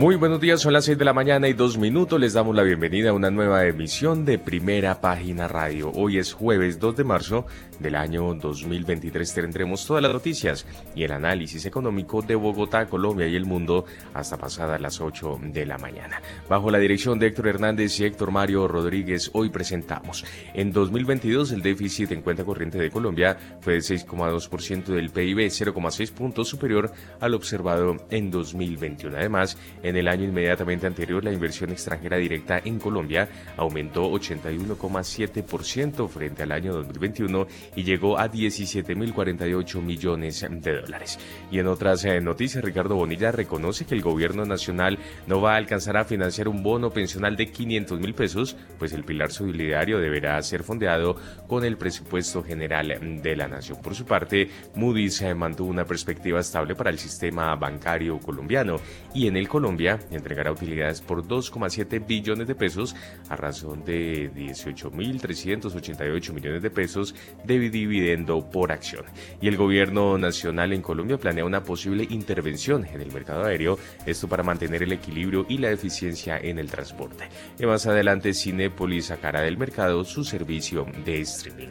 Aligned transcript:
Muy 0.00 0.16
buenos 0.16 0.40
días, 0.40 0.62
son 0.62 0.72
las 0.72 0.86
6 0.86 0.96
de 0.96 1.04
la 1.04 1.12
mañana 1.12 1.46
y 1.46 1.52
dos 1.52 1.76
minutos. 1.76 2.18
Les 2.18 2.32
damos 2.32 2.56
la 2.56 2.62
bienvenida 2.62 3.10
a 3.10 3.12
una 3.12 3.30
nueva 3.30 3.66
emisión 3.66 4.24
de 4.24 4.38
Primera 4.38 4.98
Página 5.02 5.46
Radio. 5.46 5.92
Hoy 5.94 6.16
es 6.16 6.32
jueves 6.32 6.80
2 6.80 6.96
de 6.96 7.04
marzo 7.04 7.44
del 7.80 7.96
año 7.96 8.32
2023. 8.34 9.34
Tendremos 9.34 9.84
todas 9.84 10.02
las 10.02 10.14
noticias 10.14 10.64
y 10.94 11.04
el 11.04 11.12
análisis 11.12 11.66
económico 11.66 12.22
de 12.22 12.34
Bogotá, 12.34 12.86
Colombia 12.86 13.26
y 13.26 13.36
el 13.36 13.44
mundo 13.44 13.84
hasta 14.14 14.38
pasadas 14.38 14.80
las 14.80 15.02
8 15.02 15.38
de 15.52 15.66
la 15.66 15.76
mañana. 15.76 16.22
Bajo 16.48 16.70
la 16.70 16.78
dirección 16.78 17.18
de 17.18 17.26
Héctor 17.26 17.48
Hernández 17.48 18.00
y 18.00 18.06
Héctor 18.06 18.30
Mario 18.30 18.68
Rodríguez, 18.68 19.28
hoy 19.34 19.50
presentamos. 19.50 20.24
En 20.54 20.72
2022 20.72 21.52
el 21.52 21.60
déficit 21.60 22.10
en 22.12 22.22
cuenta 22.22 22.42
corriente 22.42 22.78
de 22.78 22.90
Colombia 22.90 23.36
fue 23.60 23.74
de 23.74 23.80
6,2% 23.80 24.84
del 24.86 25.10
PIB, 25.10 25.40
0,6 25.50 26.10
puntos 26.12 26.48
superior 26.48 26.90
al 27.20 27.34
observado 27.34 27.98
en 28.08 28.30
2021. 28.30 29.14
Además, 29.18 29.58
en 29.89 29.89
el 29.96 30.08
año 30.08 30.24
inmediatamente 30.24 30.86
anterior, 30.86 31.24
la 31.24 31.32
inversión 31.32 31.70
extranjera 31.70 32.16
directa 32.16 32.60
en 32.64 32.78
Colombia 32.78 33.28
aumentó 33.56 34.10
81,7% 34.10 36.08
frente 36.08 36.42
al 36.42 36.52
año 36.52 36.72
2021 36.74 37.46
y 37.76 37.84
llegó 37.84 38.18
a 38.18 38.30
17.048 38.30 39.82
millones 39.82 40.46
de 40.48 40.80
dólares. 40.80 41.18
Y 41.50 41.58
en 41.58 41.66
otras 41.66 42.04
eh, 42.04 42.20
noticias, 42.20 42.64
Ricardo 42.64 42.96
Bonilla 42.96 43.32
reconoce 43.32 43.86
que 43.86 43.94
el 43.94 44.02
gobierno 44.02 44.44
nacional 44.44 44.98
no 45.26 45.40
va 45.40 45.54
a 45.54 45.56
alcanzar 45.56 45.96
a 45.96 46.04
financiar 46.04 46.48
un 46.48 46.62
bono 46.62 46.90
pensional 46.90 47.36
de 47.36 47.50
500 47.50 48.00
mil 48.00 48.14
pesos, 48.14 48.56
pues 48.78 48.92
el 48.92 49.04
pilar 49.04 49.30
solidario 49.30 49.98
deberá 49.98 50.40
ser 50.42 50.62
fondeado 50.62 51.16
con 51.46 51.64
el 51.64 51.76
presupuesto 51.76 52.42
general 52.42 53.20
de 53.22 53.36
la 53.36 53.48
nación. 53.48 53.78
Por 53.82 53.94
su 53.94 54.04
parte, 54.04 54.48
Moody's 54.74 55.20
eh, 55.22 55.34
mantuvo 55.34 55.70
una 55.70 55.84
perspectiva 55.84 56.40
estable 56.40 56.74
para 56.74 56.90
el 56.90 56.98
sistema 56.98 57.54
bancario 57.56 58.18
colombiano 58.18 58.76
y 59.14 59.26
en 59.26 59.36
el 59.36 59.48
Colombia 59.48 59.79
entregará 59.88 60.52
utilidades 60.52 61.00
por 61.00 61.26
2,7 61.26 62.06
billones 62.06 62.46
de 62.46 62.54
pesos 62.54 62.94
a 63.28 63.36
razón 63.36 63.84
de 63.84 64.32
18.388 64.32 66.32
millones 66.32 66.62
de 66.62 66.70
pesos 66.70 67.14
de 67.44 67.58
dividendo 67.58 68.48
por 68.50 68.72
acción. 68.72 69.04
Y 69.40 69.48
el 69.48 69.56
gobierno 69.56 70.18
nacional 70.18 70.72
en 70.72 70.82
Colombia 70.82 71.18
planea 71.18 71.44
una 71.44 71.64
posible 71.64 72.06
intervención 72.10 72.84
en 72.84 73.00
el 73.00 73.12
mercado 73.12 73.44
aéreo, 73.44 73.78
esto 74.06 74.28
para 74.28 74.42
mantener 74.42 74.82
el 74.82 74.92
equilibrio 74.92 75.46
y 75.48 75.58
la 75.58 75.70
eficiencia 75.70 76.38
en 76.38 76.58
el 76.58 76.70
transporte. 76.70 77.28
Y 77.58 77.66
más 77.66 77.86
adelante 77.86 78.34
Cinepolis 78.34 79.06
sacará 79.06 79.40
del 79.40 79.56
mercado 79.56 80.04
su 80.04 80.24
servicio 80.24 80.86
de 81.04 81.20
streaming. 81.20 81.68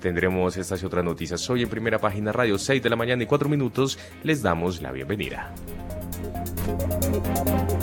Tendremos 0.00 0.56
estas 0.56 0.82
y 0.82 0.86
otras 0.86 1.04
noticias 1.04 1.48
hoy 1.50 1.62
en 1.62 1.68
primera 1.68 1.98
página 1.98 2.32
radio 2.32 2.58
6 2.58 2.82
de 2.82 2.90
la 2.90 2.96
mañana 2.96 3.22
y 3.22 3.26
4 3.26 3.48
minutos. 3.48 3.98
Les 4.22 4.42
damos 4.42 4.80
la 4.80 4.92
bienvenida. 4.92 5.52
Gracias. 6.22 7.79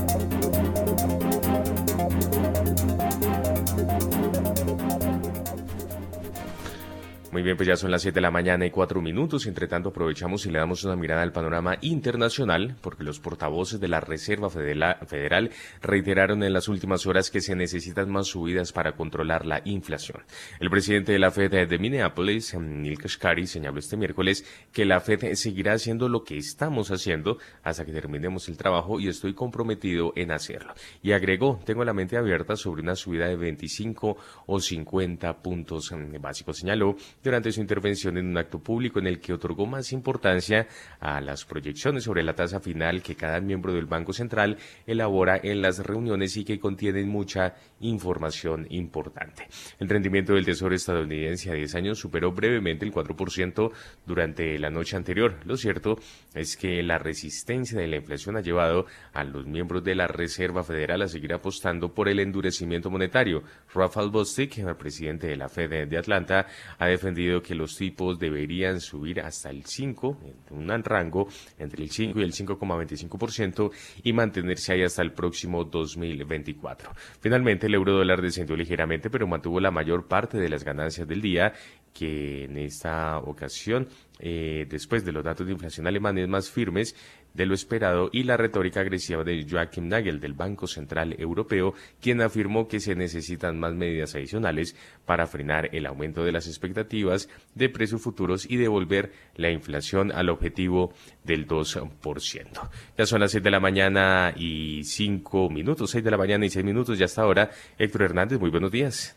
Muy 7.37 7.43
bien, 7.43 7.55
pues 7.55 7.67
ya 7.67 7.75
son 7.75 7.91
las 7.91 8.01
7 8.01 8.15
de 8.15 8.21
la 8.21 8.31
mañana 8.31 8.65
y 8.65 8.71
4 8.71 8.99
minutos. 8.99 9.45
Entre 9.45 9.67
tanto, 9.67 9.89
aprovechamos 9.89 10.47
y 10.47 10.49
le 10.49 10.57
damos 10.57 10.83
una 10.85 10.95
mirada 10.95 11.21
al 11.21 11.31
panorama 11.31 11.77
internacional, 11.81 12.77
porque 12.81 13.03
los 13.03 13.19
portavoces 13.19 13.79
de 13.79 13.87
la 13.87 13.99
Reserva 13.99 14.49
Federal 14.49 15.51
reiteraron 15.83 16.41
en 16.41 16.51
las 16.51 16.67
últimas 16.67 17.05
horas 17.05 17.29
que 17.29 17.41
se 17.41 17.55
necesitan 17.55 18.09
más 18.09 18.25
subidas 18.25 18.73
para 18.73 18.93
controlar 18.93 19.45
la 19.45 19.61
inflación. 19.65 20.23
El 20.59 20.71
presidente 20.71 21.11
de 21.11 21.19
la 21.19 21.29
Fed 21.29 21.67
de 21.67 21.77
Minneapolis, 21.77 22.55
Neil 22.55 22.97
Kashkari, 22.97 23.45
señaló 23.45 23.77
este 23.77 23.97
miércoles 23.97 24.43
que 24.73 24.85
la 24.85 24.99
Fed 24.99 25.35
seguirá 25.35 25.73
haciendo 25.73 26.09
lo 26.09 26.23
que 26.23 26.37
estamos 26.37 26.89
haciendo 26.89 27.37
hasta 27.61 27.85
que 27.85 27.91
terminemos 27.91 28.49
el 28.49 28.57
trabajo 28.57 28.99
y 28.99 29.09
estoy 29.09 29.35
comprometido 29.35 30.11
en 30.15 30.31
hacerlo. 30.31 30.73
Y 31.03 31.11
agregó, 31.11 31.59
tengo 31.63 31.85
la 31.85 31.93
mente 31.93 32.17
abierta 32.17 32.55
sobre 32.55 32.81
una 32.81 32.95
subida 32.95 33.27
de 33.27 33.35
25 33.35 34.17
o 34.47 34.59
50 34.59 35.37
puntos 35.43 35.93
básicos. 36.19 36.57
Señaló 36.57 36.95
durante 37.27 37.51
su 37.51 37.59
intervención 37.59 38.17
en 38.17 38.27
un 38.27 38.37
acto 38.37 38.59
público 38.59 38.99
en 38.99 39.07
el 39.07 39.19
que 39.19 39.33
otorgó 39.33 39.65
más 39.65 39.91
importancia 39.91 40.67
a 40.99 41.19
las 41.19 41.43
proyecciones 41.43 42.05
sobre 42.05 42.23
la 42.23 42.33
tasa 42.33 42.61
final 42.61 43.01
que 43.01 43.15
cada 43.15 43.41
miembro 43.41 43.73
del 43.73 43.85
Banco 43.85 44.13
Central 44.13 44.57
elabora 44.85 45.39
en 45.43 45.61
las 45.61 45.79
reuniones 45.79 46.37
y 46.37 46.45
que 46.45 46.59
contienen 46.59 47.09
mucha 47.09 47.55
información 47.81 48.65
importante. 48.69 49.47
El 49.77 49.89
rendimiento 49.89 50.33
del 50.33 50.45
Tesoro 50.45 50.73
estadounidense 50.73 51.51
a 51.51 51.53
10 51.53 51.75
años 51.75 51.99
superó 51.99 52.31
brevemente 52.31 52.85
el 52.85 52.93
4% 52.93 53.71
durante 54.05 54.57
la 54.57 54.69
noche 54.69 54.95
anterior. 54.95 55.35
Lo 55.45 55.57
cierto 55.57 55.99
es 56.33 56.55
que 56.55 56.81
la 56.81 56.97
resistencia 56.97 57.79
de 57.79 57.87
la 57.87 57.97
inflación 57.97 58.37
ha 58.37 58.41
llevado 58.41 58.85
a 59.13 59.23
los 59.25 59.45
miembros 59.45 59.83
de 59.83 59.95
la 59.95 60.07
Reserva 60.07 60.63
Federal 60.63 61.01
a 61.01 61.07
seguir 61.07 61.33
apostando 61.33 61.93
por 61.93 62.07
el 62.07 62.19
endurecimiento 62.19 62.89
monetario. 62.89 63.43
Rafael 63.73 64.09
Bostic, 64.09 64.59
el 64.59 64.75
presidente 64.77 65.27
de 65.27 65.35
la 65.35 65.49
Fed 65.49 65.87
de 65.87 65.97
Atlanta, 65.97 66.47
ha 66.77 66.87
defendido 66.87 67.16
que 67.41 67.55
los 67.55 67.75
tipos 67.75 68.19
deberían 68.19 68.79
subir 68.79 69.21
hasta 69.21 69.49
el 69.49 69.65
5, 69.65 70.17
en 70.51 70.57
un 70.57 70.83
rango 70.83 71.27
entre 71.57 71.83
el 71.83 71.89
5 71.89 72.19
y 72.19 72.23
el 72.23 72.31
5,25% 72.31 73.71
y 74.03 74.13
mantenerse 74.13 74.73
ahí 74.73 74.83
hasta 74.83 75.01
el 75.01 75.11
próximo 75.11 75.63
2024. 75.63 76.91
Finalmente, 77.19 77.67
el 77.67 77.73
euro 77.73 77.93
dólar 77.93 78.21
descendió 78.21 78.55
ligeramente, 78.55 79.09
pero 79.09 79.27
mantuvo 79.27 79.59
la 79.59 79.71
mayor 79.71 80.07
parte 80.07 80.37
de 80.37 80.49
las 80.49 80.63
ganancias 80.63 81.07
del 81.07 81.21
día, 81.21 81.53
que 81.93 82.43
en 82.43 82.57
esta 82.57 83.17
ocasión, 83.17 83.87
eh, 84.19 84.67
después 84.69 85.03
de 85.03 85.11
los 85.11 85.23
datos 85.23 85.47
de 85.47 85.53
inflación 85.53 85.87
alemanes 85.87 86.27
más 86.27 86.51
firmes, 86.51 86.95
de 87.37 87.45
lo 87.45 87.53
esperado 87.53 88.09
y 88.11 88.23
la 88.23 88.35
retórica 88.35 88.81
agresiva 88.81 89.23
de 89.23 89.45
Joachim 89.49 89.87
Nagel 89.87 90.19
del 90.19 90.33
Banco 90.33 90.65
Central 90.67 91.15
Europeo, 91.19 91.75
quien 92.01 92.21
afirmó 92.21 92.67
que 92.67 92.79
se 92.79 92.95
necesitan 92.95 93.59
más 93.59 93.75
medidas 93.75 94.15
adicionales 94.15 94.75
para 95.05 95.27
frenar 95.27 95.69
el 95.73 95.85
aumento 95.85 96.23
de 96.23 96.31
las 96.31 96.47
expectativas 96.47 97.29
de 97.53 97.69
precios 97.69 98.01
futuros 98.01 98.49
y 98.49 98.57
devolver 98.57 99.11
la 99.35 99.51
inflación 99.51 100.11
al 100.11 100.29
objetivo 100.29 100.93
del 101.23 101.47
2%. 101.47 102.69
Ya 102.97 103.05
son 103.05 103.21
las 103.21 103.31
6 103.31 103.43
de 103.43 103.51
la 103.51 103.59
mañana 103.59 104.33
y 104.35 104.83
5 104.83 105.49
minutos, 105.51 105.91
6 105.91 106.03
de 106.03 106.11
la 106.11 106.17
mañana 106.17 106.45
y 106.45 106.49
6 106.49 106.65
minutos 106.65 106.97
ya 106.97 107.05
hasta 107.05 107.21
ahora. 107.21 107.51
Héctor 107.77 108.01
Hernández, 108.01 108.39
muy 108.39 108.49
buenos 108.49 108.71
días. 108.71 109.15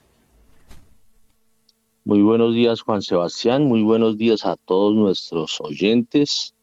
Muy 2.05 2.23
buenos 2.23 2.55
días, 2.55 2.83
Juan 2.83 3.01
Sebastián. 3.01 3.65
Muy 3.65 3.83
buenos 3.83 4.19
días 4.19 4.45
a 4.45 4.57
todos 4.57 4.95
nuestros 4.95 5.59
oyentes. 5.61 6.55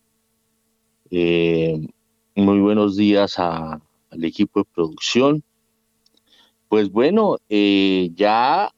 Eh, 1.10 1.88
muy 2.36 2.60
buenos 2.60 2.98
días 2.98 3.40
al 3.40 3.82
equipo 4.22 4.60
de 4.60 4.66
producción. 4.66 5.44
Pues 6.68 6.92
bueno, 6.92 7.38
eh, 7.48 8.12
ya, 8.14 8.74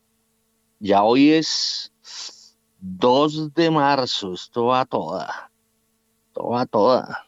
ya 0.80 1.04
hoy 1.04 1.32
es 1.32 1.92
2 2.80 3.54
de 3.54 3.72
marzo, 3.72 4.34
esto 4.34 4.66
va 4.66 4.86
toda, 4.86 5.52
esto 6.28 6.50
va 6.50 6.66
toda. 6.68 7.26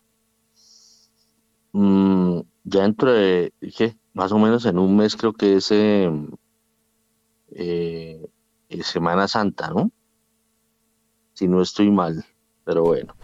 Mm, 1.71 2.41
ya 2.63 2.81
dentro 2.83 3.11
de, 3.11 3.53
¿qué? 3.75 3.97
más 4.13 4.31
o 4.31 4.37
menos 4.37 4.65
en 4.65 4.77
un 4.77 4.95
mes 4.95 5.15
creo 5.15 5.33
que 5.33 5.55
es 5.55 5.71
eh, 5.71 6.11
Semana 8.83 9.27
Santa, 9.27 9.69
¿no? 9.69 9.91
Si 11.33 11.47
no 11.47 11.61
estoy 11.61 11.89
mal, 11.89 12.23
pero 12.65 12.83
bueno. 12.83 13.15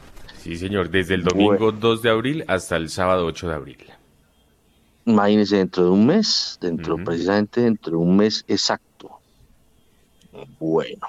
Sí, 0.47 0.55
señor, 0.55 0.89
desde 0.89 1.15
el 1.15 1.25
domingo 1.25 1.73
2 1.73 2.01
de 2.01 2.09
abril 2.09 2.45
hasta 2.47 2.77
el 2.77 2.87
sábado 2.87 3.25
8 3.25 3.49
de 3.49 3.53
abril. 3.53 3.85
Imagínese, 5.03 5.57
dentro 5.57 5.83
de 5.83 5.89
un 5.89 6.05
mes, 6.05 6.57
dentro 6.61 6.95
precisamente 7.03 7.59
dentro 7.59 7.91
de 7.91 7.97
un 7.97 8.15
mes 8.15 8.45
exacto. 8.47 9.19
Bueno, 10.57 11.05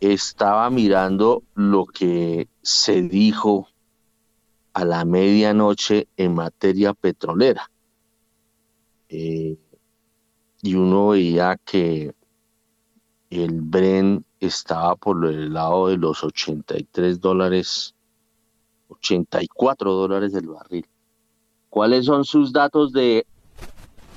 estaba 0.00 0.70
mirando 0.70 1.42
lo 1.54 1.84
que 1.84 2.48
se 2.62 3.02
dijo 3.02 3.68
a 4.72 4.86
la 4.86 5.04
medianoche 5.04 6.08
en 6.16 6.34
materia 6.34 6.94
petrolera. 6.94 7.70
Eh, 9.10 9.58
y 10.62 10.74
uno 10.74 11.08
veía 11.08 11.60
que 11.62 12.14
el 13.32 13.62
Bren 13.62 14.24
estaba 14.40 14.94
por 14.94 15.24
el 15.24 15.54
lado 15.54 15.88
de 15.88 15.96
los 15.96 16.22
83 16.22 17.18
dólares, 17.18 17.94
84 18.88 19.92
dólares 19.92 20.32
del 20.32 20.48
barril. 20.48 20.86
¿Cuáles 21.70 22.04
son 22.04 22.24
sus 22.24 22.52
datos 22.52 22.92
de, 22.92 23.24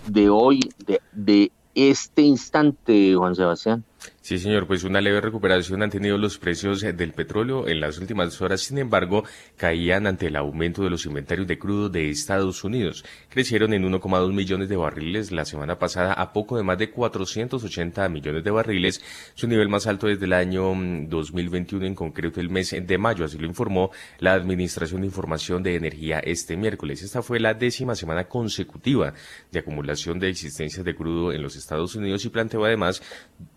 de 0.08 0.30
hoy, 0.30 0.60
de, 0.86 1.02
de 1.14 1.52
este 1.74 2.24
instante, 2.24 3.16
Juan 3.16 3.36
Sebastián? 3.36 3.86
Sí, 4.25 4.39
señor, 4.39 4.66
pues 4.66 4.83
una 4.83 5.01
leve 5.01 5.22
recuperación 5.22 5.83
han 5.83 5.92
tenido 5.92 6.18
los 6.18 6.39
precios 6.39 6.81
del 6.81 7.12
petróleo 7.13 7.68
en 7.68 7.80
las 7.80 8.00
últimas 8.00 8.42
horas, 8.42 8.62
sin 8.62 8.80
embargo, 8.80 9.24
caían 9.56 10.07
ante 10.07 10.25
el 10.25 10.36
aumento 10.36 10.81
de 10.81 10.89
los 10.89 11.06
inventarios 11.06 11.45
de 11.45 11.60
crudo 11.60 11.89
de 11.89 12.10
Estados 12.10 12.63
Unidos. 12.63 13.06
Crecieron 13.30 13.72
en 13.75 13.83
1,2 13.83 14.33
millones 14.33 14.68
de 14.68 14.77
barriles 14.77 15.31
la 15.31 15.45
semana 15.45 15.77
pasada 15.77 16.12
a 16.13 16.33
poco 16.33 16.57
de 16.57 16.63
más 16.63 16.80
de 16.80 16.89
480 16.89 18.10
millones 18.10 18.44
de 18.44 18.50
barriles, 18.50 19.00
su 19.36 19.48
nivel 19.48 19.69
más 19.69 19.86
alto 19.86 20.07
desde 20.07 20.25
el 20.25 20.33
año 20.33 20.74
2021, 21.07 21.83
mm, 21.83 21.88
en 21.89 21.94
concreto 21.94 22.42
el 22.42 22.50
mes 22.50 22.75
de 22.81 22.98
mayo, 22.98 23.25
así 23.25 23.38
lo 23.38 23.45
informó 23.45 23.92
la 24.18 24.33
Administración 24.33 25.01
de 25.01 25.06
Información 25.06 25.62
de 25.62 25.75
Energía 25.75 26.18
este 26.18 26.57
miércoles. 26.57 27.04
Esta 27.04 27.22
fue 27.22 27.39
la 27.39 27.54
décima 27.54 27.94
semana 27.94 28.24
consecutiva 28.24 29.13
de 29.51 29.60
acumulación 29.60 30.18
de 30.18 30.30
existencias 30.30 30.83
de 30.83 30.95
crudo 30.95 31.31
en 31.31 31.44
los 31.44 31.56
Estados 31.56 31.94
Unidos 31.94 32.25
y 32.25 32.30
planteó 32.30 32.66
además 32.66 33.04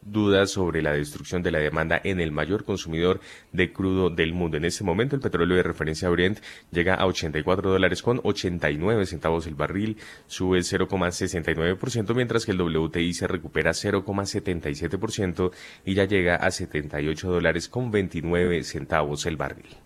dudas 0.02 0.57
sobre 0.58 0.82
la 0.82 0.90
destrucción 0.93 1.40
de 1.44 1.52
la 1.52 1.60
demanda 1.60 2.00
en 2.02 2.19
el 2.19 2.32
mayor 2.32 2.64
consumidor 2.64 3.20
de 3.52 3.72
crudo 3.72 4.10
del 4.10 4.32
mundo. 4.32 4.56
En 4.56 4.64
este 4.64 4.82
momento 4.82 5.14
el 5.14 5.22
petróleo 5.22 5.56
de 5.56 5.62
referencia 5.62 6.10
Orient 6.10 6.40
llega 6.72 6.96
a 6.96 7.06
84 7.06 7.70
dólares 7.70 8.02
con 8.02 8.20
89 8.25 9.06
centavos 9.06 9.46
el 9.46 9.55
barril, 9.55 9.99
sube 10.26 10.58
0,69%, 10.58 12.12
mientras 12.12 12.44
que 12.44 12.50
el 12.50 12.60
WTI 12.60 13.14
se 13.14 13.28
recupera 13.28 13.70
0,77% 13.70 15.52
y 15.84 15.94
ya 15.94 16.06
llega 16.06 16.34
a 16.34 16.50
78 16.50 17.31
dólares 17.31 17.69
con 17.69 17.93
29 17.93 18.64
centavos 18.64 19.26
el 19.26 19.37
barril. 19.37 19.76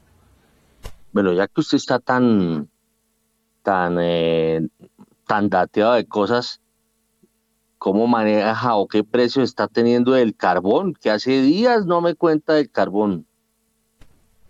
Bueno, 1.13 1.35
ya 1.35 1.49
que 1.49 1.61
usted 1.61 1.77
está 1.77 1.99
tan, 1.99 2.71
tan, 3.63 3.99
eh, 4.01 4.67
tan 5.27 5.51
dateado 5.51 5.93
de 5.93 6.07
cosas, 6.07 6.62
cómo 7.83 8.07
maneja 8.07 8.77
o 8.77 8.87
qué 8.87 9.03
precio 9.03 9.43
está 9.43 9.67
teniendo 9.67 10.15
el 10.15 10.37
carbón, 10.37 10.95
que 10.95 11.11
hace 11.11 11.43
días 11.43 11.85
no 11.85 12.01
me 12.01 12.15
cuenta 12.15 12.55
del 12.55 12.71
carbón. 12.71 13.27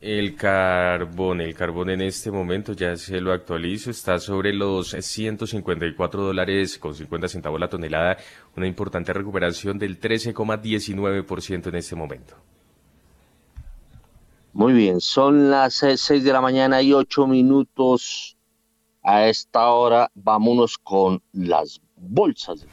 El 0.03 0.37
carbón, 0.37 1.41
el 1.41 1.55
carbón 1.55 1.89
en 1.89 2.03
este 2.03 2.31
momento 2.31 2.75
ya 2.75 2.95
se 2.95 3.23
lo 3.23 3.33
actualizo, 3.33 3.91
está 3.91 4.19
sobre 4.19 4.53
los 4.53 4.91
154 4.91 6.23
dólares 6.23 6.77
con 6.77 6.95
50 6.95 7.27
centavos 7.27 7.59
la 7.59 7.71
tonelada, 7.71 8.19
una 8.55 8.67
importante 8.67 9.15
recuperación 9.15 9.79
del 9.79 9.99
13,19% 9.99 11.69
en 11.69 11.75
este 11.75 11.97
momento. 11.97 12.35
Muy 14.53 14.75
bien, 14.75 15.01
son 15.01 15.51
las 15.51 15.73
6 15.77 16.23
de 16.23 16.33
la 16.35 16.43
mañana 16.43 16.83
y 16.83 16.93
8 16.93 17.27
minutos. 17.27 18.37
A 19.03 19.27
esta 19.27 19.71
hora 19.71 20.11
vámonos 20.15 20.77
con 20.77 21.23
las 21.33 21.81
bolsas 21.97 22.67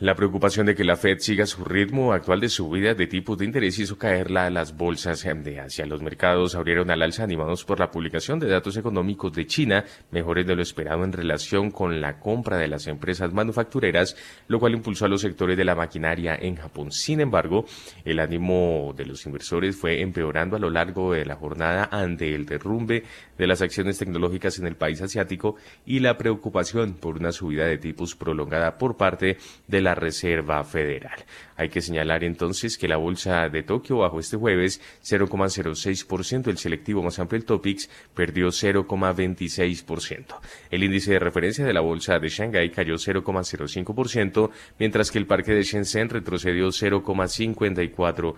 La 0.00 0.14
preocupación 0.14 0.66
de 0.66 0.76
que 0.76 0.84
la 0.84 0.94
Fed 0.94 1.18
siga 1.18 1.44
su 1.44 1.64
ritmo 1.64 2.12
actual 2.12 2.38
de 2.38 2.48
subida 2.48 2.94
de 2.94 3.08
tipos 3.08 3.36
de 3.36 3.46
interés 3.46 3.80
hizo 3.80 3.98
caerla 3.98 4.46
a 4.46 4.50
las 4.50 4.76
bolsas 4.76 5.24
de 5.24 5.58
Asia. 5.58 5.86
Los 5.86 6.02
mercados 6.02 6.54
abrieron 6.54 6.92
al 6.92 7.02
alza 7.02 7.24
animados 7.24 7.64
por 7.64 7.80
la 7.80 7.90
publicación 7.90 8.38
de 8.38 8.46
datos 8.46 8.76
económicos 8.76 9.32
de 9.32 9.48
China, 9.48 9.84
mejores 10.12 10.46
de 10.46 10.54
lo 10.54 10.62
esperado 10.62 11.02
en 11.02 11.12
relación 11.12 11.72
con 11.72 12.00
la 12.00 12.20
compra 12.20 12.58
de 12.58 12.68
las 12.68 12.86
empresas 12.86 13.32
manufactureras, 13.32 14.16
lo 14.46 14.60
cual 14.60 14.74
impulsó 14.74 15.06
a 15.06 15.08
los 15.08 15.20
sectores 15.20 15.56
de 15.56 15.64
la 15.64 15.74
maquinaria 15.74 16.38
en 16.40 16.54
Japón. 16.54 16.92
Sin 16.92 17.20
embargo, 17.20 17.64
el 18.04 18.20
ánimo 18.20 18.94
de 18.96 19.04
los 19.04 19.26
inversores 19.26 19.74
fue 19.74 20.00
empeorando 20.00 20.54
a 20.54 20.60
lo 20.60 20.70
largo 20.70 21.12
de 21.12 21.24
la 21.24 21.34
jornada 21.34 21.88
ante 21.90 22.36
el 22.36 22.46
derrumbe 22.46 23.02
de 23.36 23.46
las 23.48 23.62
acciones 23.62 23.98
tecnológicas 23.98 24.60
en 24.60 24.68
el 24.68 24.76
país 24.76 25.02
asiático 25.02 25.56
y 25.84 25.98
la 25.98 26.16
preocupación 26.16 26.94
por 26.94 27.16
una 27.16 27.32
subida 27.32 27.66
de 27.66 27.78
tipos 27.78 28.14
prolongada 28.14 28.78
por 28.78 28.96
parte 28.96 29.38
de 29.66 29.80
la 29.80 29.87
la 29.88 29.94
Reserva 29.94 30.62
Federal. 30.64 31.24
Hay 31.58 31.68
que 31.70 31.82
señalar 31.82 32.22
entonces 32.22 32.78
que 32.78 32.86
la 32.86 32.96
bolsa 32.96 33.48
de 33.48 33.64
Tokio 33.64 33.98
bajó 33.98 34.20
este 34.20 34.36
jueves 34.36 34.80
0,06%, 35.02 36.46
el 36.46 36.56
selectivo 36.56 37.02
más 37.02 37.18
amplio, 37.18 37.38
el 37.38 37.44
Topix, 37.44 37.90
perdió 38.14 38.46
0,26%. 38.48 40.36
El 40.70 40.84
índice 40.84 41.10
de 41.12 41.18
referencia 41.18 41.66
de 41.66 41.72
la 41.72 41.80
bolsa 41.80 42.20
de 42.20 42.28
Shanghái 42.28 42.70
cayó 42.70 42.94
0,05%, 42.94 44.50
mientras 44.78 45.10
que 45.10 45.18
el 45.18 45.26
parque 45.26 45.52
de 45.52 45.64
Shenzhen 45.64 46.10
retrocedió 46.10 46.68
0,54%. 46.68 48.36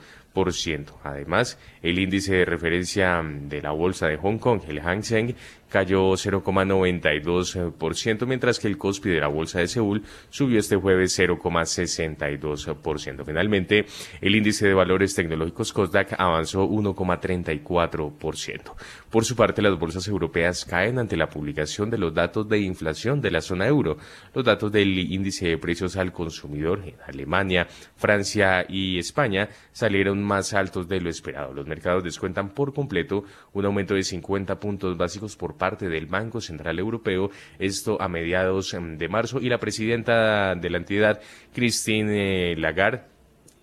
Además, 1.05 1.59
el 1.83 1.99
índice 1.99 2.37
de 2.37 2.47
referencia 2.47 3.23
de 3.23 3.61
la 3.61 3.73
bolsa 3.73 4.07
de 4.07 4.17
Hong 4.17 4.39
Kong, 4.39 4.63
el 4.67 4.81
Hang 4.81 5.03
Seng, 5.03 5.35
cayó 5.69 6.13
0,92%, 6.13 8.27
mientras 8.27 8.59
que 8.59 8.69
el 8.69 8.79
Kospi 8.79 9.11
de 9.11 9.21
la 9.21 9.29
bolsa 9.29 9.59
de 9.61 9.69
Seúl 9.69 10.05
subió 10.31 10.59
este 10.59 10.77
jueves 10.77 11.19
0,62%. 11.19 13.10
Finalmente, 13.25 13.87
el 14.21 14.35
índice 14.35 14.67
de 14.67 14.75
valores 14.75 15.15
tecnológicos 15.15 15.73
Kosdaq 15.73 16.15
avanzó 16.19 16.69
1,34%. 16.69 18.75
Por 19.11 19.25
su 19.25 19.37
parte, 19.37 19.63
las 19.63 19.79
bolsas 19.79 20.09
europeas 20.09 20.65
caen 20.65 20.99
ante 20.99 21.17
la 21.17 21.29
publicación 21.29 21.91
de 21.91 21.99
los 21.99 22.15
datos 22.15 22.49
de 22.49 22.61
inflación 22.61 23.21
de 23.21 23.31
la 23.31 23.41
zona 23.41 23.67
euro. 23.67 23.99
Los 24.35 24.45
datos 24.45 24.73
del 24.73 24.99
índice 24.99 25.49
de 25.49 25.59
precios 25.59 25.97
al 25.97 26.13
consumidor 26.13 26.83
en 26.85 26.95
Alemania, 27.07 27.69
Francia 27.97 28.65
y 28.69 28.99
España 28.99 29.49
salieron 29.73 30.23
más 30.23 30.55
altos 30.55 30.89
de 30.89 31.01
lo 31.01 31.11
esperado. 31.11 31.53
Los 31.53 31.67
mercados 31.67 32.05
descuentan 32.05 32.51
por 32.51 32.75
completo 32.75 33.25
un 33.53 33.65
aumento 33.65 33.95
de 33.95 34.03
50 34.03 34.59
puntos 34.59 34.97
básicos 34.97 35.37
por 35.37 35.57
parte 35.57 35.89
del 35.89 36.07
Banco 36.07 36.41
Central 36.41 36.79
Europeo, 36.79 37.31
esto 37.59 38.01
a 38.01 38.09
mediados 38.09 38.75
em, 38.75 38.97
de 38.97 39.09
marzo, 39.09 39.41
y 39.41 39.49
la 39.49 39.59
presidenta 39.59 40.55
de 40.55 40.71
la 40.71 40.79
entidad, 40.79 41.21
Christine 41.55 42.57
Lagarde, 42.57 43.05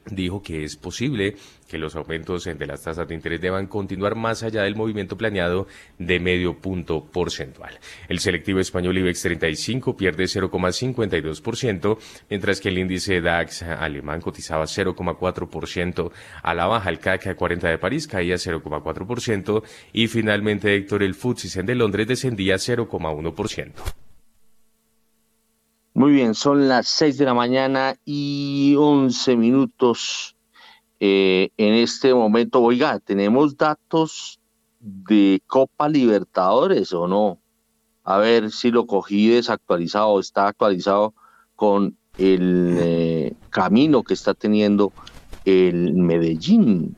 dijo 0.10 0.42
que 0.42 0.64
es 0.64 0.76
posible 0.78 1.36
que 1.68 1.78
los 1.78 1.96
aumentos 1.96 2.46
de 2.46 2.66
las 2.66 2.84
tasas 2.84 3.08
de 3.08 3.16
interés 3.16 3.42
deban 3.42 3.68
continuar 3.68 4.16
más 4.16 4.44
allá 4.44 4.64
del 4.64 4.76
movimiento 4.76 5.18
planeado 5.18 5.68
de 5.98 6.20
medio 6.20 6.58
punto 6.60 7.06
porcentual. 7.06 7.78
El 8.08 8.20
selectivo 8.20 8.60
español 8.60 8.98
IBEX 8.98 9.22
35 9.24 9.98
pierde 9.98 10.26
0,52%, 10.26 11.98
mientras 12.30 12.62
que 12.62 12.70
el 12.70 12.78
índice 12.78 13.22
DAX 13.22 13.64
alemán 13.64 14.22
cotizaba 14.22 14.64
0,4% 14.66 16.12
a 16.42 16.54
la 16.54 16.66
baja. 16.68 16.90
El 16.90 17.00
CAC 17.00 17.36
40 17.36 17.68
de 17.68 17.78
París 17.78 18.08
caía 18.08 18.36
0,4% 18.36 19.64
y 19.94 20.08
finalmente 20.08 20.76
Héctor 20.76 21.04
el 21.04 21.16
FTSE 21.16 21.64
de 21.64 21.76
Londres 21.76 22.08
descendía 22.08 22.56
0,1%. 22.56 23.74
Muy 25.94 26.12
bien, 26.12 26.36
son 26.36 26.68
las 26.68 26.88
6 26.90 27.18
de 27.18 27.26
la 27.26 27.34
mañana 27.34 27.96
y 28.06 28.76
11 28.78 29.36
minutos 29.36 30.37
eh, 31.00 31.50
en 31.58 31.74
este 31.76 32.14
momento. 32.14 32.62
Oiga, 32.62 33.00
¿tenemos 33.00 33.58
datos 33.58 34.40
de 34.80 35.42
Copa 35.48 35.90
Libertadores 35.90 36.94
o 36.94 37.08
no? 37.08 37.40
A 38.04 38.18
ver 38.18 38.52
si 38.52 38.72
lo 38.72 38.88
cogí 38.88 39.28
desactualizado, 39.28 40.20
está 40.20 40.48
actualizado 40.48 41.14
con 41.56 41.98
el 42.18 42.78
eh, 42.80 43.34
camino 43.50 44.04
que 44.04 44.14
está 44.14 44.34
teniendo 44.34 44.94
el 45.46 45.94
Medellín. 45.94 46.96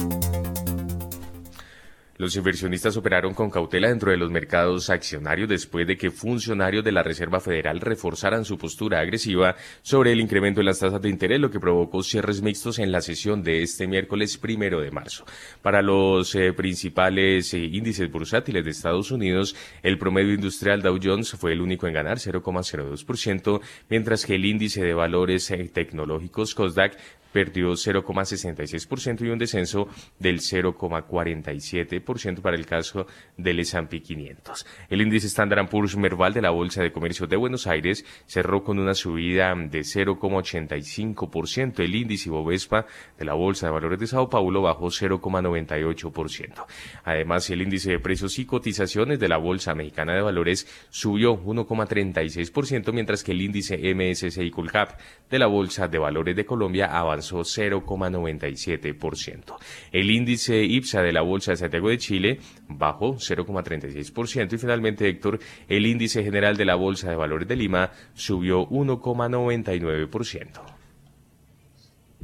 Los 2.18 2.34
inversionistas 2.34 2.96
operaron 2.96 3.34
con 3.34 3.50
cautela 3.50 3.88
dentro 3.88 4.10
de 4.10 4.16
los 4.16 4.30
mercados 4.30 4.88
accionarios 4.88 5.50
después 5.50 5.86
de 5.86 5.98
que 5.98 6.10
funcionarios 6.10 6.82
de 6.82 6.92
la 6.92 7.02
Reserva 7.02 7.40
Federal 7.40 7.78
reforzaran 7.80 8.46
su 8.46 8.56
postura 8.56 9.00
agresiva 9.00 9.54
sobre 9.82 10.12
el 10.12 10.20
incremento 10.20 10.60
de 10.60 10.64
las 10.64 10.78
tasas 10.78 11.02
de 11.02 11.10
interés, 11.10 11.38
lo 11.40 11.50
que 11.50 11.60
provocó 11.60 12.02
cierres 12.02 12.40
mixtos 12.40 12.78
en 12.78 12.90
la 12.90 13.02
sesión 13.02 13.42
de 13.42 13.62
este 13.62 13.86
miércoles 13.86 14.38
primero 14.38 14.80
de 14.80 14.90
marzo. 14.90 15.26
Para 15.60 15.82
los 15.82 16.34
eh, 16.34 16.54
principales 16.54 17.52
eh, 17.52 17.58
índices 17.58 18.10
bursátiles 18.10 18.64
de 18.64 18.70
Estados 18.70 19.10
Unidos, 19.10 19.54
el 19.82 19.98
promedio 19.98 20.32
industrial 20.32 20.80
Dow 20.80 20.98
Jones 21.02 21.32
fue 21.32 21.52
el 21.52 21.60
único 21.60 21.86
en 21.86 21.92
ganar 21.92 22.16
0,02%, 22.16 23.60
mientras 23.90 24.24
que 24.24 24.36
el 24.36 24.46
índice 24.46 24.82
de 24.82 24.94
valores 24.94 25.50
eh, 25.50 25.70
tecnológicos 25.70 26.54
COSDAC 26.54 26.96
perdió 27.36 27.72
0,66% 27.72 29.20
y 29.20 29.28
un 29.28 29.38
descenso 29.38 29.88
del 30.18 30.38
0,47% 30.38 32.40
para 32.40 32.56
el 32.56 32.64
caso 32.64 33.06
del 33.36 33.60
S&P 33.60 34.00
500. 34.00 34.66
El 34.88 35.02
índice 35.02 35.26
Standard 35.26 35.68
Poor's 35.68 35.98
Merval 35.98 36.32
de 36.32 36.40
la 36.40 36.48
Bolsa 36.48 36.82
de 36.82 36.92
Comercio 36.92 37.26
de 37.26 37.36
Buenos 37.36 37.66
Aires 37.66 38.06
cerró 38.24 38.64
con 38.64 38.78
una 38.78 38.94
subida 38.94 39.54
de 39.54 39.80
0,85%. 39.80 41.80
El 41.80 41.94
índice 41.94 42.30
Bovespa 42.30 42.86
de 43.18 43.26
la 43.26 43.34
Bolsa 43.34 43.66
de 43.66 43.72
Valores 43.72 44.00
de 44.00 44.06
Sao 44.06 44.30
Paulo 44.30 44.62
bajó 44.62 44.86
0,98%. 44.86 46.64
Además, 47.04 47.50
el 47.50 47.60
índice 47.60 47.90
de 47.90 47.98
precios 47.98 48.38
y 48.38 48.46
cotizaciones 48.46 49.20
de 49.20 49.28
la 49.28 49.36
Bolsa 49.36 49.74
Mexicana 49.74 50.14
de 50.14 50.22
Valores 50.22 50.66
subió 50.88 51.38
1,36%, 51.38 52.94
mientras 52.94 53.22
que 53.22 53.32
el 53.32 53.42
índice 53.42 53.76
MSCI 53.94 54.50
Colcap 54.50 54.98
de 55.28 55.38
la 55.38 55.48
Bolsa 55.48 55.86
de 55.86 55.98
Valores 55.98 56.34
de 56.34 56.46
Colombia 56.46 56.86
avanzó 56.86 57.25
0,97%. 57.34 59.56
El 59.92 60.10
índice 60.10 60.64
IPSA 60.64 61.02
de 61.02 61.12
la 61.12 61.22
Bolsa 61.22 61.52
de 61.52 61.56
Santiago 61.56 61.88
de 61.88 61.98
Chile 61.98 62.40
bajó 62.68 63.16
0,36% 63.16 64.52
y 64.52 64.58
finalmente, 64.58 65.08
Héctor, 65.08 65.38
el 65.68 65.86
índice 65.86 66.22
general 66.22 66.56
de 66.56 66.64
la 66.64 66.74
Bolsa 66.74 67.10
de 67.10 67.16
Valores 67.16 67.48
de 67.48 67.56
Lima 67.56 67.90
subió 68.14 68.68
1,99%. 68.68 70.76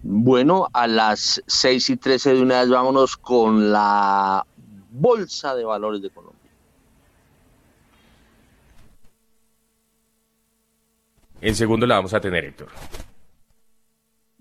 Bueno, 0.04 0.68
a 0.72 0.88
las 0.88 1.42
6 1.46 1.90
y 1.90 1.96
13 1.96 2.34
de 2.34 2.42
una 2.42 2.60
vez 2.60 2.68
vámonos 2.68 3.16
con 3.16 3.70
la 3.70 4.44
Bolsa 4.90 5.54
de 5.54 5.64
Valores 5.64 6.02
de 6.02 6.10
Colombia. 6.10 6.40
En 11.40 11.54
segundo 11.56 11.86
la 11.86 11.96
vamos 11.96 12.14
a 12.14 12.20
tener, 12.20 12.44
Héctor. 12.44 12.68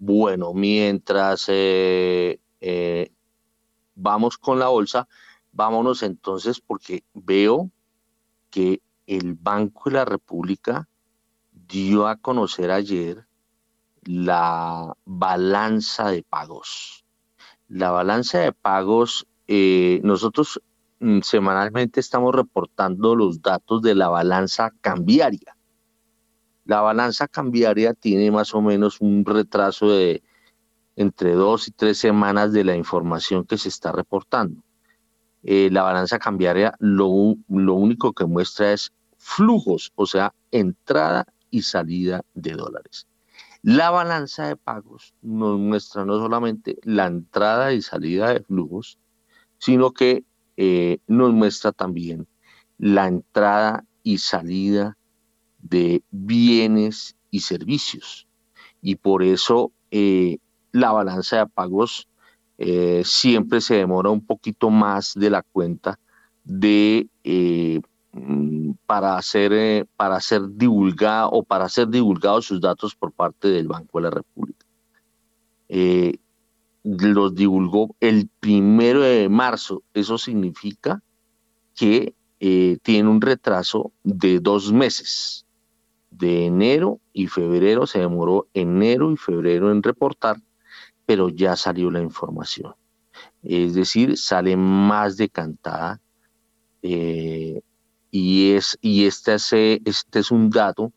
Bueno, 0.04 0.56
mientras 0.56 1.46
eh, 1.48 2.40
eh, 2.60 3.12
vamos 3.94 4.40
con 4.40 4.58
la 4.58 4.70
bolsa, 4.70 5.08
vámonos 5.52 6.02
entonces 6.02 6.60
porque 6.60 7.04
veo 7.14 7.70
que 8.50 8.82
el 9.06 9.36
Banco 9.36 9.92
de 9.92 9.98
la 9.98 10.06
República 10.06 10.90
dio 11.52 12.08
a 12.08 12.16
conocer 12.16 12.72
ayer 12.72 13.28
la 14.02 14.98
balanza 15.06 16.10
de 16.10 16.24
pagos. 16.24 17.06
La 17.68 17.92
balanza 17.92 18.40
de 18.40 18.54
pagos, 18.54 19.28
eh, 19.48 20.02
nosotros 20.04 20.60
mm, 21.00 21.20
semanalmente 21.20 22.00
estamos 22.00 22.34
reportando 22.34 23.16
los 23.16 23.44
datos 23.44 23.84
de 23.84 23.94
la 23.94 24.10
balanza 24.10 24.72
cambiaria. 24.82 25.56
La 26.66 26.82
balanza 26.82 27.28
cambiaria 27.28 27.94
tiene 27.94 28.32
más 28.32 28.54
o 28.54 28.62
menos 28.62 29.02
un 29.02 29.26
retraso 29.26 29.90
de 29.92 30.24
entre 30.96 31.34
dos 31.34 31.68
y 31.68 31.72
tres 31.72 31.98
semanas 31.98 32.54
de 32.54 32.64
la 32.64 32.76
información 32.76 33.46
que 33.46 33.58
se 33.58 33.70
está 33.70 33.92
reportando. 33.92 34.62
Eh, 35.44 35.70
la 35.72 35.82
balanza 35.84 36.20
cambiaria 36.20 36.76
lo, 36.80 37.36
lo 37.50 37.74
único 37.74 38.14
que 38.14 38.26
muestra 38.26 38.74
es 38.74 38.92
flujos, 39.18 39.92
o 39.96 40.06
sea, 40.06 40.34
entrada 40.52 41.26
y 41.50 41.64
salida 41.64 42.22
de 42.34 42.52
dólares. 42.52 43.08
La 43.64 43.92
balanza 43.92 44.48
de 44.48 44.56
pagos 44.56 45.14
nos 45.22 45.60
muestra 45.60 46.04
no 46.06 46.18
solamente 46.18 46.78
la 46.84 47.06
entrada 47.06 47.74
y 47.74 47.82
salida 47.82 48.34
de 48.34 48.42
flujos, 48.42 48.98
sino 49.60 49.92
que 49.92 50.26
eh, 50.58 51.00
nos 51.08 51.32
muestra 51.32 51.72
también 51.72 52.28
la 52.78 53.08
entrada 53.08 53.86
y 54.02 54.18
salida 54.18 54.98
de 55.62 56.04
bienes 56.12 57.16
y 57.30 57.42
servicios. 57.42 58.28
Y 58.82 58.96
por 58.96 59.24
eso 59.24 59.72
eh, 59.92 60.38
la 60.72 60.92
balanza 60.92 61.38
de 61.38 61.48
pagos 61.48 62.08
eh, 62.58 63.02
siempre 63.06 63.62
se 63.62 63.76
demora 63.76 64.10
un 64.10 64.26
poquito 64.26 64.70
más 64.70 65.14
de 65.16 65.30
la 65.30 65.42
cuenta 65.44 66.00
de 66.44 67.08
eh, 67.24 67.82
mm, 68.12 68.72
para 68.86 69.18
hacer 69.18 69.88
para 69.96 70.20
ser 70.20 70.42
divulgada 70.50 71.28
o 71.28 71.44
para 71.44 71.70
ser 71.70 71.88
divulgados 71.88 72.46
sus 72.46 72.60
datos 72.62 72.96
por 72.96 73.12
parte 73.12 73.48
del 73.48 73.68
Banco 73.68 74.00
de 74.00 74.04
la 74.04 74.10
República. 74.12 74.66
los 76.84 77.36
divulgó 77.36 77.96
el 78.00 78.28
primero 78.40 79.02
de 79.02 79.30
marzo. 79.30 79.84
Eso 79.94 80.18
significa 80.18 81.02
que 81.76 82.16
tiene 82.82 83.08
un 83.08 83.22
retraso 83.22 83.92
de 84.04 84.40
dos 84.40 84.74
meses 84.74 85.46
de 86.22 86.46
enero 86.46 87.00
y 87.12 87.28
febrero, 87.28 87.88
se 87.88 88.00
demoró 88.00 88.48
enero 88.54 89.12
y 89.12 89.18
febrero 89.18 89.72
en 89.72 89.82
reportar, 89.82 90.38
pero 91.06 91.30
ya 91.30 91.56
salió 91.56 91.90
la 91.90 92.00
información. 92.00 92.76
Es 93.42 93.74
decir, 93.74 94.18
sale 94.18 94.56
más 94.56 95.18
decantada 95.18 96.00
eh, 96.84 97.62
y, 98.12 98.52
es, 98.52 98.78
y 98.82 99.06
este, 99.06 99.34
es, 99.34 99.52
este 99.52 100.20
es 100.20 100.32
un 100.32 100.52
dato, 100.52 100.94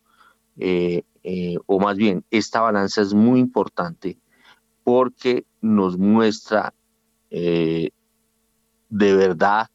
eh, 0.59 1.03
eh, 1.23 1.57
o 1.65 1.81
más 1.81 1.97
bien, 1.97 2.23
esta 2.31 2.61
balanza 2.61 3.01
es 3.01 3.15
muy 3.15 3.41
importante 3.41 4.19
porque 4.85 5.47
nos 5.63 5.97
muestra 5.99 6.75
de 7.31 7.91
verdad, 9.17 9.67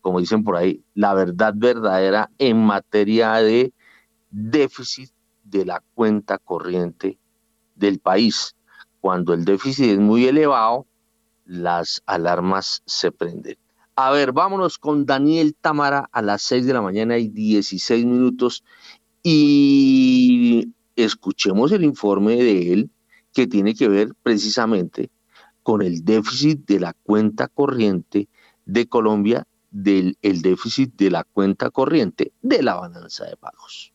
como 0.00 0.20
dicen 0.20 0.42
por 0.42 0.56
ahí, 0.56 0.82
la 0.94 1.12
verdad 1.12 1.52
verdadera 1.54 2.30
en 2.38 2.64
materia 2.64 3.34
de 3.34 3.74
déficit 4.34 5.10
de 5.44 5.64
la 5.64 5.82
cuenta 5.94 6.38
corriente 6.38 7.18
del 7.76 8.00
país. 8.00 8.56
Cuando 9.00 9.32
el 9.32 9.44
déficit 9.44 9.90
es 9.90 9.98
muy 9.98 10.26
elevado, 10.26 10.86
las 11.44 12.02
alarmas 12.06 12.82
se 12.84 13.12
prenden. 13.12 13.56
A 13.96 14.10
ver, 14.10 14.32
vámonos 14.32 14.78
con 14.78 15.06
Daniel 15.06 15.54
Tamara 15.54 16.08
a 16.10 16.20
las 16.20 16.42
6 16.42 16.66
de 16.66 16.72
la 16.72 16.82
mañana 16.82 17.16
y 17.16 17.28
16 17.28 18.04
minutos 18.04 18.64
y 19.22 20.68
escuchemos 20.96 21.70
el 21.70 21.84
informe 21.84 22.34
de 22.36 22.72
él 22.72 22.90
que 23.32 23.46
tiene 23.46 23.74
que 23.74 23.88
ver 23.88 24.14
precisamente 24.22 25.10
con 25.62 25.80
el 25.80 26.04
déficit 26.04 26.66
de 26.66 26.80
la 26.80 26.92
cuenta 26.92 27.46
corriente 27.46 28.28
de 28.66 28.88
Colombia, 28.88 29.46
del 29.70 30.18
el 30.22 30.42
déficit 30.42 30.94
de 30.96 31.10
la 31.10 31.24
cuenta 31.24 31.70
corriente 31.70 32.32
de 32.42 32.62
la 32.62 32.74
balanza 32.74 33.26
de 33.26 33.36
pagos. 33.36 33.93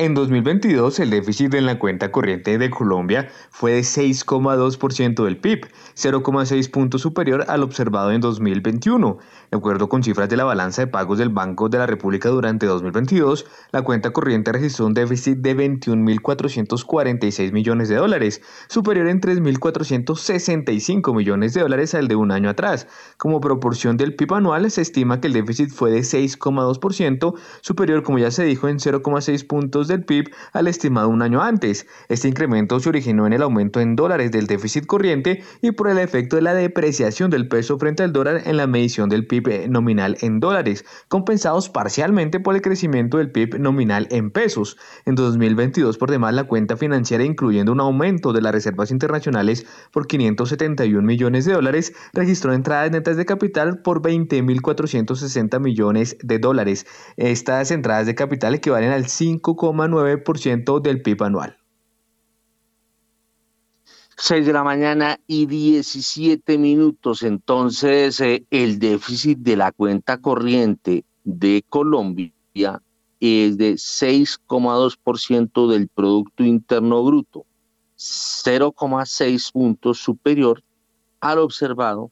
En 0.00 0.14
2022, 0.14 1.00
el 1.00 1.10
déficit 1.10 1.54
en 1.54 1.66
la 1.66 1.80
cuenta 1.80 2.12
corriente 2.12 2.56
de 2.56 2.70
Colombia 2.70 3.30
fue 3.50 3.72
de 3.72 3.80
6,2% 3.80 5.24
del 5.24 5.38
PIB, 5.38 5.66
0,6 5.96 6.70
puntos 6.70 7.02
superior 7.02 7.44
al 7.48 7.64
observado 7.64 8.12
en 8.12 8.20
2021. 8.20 9.18
De 9.50 9.56
acuerdo 9.56 9.88
con 9.88 10.04
cifras 10.04 10.28
de 10.28 10.36
la 10.36 10.44
balanza 10.44 10.82
de 10.82 10.86
pagos 10.86 11.18
del 11.18 11.30
Banco 11.30 11.68
de 11.68 11.78
la 11.78 11.86
República 11.88 12.28
durante 12.28 12.66
2022, 12.66 13.44
la 13.72 13.82
cuenta 13.82 14.12
corriente 14.12 14.52
registró 14.52 14.86
un 14.86 14.94
déficit 14.94 15.38
de 15.38 15.56
21.446 15.56 17.50
millones 17.50 17.88
de 17.88 17.96
dólares, 17.96 18.40
superior 18.68 19.08
en 19.08 19.20
3.465 19.20 21.12
millones 21.12 21.54
de 21.54 21.62
dólares 21.62 21.96
al 21.96 22.06
de 22.06 22.14
un 22.14 22.30
año 22.30 22.50
atrás. 22.50 22.86
Como 23.16 23.40
proporción 23.40 23.96
del 23.96 24.14
PIB 24.14 24.34
anual, 24.34 24.70
se 24.70 24.82
estima 24.82 25.20
que 25.20 25.26
el 25.26 25.32
déficit 25.32 25.70
fue 25.70 25.90
de 25.90 26.02
6,2%, 26.02 27.34
superior, 27.62 28.04
como 28.04 28.20
ya 28.20 28.30
se 28.30 28.44
dijo, 28.44 28.68
en 28.68 28.78
0,6 28.78 29.44
puntos 29.44 29.87
del 29.88 30.04
PIB 30.04 30.30
al 30.52 30.68
estimado 30.68 31.08
un 31.08 31.22
año 31.22 31.42
antes. 31.42 31.86
Este 32.08 32.28
incremento 32.28 32.78
se 32.78 32.88
originó 32.88 33.26
en 33.26 33.32
el 33.32 33.42
aumento 33.42 33.80
en 33.80 33.96
dólares 33.96 34.30
del 34.30 34.46
déficit 34.46 34.86
corriente 34.86 35.42
y 35.60 35.72
por 35.72 35.88
el 35.88 35.98
efecto 35.98 36.36
de 36.36 36.42
la 36.42 36.54
depreciación 36.54 37.30
del 37.30 37.48
peso 37.48 37.78
frente 37.78 38.02
al 38.02 38.12
dólar 38.12 38.42
en 38.44 38.56
la 38.56 38.66
medición 38.66 39.08
del 39.08 39.26
PIB 39.26 39.68
nominal 39.68 40.16
en 40.20 40.40
dólares, 40.40 40.84
compensados 41.08 41.68
parcialmente 41.68 42.40
por 42.40 42.54
el 42.54 42.62
crecimiento 42.62 43.18
del 43.18 43.30
PIB 43.30 43.58
nominal 43.58 44.06
en 44.10 44.30
pesos. 44.30 44.76
En 45.04 45.14
2022, 45.14 45.98
por 45.98 46.10
demás, 46.10 46.34
la 46.34 46.44
cuenta 46.44 46.76
financiera, 46.76 47.24
incluyendo 47.24 47.72
un 47.72 47.80
aumento 47.80 48.32
de 48.32 48.42
las 48.42 48.52
reservas 48.52 48.90
internacionales 48.90 49.66
por 49.92 50.06
571 50.06 51.06
millones 51.06 51.44
de 51.44 51.52
dólares, 51.54 51.92
registró 52.12 52.52
entradas 52.52 52.90
netas 52.90 53.16
de 53.16 53.24
capital 53.24 53.78
por 53.82 54.02
20.460 54.02 55.60
millones 55.60 56.16
de 56.22 56.38
dólares. 56.38 56.86
Estas 57.16 57.70
entradas 57.70 58.06
de 58.06 58.14
capital 58.14 58.54
equivalen 58.54 58.90
al 58.90 59.06
5, 59.06 59.56
9% 59.86 60.80
del 60.80 61.02
PIB 61.02 61.22
anual. 61.22 61.58
6 64.20 64.46
de 64.46 64.52
la 64.52 64.64
mañana 64.64 65.20
y 65.28 65.46
17 65.46 66.58
minutos. 66.58 67.22
Entonces, 67.22 68.20
eh, 68.20 68.44
el 68.50 68.80
déficit 68.80 69.38
de 69.38 69.56
la 69.56 69.70
cuenta 69.70 70.18
corriente 70.18 71.04
de 71.22 71.64
Colombia 71.68 72.32
es 73.20 73.56
de 73.58 73.74
6,2% 73.74 75.68
del 75.68 75.86
Producto 75.88 76.42
Interno 76.42 77.04
Bruto, 77.04 77.46
0,6 77.96 79.52
puntos 79.52 79.98
superior 79.98 80.64
al 81.20 81.38
observado 81.38 82.10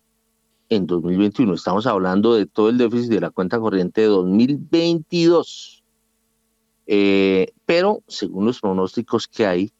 en 0.68 0.86
2021. 0.86 1.54
Estamos 1.54 1.86
hablando 1.86 2.34
de 2.34 2.46
todo 2.46 2.68
el 2.68 2.78
déficit 2.78 3.10
de 3.10 3.20
la 3.20 3.30
cuenta 3.30 3.58
corriente 3.58 4.02
de 4.02 4.08
2022. 4.08 5.75
Eh, 6.86 7.52
pero 7.64 8.02
según 8.06 8.46
los 8.46 8.60
pronósticos 8.60 9.26
que 9.26 9.46
hay, 9.46 9.72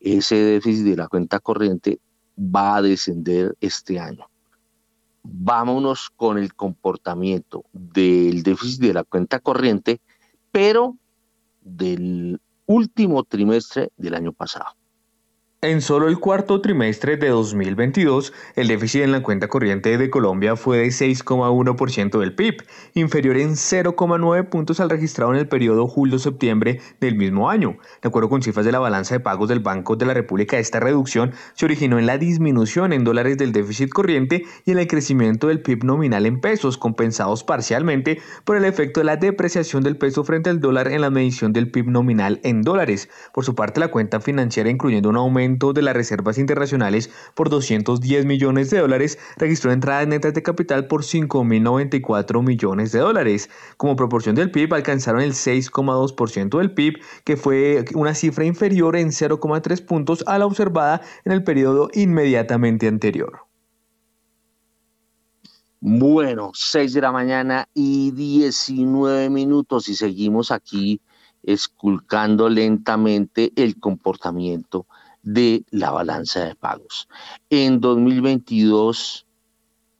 ese 0.00 0.36
déficit 0.36 0.84
de 0.84 0.96
la 0.96 1.08
cuenta 1.08 1.40
corriente 1.40 2.00
va 2.38 2.76
a 2.76 2.82
descender 2.82 3.56
este 3.60 3.98
año. 3.98 4.28
Vámonos 5.22 6.10
con 6.14 6.38
el 6.38 6.54
comportamiento 6.54 7.64
del 7.72 8.42
déficit 8.42 8.80
de 8.80 8.94
la 8.94 9.04
cuenta 9.04 9.40
corriente, 9.40 10.00
pero 10.52 10.96
del 11.62 12.40
último 12.66 13.24
trimestre 13.24 13.90
del 13.96 14.14
año 14.14 14.32
pasado. 14.32 14.76
En 15.62 15.80
solo 15.80 16.06
el 16.06 16.18
cuarto 16.18 16.60
trimestre 16.60 17.16
de 17.16 17.30
2022, 17.30 18.34
el 18.56 18.68
déficit 18.68 19.00
en 19.00 19.12
la 19.12 19.22
cuenta 19.22 19.48
corriente 19.48 19.96
de 19.96 20.10
Colombia 20.10 20.54
fue 20.54 20.76
de 20.76 20.88
6,1% 20.88 22.20
del 22.20 22.34
PIB, 22.34 22.62
inferior 22.92 23.38
en 23.38 23.52
0,9 23.52 24.50
puntos 24.50 24.80
al 24.80 24.90
registrado 24.90 25.32
en 25.32 25.38
el 25.38 25.48
periodo 25.48 25.88
julio-septiembre 25.88 26.82
del 27.00 27.16
mismo 27.16 27.48
año. 27.48 27.78
De 28.02 28.08
acuerdo 28.08 28.28
con 28.28 28.42
cifras 28.42 28.66
de 28.66 28.72
la 28.72 28.80
balanza 28.80 29.14
de 29.14 29.20
pagos 29.20 29.48
del 29.48 29.60
Banco 29.60 29.96
de 29.96 30.04
la 30.04 30.12
República, 30.12 30.58
esta 30.58 30.78
reducción 30.78 31.32
se 31.54 31.64
originó 31.64 31.98
en 31.98 32.04
la 32.04 32.18
disminución 32.18 32.92
en 32.92 33.04
dólares 33.04 33.38
del 33.38 33.52
déficit 33.52 33.88
corriente 33.88 34.44
y 34.66 34.72
en 34.72 34.78
el 34.78 34.86
crecimiento 34.86 35.48
del 35.48 35.62
PIB 35.62 35.84
nominal 35.84 36.26
en 36.26 36.38
pesos, 36.38 36.76
compensados 36.76 37.44
parcialmente 37.44 38.20
por 38.44 38.58
el 38.58 38.66
efecto 38.66 39.00
de 39.00 39.04
la 39.04 39.16
depreciación 39.16 39.82
del 39.82 39.96
peso 39.96 40.22
frente 40.22 40.50
al 40.50 40.60
dólar 40.60 40.88
en 40.88 41.00
la 41.00 41.08
medición 41.08 41.54
del 41.54 41.70
PIB 41.70 41.86
nominal 41.88 42.40
en 42.42 42.60
dólares. 42.60 43.08
Por 43.32 43.46
su 43.46 43.54
parte, 43.54 43.80
la 43.80 43.88
cuenta 43.88 44.20
financiera, 44.20 44.68
incluyendo 44.68 45.08
un 45.08 45.16
aumento 45.16 45.45
de 45.46 45.82
las 45.82 45.94
reservas 45.94 46.38
internacionales 46.38 47.10
por 47.34 47.48
210 47.48 48.26
millones 48.26 48.70
de 48.70 48.80
dólares, 48.80 49.18
registró 49.36 49.72
entradas 49.72 50.08
netas 50.08 50.34
de 50.34 50.42
capital 50.42 50.88
por 50.88 51.02
5.094 51.02 52.42
millones 52.42 52.92
de 52.92 52.98
dólares. 52.98 53.48
Como 53.76 53.96
proporción 53.96 54.34
del 54.34 54.50
PIB 54.50 54.74
alcanzaron 54.74 55.20
el 55.20 55.32
6,2% 55.32 56.58
del 56.58 56.72
PIB, 56.72 57.00
que 57.24 57.36
fue 57.36 57.84
una 57.94 58.14
cifra 58.14 58.44
inferior 58.44 58.96
en 58.96 59.08
0,3 59.08 59.84
puntos 59.84 60.24
a 60.26 60.38
la 60.38 60.46
observada 60.46 61.00
en 61.24 61.32
el 61.32 61.44
periodo 61.44 61.88
inmediatamente 61.94 62.88
anterior. 62.88 63.46
Bueno, 65.80 66.50
6 66.54 66.94
de 66.94 67.00
la 67.00 67.12
mañana 67.12 67.68
y 67.72 68.10
19 68.10 69.30
minutos 69.30 69.88
y 69.88 69.94
seguimos 69.94 70.50
aquí 70.50 71.00
esculcando 71.46 72.48
lentamente 72.48 73.52
el 73.54 73.78
comportamiento 73.78 74.86
de 75.26 75.66
la 75.70 75.90
balanza 75.90 76.44
de 76.44 76.54
pagos. 76.54 77.08
En 77.50 77.80
2022, 77.80 79.26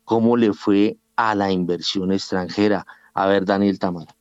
¿cómo 0.05 0.37
le 0.37 0.53
fue 0.53 0.99
a 1.17 1.35
la 1.35 1.51
inversión 1.51 2.13
extranjera? 2.13 2.87
A 3.13 3.27
ver, 3.27 3.45
Daniel 3.45 3.81
Tamara. 3.81 4.16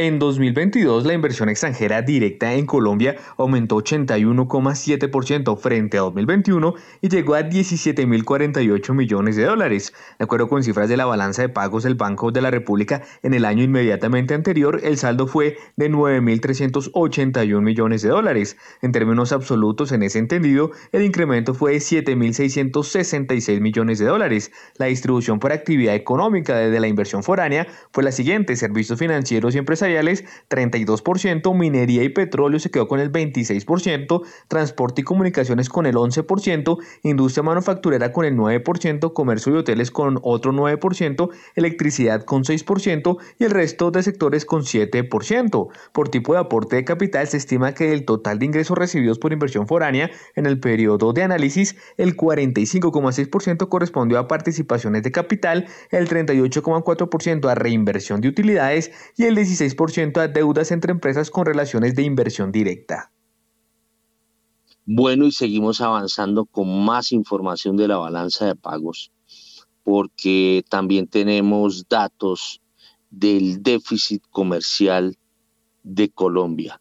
En 0.00 0.20
2022, 0.20 1.06
la 1.06 1.12
inversión 1.12 1.48
extranjera 1.48 2.02
directa 2.02 2.54
en 2.54 2.66
Colombia 2.66 3.16
aumentó 3.36 3.78
81,7% 3.78 5.58
frente 5.58 5.98
a 5.98 6.02
2021 6.02 6.74
y 7.00 7.08
llegó 7.08 7.34
a 7.34 7.40
17.048 7.40 8.94
millones 8.94 9.34
de 9.34 9.42
dólares. 9.42 9.92
De 10.20 10.24
acuerdo 10.24 10.48
con 10.48 10.62
cifras 10.62 10.88
de 10.88 10.96
la 10.96 11.04
balanza 11.04 11.42
de 11.42 11.48
pagos 11.48 11.82
del 11.82 11.96
Banco 11.96 12.30
de 12.30 12.40
la 12.40 12.52
República, 12.52 13.02
en 13.24 13.34
el 13.34 13.44
año 13.44 13.64
inmediatamente 13.64 14.34
anterior, 14.34 14.78
el 14.84 14.98
saldo 14.98 15.26
fue 15.26 15.56
de 15.74 15.90
9.381 15.90 17.60
millones 17.60 18.02
de 18.02 18.10
dólares. 18.10 18.56
En 18.82 18.92
términos 18.92 19.32
absolutos, 19.32 19.90
en 19.90 20.04
ese 20.04 20.20
entendido, 20.20 20.70
el 20.92 21.02
incremento 21.02 21.54
fue 21.54 21.72
de 21.72 21.78
7.666 21.78 23.60
millones 23.60 23.98
de 23.98 24.06
dólares. 24.06 24.52
La 24.76 24.86
distribución 24.86 25.40
por 25.40 25.50
actividad 25.50 25.96
económica 25.96 26.56
desde 26.56 26.78
la 26.78 26.86
inversión 26.86 27.24
foránea 27.24 27.66
fue 27.90 28.04
la 28.04 28.12
siguiente: 28.12 28.54
servicios 28.54 28.96
financieros 28.96 29.56
y 29.56 29.58
empresariales 29.58 29.87
32%, 29.88 31.54
minería 31.54 32.02
y 32.02 32.08
petróleo 32.08 32.58
se 32.60 32.70
quedó 32.70 32.88
con 32.88 33.00
el 33.00 33.12
26%, 33.12 34.22
transporte 34.48 35.00
y 35.00 35.04
comunicaciones 35.04 35.68
con 35.68 35.86
el 35.86 35.96
11%, 35.96 36.78
industria 37.02 37.42
manufacturera 37.42 38.12
con 38.12 38.24
el 38.24 38.36
9%, 38.36 39.12
comercio 39.12 39.54
y 39.54 39.58
hoteles 39.58 39.90
con 39.90 40.18
otro 40.22 40.52
9%, 40.52 41.30
electricidad 41.54 42.24
con 42.24 42.44
6% 42.44 43.18
y 43.38 43.44
el 43.44 43.50
resto 43.50 43.90
de 43.90 44.02
sectores 44.02 44.44
con 44.44 44.62
7%. 44.62 45.68
Por 45.92 46.08
tipo 46.08 46.32
de 46.32 46.40
aporte 46.40 46.76
de 46.76 46.84
capital 46.84 47.26
se 47.28 47.36
estima 47.36 47.74
que 47.74 47.92
el 47.92 48.04
total 48.04 48.38
de 48.38 48.46
ingresos 48.46 48.76
recibidos 48.76 49.18
por 49.18 49.32
inversión 49.32 49.66
foránea 49.66 50.10
en 50.36 50.46
el 50.46 50.60
periodo 50.60 51.12
de 51.12 51.22
análisis, 51.22 51.76
el 51.96 52.16
45,6% 52.16 53.68
correspondió 53.68 54.18
a 54.18 54.28
participaciones 54.28 55.02
de 55.02 55.12
capital, 55.12 55.66
el 55.90 56.08
38,4% 56.08 57.50
a 57.50 57.54
reinversión 57.54 58.20
de 58.20 58.28
utilidades 58.28 58.90
y 59.16 59.24
el 59.24 59.34
16 59.34 59.67
ciento 59.90 60.20
a 60.20 60.28
deudas 60.28 60.70
entre 60.70 60.92
empresas 60.92 61.30
con 61.30 61.46
relaciones 61.46 61.94
de 61.94 62.02
inversión 62.02 62.52
directa. 62.52 63.12
Bueno, 64.84 65.26
y 65.26 65.32
seguimos 65.32 65.82
avanzando 65.82 66.46
con 66.46 66.84
más 66.84 67.12
información 67.12 67.76
de 67.76 67.88
la 67.88 67.98
balanza 67.98 68.46
de 68.46 68.56
pagos, 68.56 69.12
porque 69.84 70.64
también 70.70 71.06
tenemos 71.06 71.86
datos 71.88 72.62
del 73.10 73.62
déficit 73.62 74.22
comercial 74.30 75.16
de 75.82 76.08
Colombia. 76.08 76.80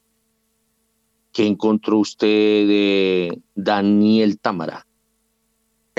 ¿Qué 1.33 1.45
encontró 1.45 1.99
usted 1.99 2.27
de 2.27 3.41
Daniel 3.55 4.39
Tamara? 4.39 4.86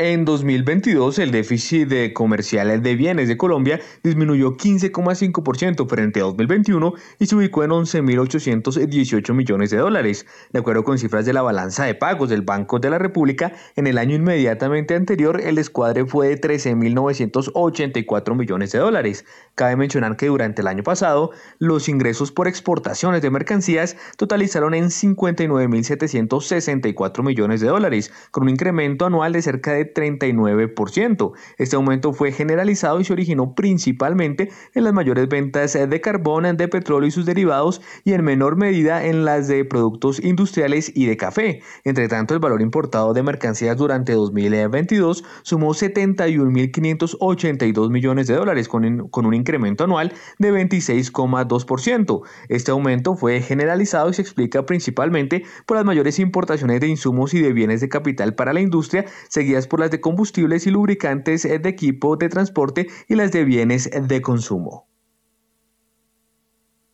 En 0.00 0.24
2022, 0.24 1.18
el 1.18 1.32
déficit 1.32 1.88
de 1.88 2.12
comercial 2.12 2.84
de 2.84 2.94
bienes 2.94 3.26
de 3.26 3.36
Colombia 3.36 3.80
disminuyó 4.04 4.56
15,5% 4.56 5.88
frente 5.88 6.20
a 6.20 6.22
2021 6.22 6.94
y 7.18 7.26
se 7.26 7.34
ubicó 7.34 7.64
en 7.64 7.72
11.818 7.72 9.34
millones 9.34 9.70
de 9.70 9.78
dólares. 9.78 10.24
De 10.52 10.60
acuerdo 10.60 10.84
con 10.84 10.98
cifras 10.98 11.26
de 11.26 11.32
la 11.32 11.42
balanza 11.42 11.84
de 11.84 11.96
pagos 11.96 12.28
del 12.28 12.42
Banco 12.42 12.78
de 12.78 12.90
la 12.90 13.00
República, 13.00 13.54
en 13.74 13.88
el 13.88 13.98
año 13.98 14.14
inmediatamente 14.14 14.94
anterior 14.94 15.40
el 15.40 15.56
descuadre 15.56 16.06
fue 16.06 16.28
de 16.28 16.40
13.984 16.40 18.36
millones 18.36 18.70
de 18.70 18.78
dólares. 18.78 19.24
Cabe 19.56 19.74
mencionar 19.74 20.16
que 20.16 20.28
durante 20.28 20.62
el 20.62 20.68
año 20.68 20.84
pasado, 20.84 21.32
los 21.58 21.88
ingresos 21.88 22.30
por 22.30 22.46
exportaciones 22.46 23.20
de 23.20 23.30
mercancías 23.30 23.96
totalizaron 24.16 24.74
en 24.74 24.90
59.764 24.90 27.24
millones 27.24 27.60
de 27.60 27.66
dólares, 27.66 28.12
con 28.30 28.44
un 28.44 28.50
incremento 28.50 29.04
anual 29.04 29.32
de 29.32 29.42
cerca 29.42 29.72
de 29.72 29.87
39%. 29.92 31.32
Este 31.58 31.76
aumento 31.76 32.12
fue 32.12 32.32
generalizado 32.32 33.00
y 33.00 33.04
se 33.04 33.12
originó 33.12 33.54
principalmente 33.54 34.50
en 34.74 34.84
las 34.84 34.92
mayores 34.92 35.28
ventas 35.28 35.74
de 35.74 36.00
carbón, 36.00 36.56
de 36.56 36.68
petróleo 36.68 37.08
y 37.08 37.10
sus 37.10 37.26
derivados 37.26 37.82
y 38.04 38.12
en 38.12 38.22
menor 38.24 38.54
medida 38.56 39.04
en 39.04 39.24
las 39.24 39.48
de 39.48 39.64
productos 39.64 40.22
industriales 40.22 40.92
y 40.94 41.06
de 41.06 41.16
café. 41.16 41.62
Entre 41.84 42.06
tanto, 42.08 42.34
el 42.34 42.40
valor 42.40 42.62
importado 42.62 43.14
de 43.14 43.22
mercancías 43.22 43.76
durante 43.76 44.12
2022 44.12 45.24
sumó 45.42 45.74
71.582 45.74 47.90
millones 47.90 48.26
de 48.26 48.34
dólares 48.34 48.68
con, 48.68 49.08
con 49.08 49.26
un 49.26 49.34
incremento 49.34 49.84
anual 49.84 50.12
de 50.38 50.52
26,2%. 50.52 52.22
Este 52.48 52.70
aumento 52.70 53.16
fue 53.16 53.40
generalizado 53.40 54.10
y 54.10 54.14
se 54.14 54.22
explica 54.22 54.66
principalmente 54.66 55.44
por 55.66 55.76
las 55.76 55.84
mayores 55.84 56.18
importaciones 56.18 56.80
de 56.80 56.88
insumos 56.88 57.34
y 57.34 57.40
de 57.40 57.52
bienes 57.52 57.80
de 57.80 57.88
capital 57.88 58.34
para 58.34 58.52
la 58.52 58.60
industria, 58.60 59.04
seguidas 59.28 59.66
por 59.66 59.77
las 59.78 59.90
de 59.90 60.00
combustibles 60.00 60.66
y 60.66 60.70
lubricantes 60.70 61.42
de 61.42 61.68
equipo 61.68 62.16
de 62.16 62.28
transporte 62.28 62.88
y 63.08 63.14
las 63.14 63.32
de 63.32 63.44
bienes 63.44 63.90
de 63.90 64.20
consumo. 64.20 64.88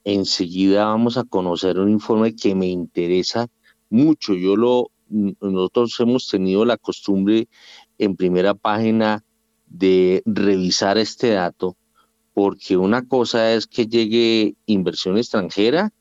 Enseguida 0.04 0.84
vamos 0.84 1.16
a 1.16 1.24
conocer 1.24 1.78
un 1.78 1.88
informe 1.90 2.36
que 2.36 2.54
me 2.54 2.66
interesa 2.66 3.48
mucho. 3.88 4.34
Yo 4.34 4.54
lo, 4.54 4.90
nosotros 5.08 5.98
hemos 6.00 6.28
tenido 6.28 6.64
la 6.64 6.76
costumbre 6.76 7.48
en 7.98 8.16
primera 8.16 8.54
página 8.54 9.24
de 9.66 10.22
revisar 10.26 10.98
este 10.98 11.30
dato, 11.30 11.76
porque 12.34 12.76
una 12.76 13.06
cosa 13.06 13.52
es 13.54 13.66
que 13.66 13.86
llegue 13.86 14.56
inversión 14.66 15.16
extranjera 15.16 15.92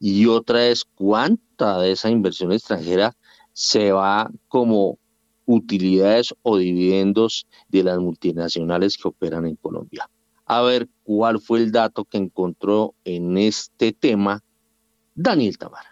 y 0.00 0.26
otra 0.26 0.66
es 0.66 0.84
cuánta 0.84 1.78
de 1.78 1.92
esa 1.92 2.10
inversión 2.10 2.52
extranjera 2.52 3.14
se 3.52 3.92
va 3.92 4.30
como 4.48 4.98
utilidades 5.46 6.34
o 6.42 6.56
dividendos 6.56 7.46
de 7.68 7.82
las 7.84 7.98
multinacionales 7.98 8.96
que 8.96 9.08
operan 9.08 9.46
en 9.46 9.56
Colombia. 9.56 10.08
A 10.46 10.62
ver 10.62 10.88
cuál 11.02 11.40
fue 11.40 11.58
el 11.60 11.72
dato 11.72 12.04
que 12.04 12.18
encontró 12.18 12.94
en 13.04 13.38
este 13.38 13.92
tema 13.92 14.42
Daniel 15.14 15.58
Tamara. 15.58 15.91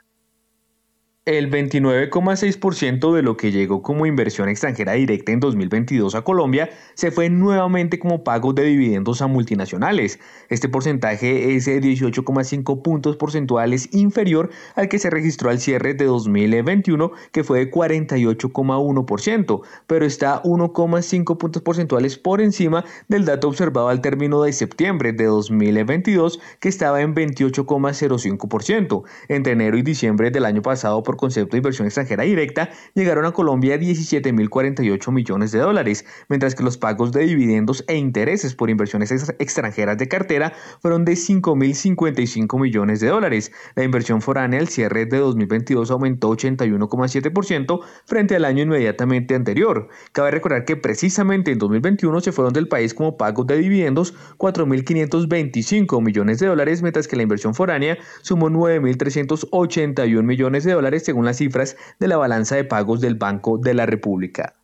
El 1.26 1.50
29,6% 1.50 3.14
de 3.14 3.20
lo 3.22 3.36
que 3.36 3.52
llegó 3.52 3.82
como 3.82 4.06
inversión 4.06 4.48
extranjera 4.48 4.94
directa 4.94 5.32
en 5.32 5.40
2022 5.40 6.14
a 6.14 6.22
Colombia 6.22 6.70
se 6.94 7.10
fue 7.10 7.28
nuevamente 7.28 7.98
como 7.98 8.24
pagos 8.24 8.54
de 8.54 8.64
dividendos 8.64 9.20
a 9.20 9.26
multinacionales. 9.26 10.18
Este 10.48 10.70
porcentaje 10.70 11.54
es 11.54 11.66
de 11.66 11.78
18,5 11.78 12.80
puntos 12.80 13.18
porcentuales 13.18 13.90
inferior 13.92 14.48
al 14.76 14.88
que 14.88 14.98
se 14.98 15.10
registró 15.10 15.50
al 15.50 15.60
cierre 15.60 15.92
de 15.92 16.06
2021, 16.06 17.12
que 17.32 17.44
fue 17.44 17.58
de 17.58 17.70
48,1%, 17.70 19.60
pero 19.86 20.06
está 20.06 20.42
1,5 20.42 21.36
puntos 21.36 21.60
porcentuales 21.60 22.16
por 22.16 22.40
encima 22.40 22.86
del 23.08 23.26
dato 23.26 23.48
observado 23.48 23.90
al 23.90 24.00
término 24.00 24.42
de 24.42 24.54
septiembre 24.54 25.12
de 25.12 25.26
2022, 25.26 26.40
que 26.60 26.70
estaba 26.70 27.02
en 27.02 27.14
28,05%. 27.14 29.02
Entre 29.28 29.52
enero 29.52 29.76
y 29.76 29.82
diciembre 29.82 30.30
del 30.30 30.46
año 30.46 30.62
pasado, 30.62 31.02
por 31.10 31.16
concepto 31.16 31.56
de 31.56 31.58
inversión 31.58 31.88
extranjera 31.88 32.22
directa 32.22 32.70
llegaron 32.94 33.24
a 33.24 33.32
Colombia 33.32 33.76
17.048 33.76 35.10
millones 35.10 35.50
de 35.50 35.58
dólares, 35.58 36.04
mientras 36.28 36.54
que 36.54 36.62
los 36.62 36.78
pagos 36.78 37.10
de 37.10 37.26
dividendos 37.26 37.84
e 37.88 37.96
intereses 37.96 38.54
por 38.54 38.70
inversiones 38.70 39.10
extranjeras 39.40 39.98
de 39.98 40.06
cartera 40.06 40.52
fueron 40.80 41.04
de 41.04 41.14
5.055 41.14 42.60
millones 42.60 43.00
de 43.00 43.08
dólares. 43.08 43.50
La 43.74 43.82
inversión 43.82 44.22
foránea 44.22 44.60
al 44.60 44.68
cierre 44.68 45.04
de 45.06 45.18
2022 45.18 45.90
aumentó 45.90 46.30
81,7% 46.30 47.80
frente 48.04 48.36
al 48.36 48.44
año 48.44 48.62
inmediatamente 48.62 49.34
anterior. 49.34 49.88
Cabe 50.12 50.30
recordar 50.30 50.64
que 50.64 50.76
precisamente 50.76 51.50
en 51.50 51.58
2021 51.58 52.20
se 52.20 52.30
fueron 52.30 52.52
del 52.52 52.68
país 52.68 52.94
como 52.94 53.16
pagos 53.16 53.48
de 53.48 53.58
dividendos 53.58 54.14
4.525 54.38 56.00
millones 56.04 56.38
de 56.38 56.46
dólares, 56.46 56.82
mientras 56.82 57.08
que 57.08 57.16
la 57.16 57.24
inversión 57.24 57.56
foránea 57.56 57.98
sumó 58.22 58.48
9.381 58.48 60.22
millones 60.22 60.62
de 60.62 60.72
dólares 60.72 60.99
según 61.00 61.24
las 61.24 61.38
cifras 61.38 61.76
de 61.98 62.08
la 62.08 62.16
balanza 62.16 62.56
de 62.56 62.64
pagos 62.64 63.00
del 63.00 63.14
Banco 63.14 63.58
de 63.58 63.74
la 63.74 63.86
República. 63.86 64.56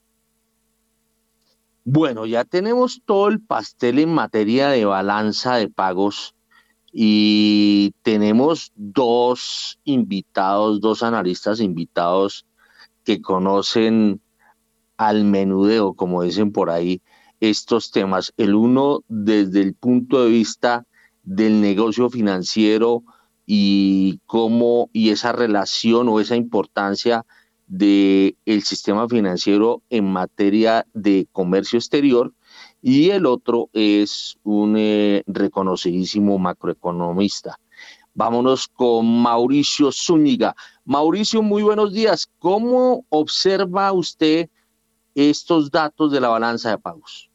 Bueno, 1.84 2.26
ya 2.26 2.44
tenemos 2.44 3.02
todo 3.04 3.28
el 3.28 3.40
pastel 3.40 4.00
en 4.00 4.12
materia 4.12 4.68
de 4.68 4.84
balanza 4.84 5.54
de 5.56 5.68
pagos 5.68 6.34
y 6.92 7.92
tenemos 8.02 8.72
dos 8.74 9.78
invitados, 9.84 10.80
dos 10.80 11.02
analistas 11.02 11.60
invitados 11.60 12.46
que 13.04 13.20
conocen 13.22 14.20
al 14.96 15.24
menudeo, 15.24 15.94
como 15.94 16.22
dicen 16.22 16.52
por 16.52 16.70
ahí, 16.70 17.02
estos 17.40 17.90
temas. 17.90 18.32
El 18.36 18.54
uno 18.54 19.04
desde 19.08 19.60
el 19.60 19.74
punto 19.74 20.24
de 20.24 20.30
vista 20.30 20.86
del 21.22 21.60
negocio 21.60 22.10
financiero, 22.10 23.04
y 23.46 24.20
cómo 24.26 24.90
y 24.92 25.10
esa 25.10 25.32
relación 25.32 26.08
o 26.08 26.20
esa 26.20 26.36
importancia 26.36 27.24
del 27.68 28.36
el 28.44 28.62
sistema 28.62 29.08
financiero 29.08 29.82
en 29.90 30.04
materia 30.04 30.86
de 30.92 31.26
comercio 31.32 31.78
exterior 31.78 32.32
y 32.82 33.10
el 33.10 33.26
otro 33.26 33.70
es 33.72 34.38
un 34.44 34.76
eh, 34.76 35.22
reconocidísimo 35.26 36.38
macroeconomista. 36.38 37.58
Vámonos 38.14 38.68
con 38.68 39.22
Mauricio 39.22 39.90
Zúñiga. 39.92 40.54
Mauricio, 40.84 41.42
muy 41.42 41.62
buenos 41.62 41.92
días. 41.92 42.30
¿Cómo 42.38 43.04
observa 43.10 43.92
usted 43.92 44.48
estos 45.14 45.70
datos 45.70 46.12
de 46.12 46.20
la 46.20 46.28
balanza 46.28 46.70
de 46.70 46.78
pagos? 46.78 47.30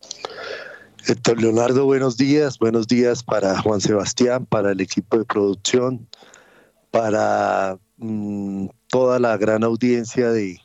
Héctor 0.00 0.93
Leonardo, 1.36 1.84
buenos 1.84 2.16
días. 2.16 2.58
Buenos 2.58 2.86
días 2.86 3.22
para 3.22 3.60
Juan 3.60 3.80
Sebastián, 3.80 4.46
para 4.46 4.72
el 4.72 4.80
equipo 4.80 5.18
de 5.18 5.24
producción, 5.26 6.08
para 6.90 7.78
mm, 7.98 8.68
toda 8.88 9.18
la 9.18 9.36
gran 9.36 9.64
audiencia 9.64 10.30
de 10.30 10.58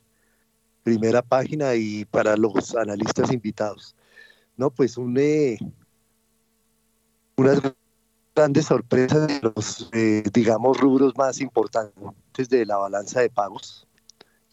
primera 0.84 1.21
página 1.21 1.75
y 1.75 2.06
para 2.06 2.38
los 2.38 2.73
analistas 2.75 3.34
invitados. 3.34 3.95
No, 4.56 4.69
pues 4.69 4.97
un, 4.97 5.17
eh, 5.17 5.58
unas 7.36 7.62
grandes 8.34 8.65
sorpresas 8.65 9.28
de 9.28 9.41
los, 9.41 9.89
eh, 9.91 10.23
digamos, 10.34 10.80
rubros 10.80 11.17
más 11.17 11.41
importantes 11.41 12.47
de 12.49 12.65
la 12.65 12.78
balanza 12.78 13.19
de 13.19 13.30
pagos. 13.30 13.88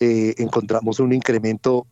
Eh, 0.01 0.35
encontramos 0.39 0.99
un 0.99 1.13
incremento 1.13 1.87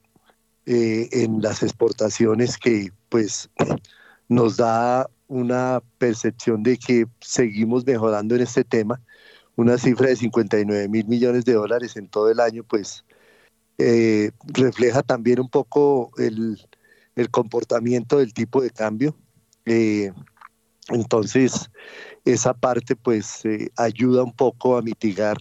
en 0.67 1.43
las 1.43 1.63
exportaciones 1.63 2.57
que 2.57 2.91
pues 3.09 3.51
nos 4.29 4.57
da 4.57 5.09
una 5.29 5.83
percepción 5.99 6.63
de 6.63 6.79
que 6.79 7.07
seguimos 7.21 7.85
mejorando 7.87 8.35
en 8.35 8.43
este 8.43 8.65
tema. 8.65 9.01
Una 9.57 9.79
cifra 9.79 10.09
de 10.09 10.17
59 10.17 10.89
mil 10.89 11.07
millones 11.07 11.45
de 11.45 11.55
dólares 11.55 11.97
en 11.97 12.09
todo 12.09 12.31
el 12.31 12.41
año, 12.41 12.65
pues 12.65 13.05
eh, 13.79 14.31
refleja 14.47 15.03
también 15.03 15.41
un 15.41 15.49
poco 15.49 16.11
el, 16.19 16.59
comportamiento 17.31 18.19
del 18.19 18.35
tipo 18.35 18.63
de 18.63 18.71
cambio. 18.71 19.17
Eh, 19.65 20.13
entonces, 20.89 21.71
esa 22.25 22.55
parte 22.55 22.97
pues 22.97 23.45
eh, 23.45 23.71
ayuda 23.77 24.23
un 24.23 24.33
poco 24.33 24.77
a 24.77 24.83
mitigar 24.83 25.39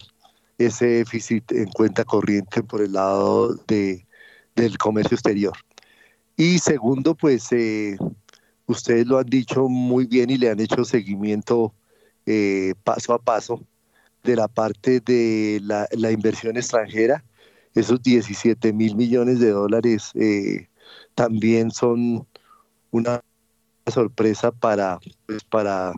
ese 0.58 0.86
déficit 0.86 1.50
en 1.52 1.66
cuenta 1.66 2.04
corriente 2.04 2.62
por 2.62 2.80
el 2.80 2.92
lado 2.92 3.54
de, 3.66 4.03
del 4.54 4.78
comercio 4.78 5.14
exterior. 5.14 5.52
Y 6.36 6.58
segundo, 6.58 7.14
pues 7.14 7.50
eh, 7.52 7.96
ustedes 8.66 9.06
lo 9.06 9.18
han 9.18 9.26
dicho 9.26 9.68
muy 9.68 10.06
bien 10.06 10.30
y 10.30 10.38
le 10.38 10.50
han 10.50 10.60
hecho 10.60 10.84
seguimiento 10.84 11.74
eh, 12.26 12.74
paso 12.82 13.12
a 13.12 13.18
paso 13.18 13.64
de 14.24 14.36
la 14.36 14.48
parte 14.48 15.00
de 15.00 15.60
la, 15.62 16.10
inversión 16.10 16.56
extranjera. 16.56 17.24
Esos 17.74 18.02
17 18.02 18.72
mil 18.72 18.96
millones 18.96 19.38
de 19.40 19.50
dólares 19.50 20.10
eh, 20.14 20.68
también 21.14 21.70
son 21.70 22.26
una 22.90 23.22
sorpresa 23.86 24.50
para, 24.50 24.98
pues, 25.26 25.44
para, 25.44 25.92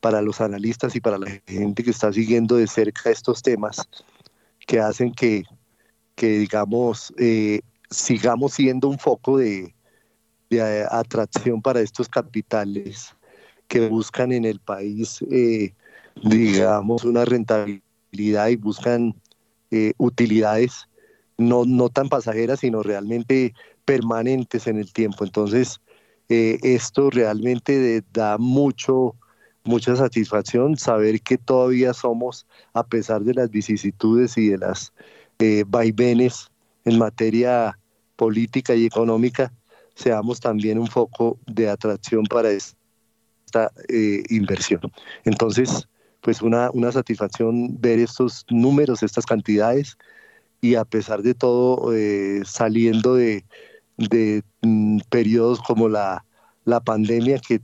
para 0.00 0.22
los 0.22 0.40
analistas 0.40 0.94
y 0.96 1.00
para 1.00 1.18
la 1.18 1.40
gente 1.46 1.82
que 1.82 1.90
está 1.90 2.12
siguiendo 2.12 2.56
de 2.56 2.66
cerca 2.66 3.10
estos 3.10 3.42
temas 3.42 3.88
que 4.66 4.80
hacen 4.80 5.12
que, 5.12 5.44
que 6.14 6.38
digamos, 6.38 7.12
sigamos 7.96 8.52
siendo 8.52 8.88
un 8.88 8.98
foco 8.98 9.38
de, 9.38 9.72
atracción 10.90 11.60
para 11.60 11.80
estos 11.80 12.08
capitales 12.08 13.16
que 13.66 13.88
buscan 13.88 14.30
en 14.30 14.44
el 14.44 14.60
país, 14.60 15.20
eh, 15.28 15.74
digamos, 16.22 17.02
una 17.02 17.24
rentabilidad 17.24 18.48
y 18.48 18.56
buscan 18.56 19.14
eh, 19.72 19.92
utilidades 19.96 20.88
no, 21.36 21.64
no 21.64 21.88
tan 21.88 22.08
pasajeras, 22.08 22.60
sino 22.60 22.84
realmente 22.84 23.54
permanentes 23.84 24.68
en 24.68 24.78
el 24.78 24.92
tiempo. 24.92 25.24
Entonces, 25.24 25.80
eh, 26.28 26.58
esto 26.62 27.10
realmente 27.10 28.04
da 28.12 28.38
mucho, 28.38 29.16
mucha 29.64 29.96
satisfacción 29.96 30.76
saber 30.76 31.22
que 31.22 31.38
todavía 31.38 31.92
somos, 31.92 32.46
a 32.72 32.86
pesar 32.86 33.22
de 33.22 33.34
las 33.34 33.50
vicisitudes 33.50 34.38
y 34.38 34.50
de 34.50 34.58
las 34.58 34.92
vaivenes 35.66 36.50
en 36.84 36.98
materia 36.98 37.76
política 38.16 38.74
y 38.74 38.86
económica, 38.86 39.52
seamos 39.94 40.40
también 40.40 40.78
un 40.78 40.86
foco 40.86 41.38
de 41.46 41.68
atracción 41.68 42.24
para 42.24 42.50
esta 42.50 43.72
eh, 43.88 44.22
inversión. 44.28 44.80
Entonces, 45.24 45.88
pues 46.20 46.42
una, 46.42 46.70
una 46.72 46.92
satisfacción 46.92 47.80
ver 47.80 47.98
estos 47.98 48.44
números, 48.50 49.02
estas 49.02 49.24
cantidades 49.24 49.96
y 50.60 50.74
a 50.74 50.84
pesar 50.84 51.22
de 51.22 51.34
todo 51.34 51.94
eh, 51.94 52.42
saliendo 52.44 53.14
de, 53.14 53.44
de 53.96 54.42
mm, 54.62 54.98
periodos 55.08 55.60
como 55.60 55.88
la, 55.88 56.24
la 56.64 56.80
pandemia 56.80 57.38
que 57.38 57.60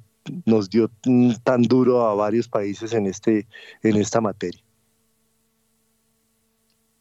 nos 0.47 0.71
dio 0.71 0.91
mm, 1.05 1.33
tan 1.43 1.63
duro 1.63 2.07
a 2.07 2.15
varios 2.15 2.49
países 2.49 2.93
en, 2.93 3.07
este, 3.07 3.47
en 3.83 3.97
esta 3.97 4.21
materia. 4.21 4.63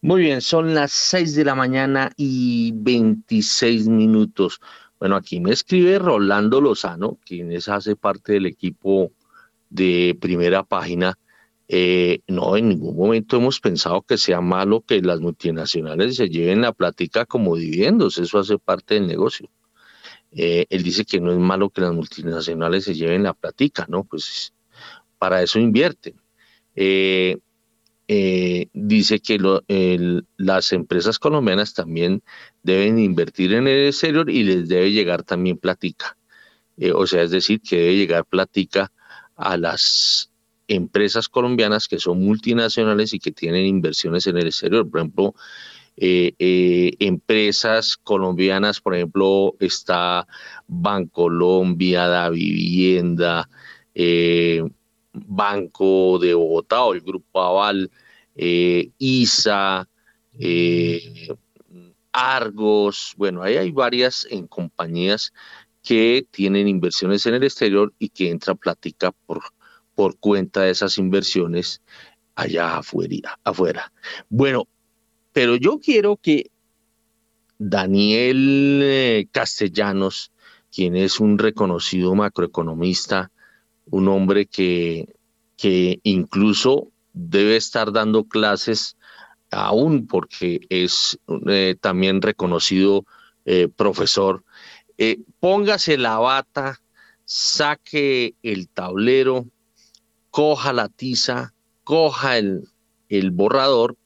Muy 0.04 0.22
bien, 0.24 0.42
son 0.42 0.74
las 0.74 0.92
6 0.92 1.36
de 1.36 1.46
la 1.46 1.54
mañana 1.54 2.12
y 2.18 2.72
26 2.74 3.88
minutos. 3.88 4.60
Bueno, 5.00 5.16
aquí 5.16 5.40
me 5.40 5.52
escribe 5.52 6.00
Rolando 6.00 6.60
Lozano, 6.60 7.20
quien 7.24 7.52
es, 7.52 7.70
hace 7.70 7.96
parte 7.96 8.34
del 8.34 8.48
equipo 8.48 9.12
de 9.70 10.18
primera 10.20 10.64
página. 10.64 11.20
Eh, 11.68 12.22
no, 12.28 12.58
en 12.58 12.70
ningún 12.70 12.98
momento 12.98 13.38
hemos 13.38 13.60
pensado 13.60 14.02
que 14.02 14.18
sea 14.18 14.42
malo 14.42 14.82
que 14.82 15.02
las 15.04 15.20
multinacionales 15.20 16.16
se 16.16 16.30
lleven 16.30 16.62
la 16.62 16.74
plática 16.74 17.28
como 17.28 17.56
dividendos, 17.56 18.18
eso 18.18 18.40
hace 18.40 18.58
parte 18.58 18.96
del 18.96 19.06
negocio. 19.06 19.52
Eh, 20.32 20.66
él 20.70 20.82
dice 20.82 21.06
que 21.06 21.20
no 21.20 21.32
es 21.32 21.38
malo 21.38 21.70
que 21.70 21.82
las 21.82 21.94
multinacionales 21.94 22.86
se 22.86 22.96
lleven 22.96 23.22
la 23.22 23.36
plática, 23.36 23.86
¿no? 23.88 24.04
Pues 24.06 24.52
para 25.20 25.44
eso 25.44 25.60
invierten. 25.60 26.16
Eh, 26.76 27.38
eh, 28.14 28.68
dice 28.74 29.22
que 29.22 29.40
las 30.38 30.74
empresas 30.74 31.18
colombianas 31.18 31.74
también 31.74 32.24
deben 32.62 33.00
invertir 33.00 33.54
en 33.54 33.68
el 33.68 33.88
exterior 33.88 34.30
y 34.30 34.44
les 34.44 34.68
debe 34.68 34.92
llegar 34.92 35.24
también 35.24 35.58
platica. 35.58 36.18
o 36.96 37.08
sea, 37.08 37.24
es 37.24 37.32
decir, 37.32 37.62
que 37.62 37.78
debe 37.78 37.96
llegar 37.96 38.26
platica 38.26 38.92
a 39.36 39.56
las 39.58 40.30
empresas 40.68 41.30
colombianas 41.30 41.88
que 41.88 42.00
son 42.00 42.20
multinacionales 42.24 43.14
y 43.14 43.20
que 43.20 43.32
tienen 43.32 43.66
inversiones 43.66 44.28
en 44.28 44.38
el 44.38 44.48
exterior. 44.48 44.90
Por 44.90 45.00
ejemplo, 45.00 45.36
eh, 45.98 46.34
eh, 46.40 46.94
empresas 47.00 47.98
colombianas, 47.98 48.82
por 48.82 48.96
ejemplo, 48.96 49.56
está 49.60 50.28
Bancolombia, 50.68 52.08
Da 52.08 52.30
Vivienda, 52.30 53.50
eh, 53.94 54.64
Banco 55.14 56.20
de 56.20 56.34
Bogotá 56.34 56.84
o 56.84 56.94
el 56.94 57.02
Grupo 57.02 57.42
Aval, 57.42 57.92
ISA, 58.36 59.88
Argos, 62.12 63.14
bueno, 63.18 63.42
ahí 63.42 63.58
hay 63.58 63.72
varias 63.72 64.28
en 64.30 64.48
compañías 64.48 65.34
que 65.84 66.26
tienen 66.30 66.68
inversiones 66.68 67.26
en 67.26 67.36
el 67.36 67.44
exterior 67.44 67.94
y 67.98 68.10
que 68.10 68.30
entra 68.30 68.56
plática 68.56 69.12
por, 69.12 69.42
por 69.96 70.18
cuenta 70.18 70.62
de 70.62 70.72
esas 70.72 70.98
inversiones 70.98 71.82
allá 72.36 72.78
afuera. 72.78 73.40
afuera. 73.44 73.92
Bueno, 74.30 74.68
pero 75.34 75.56
yo 75.56 75.80
quiero 75.80 76.18
que 76.18 76.52
Daniel 77.58 78.82
eh, 78.84 79.28
Castellanos, 79.32 80.32
quien 80.74 80.96
es 80.96 81.20
un 81.20 81.38
reconocido 81.38 82.16
macroeconomista, 82.16 83.32
un 83.92 84.08
hombre 84.08 84.48
que, 84.48 85.08
que 85.58 86.00
incluso 86.04 86.88
debe 87.14 87.56
estar 87.56 87.92
dando 87.92 88.24
clases 88.24 88.98
aún 89.52 90.08
porque 90.08 90.62
es 90.70 91.20
eh, 91.48 91.76
también 91.80 92.22
reconocido 92.22 93.06
eh, 93.46 93.68
profesor, 93.68 94.44
póngase 95.40 95.98
la 95.98 96.20
bata, 96.20 96.80
saque 97.26 98.36
el 98.44 98.70
tablero, 98.70 99.48
coja 100.30 100.74
la 100.74 100.90
tiza, 100.90 101.54
coja 101.84 102.38
el, 102.38 102.68
el 103.10 103.32
borrador 103.32 103.98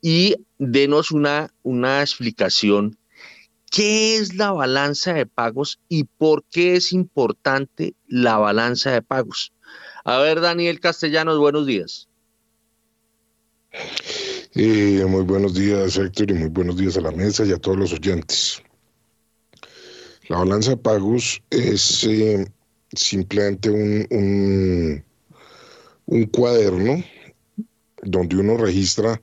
y 0.00 0.36
denos 0.58 1.10
una, 1.10 1.52
una 1.62 2.00
explicación. 2.00 2.98
¿Qué 3.70 4.16
es 4.16 4.34
la 4.34 4.52
balanza 4.52 5.12
de 5.12 5.26
pagos 5.26 5.80
y 5.88 6.04
por 6.04 6.44
qué 6.44 6.76
es 6.76 6.92
importante 6.92 7.94
la 8.06 8.38
balanza 8.38 8.90
de 8.92 9.02
pagos? 9.02 9.52
A 10.04 10.18
ver, 10.18 10.40
Daniel 10.40 10.80
Castellanos, 10.80 11.38
buenos 11.38 11.66
días. 11.66 12.08
Eh, 14.54 15.04
muy 15.06 15.22
buenos 15.22 15.54
días, 15.54 15.96
Héctor, 15.96 16.30
y 16.30 16.34
muy 16.34 16.48
buenos 16.48 16.76
días 16.76 16.96
a 16.96 17.00
la 17.00 17.10
mesa 17.10 17.44
y 17.44 17.52
a 17.52 17.58
todos 17.58 17.76
los 17.76 17.92
oyentes. 17.92 18.62
La 20.28 20.38
balanza 20.38 20.70
de 20.70 20.76
pagos 20.78 21.42
es 21.50 22.04
eh, 22.04 22.46
simplemente 22.94 23.68
un, 23.70 24.06
un, 24.10 25.04
un 26.06 26.26
cuaderno 26.26 27.04
donde 28.02 28.36
uno 28.36 28.56
registra 28.56 29.20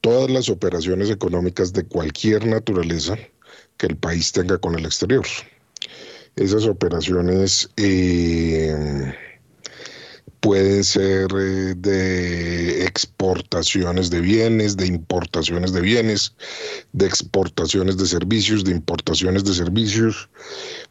todas 0.00 0.30
las 0.30 0.48
operaciones 0.48 1.10
económicas 1.10 1.72
de 1.72 1.84
cualquier 1.84 2.46
naturaleza 2.46 3.16
que 3.78 3.86
el 3.86 3.96
país 3.96 4.32
tenga 4.32 4.58
con 4.58 4.78
el 4.78 4.84
exterior. 4.84 5.24
Esas 6.36 6.66
operaciones 6.66 7.70
eh, 7.76 9.14
pueden 10.40 10.84
ser 10.84 11.28
eh, 11.32 11.74
de 11.76 12.84
exportaciones 12.84 14.10
de 14.10 14.20
bienes, 14.20 14.76
de 14.76 14.86
importaciones 14.86 15.72
de 15.72 15.80
bienes, 15.80 16.34
de 16.92 17.06
exportaciones 17.06 17.96
de 17.96 18.06
servicios, 18.06 18.64
de 18.64 18.72
importaciones 18.72 19.44
de 19.44 19.54
servicios, 19.54 20.28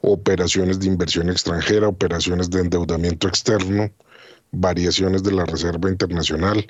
operaciones 0.01 0.79
de 0.79 0.87
inversión 0.87 1.29
extranjera, 1.29 1.87
operaciones 1.87 2.49
de 2.49 2.61
endeudamiento 2.61 3.27
externo, 3.27 3.89
variaciones 4.51 5.23
de 5.23 5.33
la 5.33 5.45
Reserva 5.45 5.89
Internacional, 5.89 6.65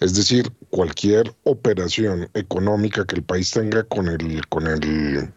es 0.00 0.14
decir, 0.14 0.50
cualquier 0.70 1.34
operación 1.44 2.28
económica 2.34 3.04
que 3.06 3.16
el 3.16 3.22
país 3.22 3.50
tenga 3.50 3.82
con 3.84 4.08
el, 4.08 4.46
con 4.48 4.66
el, 4.66 5.32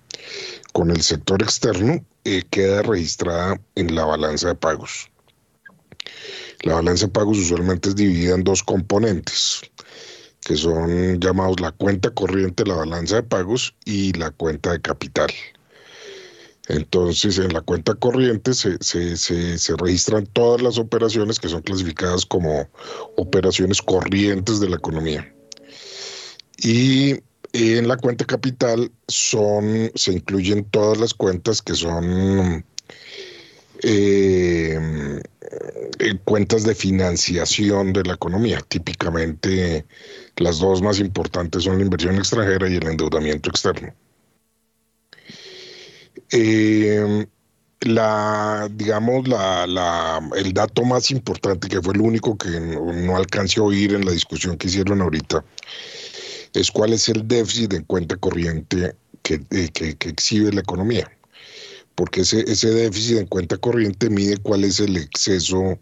con 0.73 0.91
el 0.91 1.01
sector 1.01 1.41
externo 1.41 2.03
eh, 2.23 2.43
queda 2.49 2.81
registrada 2.81 3.59
en 3.75 3.95
la 3.95 4.05
balanza 4.05 4.49
de 4.49 4.55
pagos. 4.55 5.09
La 6.61 6.75
balanza 6.75 7.05
de 7.05 7.11
pagos 7.11 7.37
usualmente 7.37 7.89
es 7.89 7.95
dividida 7.95 8.35
en 8.35 8.43
dos 8.43 8.63
componentes, 8.63 9.61
que 10.41 10.55
son 10.55 11.19
llamados 11.19 11.59
la 11.59 11.71
cuenta 11.71 12.09
corriente, 12.09 12.65
la 12.65 12.75
balanza 12.75 13.17
de 13.17 13.23
pagos 13.23 13.75
y 13.85 14.13
la 14.13 14.31
cuenta 14.31 14.71
de 14.71 14.81
capital. 14.81 15.31
Entonces, 16.67 17.37
en 17.37 17.53
la 17.53 17.61
cuenta 17.61 17.93
corriente 17.93 18.53
se, 18.53 18.77
se, 18.81 19.75
registran 19.77 20.25
todas 20.25 20.61
las 20.61 20.79
operaciones 20.79 21.39
que 21.39 21.49
son 21.49 21.61
clasificadas 21.61 22.25
como 22.25 22.67
operaciones 23.17 23.81
corrientes 23.81 24.59
de 24.59 24.69
la 24.69 24.77
economía. 24.77 25.31
Y 26.57 27.19
en 27.55 27.87
la 27.87 27.95
cuenta 27.97 28.25
capital 28.25 28.91
son, 29.07 29.91
se 29.95 30.11
incluyen 30.11 30.65
todas 30.65 30.97
las 30.97 31.13
cuentas 31.13 31.61
que 31.61 31.73
son 31.73 32.65
eh, 33.81 35.21
cuentas 36.25 36.63
de 36.63 36.75
financiación 36.75 37.93
de 37.93 38.03
la 38.03 38.15
economía. 38.15 38.59
Típicamente 38.67 39.85
las 40.37 40.59
dos 40.59 40.81
más 40.81 40.99
importantes 40.99 41.63
son 41.63 41.77
la 41.77 41.85
inversión 41.85 42.17
extranjera 42.17 42.69
y 42.69 42.75
el 42.75 42.87
endeudamiento 42.87 43.49
externo. 43.49 43.93
Eh, 46.31 47.25
la, 47.81 48.67
digamos, 48.71 49.27
la, 49.27 49.67
la, 49.67 50.19
el 50.35 50.53
dato 50.53 50.83
más 50.83 51.11
importante, 51.11 51.67
que 51.67 51.81
fue 51.81 51.93
el 51.93 52.01
único 52.01 52.37
que 52.37 52.59
no, 52.59 53.15
alcancé 53.15 53.59
a 53.59 53.63
oír 53.63 53.93
en 53.93 54.05
la 54.05 54.11
discusión 54.11 54.57
que 54.57 54.67
hicieron 54.67 55.01
ahorita, 55.01 55.43
es 56.55 56.71
cuál 56.71 56.93
es 56.93 57.09
el 57.09 57.27
déficit 57.27 57.73
en 57.73 57.83
cuenta 57.83 58.15
corriente 58.17 58.95
que, 59.21 59.41
eh, 59.51 59.69
que, 59.73 60.09
exhibe 60.09 60.51
la 60.51 60.61
economía. 60.61 61.11
Porque 61.95 62.21
ese, 62.21 62.43
ese 62.49 62.69
déficit 62.71 63.17
en 63.17 63.27
cuenta 63.27 63.57
corriente 63.57 64.09
mide 64.09 64.37
cuál 64.37 64.63
es 64.63 64.79
el 64.79 64.97
exceso 64.97 65.79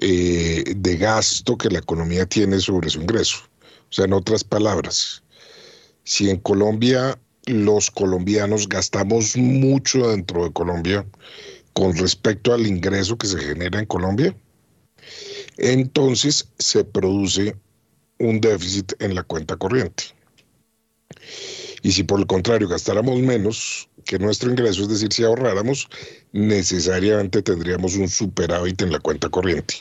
eh, 0.00 0.74
de 0.76 0.96
gasto 0.96 1.56
que 1.56 1.70
la 1.70 1.78
economía 1.78 2.26
tiene 2.26 2.60
sobre 2.60 2.90
su 2.90 3.00
ingreso. 3.00 3.38
O 3.88 3.92
sea, 3.92 4.04
en 4.04 4.12
otras 4.12 4.44
palabras, 4.44 5.22
si 6.04 6.30
en 6.30 6.38
Colombia 6.38 7.18
los 7.46 7.90
colombianos 7.90 8.68
gastamos 8.68 9.36
mucho 9.36 10.08
dentro 10.08 10.44
de 10.44 10.52
Colombia 10.52 11.06
con 11.72 11.96
respecto 11.96 12.52
al 12.52 12.66
ingreso 12.66 13.16
que 13.16 13.28
se 13.28 13.38
genera 13.38 13.78
en 13.78 13.86
Colombia, 13.86 14.36
entonces 15.56 16.48
se 16.58 16.84
produce 16.84 17.54
un 18.18 18.40
déficit 18.40 18.92
en 19.00 19.14
la 19.14 19.22
cuenta 19.22 19.56
corriente. 19.56 20.04
Y 21.82 21.92
si 21.92 22.02
por 22.02 22.18
el 22.18 22.26
contrario 22.26 22.68
gastáramos 22.68 23.18
menos 23.20 23.88
que 24.04 24.18
nuestro 24.18 24.50
ingreso, 24.50 24.82
es 24.82 24.88
decir, 24.88 25.12
si 25.12 25.24
ahorráramos, 25.24 25.88
necesariamente 26.32 27.42
tendríamos 27.42 27.96
un 27.96 28.08
superávit 28.08 28.82
en 28.82 28.92
la 28.92 29.00
cuenta 29.00 29.28
corriente. 29.28 29.76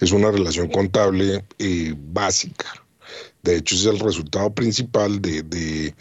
Es 0.00 0.12
una 0.12 0.30
relación 0.30 0.68
contable 0.68 1.44
eh, 1.58 1.94
básica 1.96 2.66
De 3.42 3.56
hecho, 3.56 3.74
es 3.74 3.84
el 3.84 3.98
resultado 3.98 4.54
principal 4.54 5.20
de, 5.20 5.42
de, 5.42 5.94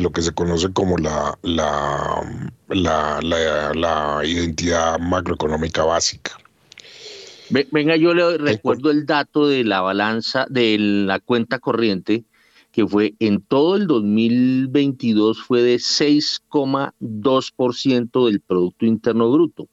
lo 0.00 0.12
que 0.12 0.22
se 0.22 0.32
conoce 0.32 0.72
como 0.72 0.96
la, 0.98 1.36
la, 1.42 2.22
la, 2.68 4.22
identidad 4.24 4.98
macroeconómica 4.98 5.84
básica. 5.84 6.38
Venga, 7.70 7.96
yo 7.96 8.14
le 8.14 8.38
recuerdo 8.38 8.90
el 8.90 9.04
dato 9.04 9.46
de 9.46 9.64
la 9.64 9.82
balanza, 9.82 10.46
de 10.48 10.78
la 10.78 11.20
cuenta 11.20 11.58
corriente, 11.58 12.24
que 12.70 12.86
fue 12.86 13.14
en 13.18 13.42
todo 13.42 13.76
el 13.76 13.86
2022 13.86 15.42
fue 15.42 15.60
de 15.60 15.74
6,2% 15.76 18.26
del 18.26 18.40
Producto 18.40 18.86
Interno 18.86 19.30
Bruto. 19.30 19.68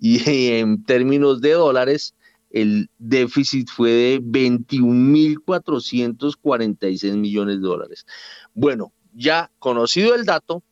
Y 0.00 0.52
en 0.52 0.84
términos 0.84 1.40
de 1.40 1.54
dólares, 1.54 2.14
el 2.50 2.88
déficit 2.98 3.68
fue 3.68 3.90
de 3.90 4.20
21.446 4.20 7.16
millones 7.16 7.56
de 7.56 7.66
dólares. 7.66 8.06
Bueno, 8.54 8.92
ya 9.12 9.50
conocido 9.58 10.14
el 10.14 10.24
dato, 10.24 10.62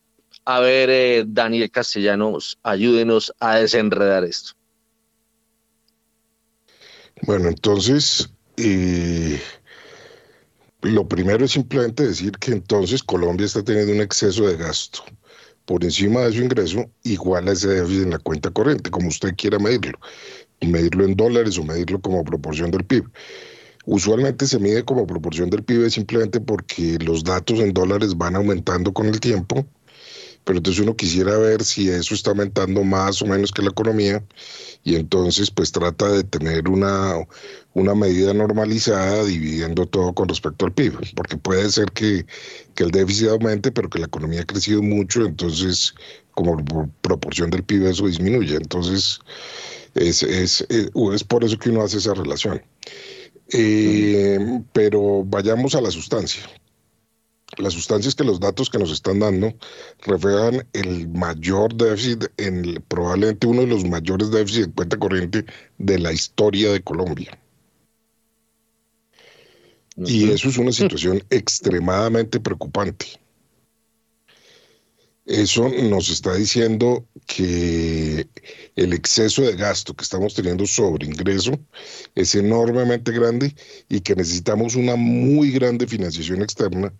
a 0.49 0.61
ver, 0.61 0.89
eh, 0.89 1.25
Daniel 1.27 1.69
Castellanos, 1.69 2.57
ayúdenos 2.63 3.33
a 3.41 3.57
desenredar 3.57 4.23
esto. 4.23 4.53
Bueno, 7.23 7.49
entonces, 7.49 8.29
eh, 8.55 9.41
lo 10.83 11.05
primero 11.05 11.43
es 11.43 11.51
simplemente 11.51 12.07
decir 12.07 12.31
que 12.39 12.53
entonces 12.53 13.03
Colombia 13.03 13.45
está 13.45 13.61
teniendo 13.61 13.91
un 13.91 13.99
exceso 13.99 14.47
de 14.47 14.55
gasto 14.55 15.03
por 15.65 15.83
encima 15.83 16.21
de 16.21 16.31
su 16.31 16.41
ingreso 16.41 16.89
igual 17.03 17.49
a 17.49 17.51
ese 17.51 17.67
déficit 17.67 18.03
en 18.03 18.11
la 18.11 18.19
cuenta 18.19 18.49
corriente, 18.49 18.89
como 18.89 19.09
usted 19.09 19.35
quiera 19.35 19.59
medirlo 19.59 19.99
medirlo 20.61 21.03
en 21.03 21.15
dólares 21.15 21.57
o 21.57 21.63
medirlo 21.63 21.99
como 21.99 22.23
proporción 22.23 22.71
del 22.71 22.85
PIB. 22.85 23.03
Usualmente 23.85 24.47
se 24.47 24.59
mide 24.59 24.83
como 24.83 25.05
proporción 25.05 25.49
del 25.49 25.63
PIB 25.63 25.89
simplemente 25.89 26.39
porque 26.39 26.97
los 26.99 27.23
datos 27.23 27.59
en 27.59 27.73
dólares 27.73 28.17
van 28.17 28.35
aumentando 28.35 28.93
con 28.93 29.07
el 29.07 29.19
tiempo, 29.19 29.65
pero 30.47 30.59
entonces 30.59 30.81
uno 30.81 30.95
quisiera 30.95 31.37
ver 31.37 31.61
si 31.61 31.89
eso 31.89 32.15
está 32.15 32.29
aumentando 32.29 32.81
más 32.81 33.21
o 33.21 33.25
menos 33.25 33.51
que 33.51 33.61
la 33.61 33.69
economía 33.69 34.23
y 34.85 34.95
entonces 34.95 35.51
pues 35.51 35.73
trata 35.73 36.09
de 36.09 36.23
tener 36.23 36.69
una, 36.69 37.15
una 37.73 37.93
medida 37.93 38.33
normalizada 38.33 39.25
dividiendo 39.25 39.85
todo 39.85 40.13
con 40.13 40.29
respecto 40.29 40.65
al 40.65 40.71
PIB, 40.71 40.93
porque 41.15 41.35
puede 41.35 41.69
ser 41.69 41.91
que, 41.91 42.25
que 42.75 42.85
el 42.85 42.91
déficit 42.91 43.27
aumente, 43.27 43.73
pero 43.73 43.89
que 43.89 43.99
la 43.99 44.05
economía 44.05 44.39
ha 44.41 44.45
crecido 44.45 44.81
mucho, 44.81 45.25
entonces 45.25 45.93
como 46.31 46.55
proporción 47.01 47.49
del 47.49 47.63
PIB 47.63 47.87
eso 47.87 48.07
disminuye. 48.07 48.55
Entonces, 48.55 49.19
es, 49.95 50.23
es, 50.23 50.61
eh, 50.69 50.89
es, 51.13 51.23
por 51.25 51.43
eso 51.43 51.57
que 51.57 51.71
uno 51.71 51.81
hace 51.81 51.97
esa 51.97 52.13
relación. 52.13 52.61
Eh, 53.51 54.39
pero 54.71 55.25
vayamos 55.25 55.75
a 55.75 55.81
la 55.81 55.91
sustancia. 55.91 56.43
La 57.55 57.71
sustancia 57.71 58.09
es 58.09 58.15
que 58.15 58.25
los 58.25 58.39
datos 58.39 58.69
que 58.69 58.77
nos 58.77 58.91
están 58.91 59.19
dando 59.19 59.53
reflejan 60.05 60.67
el 60.73 61.07
mayor 61.07 61.73
déficit, 61.73 62.25
en, 62.37 62.83
probablemente 62.87 63.47
uno 63.47 63.61
de 63.61 63.67
los 63.67 63.85
mayores 63.85 64.29
déficits 64.31 64.67
de 64.67 64.73
cuenta 64.73 64.97
corriente 64.97 65.45
de 65.77 65.97
la 65.97 66.11
historia 66.11 66.71
de 66.71 66.83
Colombia. 66.83 67.39
Y 69.95 70.29
eso 70.29 70.49
es 70.49 70.57
una 70.57 70.71
situación 70.71 71.23
extremadamente 71.29 72.39
preocupante. 72.39 73.07
Eso 75.25 75.67
nos 75.67 76.09
está 76.09 76.35
diciendo 76.35 77.07
que 77.25 78.27
el 78.75 78.93
exceso 78.93 79.41
de 79.41 79.55
gasto 79.55 79.93
que 79.93 80.03
estamos 80.03 80.35
teniendo 80.35 80.65
sobre 80.67 81.07
ingreso 81.07 81.59
es 82.13 82.35
enormemente 82.35 83.11
grande 83.11 83.55
y 83.89 84.01
que 84.01 84.15
necesitamos 84.15 84.75
una 84.75 84.95
muy 84.95 85.51
grande 85.51 85.87
financiación 85.87 86.41
externa 86.43 86.93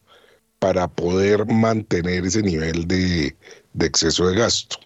para 0.60 0.88
poder 0.88 1.46
mantener 1.46 2.26
ese 2.26 2.42
nivel 2.42 2.88
de, 2.88 3.36
de 3.74 3.86
exceso 3.86 4.28
de 4.28 4.36
gasto. 4.38 4.78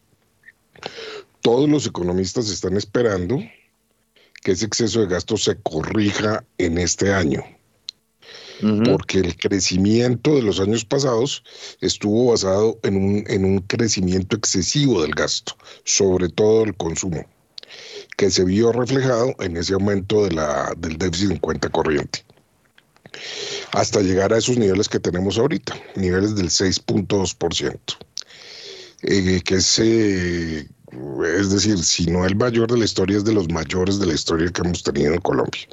Todos 1.42 1.70
los 1.70 1.88
economistas 1.88 2.50
están 2.50 2.78
esperando 2.78 3.40
que 4.44 4.52
ese 4.52 4.66
exceso 4.66 5.02
de 5.02 5.08
gasto 5.08 5.38
se 5.38 5.56
corrija 5.62 6.44
en 6.58 6.78
este 6.78 7.14
año 7.14 7.44
porque 8.86 9.20
el 9.20 9.36
crecimiento 9.36 10.36
de 10.36 10.44
los 10.44 10.60
años 10.60 10.86
pasados 10.86 11.44
estuvo 11.82 12.32
basado 12.32 12.78
en 12.84 12.96
un, 12.96 13.24
en 13.28 13.46
un 13.46 13.60
crecimiento 13.60 14.36
excesivo 14.36 15.02
del 15.02 15.12
gasto, 15.12 15.56
sobre 15.84 16.30
todo 16.30 16.64
el 16.64 16.76
consumo, 16.76 17.26
que 18.18 18.30
se 18.30 18.44
vio 18.44 18.72
reflejado 18.72 19.34
en 19.40 19.58
ese 19.58 19.74
aumento 19.74 20.26
de 20.26 20.32
la, 20.32 20.74
del 20.78 20.98
déficit 20.98 21.32
en 21.32 21.38
cuenta 21.38 21.70
corriente 21.70 22.24
hasta 23.72 24.02
llegar 24.02 24.34
a 24.34 24.38
esos 24.38 24.58
niveles 24.58 24.90
que 24.90 25.00
tenemos 25.00 25.38
ahorita, 25.38 25.76
niveles 25.96 26.36
del 26.36 26.50
6.2%, 26.50 27.98
eh, 29.04 29.42
que 29.44 29.56
es, 29.56 29.80
eh, 29.80 30.68
es 31.40 31.50
decir, 31.52 31.84
si 31.84 32.06
no 32.06 32.26
el 32.26 32.36
mayor 32.36 32.72
de 32.72 32.78
la 32.78 32.86
historia, 32.86 33.18
es 33.18 33.26
de 33.26 33.34
los 33.34 33.50
mayores 33.50 34.00
de 34.00 34.08
la 34.08 34.14
historia 34.14 34.52
que 34.52 34.62
hemos 34.62 34.84
tenido 34.84 35.14
en 35.14 35.22
Colombia. 35.22 35.68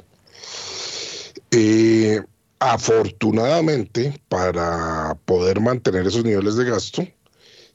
Eh, 1.51 2.21
Afortunadamente, 2.59 4.21
para 4.27 5.17
poder 5.23 5.61
mantener 5.61 6.05
esos 6.05 6.25
niveles 6.25 6.57
de 6.57 6.65
gasto, 6.65 7.07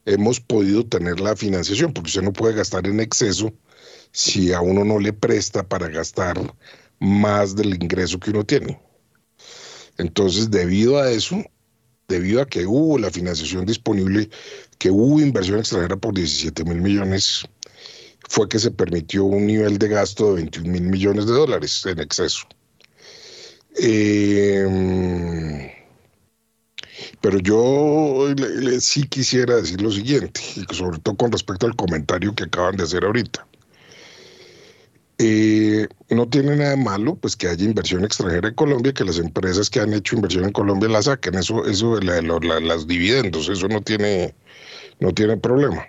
hemos 0.05 0.41
podido 0.41 0.87
tener 0.87 1.21
la 1.21 1.35
financiación, 1.37 1.95
porque 1.95 2.09
usted 2.09 2.23
no 2.23 2.35
puede 2.35 2.55
gastar 2.55 2.87
en 2.87 3.01
exceso 3.01 3.51
si 4.13 4.53
a 4.53 4.61
uno 4.61 4.85
no 4.85 4.99
le 4.99 5.15
presta 5.15 5.67
para 5.67 5.89
gastar 5.89 6.39
más 7.01 7.57
del 7.57 7.75
ingreso 7.75 8.21
que 8.21 8.31
uno 8.31 8.45
tiene. 8.45 8.79
Entonces, 9.99 10.51
debido 10.51 10.99
a 10.99 11.11
eso, 11.11 11.43
debido 12.09 12.43
a 12.43 12.47
que 12.47 12.67
hubo 12.67 12.99
la 12.99 13.11
financiación 13.11 13.65
disponible, 13.65 14.29
que 14.79 14.91
hubo 14.91 15.21
inversión 15.21 15.59
extranjera 15.59 15.97
por 15.97 16.15
17 16.15 16.65
mil 16.65 16.81
millones, 16.81 17.45
fue 18.29 18.49
que 18.49 18.59
se 18.59 18.71
permitió 18.71 19.25
un 19.25 19.47
nivel 19.47 19.79
de 19.79 19.89
gasto 19.89 20.31
de 20.31 20.43
21 20.43 20.71
mil 20.71 20.83
millones 20.83 21.27
de 21.27 21.33
dólares 21.33 21.85
en 21.87 22.01
exceso. 22.01 22.47
Eh, 23.77 24.65
pero 27.21 27.39
yo 27.39 28.29
sí 28.81 29.05
quisiera 29.05 29.57
decir 29.57 29.81
lo 29.81 29.91
siguiente, 29.91 30.41
sobre 30.73 30.99
todo 30.99 31.17
con 31.17 31.33
respecto 31.33 31.67
al 31.67 31.75
comentario 31.77 32.35
que 32.35 32.45
acaban 32.45 32.77
de 32.77 32.85
hacer 32.85 33.05
ahorita. 33.05 33.47
Eh, 35.19 35.87
no 36.11 36.29
tiene 36.29 36.57
nada 36.57 36.75
malo 36.77 37.15
pues 37.15 37.37
que 37.37 37.47
haya 37.47 37.65
inversión 37.65 38.05
extranjera 38.05 38.49
en 38.49 38.55
Colombia, 38.55 38.93
que 38.93 39.05
las 39.05 39.19
empresas 39.19 39.71
que 39.71 39.81
han 39.81 39.93
hecho 39.93 40.17
inversión 40.17 40.45
en 40.45 40.53
Colombia 40.53 40.89
la 40.89 41.03
saquen, 41.03 41.37
eso, 41.37 41.65
eso, 41.67 42.01
la, 42.01 42.21
las 42.21 42.87
dividendos, 42.89 43.49
eso 43.49 43.69
no 43.69 43.81
tiene, 43.81 44.35
no 44.99 45.13
tiene 45.15 45.37
problema. 45.37 45.87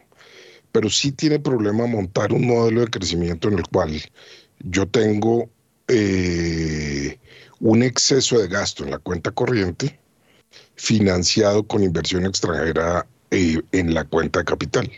Pero 0.72 0.90
sí 0.90 1.12
tiene 1.12 1.40
problema 1.40 1.88
montar 1.88 2.34
un 2.34 2.46
modelo 2.46 2.82
de 2.82 2.88
crecimiento 2.88 3.48
en 3.48 3.60
el 3.60 3.68
cual 3.68 4.00
yo 4.60 4.88
tengo 4.88 5.50
eh, 5.88 7.18
un 7.60 7.84
exceso 7.84 8.40
de 8.40 8.48
gasto 8.48 8.84
en 8.84 8.92
la 8.92 9.00
cuenta 9.00 9.32
corriente 9.32 10.00
financiado 10.76 11.64
con 11.64 11.84
inversión 11.84 12.26
extranjera 12.26 13.08
eh, 13.32 13.62
en 13.72 13.94
la 13.94 14.04
cuenta 14.04 14.40
de 14.40 14.46
capital. 14.46 14.92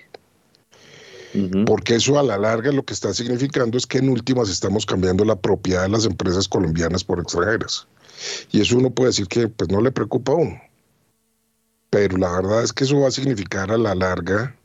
Porque 1.65 1.95
eso 1.95 2.17
a 2.17 2.23
la 2.23 2.37
larga 2.37 2.71
lo 2.71 2.83
que 2.83 2.93
está 2.93 3.13
significando 3.13 3.77
es 3.77 3.85
que 3.85 3.97
en 3.97 4.09
últimas 4.09 4.49
estamos 4.49 4.85
cambiando 4.85 5.25
la 5.25 5.35
propiedad 5.35 5.83
de 5.83 5.89
las 5.89 6.05
empresas 6.05 6.47
colombianas 6.47 7.03
por 7.03 7.19
extranjeras. 7.19 7.87
Y 8.51 8.61
eso 8.61 8.77
uno 8.77 8.89
puede 8.89 9.09
decir 9.09 9.27
que 9.27 9.47
pues 9.47 9.69
no 9.69 9.81
le 9.81 9.91
preocupa 9.91 10.31
a 10.31 10.35
uno. 10.35 10.61
Pero 11.89 12.17
la 12.17 12.31
verdad 12.31 12.63
es 12.63 12.73
que 12.73 12.83
eso 12.83 12.99
va 12.99 13.07
a 13.07 13.11
significar 13.11 13.71
a 13.71 13.77
la 13.77 13.95
larga 13.95 14.55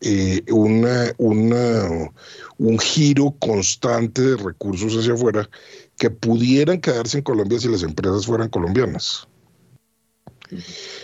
eh, 0.00 0.42
una, 0.50 1.12
un 1.18 2.78
giro 2.80 3.34
constante 3.38 4.22
de 4.22 4.36
recursos 4.36 4.96
hacia 4.96 5.14
afuera 5.14 5.48
que 5.96 6.10
pudieran 6.10 6.80
quedarse 6.80 7.18
en 7.18 7.24
Colombia 7.24 7.60
si 7.60 7.68
las 7.68 7.82
empresas 7.82 8.26
fueran 8.26 8.48
colombianas. 8.48 9.28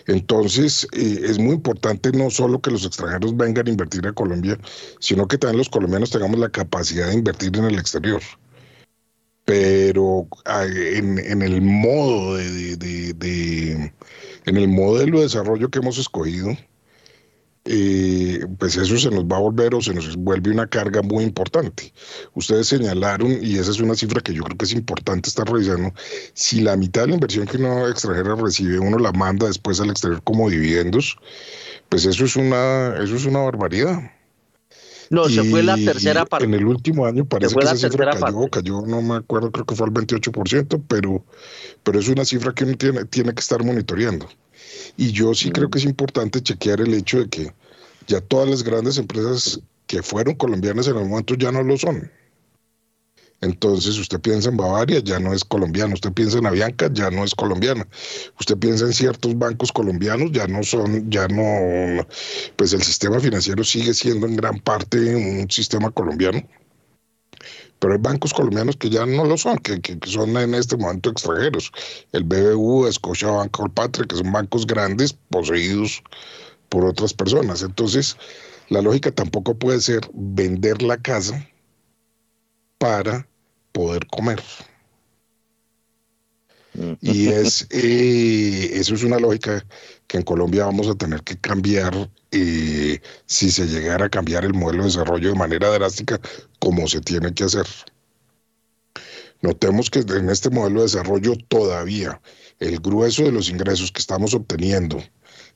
Entonces, 0.07 0.87
eh, 0.93 1.21
es 1.25 1.39
muy 1.39 1.55
importante 1.55 2.13
no 2.13 2.31
solo 2.31 2.61
que 2.61 2.71
los 2.71 2.85
extranjeros 2.85 3.37
vengan 3.37 3.67
a 3.67 3.71
invertir 3.71 4.07
a 4.07 4.13
Colombia, 4.13 4.59
sino 5.01 5.29
que 5.29 5.39
también 5.39 5.59
los 5.59 5.69
colombianos 5.69 6.11
tengamos 6.11 6.39
la 6.39 6.51
capacidad 6.51 7.09
de 7.09 7.15
invertir 7.15 7.57
en 7.57 7.65
el 7.65 7.79
exterior. 7.79 8.23
Pero 9.45 10.29
en, 10.45 11.43
el 11.43 11.63
modo 11.63 12.37
de, 12.37 13.93
en 14.45 14.57
el 14.57 14.69
modelo 14.69 15.19
de 15.19 15.25
desarrollo 15.25 15.71
que 15.71 15.79
hemos 15.79 15.97
escogido, 15.97 16.55
eh, 17.71 18.47
pues 18.59 18.79
eso 18.79 18.97
se 18.97 19.11
nos 19.11 19.25
va 19.25 19.37
a 19.37 19.41
volver 19.41 19.75
o 19.75 19.83
se 19.83 19.93
nos 19.93 20.17
vuelve 20.17 20.51
una 20.51 20.67
carga 20.67 21.03
muy 21.03 21.23
importante. 21.23 21.93
Ustedes 22.33 22.69
señalaron, 22.69 23.39
y 23.43 23.59
esa 23.59 23.71
es 23.71 23.81
una 23.81 23.95
cifra 23.95 24.23
que 24.23 24.33
yo 24.33 24.43
creo 24.43 24.57
que 24.57 24.65
es 24.65 24.73
importante 24.73 25.29
estar 25.29 25.47
revisando, 25.47 25.93
si 26.33 26.63
la 26.63 26.79
mitad 26.79 27.03
de 27.03 27.09
la 27.09 27.15
inversión 27.15 27.47
que 27.47 27.59
uno 27.59 27.87
extranjera 27.87 28.37
recibe, 28.37 28.79
uno 28.79 28.99
la 28.99 29.13
manda 29.13 29.47
después 29.47 29.81
al 29.81 29.91
exterior 29.91 30.23
como 30.25 30.49
dividendos, 30.49 31.19
pues 31.91 32.07
eso 32.07 32.25
es 32.25 32.37
una, 32.37 32.97
eso 33.03 33.17
es 33.17 33.27
una 33.27 33.41
barbaridad. 33.41 34.01
No, 35.11 35.29
se 35.29 35.45
fue 35.45 35.63
la 35.63 35.77
tercera 35.77 36.25
parte. 36.25 36.47
En 36.47 36.55
el 36.55 36.65
último 36.65 37.05
año 37.05 37.27
parece 37.27 37.55
que 37.55 37.65
esa 37.65 37.77
cifra 37.77 38.19
cayó, 38.19 38.49
cayó, 38.49 38.81
no 38.87 39.03
me 39.03 39.17
acuerdo, 39.17 39.53
creo 39.53 39.67
que 39.67 39.75
fue 39.75 39.87
al 39.87 39.93
28%, 39.93 40.83
pero, 40.89 41.23
pero 41.83 42.01
es 42.01 42.09
una 42.09 42.25
cifra 42.25 42.55
que 42.55 42.65
uno 42.65 42.77
tiene, 42.77 43.05
tiene 43.05 43.35
que 43.35 43.41
estar 43.41 43.63
monitoreando. 43.63 44.27
Y 44.99 45.13
yo 45.13 45.33
sí 45.33 45.53
creo 45.53 45.71
que 45.71 45.79
es 45.79 45.85
importante 45.85 46.43
chequear 46.43 46.81
el 46.81 46.93
hecho 46.93 47.21
de 47.21 47.29
que 47.29 47.55
ya 48.09 48.21
todas 48.21 48.49
las 48.49 48.65
grandes 48.65 48.99
empresas 48.99 49.61
que 49.87 50.03
fueron 50.03 50.35
colombianas 50.35 50.89
en 50.89 50.97
el 50.97 51.07
momento 51.07 51.35
ya 51.37 51.53
no 51.53 51.63
lo 51.63 51.79
son. 51.79 52.11
Entonces 53.41 53.97
usted 53.97 54.19
piensa 54.19 54.49
en 54.49 54.57
Bavaria, 54.57 54.99
ya 54.99 55.21
no 55.21 55.33
es 55.33 55.45
colombiano. 55.45 55.95
Usted 55.95 56.13
piensa 56.13 56.39
en 56.39 56.47
Avianca, 56.47 56.91
ya 56.93 57.13
no 57.13 57.23
es 57.23 57.33
colombiana. 57.33 57.87
Usted 58.41 58.57
piensa 58.57 58.87
en 58.87 58.93
ciertos 58.93 59.39
bancos 59.39 59.71
colombianos, 59.71 60.33
ya 60.33 60.49
no 60.49 60.65
son, 60.65 61.09
ya 61.09 61.29
no, 61.29 62.05
pues 62.57 62.73
el 62.73 62.83
sistema 62.83 63.21
financiero 63.21 63.63
sigue 63.63 63.95
siendo 63.95 64.27
en 64.27 64.35
gran 64.35 64.59
parte 64.59 65.15
un 65.15 65.49
sistema 65.49 65.93
colombiano. 65.93 66.43
Pero 67.79 67.93
hay 67.93 67.99
bancos 68.01 68.35
colombianos 68.35 68.77
que 68.77 68.91
ya 68.91 69.07
no 69.07 69.25
lo 69.25 69.37
son, 69.37 69.59
que, 69.59 69.81
son 70.07 70.37
en 70.37 70.55
este 70.55 70.77
momento 70.77 71.11
extranjeros. 71.11 71.71
El 72.13 72.25
BBU, 72.25 72.91
Scotia 72.93 73.29
Banco 73.29 73.69
Patria, 73.69 74.07
que 74.07 74.17
son 74.17 74.33
bancos 74.33 74.67
grandes 74.67 75.13
poseídos 75.13 76.03
por 76.69 76.85
otras 76.85 77.15
personas. 77.15 77.63
Entonces, 77.63 78.17
la 78.69 78.83
lógica 78.83 79.11
tampoco 79.13 79.55
puede 79.55 79.81
ser 79.81 80.01
vender 80.13 80.83
la 80.83 80.97
casa 80.97 81.49
para 82.79 83.27
poder 83.73 84.07
comer. 84.09 84.43
Y 87.01 87.29
es, 87.29 87.67
eh, 87.71 88.71
eso 88.75 88.95
es 88.95 89.03
una 89.03 89.19
lógica 89.19 89.65
que 90.07 90.19
en 90.19 90.23
Colombia 90.23 90.65
vamos 90.65 90.87
a 90.89 90.95
tener 90.95 91.23
que 91.23 91.37
cambiar 91.37 92.09
eh, 92.31 93.01
si 93.27 93.51
se 93.51 93.67
llegara 93.67 94.07
a 94.07 94.11
cambiar 94.11 94.45
el 94.45 94.55
modelo 94.55 94.83
de 94.83 94.89
desarrollo 94.89 95.31
de 95.31 95.39
manera 95.39 95.71
drástica 95.71 96.21
como 96.59 96.87
se 96.87 97.01
tiene 97.01 97.33
que 97.33 97.45
hacer. 97.45 97.67
Notemos 99.41 99.89
que 99.89 100.01
en 100.01 100.31
este 100.31 100.51
modelo 100.51 100.81
de 100.81 100.87
desarrollo 100.87 101.35
todavía 101.49 102.21
el 102.59 102.81
grueso 102.81 103.23
de 103.23 103.33
los 103.33 103.49
ingresos 103.49 103.93
que 103.93 104.01
estamos 104.01 104.35
obteniendo 104.35 105.03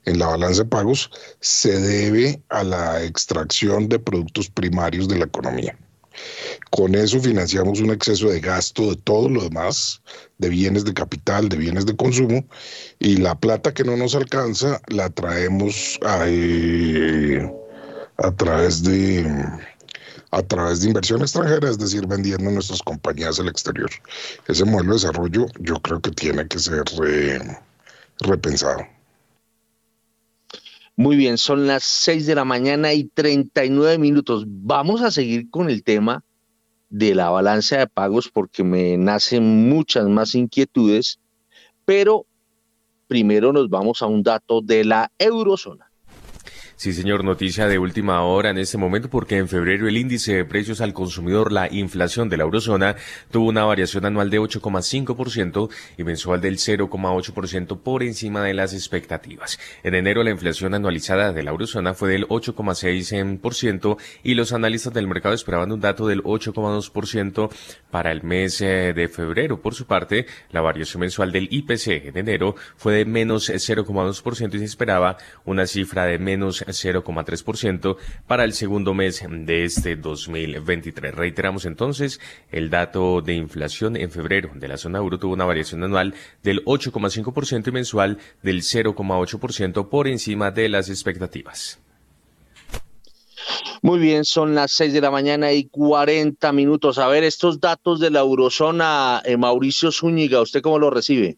en 0.05 0.19
la 0.19 0.27
balanza 0.27 0.63
de 0.63 0.69
pagos 0.69 1.11
se 1.39 1.79
debe 1.79 2.41
a 2.49 2.63
la 2.63 3.03
extracción 3.03 3.89
de 3.89 3.99
productos 3.99 4.49
primarios 4.49 5.07
de 5.07 5.19
la 5.19 5.25
economía. 5.25 5.77
Con 6.69 6.95
eso 6.95 7.19
financiamos 7.19 7.79
un 7.79 7.91
exceso 7.91 8.29
de 8.29 8.39
gasto 8.39 8.89
de 8.89 8.95
todo 8.97 9.29
lo 9.29 9.43
demás, 9.43 10.01
de 10.37 10.49
bienes 10.49 10.85
de 10.85 10.93
capital, 10.93 11.49
de 11.49 11.57
bienes 11.57 11.85
de 11.85 11.95
consumo, 11.95 12.45
y 12.99 13.17
la 13.17 13.39
plata 13.39 13.73
que 13.73 13.83
no 13.83 13.97
nos 13.97 14.15
alcanza 14.15 14.81
la 14.87 15.09
traemos 15.09 15.99
a, 16.03 16.25
a 18.25 18.31
través 18.35 18.83
de 18.83 19.25
a 20.31 20.41
través 20.41 20.81
de 20.81 20.87
inversión 20.87 21.21
extranjera, 21.21 21.69
es 21.69 21.77
decir, 21.77 22.07
vendiendo 22.07 22.49
nuestras 22.49 22.81
compañías 22.81 23.39
al 23.39 23.49
exterior. 23.49 23.89
Ese 24.47 24.65
modelo 24.65 24.93
de 24.93 24.99
desarrollo 24.99 25.45
yo 25.59 25.75
creo 25.75 26.01
que 26.01 26.09
tiene 26.09 26.47
que 26.47 26.57
ser 26.57 26.83
repensado. 28.19 28.92
Muy 30.95 31.15
bien, 31.15 31.39
son 31.39 31.65
las 31.65 31.83
6 31.83 32.27
de 32.27 32.35
la 32.35 32.45
mañana 32.45 32.93
y 32.93 33.05
39 33.05 33.97
minutos. 33.97 34.45
Vamos 34.47 35.01
a 35.01 35.09
seguir 35.09 35.49
con 35.49 35.71
el 35.71 35.83
tema 35.83 36.23
de 36.89 37.15
la 37.15 37.31
balanza 37.31 37.79
de 37.79 37.87
pagos 37.87 38.29
porque 38.29 38.63
me 38.63 38.95
nacen 38.97 39.67
muchas 39.69 40.07
más 40.07 40.35
inquietudes, 40.35 41.19
pero 41.83 42.27
primero 43.07 43.51
nos 43.51 43.69
vamos 43.69 44.03
a 44.03 44.05
un 44.05 44.21
dato 44.21 44.61
de 44.61 44.85
la 44.85 45.11
eurozona. 45.17 45.92
Sí, 46.75 46.91
señor, 46.91 47.23
noticia 47.23 47.67
de 47.67 47.77
última 47.77 48.23
hora 48.23 48.49
en 48.49 48.57
este 48.57 48.79
momento 48.79 49.07
porque 49.07 49.37
en 49.37 49.47
febrero 49.47 49.87
el 49.87 49.95
índice 49.95 50.33
de 50.33 50.45
precios 50.45 50.81
al 50.81 50.91
consumidor, 50.91 51.51
la 51.51 51.71
inflación 51.71 52.29
de 52.29 52.37
la 52.37 52.43
eurozona, 52.43 52.95
tuvo 53.31 53.47
una 53.47 53.63
variación 53.63 54.05
anual 54.05 54.31
de 54.31 54.39
8,5% 54.39 55.69
y 55.97 56.03
mensual 56.03 56.41
del 56.41 56.57
0,8% 56.57 57.79
por 57.79 58.01
encima 58.01 58.43
de 58.43 58.55
las 58.55 58.73
expectativas. 58.73 59.59
En 59.83 59.93
enero 59.93 60.23
la 60.23 60.31
inflación 60.31 60.73
anualizada 60.73 61.31
de 61.31 61.43
la 61.43 61.51
eurozona 61.51 61.93
fue 61.93 62.09
del 62.09 62.27
8,6% 62.27 63.97
y 64.23 64.33
los 64.33 64.51
analistas 64.51 64.93
del 64.93 65.07
mercado 65.07 65.35
esperaban 65.35 65.71
un 65.71 65.79
dato 65.79 66.07
del 66.07 66.23
8,2% 66.23 67.51
para 67.91 68.11
el 68.11 68.23
mes 68.23 68.59
eh, 68.61 68.93
de 68.93 69.07
febrero. 69.09 69.61
Por 69.61 69.75
su 69.75 69.85
parte, 69.85 70.25
la 70.51 70.61
variación 70.61 71.01
mensual 71.01 71.31
del 71.31 71.47
IPC 71.51 72.07
en 72.07 72.17
enero 72.17 72.55
fue 72.75 72.95
de 72.95 73.05
menos 73.05 73.49
0,2% 73.49 74.55
y 74.55 74.59
se 74.59 74.65
esperaba 74.65 75.17
una 75.45 75.67
cifra 75.67 76.05
de 76.05 76.17
menos 76.17 76.62
0,3% 76.67 77.97
para 78.27 78.43
el 78.43 78.53
segundo 78.53 78.93
mes 78.93 79.23
de 79.29 79.65
este 79.65 79.95
2023. 79.95 81.13
Reiteramos 81.13 81.65
entonces, 81.65 82.19
el 82.51 82.69
dato 82.69 83.21
de 83.21 83.33
inflación 83.33 83.95
en 83.95 84.11
febrero 84.11 84.51
de 84.55 84.67
la 84.67 84.77
zona 84.77 84.99
euro 84.99 85.19
tuvo 85.19 85.33
una 85.33 85.45
variación 85.45 85.83
anual 85.83 86.13
del 86.43 86.63
8,5% 86.65 87.67
y 87.67 87.71
mensual 87.71 88.17
del 88.41 88.61
0,8% 88.61 89.89
por 89.89 90.07
encima 90.07 90.51
de 90.51 90.69
las 90.69 90.89
expectativas. 90.89 91.79
Muy 93.81 93.99
bien, 93.99 94.23
son 94.23 94.55
las 94.55 94.71
6 94.71 94.93
de 94.93 95.01
la 95.01 95.11
mañana 95.11 95.51
y 95.51 95.65
40 95.65 96.53
minutos. 96.53 96.97
A 96.97 97.07
ver, 97.07 97.25
estos 97.25 97.59
datos 97.59 97.99
de 97.99 98.11
la 98.11 98.21
eurozona, 98.21 99.21
eh, 99.25 99.35
Mauricio 99.35 99.91
Zúñiga, 99.91 100.41
¿usted 100.41 100.61
cómo 100.61 100.79
lo 100.79 100.89
recibe? 100.89 101.37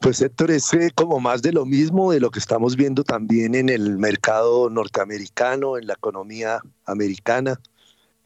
Pues 0.00 0.22
Héctor, 0.22 0.52
es 0.52 0.72
eh, 0.74 0.92
como 0.94 1.18
más 1.18 1.42
de 1.42 1.52
lo 1.52 1.66
mismo 1.66 2.12
de 2.12 2.20
lo 2.20 2.30
que 2.30 2.38
estamos 2.38 2.76
viendo 2.76 3.02
también 3.02 3.56
en 3.56 3.68
el 3.68 3.98
mercado 3.98 4.70
norteamericano, 4.70 5.76
en 5.76 5.88
la 5.88 5.94
economía 5.94 6.60
americana, 6.84 7.60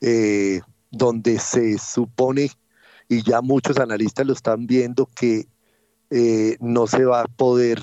eh, 0.02 0.60
donde 0.90 1.38
se 1.38 1.78
supone, 1.78 2.50
y 3.08 3.22
ya 3.22 3.40
muchos 3.40 3.78
analistas 3.78 4.26
lo 4.26 4.34
están 4.34 4.66
viendo, 4.66 5.08
que 5.14 5.46
eh, 6.10 6.58
no 6.60 6.86
se 6.86 7.06
va 7.06 7.22
a 7.22 7.28
poder 7.28 7.80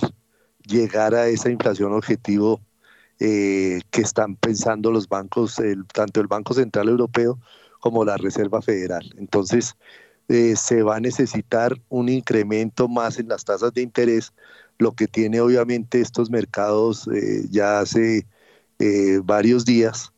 llegar 0.67 1.15
a 1.15 1.27
esa 1.27 1.49
inflación 1.49 1.93
objetivo 1.93 2.61
que 3.17 3.81
están 3.91 4.37
pensando 4.37 4.93
los 4.93 5.09
bancos, 5.09 5.57
tanto 5.93 6.21
el 6.21 6.27
Banco 6.27 6.53
Central 6.53 6.87
Europeo 6.87 7.37
como 7.81 8.05
la 8.05 8.15
Reserva 8.15 8.61
Federal. 8.61 9.13
Entonces, 9.17 9.75
eh, 10.31 10.55
se 10.55 10.83
va 10.83 10.97
a 10.97 10.99
necesitar 10.99 11.75
un 11.89 12.07
incremento 12.07 12.87
más 12.87 13.17
en 13.17 13.29
las 13.29 13.43
tasas 13.43 13.73
de 13.73 13.81
interés, 13.81 14.31
lo 14.77 14.91
que 14.91 15.07
tiene 15.07 15.41
obviamente 15.41 16.01
estos 16.01 16.29
mercados 16.29 17.07
eh, 17.07 17.47
ya 17.49 17.79
hace 17.79 18.27
eh, 18.77 19.21
varios 19.23 19.65
días, 19.65 20.13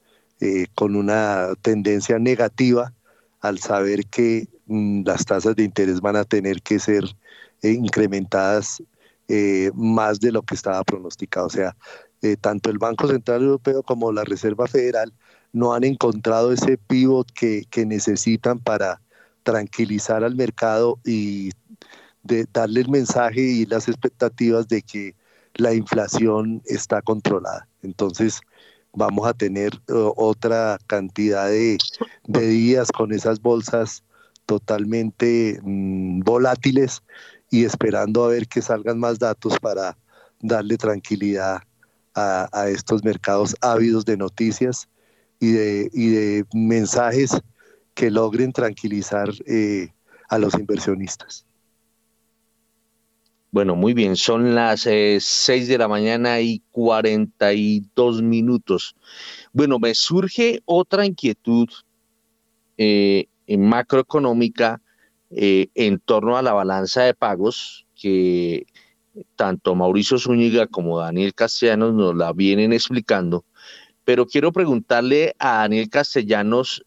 con 0.73 0.95
una 0.95 1.49
tendencia 1.61 2.17
negativa 2.17 2.91
al 3.41 3.59
saber 3.59 4.07
que 4.07 4.47
mm, 4.65 5.03
las 5.05 5.23
tasas 5.23 5.55
de 5.55 5.63
interés 5.63 6.01
van 6.01 6.15
a 6.15 6.25
tener 6.25 6.63
que 6.63 6.79
ser 6.79 7.03
incrementadas 7.61 8.81
más 9.75 10.19
de 10.19 10.31
lo 10.31 10.41
que 10.41 10.55
estaba 10.55 10.83
pronosticado. 10.83 11.45
O 11.45 11.49
sea, 11.51 11.77
tanto 12.41 12.71
el 12.71 12.79
Banco 12.79 13.07
Central 13.07 13.43
Europeo 13.43 13.83
como 13.83 14.11
la 14.11 14.23
Reserva 14.23 14.67
Federal 14.67 15.13
no 15.53 15.73
han 15.75 15.83
encontrado 15.83 16.51
ese 16.51 16.77
pivot 16.77 17.31
que 17.31 17.85
necesitan 17.85 18.57
para 18.59 18.99
tranquilizar 19.43 20.23
al 20.23 20.35
mercado 20.35 20.99
y 21.05 21.51
de 22.23 22.45
darle 22.53 22.81
el 22.81 22.89
mensaje 22.89 23.41
y 23.41 23.65
las 23.65 23.87
expectativas 23.87 24.67
de 24.67 24.81
que 24.81 25.15
la 25.55 25.73
inflación 25.73 26.61
está 26.65 27.01
controlada. 27.01 27.67
Entonces 27.81 28.41
vamos 28.93 29.27
a 29.27 29.33
tener 29.33 29.71
otra 29.87 30.77
cantidad 30.87 31.47
de, 31.47 31.77
días 32.27 32.91
con 32.91 33.11
esas 33.13 33.41
bolsas 33.41 34.03
totalmente 34.45 35.59
mm, 35.63 36.21
volátiles 36.21 37.01
y 37.49 37.65
esperando 37.65 38.23
a 38.23 38.29
ver 38.29 38.47
que 38.47 38.61
salgan 38.61 38.99
más 38.99 39.19
datos 39.19 39.59
para 39.59 39.97
darle 40.41 40.77
tranquilidad 40.77 41.61
a, 42.13 42.67
estos 42.67 43.03
mercados 43.05 43.55
ávidos 43.61 44.03
de 44.03 44.17
noticias 44.17 44.89
y 45.39 45.51
de, 45.51 45.89
y 45.93 46.09
de 46.09 46.45
mensajes 46.53 47.31
que 47.93 48.11
logren 48.11 48.53
tranquilizar 48.53 49.29
eh, 49.45 49.93
a 50.29 50.37
los 50.37 50.53
inversionistas. 50.55 51.45
Bueno, 53.51 53.75
muy 53.75 53.93
bien, 53.93 54.15
son 54.15 54.55
las 54.55 54.87
eh, 54.87 55.17
seis 55.19 55.67
de 55.67 55.77
la 55.77 55.89
mañana 55.89 56.39
y 56.39 56.63
42 56.71 58.21
minutos. 58.21 58.95
Bueno, 59.51 59.77
me 59.77 59.93
surge 59.93 60.61
otra 60.63 61.05
inquietud 61.05 61.67
eh, 62.77 63.27
macroeconómica 63.47 64.81
eh, 65.31 65.67
en 65.75 65.99
torno 65.99 66.37
a 66.37 66.41
la 66.41 66.53
balanza 66.53 67.03
de 67.03 67.13
pagos 67.13 67.85
que 67.93 68.65
tanto 69.35 69.75
Mauricio 69.75 70.17
Zúñiga 70.17 70.67
como 70.67 70.99
Daniel 70.99 71.33
Castellanos 71.33 71.93
nos 71.93 72.15
la 72.15 72.31
vienen 72.31 72.71
explicando, 72.71 73.43
pero 74.11 74.27
quiero 74.27 74.51
preguntarle 74.51 75.33
a 75.39 75.59
Daniel 75.59 75.89
Castellanos 75.89 76.83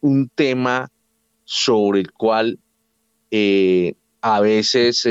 un 0.00 0.30
tema 0.34 0.90
sobre 1.44 2.00
el 2.00 2.12
cual 2.12 2.58
a 4.20 4.40
veces 4.40 5.06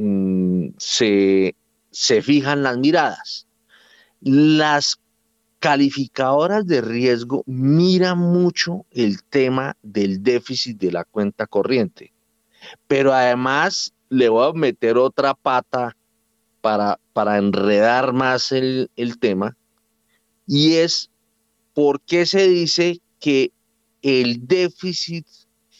Mm, 0.00 0.74
se, 0.78 1.56
se 1.90 2.22
fijan 2.22 2.62
las 2.62 2.78
miradas. 2.78 3.48
Las 4.20 5.00
calificadoras 5.58 6.68
de 6.68 6.82
riesgo 6.82 7.42
miran 7.46 8.18
mucho 8.18 8.86
el 8.92 9.24
tema 9.24 9.76
del 9.82 10.22
déficit 10.22 10.78
de 10.78 10.92
la 10.92 11.02
cuenta 11.02 11.48
corriente, 11.48 12.12
pero 12.86 13.12
además 13.12 13.92
le 14.08 14.28
voy 14.28 14.48
a 14.48 14.52
meter 14.52 14.98
otra 14.98 15.34
pata 15.34 15.96
para, 16.60 17.00
para 17.12 17.38
enredar 17.38 18.12
más 18.12 18.52
el, 18.52 18.92
el 18.94 19.18
tema, 19.18 19.56
y 20.48 20.76
es 20.76 21.10
por 21.74 22.00
qué 22.00 22.26
se 22.26 22.48
dice 22.48 23.00
que 23.20 23.52
el 24.02 24.48
déficit 24.48 25.26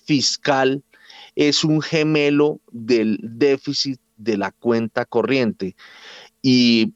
fiscal 0.04 0.84
es 1.34 1.64
un 1.64 1.80
gemelo 1.80 2.60
del 2.70 3.18
déficit 3.22 3.98
de 4.16 4.36
la 4.36 4.52
cuenta 4.52 5.04
corriente. 5.04 5.74
Y, 6.42 6.92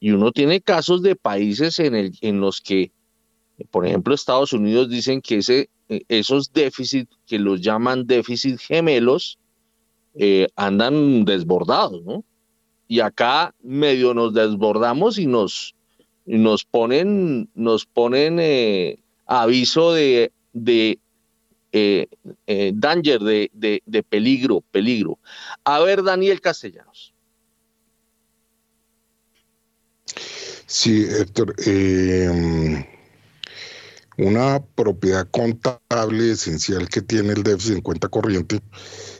uno 0.00 0.30
tiene 0.30 0.60
casos 0.60 1.02
de 1.02 1.16
países 1.16 1.80
en, 1.80 1.96
el, 1.96 2.16
en 2.20 2.40
los 2.40 2.60
que, 2.60 2.92
por 3.72 3.84
ejemplo, 3.84 4.14
Estados 4.14 4.52
Unidos 4.52 4.88
dicen 4.88 5.20
que 5.20 5.38
ese, 5.38 5.70
e, 5.88 6.02
esos 6.08 6.52
déficits, 6.52 7.10
que 7.26 7.40
los 7.40 7.60
llaman 7.60 8.06
déficit 8.06 8.60
gemelos, 8.60 9.38
eh, 10.14 10.46
andan 10.54 11.24
desbordados, 11.24 12.04
¿no? 12.04 12.24
Y 12.86 13.00
acá 13.00 13.54
medio 13.60 14.14
nos 14.14 14.32
desbordamos 14.34 15.18
y 15.18 15.26
nos, 15.26 15.74
nos 16.28 16.64
ponen, 16.64 17.48
nos 17.54 17.86
ponen 17.86 18.38
eh, 18.38 18.98
aviso 19.26 19.92
de, 19.94 20.30
de 20.52 20.98
eh, 21.72 22.06
eh, 22.46 22.72
danger, 22.74 23.20
de, 23.20 23.50
de, 23.84 24.02
peligro, 24.02 24.62
peligro. 24.70 25.18
A 25.64 25.80
ver, 25.80 26.02
Daniel 26.02 26.40
Castellanos. 26.40 27.14
Sí, 30.66 31.06
Héctor. 31.08 31.54
Em, 31.64 32.84
una 34.18 34.62
propiedad 34.74 35.26
contable 35.30 36.32
esencial 36.32 36.88
que 36.90 37.00
tiene 37.00 37.32
el 37.32 37.42
déficit 37.42 37.76
en 37.76 37.80
cuenta 37.80 38.08
corriente 38.08 38.60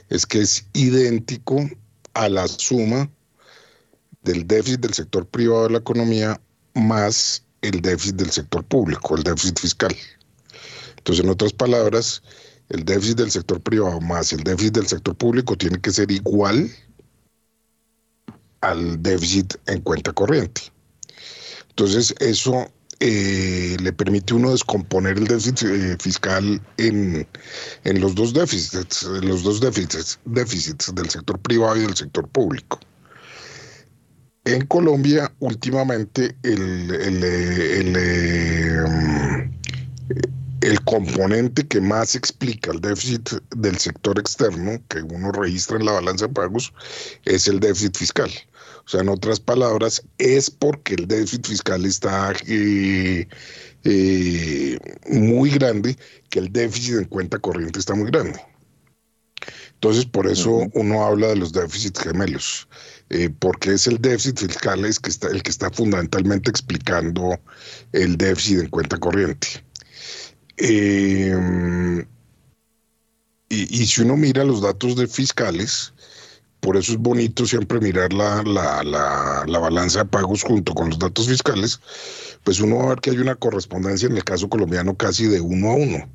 es 0.09 0.25
que 0.27 0.41
es 0.41 0.67
idéntico 0.73 1.67
a 2.13 2.29
la 2.29 2.47
suma 2.47 3.09
del 4.21 4.45
déficit 4.45 4.81
del 4.81 4.93
sector 4.93 5.25
privado 5.27 5.63
de 5.63 5.71
la 5.71 5.77
economía 5.79 6.39
más 6.73 7.43
el 7.61 7.81
déficit 7.81 8.15
del 8.15 8.31
sector 8.31 8.63
público, 8.65 9.15
el 9.15 9.23
déficit 9.23 9.59
fiscal. 9.59 9.95
Entonces, 10.97 11.23
en 11.23 11.29
otras 11.31 11.53
palabras, 11.53 12.21
el 12.69 12.85
déficit 12.85 13.17
del 13.17 13.31
sector 13.31 13.59
privado 13.61 13.99
más 14.01 14.31
el 14.31 14.43
déficit 14.43 14.75
del 14.75 14.87
sector 14.87 15.15
público 15.15 15.55
tiene 15.57 15.79
que 15.81 15.91
ser 15.91 16.11
igual 16.11 16.69
al 18.61 19.01
déficit 19.01 19.55
en 19.67 19.81
cuenta 19.81 20.13
corriente. 20.13 20.61
Entonces, 21.69 22.13
eso 22.19 22.71
eh, 22.99 23.77
le 23.79 23.93
permite 23.93 24.33
uno 24.33 24.51
descomponer 24.51 25.17
el 25.17 25.27
déficit 25.27 25.63
eh, 25.63 25.97
fiscal 25.99 26.61
en, 26.77 27.25
los 27.85 28.13
dos 28.13 28.33
déficits, 28.33 29.03
los 29.03 29.43
dos 29.43 29.61
déficits, 29.61 30.19
déficits 30.25 30.93
del 30.93 31.09
sector 31.09 31.39
privado 31.39 31.77
y 31.77 31.81
del 31.81 31.95
sector 31.95 32.27
público. 32.27 32.79
En 34.53 34.65
Colombia, 34.65 35.31
últimamente, 35.39 36.35
el, 36.43 36.91
el, 36.91 37.95
em, 37.95 39.51
el 40.61 40.81
componente 40.85 41.67
que 41.67 41.79
más 41.79 42.15
explica 42.15 42.71
el 42.71 42.81
déficit 42.81 43.29
del 43.55 43.77
sector 43.77 44.17
externo 44.19 44.81
que 44.89 45.01
uno 45.01 45.31
registra 45.31 45.77
en 45.77 45.85
la 45.85 45.93
balanza 45.93 46.27
de 46.27 46.33
pagos 46.33 46.73
es 47.25 47.47
el 47.47 47.59
déficit 47.59 47.95
fiscal. 47.95 48.31
O 48.85 48.89
sea, 48.89 49.01
en 49.01 49.09
otras 49.09 49.39
palabras, 49.39 50.01
es 50.17 50.49
porque 50.49 50.95
el 50.95 51.07
déficit 51.07 51.45
fiscal 51.45 51.85
está 51.85 52.33
eh, 52.47 53.27
eh, 53.83 54.79
muy 55.09 55.51
grande 55.51 55.95
que 56.29 56.39
el 56.39 56.51
déficit 56.51 56.95
en 56.95 57.05
cuenta 57.05 57.37
corriente 57.37 57.77
está 57.77 57.93
muy 57.93 58.09
grande. 58.09 58.39
Entonces, 59.73 60.05
por 60.05 60.27
eso 60.27 60.67
uno 60.73 61.05
habla 61.05 61.27
de 61.27 61.37
los 61.37 61.53
déficits 61.53 62.01
gemelos, 62.01 62.67
eh, 63.09 63.29
porque 63.39 63.73
es 63.73 63.87
el 63.87 63.99
déficit 63.99 64.39
fiscal 64.39 64.85
el 64.85 65.43
que 65.43 65.49
está 65.49 65.71
fundamentalmente 65.71 66.49
explicando 66.49 67.39
el 67.91 68.17
déficit 68.17 68.59
en 68.59 68.69
cuenta 68.69 68.97
corriente. 68.97 69.47
Eh, 70.57 72.05
y, 73.49 73.85
si 73.87 74.01
uno 74.01 74.15
mira 74.15 74.43
los 74.43 74.61
datos 74.61 74.95
de 74.95 75.07
fiscales, 75.07 75.93
por 76.59 76.75
eso 76.75 76.93
es 76.93 76.97
bonito 76.97 77.45
siempre 77.45 77.79
mirar 77.79 78.11
la, 78.11 78.43
la, 78.43 79.59
balanza 79.59 79.99
de 79.99 80.05
pagos 80.05 80.43
junto 80.43 80.73
con 80.73 80.89
los 80.89 80.99
datos 80.99 81.27
fiscales, 81.27 81.79
pues 82.43 82.59
uno 82.59 82.77
va 82.77 82.83
a 82.85 82.89
ver 82.89 82.99
que 82.99 83.11
hay 83.11 83.17
una 83.17 83.35
correspondencia 83.35 84.07
en 84.07 84.17
el 84.17 84.23
caso 84.23 84.49
colombiano 84.49 84.95
casi 84.95 85.25
de 85.27 85.39
uno 85.39 85.69
a 85.69 85.75
uno. 85.75 86.09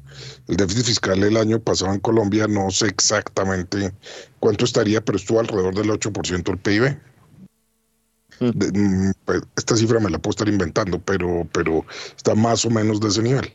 El 0.49 0.57
déficit 0.57 0.87
fiscal 0.87 1.23
el 1.23 1.37
año 1.37 1.61
pasado 1.61 1.95
en 1.95 2.01
Colombia 2.01 2.47
no 2.47 2.71
sé 2.71 2.89
exactamente 2.89 3.93
cuánto 4.41 4.65
estaría, 4.65 5.01
pero 5.01 5.17
estuvo 5.17 5.41
alrededor 5.41 5.75
del 5.75 5.91
8% 5.91 6.45
del 6.45 6.59
PIB. 6.59 6.99
Mm, 8.41 9.13
pues, 9.25 9.43
esta 9.57 9.77
cifra 9.77 10.01
me 10.01 10.11
la 10.11 10.19
puedo 10.19 10.33
estar 10.33 10.49
inventando, 10.49 10.99
pero, 10.99 11.49
pero 11.53 11.87
está 12.17 12.35
más 12.35 12.65
o 12.65 12.71
menos 12.71 13.01
de 13.01 13.09
ese 13.09 13.23
nivel. 13.23 13.55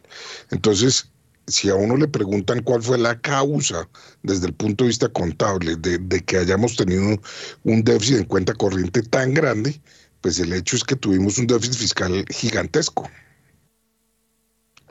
Entonces, 0.51 1.09
si 1.49 1.69
a 1.69 1.75
uno 1.75 1.97
le 1.97 2.07
preguntan 2.07 2.61
cuál 2.63 2.81
fue 2.81 2.97
la 2.97 3.19
causa 3.19 3.87
desde 4.23 4.47
el 4.47 4.53
punto 4.53 4.83
de 4.83 4.89
vista 4.89 5.09
contable 5.09 5.75
de, 5.75 6.23
que 6.23 6.37
hayamos 6.37 6.75
tenido 6.75 7.19
un 7.63 7.83
déficit 7.83 8.17
en 8.17 8.25
cuenta 8.25 8.53
corriente 8.53 9.01
tan 9.03 9.33
grande, 9.33 9.81
pues 10.21 10.39
el 10.39 10.53
hecho 10.53 10.75
es 10.75 10.83
que 10.83 10.95
tuvimos 10.95 11.37
un 11.37 11.47
déficit 11.47 11.75
fiscal 11.75 12.25
gigantesco. 12.29 13.09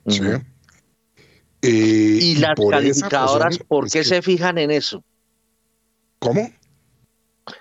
Eh, 0.07 0.41
¿Y 1.63 2.37
las 2.37 2.55
calificadoras 2.71 3.59
por 3.59 3.91
qué 3.91 4.05
se 4.05 4.23
fijan 4.23 4.59
en 4.59 4.71
eso? 4.71 5.05
¿Cómo? 6.19 6.51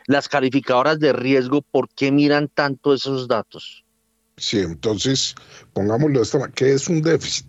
las 0.06 0.28
calificadoras 0.28 1.00
de 1.00 1.14
riesgo, 1.14 1.62
¿por 1.62 1.89
qué 1.89 2.12
miran 2.12 2.48
tanto 2.48 2.93
esos 2.93 3.28
datos? 3.28 3.84
Sí, 4.38 4.60
entonces, 4.60 5.36
pongámoslo 5.74 6.20
de 6.20 6.24
esta 6.24 6.38
manera, 6.38 6.56
¿qué 6.56 6.74
es 6.74 6.88
un 6.88 7.02
déficit? 7.02 7.48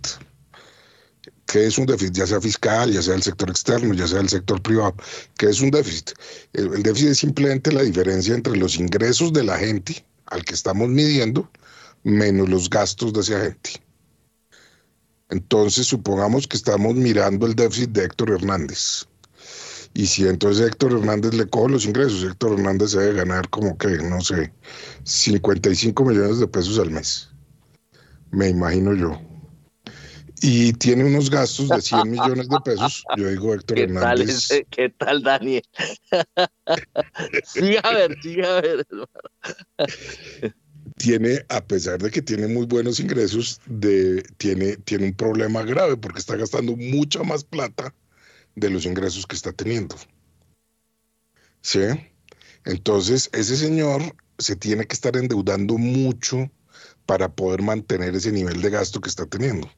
¿Qué 1.49 1.67
es 1.67 1.79
un 1.79 1.87
déficit? 1.87 2.15
Ya 2.15 2.27
sea 2.27 2.43
fiscal, 2.43 2.93
ya 2.93 3.01
sea 3.01 3.15
del 3.15 3.23
sector 3.23 3.49
externo, 3.49 3.95
ya 3.95 4.07
sea 4.07 4.19
del 4.19 4.29
sector 4.29 4.61
privado. 4.61 4.95
¿Qué 5.39 5.47
es 5.47 5.63
un 5.63 5.71
déficit? 5.71 6.11
El, 6.53 6.83
déficit 6.83 7.09
es 7.09 7.19
simplemente 7.21 7.73
la 7.73 7.83
diferencia 7.83 8.35
entre 8.35 8.55
los 8.55 8.77
ingresos 8.77 9.33
de 9.33 9.45
la 9.45 9.57
gente 9.57 10.05
al 10.27 10.45
que 10.45 10.53
estamos 10.53 10.91
midiendo 10.91 11.51
menos 12.05 12.51
los 12.51 12.69
gastos 12.69 13.15
de 13.15 13.21
esa 13.21 13.41
gente. 13.41 13.71
Entonces, 15.31 15.87
supongamos 15.87 16.47
que 16.47 16.59
estamos 16.59 16.95
mirando 16.97 17.47
el 17.47 17.55
déficit 17.55 17.93
de 17.93 18.05
Héctor 18.05 18.31
Hernández. 18.33 19.07
Y 19.95 20.07
si 20.07 20.29
entonces 20.29 20.67
Héctor 20.67 20.93
Hernández 20.93 21.33
le 21.33 21.49
coge 21.49 21.73
los 21.73 21.87
ingresos, 21.87 22.25
Héctor 22.25 22.59
Hernández 22.59 22.93
debe 22.93 23.15
ganar 23.15 23.49
como 23.49 23.79
que, 23.79 23.89
no 23.89 24.21
sé, 24.21 24.53
55 25.05 26.05
millones 26.05 26.41
de 26.41 26.47
pesos 26.47 26.79
al 26.79 26.91
mes. 26.91 27.31
Me 28.33 28.51
imagino 28.51 28.93
yo. 28.93 29.19
Y 30.41 30.73
tiene 30.75 31.05
unos 31.05 31.31
gastos 31.31 31.69
de 31.69 31.81
100 31.81 32.11
millones 32.11 32.49
de 32.49 32.61
pesos. 32.65 33.05
Yo 33.17 33.29
digo 33.29 33.55
Héctor 33.55 33.79
Hernández. 33.79 34.49
¿Qué 34.71 34.89
tal, 34.91 35.23
Daniel? 35.23 35.63
sí, 37.45 37.77
a 37.83 37.91
ver, 37.93 38.17
sí, 38.23 38.41
a 38.43 38.61
ver. 38.61 38.87
tiene, 40.97 41.45
a 41.49 41.65
pesar 41.65 42.01
de 42.01 42.11
que 42.11 42.23
tiene 42.23 42.47
muy 42.47 42.67
buenos 42.67 43.01
ingresos, 43.01 43.61
de, 43.67 44.23
tiene, 44.37 44.77
tiene 44.77 45.07
un 45.07 45.15
problema 45.15 45.63
grave 45.63 45.97
porque 45.97 46.21
está 46.21 46.37
gastando 46.37 46.77
mucha 46.77 47.23
más 47.25 47.43
plata 47.43 47.93
de 48.55 48.71
los 48.71 48.87
ingresos 48.87 49.27
que 49.27 49.37
está 49.37 49.53
teniendo. 49.53 49.97
¿Sí? 51.63 51.81
Entonces, 52.65 53.29
ese 53.33 53.57
señor 53.57 54.03
se 54.39 54.55
tiene 54.55 54.87
que 54.87 54.95
estar 54.95 55.17
endeudando 55.17 55.79
mucho 55.79 56.51
para 57.07 57.29
poder 57.35 57.63
mantener 57.63 58.15
ese 58.15 58.31
nivel 58.31 58.61
de 58.61 58.71
gasto 58.71 59.01
que 59.01 59.09
está 59.09 59.27
teniendo. 59.27 59.69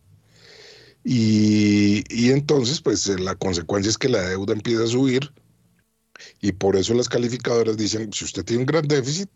Y, 1.02 2.04
y, 2.14 2.30
entonces, 2.30 2.80
pues 2.82 3.06
la 3.20 3.34
consecuencia 3.34 3.90
es 3.90 3.98
que 3.98 4.08
la 4.08 4.20
deuda 4.20 4.52
empieza 4.52 4.84
a 4.84 4.86
subir 4.86 5.32
y 6.40 6.52
por 6.52 6.76
eso 6.76 6.94
las 6.94 7.08
calificadoras 7.08 7.76
dicen, 7.76 8.12
si 8.12 8.24
usted 8.24 8.44
tiene 8.44 8.62
un 8.62 8.66
gran 8.66 8.86
déficit 8.86 9.30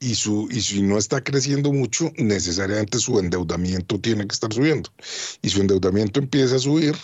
y, 0.00 0.14
su, 0.14 0.48
y 0.50 0.60
si 0.60 0.82
no 0.82 0.98
está 0.98 1.22
creciendo 1.22 1.72
mucho, 1.72 2.12
necesariamente 2.16 2.98
su 2.98 3.18
endeudamiento 3.18 4.00
tiene 4.00 4.26
que 4.26 4.34
estar 4.34 4.52
subiendo. 4.52 4.90
Y 5.42 5.50
su 5.50 5.60
endeudamiento 5.60 6.20
empieza 6.20 6.56
a 6.56 6.58
subir, 6.58 6.96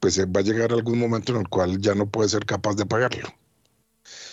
pues 0.00 0.20
va 0.20 0.40
a 0.40 0.44
llegar 0.44 0.72
algún 0.72 0.98
momento 0.98 1.32
en 1.32 1.40
el 1.40 1.48
cual 1.48 1.80
ya 1.80 1.94
no 1.94 2.08
puede 2.10 2.28
ser 2.28 2.46
capaz 2.46 2.74
de 2.76 2.86
pagarlo. 2.86 3.28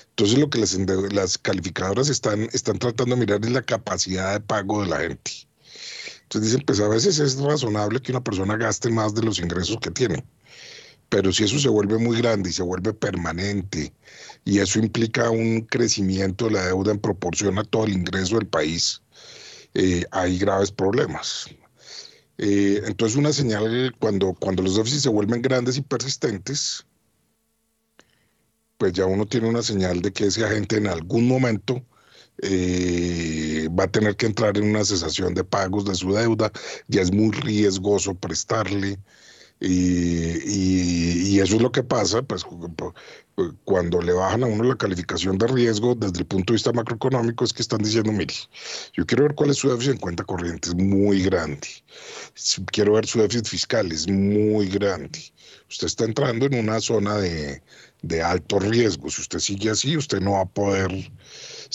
Entonces 0.10 0.38
lo 0.38 0.50
que 0.50 0.60
las, 0.60 0.78
las 1.12 1.38
calificadoras 1.38 2.10
están, 2.10 2.44
están 2.54 2.80
tratando 2.80 3.16
de 3.16 3.22
mirar 3.22 3.44
es 3.44 3.52
la 3.52 3.62
capacidad 3.62 4.34
de 4.34 4.40
pago 4.40 4.82
de 4.82 4.88
la 4.88 5.00
gente. 5.00 5.45
Entonces 6.26 6.52
dicen, 6.52 6.66
pues 6.66 6.80
a 6.80 6.88
veces 6.88 7.20
es 7.20 7.38
razonable 7.40 8.02
que 8.02 8.12
una 8.12 8.24
persona 8.24 8.58
gaste 8.58 8.90
más 8.90 9.14
de 9.14 9.22
los 9.22 9.40
ingresos 9.40 9.78
que 9.80 9.92
tiene, 9.92 10.26
pero 11.10 11.32
si 11.32 11.44
eso 11.44 11.60
se 11.60 11.70
vuelve 11.70 12.00
muy 12.00 12.18
grande 12.18 12.50
y 12.50 12.54
se 12.54 12.64
vuelve 12.64 12.94
permanente 12.94 13.94
y 14.44 14.60
eso 14.60 14.80
implica 14.80 15.30
un 15.30 15.62
crecimiento 15.62 16.46
de 16.46 16.52
la 16.52 16.66
deuda 16.66 16.92
en 16.92 17.00
proporción 17.00 17.60
a 17.60 17.64
todo 17.64 17.86
el 17.86 17.94
ingreso 17.94 18.38
del 18.38 18.48
país, 18.48 19.04
eh, 19.76 20.04
hay 20.12 20.40
graves 20.40 20.72
problemas. 20.72 21.48
Eh, 22.38 22.82
entonces 22.86 23.18
una 23.18 23.32
señal 23.32 23.96
cuando, 24.00 24.34
cuando 24.34 24.64
los 24.64 24.76
déficits 24.78 25.04
se 25.04 25.10
vuelven 25.10 25.44
grandes 25.44 25.78
y 25.78 25.82
persistentes, 25.82 26.86
pues 28.78 28.94
ya 28.94 29.06
uno 29.06 29.28
tiene 29.28 29.48
una 29.48 29.62
señal 29.62 30.02
de 30.02 30.12
que 30.12 30.26
ese 30.26 30.44
agente 30.44 30.78
en 30.78 30.88
algún 30.88 31.28
momento 31.28 31.86
eh, 32.42 33.70
va 33.78 33.86
a 33.86 33.92
tener 33.92 34.16
que 34.16 34.26
entrar 34.26 34.58
en 34.58 34.70
una 34.70 34.84
cesación 34.84 35.34
de 35.34 35.44
pagos 35.44 35.86
de 35.86 35.96
su 35.96 36.14
deuda, 36.14 36.52
ya 36.88 37.02
es 37.02 37.12
muy 37.12 37.32
riesgoso 37.32 38.16
prestarle. 38.16 39.00
Y, 39.60 41.40
eso 41.40 41.56
es 41.56 41.62
lo 41.62 41.72
que 41.72 41.84
pasa, 41.84 42.22
pues 42.22 42.46
cuando 43.64 44.02
le 44.02 44.14
bajan 44.14 44.44
a 44.44 44.48
uno 44.48 44.64
la 44.64 44.76
calificación 44.78 45.38
de 45.38 45.48
riesgo 45.48 45.96
desde 45.96 46.20
el 46.20 46.26
punto 46.26 46.52
de 46.52 46.56
vista 46.56 46.72
macroeconómico 46.74 47.44
es 47.44 47.54
que 47.54 47.62
están 47.62 47.82
diciendo, 47.82 48.12
mire, 48.12 48.34
yo 48.94 49.06
quiero 49.06 49.24
ver 49.24 49.36
cuál 49.36 49.50
es 49.52 49.58
su 49.58 49.70
déficit 49.70 49.94
en 49.94 49.98
cuenta 50.00 50.24
corriente, 50.24 50.70
es 50.70 50.76
muy 50.76 51.22
grande. 51.24 51.68
Quiero 52.72 52.94
ver 52.94 53.06
su 53.06 53.20
déficit 53.20 53.48
fiscal, 53.48 53.92
es 53.92 54.08
muy 54.08 54.68
grande. 54.70 55.20
Usted 55.70 55.88
está 55.88 56.06
entrando 56.06 56.46
en 56.46 56.56
una 56.56 56.80
zona 56.80 57.18
de, 57.18 57.62
de 58.02 58.22
alto 58.22 58.60
riesgo. 58.60 59.10
Si 59.10 59.22
usted 59.22 59.40
sigue 59.40 59.70
así, 59.70 59.98
usted 59.98 60.22
no 60.22 60.34
va 60.34 60.42
a 60.42 60.46
poder 60.46 61.12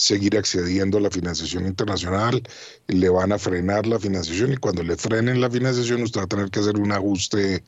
seguir 0.01 0.37
accediendo 0.37 0.97
a 0.97 1.01
la 1.01 1.11
financiación 1.11 1.67
internacional, 1.67 2.41
le 2.87 3.09
van 3.09 3.31
a 3.31 3.37
frenar 3.37 3.85
la 3.85 3.99
financiación 3.99 4.53
y 4.53 4.57
cuando 4.57 4.83
le 4.83 4.97
frenen 4.97 5.39
la 5.39 5.49
financiación 5.49 6.01
usted 6.01 6.21
va 6.21 6.25
a 6.25 6.27
tener 6.27 6.49
que 6.49 6.59
hacer 6.59 6.77
un 6.77 6.91
ajuste 6.91 7.63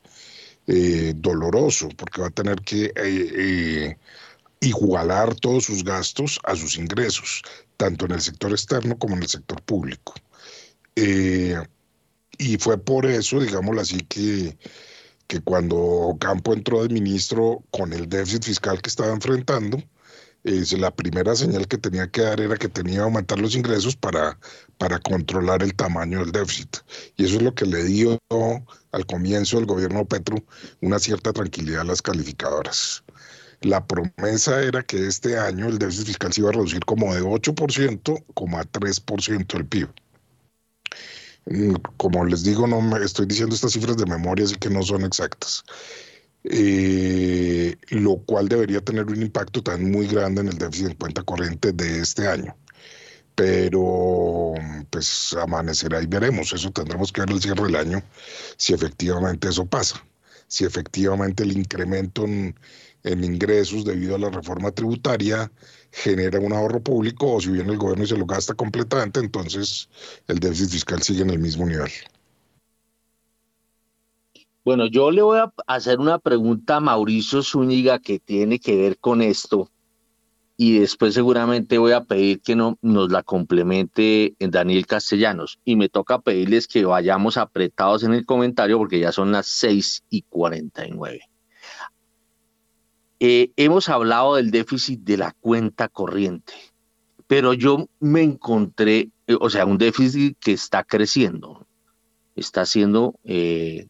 eh, 0.66 1.12
doloroso 1.16 1.88
porque 1.96 2.20
va 2.22 2.28
a 2.28 2.30
tener 2.30 2.60
que 2.62 2.86
eh, 2.86 2.92
eh, 2.96 3.98
igualar 4.60 5.34
todos 5.36 5.64
sus 5.64 5.84
gastos 5.84 6.40
a 6.44 6.56
sus 6.56 6.76
ingresos, 6.76 7.42
tanto 7.76 8.06
en 8.06 8.12
el 8.12 8.20
sector 8.20 8.50
externo 8.50 8.98
como 8.98 9.14
en 9.16 9.22
el 9.22 9.28
sector 9.28 9.62
público. 9.62 10.14
y 12.38 12.56
fue 12.58 12.78
por 12.78 13.06
eso, 13.06 13.40
digámoslo 13.40 13.80
así, 13.80 13.98
que 14.08 14.56
que 15.26 15.40
cuando 15.40 16.16
Campo 16.20 16.52
entró 16.52 16.82
de 16.82 16.92
ministro 16.92 17.64
con 17.70 17.92
el 17.92 18.08
déficit 18.08 18.44
fiscal 18.44 18.82
que 18.82 18.90
estaba 18.90 19.12
enfrentando, 19.12 19.82
la 20.44 20.94
primera 20.94 21.34
señal 21.34 21.66
que 21.66 21.78
tenía 21.78 22.06
que 22.06 22.20
dar 22.20 22.40
era 22.40 22.56
que 22.56 22.68
tenía 22.68 22.96
que 22.96 23.00
aumentar 23.00 23.38
los 23.38 23.56
ingresos 23.56 23.96
para, 23.96 24.38
para 24.76 24.98
controlar 24.98 25.62
el 25.62 25.74
tamaño 25.74 26.20
del 26.20 26.32
déficit. 26.32 26.76
Y 27.16 27.24
eso 27.24 27.36
es 27.36 27.42
lo 27.42 27.54
que 27.54 27.64
le 27.64 27.82
dio 27.84 28.20
al 28.92 29.06
comienzo 29.06 29.56
del 29.56 29.66
gobierno 29.66 30.04
Petro 30.04 30.44
una 30.82 30.98
cierta 30.98 31.32
tranquilidad 31.32 31.80
a 31.80 31.84
las 31.84 32.02
calificadoras. 32.02 33.02
La 33.62 33.86
promesa 33.86 34.62
era 34.62 34.82
que 34.82 35.06
este 35.06 35.38
año 35.38 35.66
el 35.66 35.78
déficit 35.78 36.08
fiscal 36.08 36.32
se 36.32 36.42
iba 36.42 36.50
a 36.50 36.52
reducir 36.52 36.84
como 36.84 37.14
de 37.14 37.22
8%, 37.22 38.24
como 38.34 38.58
a 38.58 38.64
3% 38.64 39.46
del 39.46 39.66
PIB. 39.66 39.88
Como 41.96 42.24
les 42.26 42.42
digo, 42.42 42.66
no 42.66 42.82
me 42.82 43.02
estoy 43.02 43.24
diciendo 43.26 43.54
estas 43.54 43.72
cifras 43.72 43.96
de 43.96 44.04
memoria, 44.04 44.44
así 44.44 44.56
que 44.56 44.68
no 44.68 44.82
son 44.82 45.04
exactas. 45.04 45.64
Eh, 46.44 47.76
lo 47.88 48.18
cual 48.18 48.48
debería 48.48 48.80
tener 48.82 49.06
un 49.06 49.22
impacto 49.22 49.62
tan 49.62 49.90
muy 49.90 50.06
grande 50.06 50.42
en 50.42 50.48
el 50.48 50.58
déficit 50.58 50.88
en 50.88 50.94
cuenta 50.96 51.22
corriente 51.22 51.72
de 51.72 52.00
este 52.00 52.28
año. 52.28 52.56
Pero 53.34 54.52
pues 54.90 55.34
amanecerá 55.40 56.02
y 56.02 56.06
veremos, 56.06 56.52
eso 56.52 56.70
tendremos 56.70 57.12
que 57.12 57.22
ver 57.22 57.30
el 57.30 57.40
cierre 57.42 57.64
del 57.64 57.76
año, 57.76 58.02
si 58.56 58.74
efectivamente 58.74 59.48
eso 59.48 59.66
pasa, 59.66 60.04
si 60.46 60.64
efectivamente 60.64 61.42
el 61.42 61.56
incremento 61.56 62.24
en, 62.24 62.54
en 63.04 63.24
ingresos 63.24 63.84
debido 63.84 64.14
a 64.16 64.18
la 64.18 64.30
reforma 64.30 64.70
tributaria 64.72 65.50
genera 65.92 66.40
un 66.40 66.52
ahorro 66.52 66.82
público 66.82 67.34
o 67.34 67.40
si 67.40 67.50
viene 67.50 67.72
el 67.72 67.78
gobierno 67.78 68.06
se 68.06 68.16
lo 68.16 68.26
gasta 68.26 68.54
completamente, 68.54 69.20
entonces 69.20 69.88
el 70.28 70.38
déficit 70.38 70.70
fiscal 70.70 71.02
sigue 71.02 71.22
en 71.22 71.30
el 71.30 71.38
mismo 71.38 71.66
nivel. 71.66 71.90
Bueno, 74.64 74.86
yo 74.86 75.10
le 75.10 75.20
voy 75.20 75.38
a 75.40 75.52
hacer 75.66 76.00
una 76.00 76.18
pregunta 76.18 76.76
a 76.76 76.80
Mauricio 76.80 77.42
Zúñiga 77.42 77.98
que 77.98 78.18
tiene 78.18 78.58
que 78.58 78.76
ver 78.76 78.98
con 78.98 79.20
esto 79.20 79.70
y 80.56 80.78
después 80.78 81.12
seguramente 81.12 81.76
voy 81.76 81.92
a 81.92 82.04
pedir 82.04 82.40
que 82.40 82.56
no, 82.56 82.78
nos 82.80 83.10
la 83.10 83.22
complemente 83.22 84.34
en 84.38 84.50
Daniel 84.50 84.86
Castellanos 84.86 85.58
y 85.66 85.76
me 85.76 85.90
toca 85.90 86.20
pedirles 86.20 86.66
que 86.66 86.84
vayamos 86.86 87.36
apretados 87.36 88.04
en 88.04 88.14
el 88.14 88.24
comentario 88.24 88.78
porque 88.78 89.00
ya 89.00 89.12
son 89.12 89.32
las 89.32 89.46
6 89.48 90.04
y 90.08 90.22
49. 90.22 91.20
Eh, 93.20 93.50
hemos 93.56 93.90
hablado 93.90 94.36
del 94.36 94.50
déficit 94.50 95.00
de 95.00 95.18
la 95.18 95.32
cuenta 95.40 95.88
corriente, 95.88 96.54
pero 97.26 97.52
yo 97.52 97.88
me 98.00 98.22
encontré, 98.22 99.10
eh, 99.26 99.36
o 99.38 99.50
sea, 99.50 99.66
un 99.66 99.76
déficit 99.76 100.38
que 100.38 100.52
está 100.52 100.84
creciendo, 100.84 101.66
está 102.34 102.64
siendo 102.64 103.14
eh, 103.24 103.88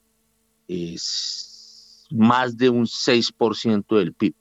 es 0.68 2.06
más 2.10 2.56
de 2.56 2.70
un 2.70 2.86
6% 2.86 3.98
del 3.98 4.12
PIB. 4.12 4.34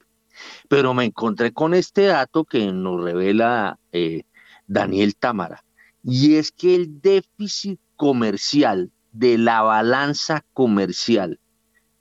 Pero 0.67 0.93
me 0.93 1.05
encontré 1.05 1.53
con 1.53 1.73
este 1.73 2.03
dato 2.03 2.43
que 2.43 2.71
nos 2.71 3.01
revela 3.01 3.79
eh, 3.91 4.23
Daniel 4.67 5.15
Támara, 5.15 5.63
y 6.03 6.35
es 6.35 6.51
que 6.51 6.75
el 6.75 7.01
déficit 7.01 7.79
comercial 7.95 8.91
de 9.11 9.37
la 9.37 9.61
balanza 9.61 10.43
comercial 10.53 11.39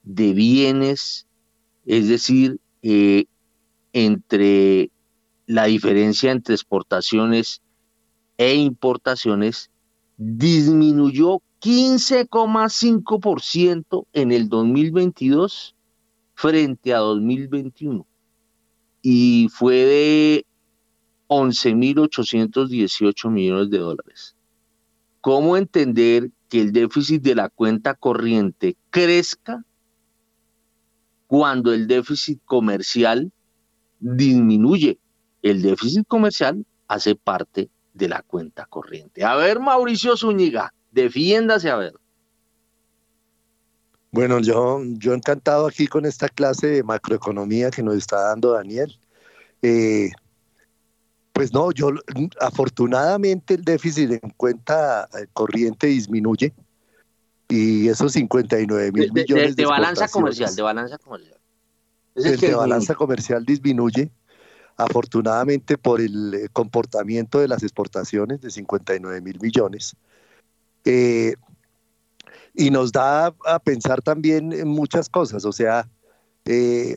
de 0.03 0.33
bienes, 0.33 1.27
es 1.85 2.09
decir, 2.09 2.59
eh, 2.83 3.27
entre 3.93 4.91
la 5.47 5.65
diferencia 5.65 6.33
entre 6.33 6.55
exportaciones 6.55 7.61
e 8.39 8.55
importaciones, 8.55 9.71
disminuyó 10.17 11.43
15,5% 11.63 14.07
en 14.13 14.33
el 14.33 14.49
2022 14.49 15.77
frente 16.35 16.93
a 16.93 16.99
2021 16.99 18.05
y 19.01 19.49
fue 19.49 19.77
de 19.77 20.45
11.818 21.29 23.31
millones 23.31 23.71
de 23.71 23.79
dólares. 23.79 24.35
¿Cómo 25.21 25.57
entender 25.57 26.33
que 26.49 26.61
el 26.61 26.73
déficit 26.73 27.23
de 27.23 27.37
la 27.37 27.49
cuenta 27.49 27.95
corriente 27.95 28.77
crezca 28.91 29.65
cuando 31.29 31.73
el 31.73 31.87
déficit 31.87 32.41
comercial 32.45 33.31
disminuye? 34.01 34.99
El 35.43 35.63
déficit 35.63 36.09
comercial 36.09 36.67
hace 36.89 37.15
parte 37.15 37.71
de 37.95 38.09
la 38.09 38.23
cuenta 38.23 38.67
corriente. 38.67 39.25
A 39.25 39.37
ver, 39.37 39.61
Mauricio 39.61 40.17
Zúñiga, 40.17 40.75
Defiéndase 40.93 41.71
a 41.71 41.77
ver. 41.77 41.95
Bueno, 44.13 44.41
yo, 44.41 44.81
yo 44.99 45.15
encantado 45.15 45.67
aquí 45.67 45.87
con 45.87 46.05
esta 46.05 46.29
clase 46.29 46.67
de 46.67 46.83
macroeconomía 46.83 47.71
que 47.71 47.83
nos 47.83 47.97
está 47.97 48.21
dando 48.29 48.53
Daniel. 48.53 48.99
Eh, 49.63 50.11
pues 51.33 51.53
no, 51.55 51.73
yo 51.73 51.89
afortunadamente 52.41 53.55
el 53.55 53.65
déficit 53.65 54.11
en 54.23 54.31
cuenta 54.37 55.09
eh, 55.19 55.27
corriente 55.33 55.87
disminuye 55.87 56.53
y 57.49 57.89
esos 57.89 58.13
59 58.13 58.93
mil 58.93 59.13
millones 59.13 59.57
de, 59.57 59.63
de, 59.63 59.67
balanza 59.67 60.09
comercial, 60.09 60.55
de 60.55 60.63
balanza 60.63 60.99
comercial. 60.99 61.39
el 62.17 62.39
de 62.39 62.55
balanza 62.55 62.95
comercial 62.95 63.45
disminuye 63.47 64.11
afortunadamente 64.77 65.79
por 65.79 66.01
el 66.01 66.35
eh, 66.35 66.49
comportamiento 66.53 67.41
de 67.41 67.49
las 67.49 67.63
exportaciones 67.63 68.41
de 68.41 68.51
59 68.51 69.21
mil 69.23 69.39
millones. 69.41 69.97
Eh, 70.85 71.35
y 72.55 72.71
nos 72.71 72.93
da 72.93 73.35
a 73.47 73.59
pensar 73.59 74.03
también 74.03 74.53
en 74.53 74.69
muchas 74.69 75.09
cosas, 75.09 75.45
o 75.45 75.53
sea, 75.53 75.89
eh, 76.45 76.97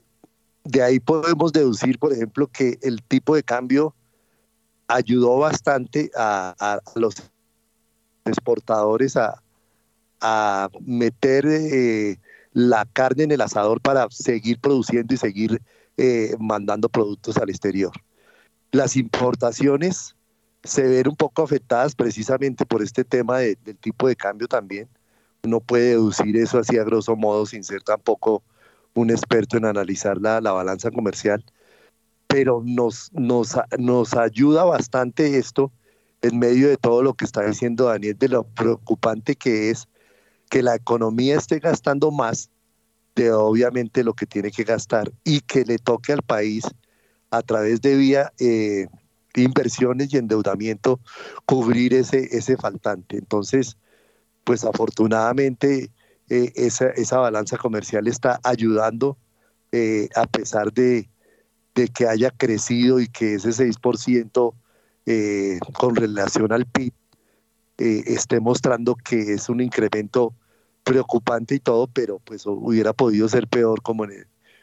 de 0.64 0.82
ahí 0.82 1.00
podemos 1.00 1.54
deducir, 1.54 1.98
por 2.00 2.12
ejemplo, 2.12 2.48
que 2.48 2.78
el 2.82 3.02
tipo 3.04 3.36
de 3.36 3.44
cambio 3.44 3.96
ayudó 4.88 5.38
bastante 5.38 6.12
a, 6.16 6.80
los 6.96 7.16
exportadores 8.26 9.16
a, 9.16 9.42
meter 10.82 11.46
la 12.56 12.86
carne 12.86 13.24
en 13.24 13.32
el 13.32 13.42
asador 13.42 13.82
para 13.82 14.08
seguir 14.10 14.60
produciendo 14.60 15.14
y 15.14 15.18
seguir 15.18 15.62
eh, 15.98 16.36
mandando 16.40 16.90
productos 16.90 17.38
al 17.38 17.50
exterior. 17.50 17.92
Las 18.72 18.96
importaciones 18.96 20.15
se 20.66 20.84
ven 20.84 21.08
un 21.08 21.16
poco 21.16 21.44
afectadas 21.44 21.96
precisamente 21.96 22.66
por 22.66 22.82
este 22.82 23.04
tema 23.04 23.40
del 23.40 23.78
tipo 23.80 24.08
de 24.08 24.16
cambio 24.16 24.48
también. 24.48 24.90
Uno 25.44 25.60
puede 25.60 25.90
deducir 25.90 26.36
eso 26.38 26.58
así 26.60 26.78
a 26.78 26.84
grosso 26.84 27.16
modo 27.16 27.46
sin 27.46 27.64
ser 27.64 27.84
tampoco 27.84 28.44
un 28.96 29.12
experto 29.12 29.58
en 29.58 29.66
analizar 29.66 30.20
la, 30.20 30.42
la 30.42 30.52
balanza 30.52 30.90
comercial, 30.90 31.44
pero 32.28 32.64
nos, 32.66 33.12
nos, 33.14 33.56
nos 33.78 34.14
ayuda 34.16 34.64
bastante 34.64 35.38
esto 35.38 35.72
en 36.22 36.40
medio 36.40 36.70
de 36.70 36.78
todo 36.78 37.04
lo 37.04 37.14
que 37.14 37.26
está 37.26 37.46
diciendo 37.46 37.86
Daniel, 37.86 38.18
de 38.18 38.30
lo 38.30 38.44
preocupante 38.44 39.36
que 39.36 39.70
es 39.70 39.88
que 40.50 40.64
la 40.64 40.76
economía 40.76 41.38
esté 41.38 41.60
gastando 41.60 42.12
más 42.12 42.50
de 43.16 43.32
obviamente 43.32 44.04
lo 44.04 44.14
que 44.14 44.26
tiene 44.26 44.52
que 44.52 44.64
gastar 44.64 45.12
y 45.24 45.42
que 45.42 45.66
le 45.66 45.78
toque 45.78 46.14
al 46.14 46.22
país 46.22 46.66
a 47.30 47.42
través 47.42 47.82
de 47.82 47.96
vía 47.96 48.34
eh, 48.40 48.88
inversiones 49.44 50.14
y 50.14 50.18
endeudamiento 50.18 51.00
cubrir 51.46 51.94
ese, 51.94 52.28
ese 52.32 52.58
faltante. 52.58 53.18
Entonces, 53.18 53.78
pues 54.44 54.64
afortunadamente 54.64 55.92
eh, 56.30 56.52
esa, 56.56 56.90
esa, 56.90 57.20
balanza 57.20 57.58
comercial 57.58 58.08
está 58.08 58.40
ayudando 58.44 59.18
eh, 59.72 60.10
a 60.16 60.26
pesar 60.26 60.74
de, 60.74 61.10
de, 61.76 61.88
que 61.90 62.08
haya 62.08 62.32
crecido 62.32 63.00
y 63.00 63.08
que 63.08 63.36
ese 63.36 63.50
6% 63.50 64.54
con 65.74 65.96
relación 65.96 66.52
al 66.52 66.66
PIB 66.66 66.94
esté 67.78 68.40
mostrando 68.40 68.96
que 68.96 69.34
es 69.34 69.50
un 69.50 69.62
incremento 69.62 70.34
preocupante 70.86 71.56
y 71.56 71.60
todo, 71.60 71.88
pero 71.88 72.20
pues 72.20 72.46
hubiera 72.46 72.94
podido 72.94 73.28
ser 73.28 73.48
peor 73.48 73.82
como, 73.82 74.06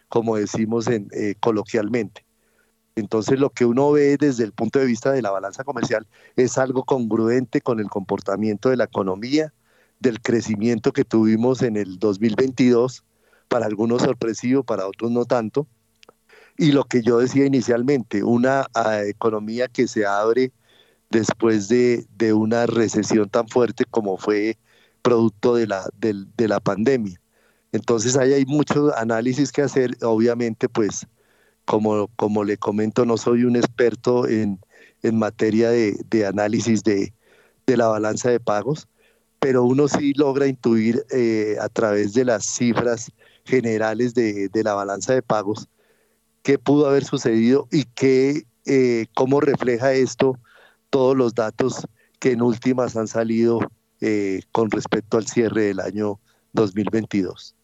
como 0.09 0.37
decimos 0.37 0.87
en, 0.87 1.09
eh, 1.13 1.35
coloquialmente. 1.41 2.25
Entonces 2.95 3.39
lo 3.41 3.51
que 3.51 3.65
uno 3.65 3.91
ve 3.93 4.17
desde 4.19 4.45
el 4.45 4.53
punto 4.53 4.79
de 4.79 4.87
vista 4.87 5.13
de 5.13 5.23
la 5.23 5.31
balanza 5.31 5.65
comercial 5.65 6.07
es 6.37 6.59
algo 6.59 6.85
congruente 6.85 7.61
con 7.61 7.81
el 7.81 7.89
comportamiento 7.89 8.69
de 8.69 8.77
la 8.77 8.85
economía, 8.85 9.53
del 10.01 10.21
crecimiento 10.21 10.93
que 10.93 11.05
tuvimos 11.05 11.63
en 11.63 11.77
el 11.77 11.99
2022, 11.99 13.05
para 13.49 13.67
algunos 13.67 14.03
sorpresivo, 14.03 14.63
para 14.63 14.87
otros 14.87 15.11
no 15.11 15.25
tanto. 15.25 15.67
Y 16.59 16.73
lo 16.73 16.85
que 16.85 17.03
yo 17.03 17.19
decía 17.19 17.47
inicialmente, 17.47 18.23
una 18.23 18.67
ah, 18.75 19.03
economía 19.05 19.69
que 19.69 19.89
se 19.89 20.05
abre 20.05 20.53
después 21.11 21.69
de, 21.69 22.07
de 22.17 22.33
una 22.33 22.67
recesión 22.67 23.29
tan 23.29 23.49
fuerte 23.49 23.85
como 23.85 24.17
fue 24.17 24.59
producto 25.03 25.55
de 25.55 25.67
la, 25.67 25.89
de, 25.99 26.49
la 26.49 26.61
pandemia. 26.61 27.21
Entonces 27.73 28.17
ahí 28.17 28.33
hay 28.33 28.47
mucho 28.47 28.97
análisis 28.97 29.53
que 29.53 29.63
hacer. 29.63 29.97
Obviamente, 30.03 30.69
pues, 30.69 31.07
como, 31.73 32.09
como 32.17 32.45
le 32.45 32.59
comento, 32.59 33.07
no 33.07 33.17
soy 33.17 33.45
un 33.45 33.57
experto 33.57 34.29
en, 34.29 34.61
en 35.03 35.19
materia 35.19 35.71
de, 35.71 35.97
de 36.11 36.27
análisis 36.27 36.85
de, 36.85 37.15
de, 37.67 37.77
la 37.79 37.87
balanza 37.89 38.29
de 38.29 38.41
pagos, 38.41 38.89
pero 39.41 39.65
uno 39.65 39.89
sí 39.89 40.13
logra 40.13 40.47
intuir 40.47 41.03
eh, 41.11 41.57
a 41.59 41.71
través 41.71 42.13
de 42.13 42.27
las 42.27 42.45
cifras 42.45 43.11
generales 43.47 44.13
de, 44.13 44.51
de, 44.51 44.63
la 44.63 44.75
balanza 44.75 45.15
de 45.15 45.23
pagos 45.23 45.67
qué 46.43 46.59
pudo 46.59 46.87
haber 46.87 47.07
sucedido 47.07 47.67
y 47.73 47.85
qué, 47.85 48.43
eh, 48.67 49.07
cómo 49.15 49.41
refleja 49.41 49.95
esto 49.95 50.39
todos 50.91 51.17
los 51.17 51.35
datos 51.35 51.87
que 52.19 52.33
en 52.33 52.43
últimas 52.43 52.99
han 52.99 53.09
salido 53.09 53.61
eh, 54.03 54.43
con 54.53 54.71
respecto 54.71 55.17
al 55.17 55.27
cierre 55.27 55.63
del 55.63 55.81
año 55.81 56.21
2022. 56.53 57.55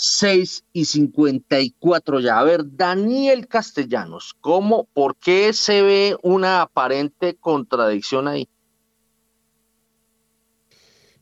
6 0.00 0.64
y 0.72 0.84
54 0.84 2.20
ya. 2.20 2.38
A 2.38 2.44
ver, 2.44 2.62
Daniel 2.64 3.48
Castellanos, 3.48 4.36
¿cómo, 4.40 4.84
por 4.94 5.16
qué 5.16 5.52
se 5.52 5.82
ve 5.82 6.16
una 6.22 6.62
aparente 6.62 7.34
contradicción 7.34 8.28
ahí? 8.28 8.48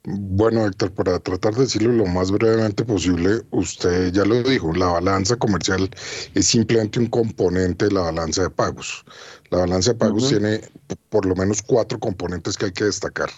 Bueno, 0.09 0.65
Héctor, 0.67 0.93
para 0.93 1.19
tratar 1.19 1.55
de 1.55 1.63
decirlo 1.63 1.91
lo 1.91 2.07
más 2.07 2.31
brevemente 2.31 2.85
posible, 2.85 3.43
usted 3.51 4.13
ya 4.13 4.25
lo 4.25 4.41
dijo, 4.43 4.73
la 4.73 4.87
balanza 4.87 5.35
comercial 5.37 5.91
es 6.33 6.47
simplemente 6.47 7.01
un 7.01 7.07
componente 7.07 7.87
de 7.87 7.93
la 7.93 8.03
balanza 8.03 8.43
de 8.43 8.51
pagos. 8.51 9.05
La 9.51 9.59
balanza 9.59 9.93
de 9.93 9.99
pagos 9.99 10.29
tiene 10.29 10.61
por 11.09 11.27
lo 11.27 11.35
menos 11.35 11.63
cuatro 11.63 11.99
componentes 11.99 12.57
que 12.57 12.67
hay 12.67 12.73
que 12.73 12.85
destacar, 12.85 13.31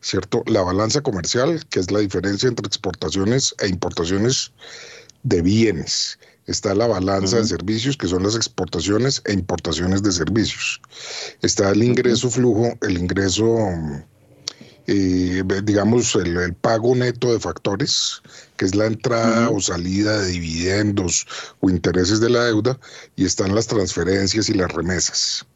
¿cierto? 0.00 0.42
La 0.46 0.62
balanza 0.62 1.00
comercial, 1.00 1.64
que 1.66 1.80
es 1.80 1.90
la 1.90 2.00
diferencia 2.00 2.48
entre 2.48 2.66
exportaciones 2.66 3.54
e 3.60 3.68
importaciones 3.68 4.52
de 5.22 5.42
bienes. 5.42 6.18
Está 6.46 6.74
la 6.74 6.86
balanza 6.86 7.38
de 7.38 7.44
servicios, 7.44 7.96
que 7.96 8.06
son 8.06 8.22
las 8.22 8.36
exportaciones 8.36 9.20
e 9.24 9.32
importaciones 9.32 10.02
de 10.02 10.12
servicios. 10.12 10.80
Está 11.42 11.70
el 11.70 11.82
ingreso 11.82 12.30
flujo, 12.30 12.72
el 12.82 12.98
ingreso 12.98 13.44
eh, 14.86 15.42
digamos, 15.64 16.14
el, 16.14 16.54
pago 16.54 16.94
neto 16.94 17.32
de 17.32 17.40
factores, 17.40 18.22
que 18.56 18.64
es 18.64 18.74
la 18.74 18.86
entrada 18.86 19.50
o 19.50 19.60
salida 19.60 20.20
de 20.20 20.32
dividendos 20.32 21.26
o 21.60 21.70
intereses 21.70 22.20
de 22.20 22.30
la 22.30 22.44
deuda, 22.44 22.78
y 23.16 23.24
están 23.24 23.54
las 23.54 23.66
transferencias 23.66 24.48
y 24.48 24.54
las 24.54 24.72
remesas. 24.72 25.46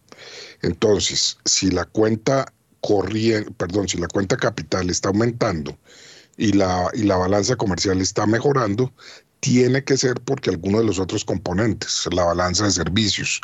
Entonces, 0.63 1.39
si 1.45 1.71
la 1.71 1.85
cuenta 1.85 2.53
corriente, 2.81 3.51
perdón, 3.53 3.89
si 3.89 3.99
la 3.99 4.09
cuenta 4.09 4.37
capital 4.37 4.91
está 4.91 5.09
aumentando 5.09 5.79
y 6.37 6.53
la, 6.53 6.91
y 6.95 7.05
la 7.05 7.17
balanza 7.17 7.57
comercial 7.57 8.01
está 8.01 8.27
mejorando, 8.27 8.93
tiene 9.41 9.83
que 9.83 9.97
ser 9.97 10.21
porque 10.21 10.51
alguno 10.51 10.79
de 10.79 10.85
los 10.85 10.99
otros 10.99 11.25
componentes, 11.25 12.07
la 12.13 12.25
balanza 12.25 12.65
de 12.65 12.71
servicios, 12.71 13.41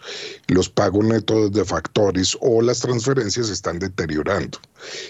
los 0.49 0.68
pagos 0.68 1.05
netos 1.05 1.53
de 1.53 1.64
factores 1.64 2.36
o 2.40 2.62
las 2.62 2.80
transferencias 2.80 3.49
están 3.49 3.78
deteriorando. 3.78 4.59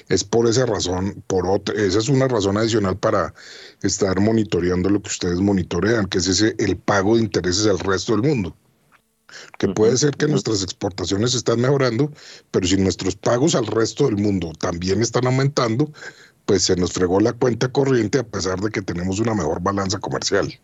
Es 0.08 0.22
por 0.24 0.48
esa 0.48 0.64
razón, 0.64 1.22
por 1.26 1.46
otra, 1.46 1.74
esa 1.74 1.98
es 1.98 2.08
una 2.08 2.28
razón 2.28 2.56
adicional 2.56 2.96
para 2.96 3.34
estar 3.82 4.20
monitoreando 4.20 4.88
lo 4.88 5.02
que 5.02 5.10
ustedes 5.10 5.40
monitorean, 5.40 6.06
que 6.06 6.18
es 6.18 6.28
ese 6.28 6.54
el 6.58 6.76
pago 6.76 7.16
de 7.16 7.22
intereses 7.22 7.66
al 7.66 7.80
resto 7.80 8.12
del 8.12 8.22
mundo. 8.22 8.56
Que 9.58 9.68
puede 9.68 9.96
ser 9.96 10.16
que 10.16 10.28
nuestras 10.28 10.62
exportaciones 10.62 11.34
están 11.34 11.60
mejorando, 11.60 12.12
pero 12.52 12.66
si 12.66 12.76
nuestros 12.76 13.16
pagos 13.16 13.56
al 13.56 13.66
resto 13.66 14.06
del 14.06 14.16
mundo 14.16 14.52
también 14.58 15.02
están 15.02 15.26
aumentando, 15.26 15.92
pues 16.46 16.62
se 16.62 16.76
nos 16.76 16.92
fregó 16.92 17.20
la 17.20 17.32
cuenta 17.32 17.68
corriente 17.68 18.18
a 18.18 18.26
pesar 18.26 18.60
de 18.60 18.70
que 18.70 18.80
tenemos 18.80 19.18
una 19.18 19.34
mejor 19.34 19.60
balanza 19.60 19.98
comercial. 19.98 20.58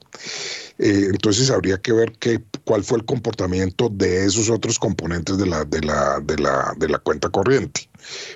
Eh, 0.79 1.09
entonces 1.11 1.51
habría 1.51 1.79
que 1.79 1.93
ver 1.93 2.13
qué, 2.19 2.43
cuál 2.65 2.85
fue 2.85 2.99
el 2.99 3.05
comportamiento 3.05 3.89
de 3.91 4.25
esos 4.25 4.49
otros 4.49 4.79
componentes 4.79 5.37
de 5.39 5.47
la, 5.47 5.65
de 5.65 5.81
la, 5.81 6.21
de 6.21 6.39
la, 6.39 6.75
de 6.79 6.89
la 6.89 6.99
cuenta 6.99 7.29
corriente 7.29 7.92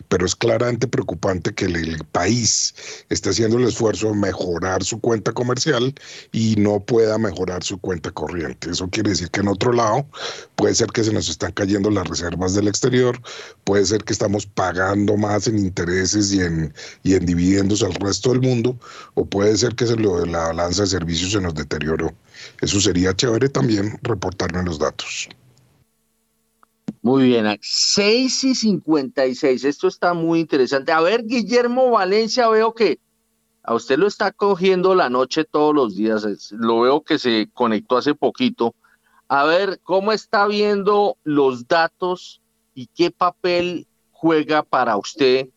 pero 0.08 0.26
es 0.26 0.34
claramente 0.34 0.86
preocupante 0.86 1.54
que 1.54 1.66
el, 1.66 1.96
país 2.12 2.74
esté 3.08 3.30
haciendo 3.30 3.58
el 3.58 3.64
esfuerzo 3.64 4.08
de 4.08 4.14
mejorar 4.14 4.82
su 4.84 5.00
cuenta 5.00 5.32
comercial 5.32 5.94
y 6.32 6.56
no 6.56 6.80
pueda 6.80 7.18
mejorar 7.18 7.62
su 7.62 7.78
cuenta 7.78 8.10
corriente. 8.10 8.70
Eso 8.70 8.88
quiere 8.88 9.10
decir 9.10 9.30
que 9.30 9.40
en 9.40 9.48
otro 9.48 9.72
lado 9.72 10.06
puede 10.54 10.74
ser 10.74 10.88
que 10.88 11.04
se 11.04 11.12
nos 11.12 11.28
están 11.28 11.52
cayendo 11.52 11.90
las 11.90 12.06
reservas 12.06 12.54
del 12.54 12.68
exterior, 12.68 13.20
puede 13.64 13.84
ser 13.84 14.04
que 14.04 14.12
estamos 14.12 14.46
pagando 14.46 15.16
más 15.16 15.46
en 15.46 15.58
intereses 15.58 16.32
y 16.32 16.40
en, 16.40 16.72
y 17.02 17.14
en 17.14 17.26
dividendos 17.26 17.82
al 17.82 17.94
resto 17.94 18.30
del 18.30 18.40
mundo, 18.40 18.78
o 19.14 19.26
puede 19.26 19.56
ser 19.56 19.74
que 19.74 19.86
se 19.86 19.96
lo 19.96 20.16
la 20.24 20.48
balanza 20.48 20.82
de 20.82 20.88
servicios 20.88 21.32
se 21.32 21.40
nos 21.40 21.54
deterioró. 21.54 22.14
Eso 22.60 22.80
sería 22.80 23.14
chévere 23.14 23.48
también 23.48 23.98
reportarme 24.02 24.62
los 24.62 24.78
datos. 24.78 25.28
Muy 27.06 27.28
bien, 27.28 27.46
6 27.60 28.42
y 28.42 28.54
56. 28.56 29.62
Esto 29.62 29.86
está 29.86 30.12
muy 30.12 30.40
interesante. 30.40 30.90
A 30.90 31.00
ver, 31.00 31.24
Guillermo 31.24 31.92
Valencia, 31.92 32.48
veo 32.48 32.74
que 32.74 32.98
A 33.62 33.74
usted 33.74 33.96
lo 33.96 34.08
está 34.08 34.32
cogiendo 34.32 34.92
la 34.96 35.08
noche 35.08 35.44
todos 35.44 35.72
los 35.72 35.94
días. 35.94 36.26
Lo 36.50 36.80
veo 36.80 37.04
que 37.04 37.20
se 37.20 37.48
conectó 37.54 37.96
hace 37.96 38.16
poquito. 38.16 38.74
A 39.28 39.44
ver, 39.44 39.78
¿cómo 39.84 40.10
está 40.10 40.48
viendo 40.48 41.16
los 41.22 41.68
datos 41.68 42.40
y 42.74 42.88
qué 42.88 43.12
papel 43.12 43.86
juega 44.10 44.64
para 44.64 44.96
usted 44.96 45.48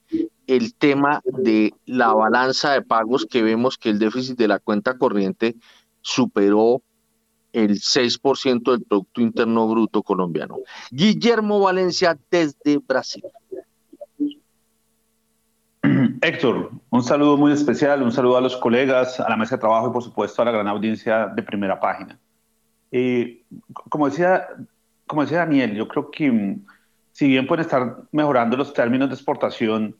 el 0.45 0.75
tema 0.75 1.23
de 1.25 1.73
la 1.87 2.13
balanza 2.13 2.73
de 2.73 2.83
pagos 2.83 3.25
que 3.25 3.41
vemos 3.41 3.79
que 3.79 3.89
el 3.89 3.97
déficit 3.97 4.37
de 4.37 4.49
la 4.49 4.59
cuenta 4.59 4.99
corriente 4.99 5.55
superó 6.01 6.83
el 7.53 7.79
6% 7.79 8.71
del 8.71 8.83
Producto 8.83 9.21
Interno 9.21 9.67
Bruto 9.67 10.03
colombiano. 10.03 10.57
Guillermo 10.91 11.59
Valencia 11.59 12.17
desde 12.29 12.77
Brasil. 12.77 13.23
Héctor, 16.21 16.71
un 16.89 17.03
saludo 17.03 17.37
muy 17.37 17.53
especial, 17.53 18.03
un 18.03 18.11
saludo 18.11 18.37
a 18.37 18.41
los 18.41 18.57
colegas, 18.57 19.19
a 19.19 19.29
la 19.29 19.37
mesa 19.37 19.55
de 19.55 19.61
trabajo 19.61 19.89
y 19.89 19.93
por 19.93 20.03
supuesto 20.03 20.41
a 20.41 20.45
la 20.45 20.51
gran 20.51 20.67
audiencia 20.67 21.27
de 21.27 21.41
primera 21.41 21.79
página. 21.79 22.19
Eh, 22.91 23.43
como, 23.89 24.09
decía, 24.09 24.47
como 25.07 25.21
decía 25.21 25.39
Daniel, 25.39 25.75
yo 25.75 25.87
creo 25.87 26.11
que 26.11 26.31
mm, 26.31 26.65
si 27.11 27.27
bien 27.27 27.47
pueden 27.47 27.65
estar 27.65 28.03
mejorando 28.11 28.57
los 28.57 28.73
términos 28.73 29.09
de 29.09 29.15
exportación, 29.15 29.95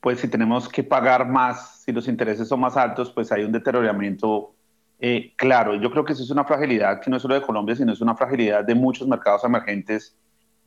pues 0.00 0.20
si 0.20 0.28
tenemos 0.28 0.68
que 0.68 0.84
pagar 0.84 1.28
más, 1.28 1.82
si 1.82 1.92
los 1.92 2.08
intereses 2.08 2.46
son 2.46 2.60
más 2.60 2.76
altos, 2.76 3.10
pues 3.10 3.32
hay 3.32 3.42
un 3.42 3.52
deterioramiento 3.52 4.54
eh, 4.98 5.32
claro. 5.36 5.74
Yo 5.74 5.90
creo 5.90 6.04
que 6.04 6.12
eso 6.12 6.22
es 6.22 6.30
una 6.30 6.44
fragilidad 6.44 7.00
que 7.00 7.10
no 7.10 7.16
es 7.16 7.22
solo 7.22 7.34
de 7.34 7.42
Colombia, 7.42 7.76
sino 7.76 7.92
es 7.92 8.00
una 8.00 8.16
fragilidad 8.16 8.64
de 8.64 8.74
muchos 8.74 9.06
mercados 9.08 9.44
emergentes 9.44 10.16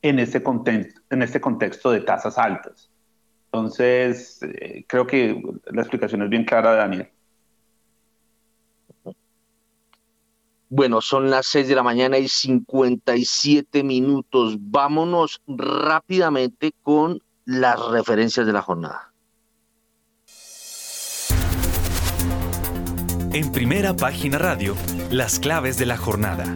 en 0.02 0.20
este, 0.20 0.44
este 1.10 1.42
contexto 1.42 1.92
de 1.92 2.02
tasas 2.02 2.38
altas. 2.38 2.90
Entonces, 3.46 4.40
eh, 4.44 4.86
creo 4.88 5.08
que 5.08 5.42
la 5.72 5.82
explicación 5.82 6.22
es 6.22 6.30
bien 6.30 6.44
clara, 6.44 6.74
Daniel. 6.74 7.10
Bueno, 10.70 11.00
son 11.00 11.30
las 11.30 11.46
6 11.48 11.70
de 11.70 11.76
la 11.76 11.84
mañana 11.84 12.18
y 12.18 12.28
57 12.28 13.84
minutos. 13.84 14.58
Vámonos 14.60 15.42
rápidamente 15.48 16.74
con 16.84 17.22
las 17.46 17.80
referencias 17.88 18.46
de 18.46 18.52
la 18.52 18.62
jornada. 18.62 19.14
En 23.38 23.52
primera 23.52 23.96
página 23.96 24.40
radio, 24.40 24.76
las 25.12 25.40
claves 25.40 25.78
de 25.78 25.86
la 25.86 25.96
jornada. 25.96 26.52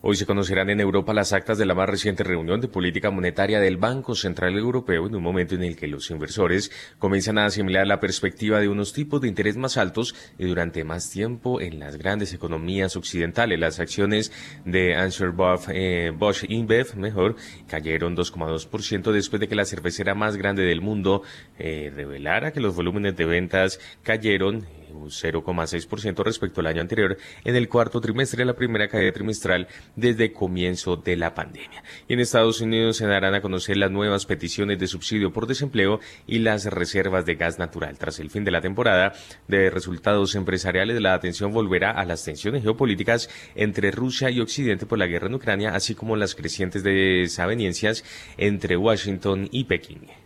Hoy 0.00 0.14
se 0.14 0.26
conocerán 0.26 0.70
en 0.70 0.78
Europa 0.78 1.12
las 1.12 1.32
actas 1.32 1.58
de 1.58 1.66
la 1.66 1.74
más 1.74 1.88
reciente 1.88 2.22
reunión 2.22 2.60
de 2.60 2.68
política 2.68 3.10
monetaria 3.10 3.58
del 3.58 3.78
Banco 3.78 4.14
Central 4.14 4.56
Europeo 4.56 5.08
en 5.08 5.16
un 5.16 5.22
momento 5.24 5.56
en 5.56 5.64
el 5.64 5.74
que 5.74 5.88
los 5.88 6.08
inversores 6.12 6.70
comienzan 7.00 7.38
a 7.38 7.46
asimilar 7.46 7.84
la 7.84 7.98
perspectiva 7.98 8.60
de 8.60 8.68
unos 8.68 8.92
tipos 8.92 9.20
de 9.20 9.26
interés 9.26 9.56
más 9.56 9.76
altos 9.76 10.14
y 10.38 10.44
durante 10.44 10.84
más 10.84 11.10
tiempo 11.10 11.60
en 11.60 11.80
las 11.80 11.98
grandes 11.98 12.32
economías 12.32 12.94
occidentales. 12.94 13.58
Las 13.58 13.80
acciones 13.80 14.30
de 14.64 14.94
Answer 14.94 15.32
eh, 15.70 16.12
Bosch 16.16 16.44
InBev, 16.48 16.94
mejor, 16.96 17.34
cayeron 17.66 18.16
2,2% 18.16 19.10
después 19.10 19.40
de 19.40 19.48
que 19.48 19.56
la 19.56 19.64
cervecera 19.64 20.14
más 20.14 20.36
grande 20.36 20.62
del 20.62 20.80
mundo 20.80 21.22
eh, 21.58 21.90
revelara 21.92 22.52
que 22.52 22.60
los 22.60 22.76
volúmenes 22.76 23.16
de 23.16 23.24
ventas 23.24 23.80
cayeron 24.04 24.64
un 24.94 25.10
0,6% 25.10 26.24
respecto 26.24 26.60
al 26.60 26.66
año 26.66 26.80
anterior 26.80 27.16
en 27.44 27.56
el 27.56 27.68
cuarto 27.68 28.00
trimestre 28.00 28.38
de 28.38 28.46
la 28.46 28.54
primera 28.54 28.88
caída 28.88 29.12
trimestral 29.12 29.68
desde 29.96 30.32
comienzo 30.32 30.96
de 30.96 31.16
la 31.16 31.34
pandemia. 31.34 31.82
Y 32.08 32.14
en 32.14 32.20
Estados 32.20 32.60
Unidos 32.60 32.96
se 32.96 33.06
darán 33.06 33.34
a 33.34 33.40
conocer 33.40 33.76
las 33.76 33.90
nuevas 33.90 34.26
peticiones 34.26 34.78
de 34.78 34.86
subsidio 34.86 35.32
por 35.32 35.46
desempleo 35.46 36.00
y 36.26 36.38
las 36.38 36.64
reservas 36.66 37.26
de 37.26 37.34
gas 37.34 37.58
natural. 37.58 37.98
Tras 37.98 38.18
el 38.20 38.30
fin 38.30 38.44
de 38.44 38.50
la 38.50 38.60
temporada 38.60 39.12
de 39.48 39.70
resultados 39.70 40.34
empresariales, 40.34 41.00
la 41.00 41.14
atención 41.14 41.52
volverá 41.52 41.90
a 41.90 42.04
las 42.04 42.24
tensiones 42.24 42.62
geopolíticas 42.62 43.28
entre 43.54 43.90
Rusia 43.90 44.30
y 44.30 44.40
Occidente 44.40 44.86
por 44.86 44.98
la 44.98 45.06
guerra 45.06 45.28
en 45.28 45.34
Ucrania, 45.34 45.74
así 45.74 45.94
como 45.94 46.16
las 46.16 46.34
crecientes 46.34 46.82
desavenencias 46.82 48.04
entre 48.36 48.76
Washington 48.76 49.48
y 49.50 49.64
Pekín. 49.64 50.21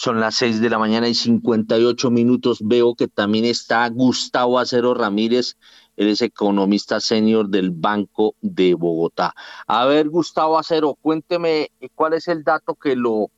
Son 0.00 0.18
las 0.18 0.36
6 0.36 0.62
de 0.62 0.70
la 0.70 0.78
mañana 0.78 1.08
y 1.08 1.14
58 1.14 2.10
minutos. 2.10 2.60
Veo 2.62 2.94
que 2.94 3.06
también 3.06 3.44
está 3.44 3.86
Gustavo 3.90 4.58
Acero 4.58 4.94
Ramírez, 4.94 5.58
él 5.94 6.08
es 6.08 6.22
economista 6.22 7.00
senior 7.00 7.50
del 7.50 7.70
Banco 7.70 8.34
de 8.40 8.72
Bogotá. 8.72 9.34
A 9.66 9.84
ver, 9.84 10.08
Gustavo 10.08 10.58
Acero, 10.58 10.96
cuénteme 11.02 11.68
eh, 11.82 11.90
cuál 11.94 12.14
es 12.14 12.28
el 12.28 12.44
dato 12.44 12.76
que 12.76 12.96
lo, 12.96 13.30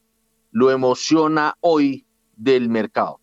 lo 0.53 0.71
emociona 0.71 1.57
hoy 1.59 2.07
del 2.37 2.69
mercado. 2.69 3.19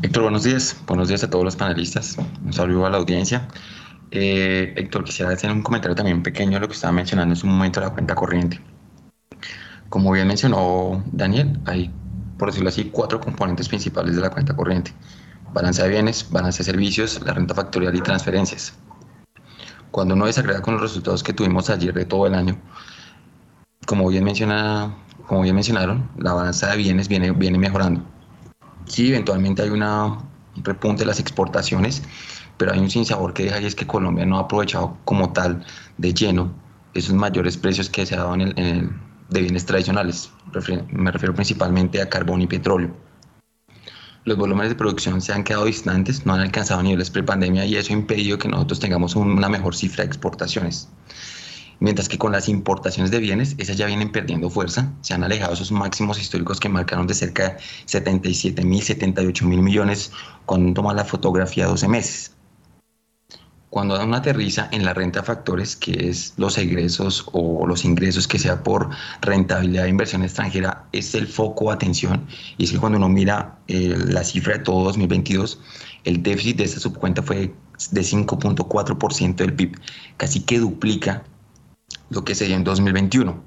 Héctor, 0.00 0.22
buenos 0.22 0.44
días. 0.44 0.74
Buenos 0.86 1.08
días 1.08 1.22
a 1.22 1.28
todos 1.28 1.44
los 1.44 1.56
panelistas. 1.56 2.16
Un 2.42 2.54
saludo 2.54 2.86
a 2.86 2.90
la 2.90 2.96
audiencia. 2.96 3.46
Eh, 4.10 4.72
Héctor, 4.74 5.04
quisiera 5.04 5.30
hacer 5.30 5.52
un 5.52 5.62
comentario 5.62 5.94
también 5.94 6.22
pequeño 6.22 6.56
a 6.56 6.60
lo 6.60 6.68
que 6.68 6.72
estaba 6.72 6.94
mencionando 6.94 7.34
en 7.34 7.36
su 7.36 7.46
momento 7.46 7.78
la 7.78 7.90
cuenta 7.90 8.14
corriente. 8.14 8.58
Como 9.92 10.10
bien 10.10 10.26
mencionó 10.26 11.04
Daniel, 11.12 11.60
hay, 11.66 11.90
por 12.38 12.48
decirlo 12.48 12.70
así, 12.70 12.84
cuatro 12.84 13.20
componentes 13.20 13.68
principales 13.68 14.16
de 14.16 14.22
la 14.22 14.30
cuenta 14.30 14.56
corriente. 14.56 14.90
Balanza 15.52 15.82
de 15.82 15.90
bienes, 15.90 16.30
balanza 16.30 16.60
de 16.60 16.64
servicios, 16.64 17.20
la 17.26 17.34
renta 17.34 17.54
factorial 17.54 17.94
y 17.94 18.00
transferencias. 18.00 18.72
Cuando 19.90 20.14
uno 20.14 20.24
desagrega 20.24 20.62
con 20.62 20.72
los 20.72 20.82
resultados 20.82 21.22
que 21.22 21.34
tuvimos 21.34 21.68
ayer 21.68 21.92
de 21.92 22.06
todo 22.06 22.26
el 22.26 22.32
año, 22.32 22.56
como 23.84 24.08
bien, 24.08 24.24
menciona, 24.24 24.96
como 25.26 25.42
bien 25.42 25.56
mencionaron, 25.56 26.08
la 26.16 26.32
balanza 26.32 26.70
de 26.70 26.78
bienes 26.78 27.08
viene, 27.08 27.30
viene 27.32 27.58
mejorando. 27.58 28.02
Sí, 28.86 29.10
eventualmente 29.10 29.60
hay 29.60 29.68
una, 29.68 30.06
un 30.06 30.64
repunte 30.64 31.00
de 31.00 31.06
las 31.06 31.20
exportaciones, 31.20 32.02
pero 32.56 32.72
hay 32.72 32.78
un 32.78 32.88
sinsabor 32.88 33.34
que 33.34 33.42
deja 33.42 33.60
y 33.60 33.66
es 33.66 33.74
que 33.74 33.86
Colombia 33.86 34.24
no 34.24 34.38
ha 34.38 34.44
aprovechado 34.44 34.96
como 35.04 35.34
tal 35.34 35.66
de 35.98 36.14
lleno 36.14 36.50
esos 36.94 37.12
mayores 37.12 37.58
precios 37.58 37.90
que 37.90 38.06
se 38.06 38.14
ha 38.14 38.20
dado 38.20 38.34
en 38.36 38.58
el 38.58 38.90
de 39.32 39.40
bienes 39.40 39.66
tradicionales. 39.66 40.30
Me 40.90 41.10
refiero 41.10 41.34
principalmente 41.34 42.00
a 42.00 42.08
carbón 42.08 42.42
y 42.42 42.46
petróleo. 42.46 42.94
Los 44.24 44.38
volúmenes 44.38 44.70
de 44.70 44.76
producción 44.76 45.20
se 45.20 45.32
han 45.32 45.42
quedado 45.42 45.64
distantes, 45.64 46.24
no 46.24 46.34
han 46.34 46.40
alcanzado 46.40 46.80
niveles 46.82 47.10
pre-pandemia 47.10 47.66
y 47.66 47.76
eso 47.76 47.92
ha 47.92 47.96
impedido 47.96 48.38
que 48.38 48.48
nosotros 48.48 48.78
tengamos 48.78 49.16
una 49.16 49.48
mejor 49.48 49.74
cifra 49.74 50.04
de 50.04 50.08
exportaciones. 50.08 50.88
Mientras 51.80 52.08
que 52.08 52.16
con 52.16 52.30
las 52.30 52.48
importaciones 52.48 53.10
de 53.10 53.18
bienes, 53.18 53.56
esas 53.58 53.76
ya 53.76 53.86
vienen 53.86 54.12
perdiendo 54.12 54.48
fuerza, 54.48 54.92
se 55.00 55.14
han 55.14 55.24
alejado 55.24 55.54
esos 55.54 55.72
máximos 55.72 56.20
históricos 56.20 56.60
que 56.60 56.68
marcaron 56.68 57.08
de 57.08 57.14
cerca 57.14 57.48
de 57.48 57.56
77 57.86 58.64
mil, 58.64 58.80
78 58.80 59.44
mil 59.44 59.62
millones 59.62 60.12
cuando 60.46 60.72
toma 60.74 60.94
la 60.94 61.04
fotografía 61.04 61.66
12 61.66 61.88
meses. 61.88 62.36
Cuando 63.72 63.98
uno 64.04 64.16
aterriza 64.16 64.68
en 64.70 64.84
la 64.84 64.92
renta 64.92 65.22
factores, 65.22 65.76
que 65.76 66.10
es 66.10 66.34
los 66.36 66.58
egresos 66.58 67.26
o 67.32 67.66
los 67.66 67.86
ingresos 67.86 68.28
que 68.28 68.38
sea 68.38 68.62
por 68.62 68.90
rentabilidad 69.22 69.84
de 69.84 69.88
inversión 69.88 70.22
extranjera, 70.22 70.84
es 70.92 71.14
el 71.14 71.26
foco 71.26 71.68
de 71.68 71.76
atención. 71.76 72.26
Y 72.58 72.64
es 72.64 72.72
que 72.72 72.78
cuando 72.78 72.98
uno 72.98 73.08
mira 73.08 73.56
eh, 73.68 73.96
la 74.08 74.24
cifra 74.24 74.58
de 74.58 74.64
todo 74.64 74.84
2022, 74.84 75.58
el 76.04 76.22
déficit 76.22 76.58
de 76.58 76.64
esta 76.64 76.80
subcuenta 76.80 77.22
fue 77.22 77.54
de 77.92 78.00
5.4% 78.02 79.36
del 79.36 79.54
PIB, 79.54 79.80
casi 80.18 80.40
que 80.40 80.58
duplica 80.58 81.24
lo 82.10 82.26
que 82.26 82.34
se 82.34 82.44
dio 82.44 82.56
en 82.56 82.64
2021 82.64 83.42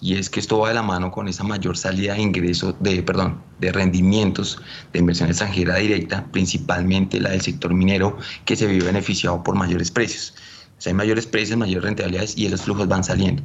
y 0.00 0.16
es 0.16 0.30
que 0.30 0.38
esto 0.38 0.58
va 0.58 0.68
de 0.68 0.74
la 0.74 0.82
mano 0.82 1.10
con 1.10 1.26
esa 1.26 1.42
mayor 1.42 1.76
salida 1.76 2.14
de 2.14 2.22
ingresos, 2.22 2.74
de, 2.78 3.02
perdón, 3.02 3.42
de 3.58 3.72
rendimientos 3.72 4.60
de 4.92 5.00
inversión 5.00 5.28
extranjera 5.28 5.76
directa, 5.76 6.26
principalmente 6.30 7.20
la 7.20 7.30
del 7.30 7.40
sector 7.40 7.74
minero, 7.74 8.16
que 8.44 8.54
se 8.54 8.66
vio 8.66 8.84
beneficiado 8.84 9.42
por 9.42 9.56
mayores 9.56 9.90
precios. 9.90 10.34
O 10.78 10.80
sea, 10.80 10.92
hay 10.92 10.94
mayores 10.94 11.26
precios, 11.26 11.58
mayores 11.58 11.82
rentabilidades 11.82 12.38
y 12.38 12.46
esos 12.46 12.62
flujos 12.62 12.86
van 12.86 13.02
saliendo. 13.02 13.42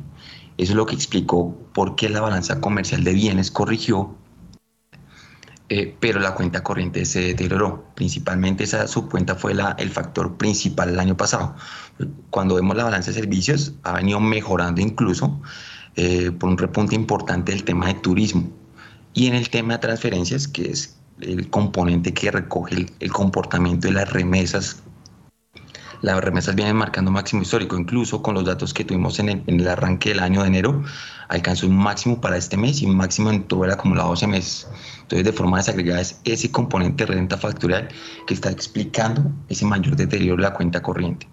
Eso 0.58 0.74
es 0.74 0.76
lo 0.76 0.86
que 0.86 0.93
explicó 0.93 1.58
por 1.74 1.95
qué 1.95 2.10
la 2.10 2.22
balanza 2.22 2.62
comercial 2.62 3.04
de 3.04 3.14
bienes 3.14 3.49
corrigió, 3.49 4.16
eh, 5.70 5.95
pero 5.99 6.20
la 6.20 6.36
cuenta 6.36 6.62
corriente 6.62 7.04
se 7.06 7.22
deterioró. 7.22 7.86
Principalmente 7.95 8.64
esa 8.64 8.88
subcuenta 8.88 9.34
fue 9.34 9.56
la, 9.56 9.72
el 9.80 9.89
factor 9.89 10.38
principal 10.38 10.89
el 10.89 10.99
año 10.99 11.18
pasado. 11.18 11.56
Cuando 12.30 12.54
vemos 12.54 12.78
la 12.78 12.84
balanza 12.84 13.10
de 13.10 13.20
servicios, 13.20 13.74
ha 13.82 13.93
venido 13.93 14.20
mejorando 14.20 14.82
incluso, 14.82 15.41
eh, 15.96 16.32
por 16.32 16.50
un 16.50 16.58
repunte 16.58 16.96
importante 16.96 17.52
del 17.52 17.64
tema 17.64 17.88
de 17.88 17.96
turismo. 17.96 18.50
Y 19.14 19.28
en 19.28 19.36
el 19.36 19.50
tema 19.50 19.74
de 19.74 19.80
transferencias, 19.80 20.48
que 20.48 20.72
es 20.72 20.98
el 21.22 21.50
componente 21.50 22.14
que 22.14 22.32
recoge 22.32 22.88
el, 23.00 23.12
comportamiento 23.12 23.88
de 23.88 23.94
las 23.94 24.12
remesas 24.12 24.82
las 26.02 26.22
remesas 26.22 26.54
vienen 26.54 26.76
marcando 26.76 27.12
máximo 27.12 27.44
histórico, 27.44 27.78
incluso 27.78 28.22
con 28.22 28.34
los 28.34 28.44
datos 28.44 28.74
que 28.74 28.84
tuvimos 28.84 29.20
en 29.20 29.41
el, 29.48 29.68
arranque 29.70 30.10
del 30.10 30.20
año 30.20 30.41
de 30.41 30.50
enero, 30.50 30.84
alcanzó 31.30 31.66
un 31.66 31.78
máximo 31.78 32.20
para 32.20 32.36
este 32.36 32.58
mes 32.58 32.82
y 32.82 32.86
un 32.86 32.98
máximo 32.98 33.32
en 33.32 33.44
todo 33.44 33.64
el 33.64 33.72
acumulado 33.72 34.10
12 34.10 34.28
meses. 34.28 34.68
Entonces, 35.04 35.24
de 35.24 35.32
forma 35.32 35.60
desagregada, 35.60 36.02
es 36.02 36.20
ese 36.26 36.52
componente 36.52 37.06
de 37.06 37.14
renta 37.14 37.38
factorial 37.38 37.88
que 38.28 38.34
está 38.34 38.52
explicando 38.52 39.32
ese 39.48 39.66
mayor 39.66 39.96
deterioro 39.96 40.36
de 40.36 40.50
la 40.50 40.54
cuenta 40.54 40.82
corriente. 40.82 41.26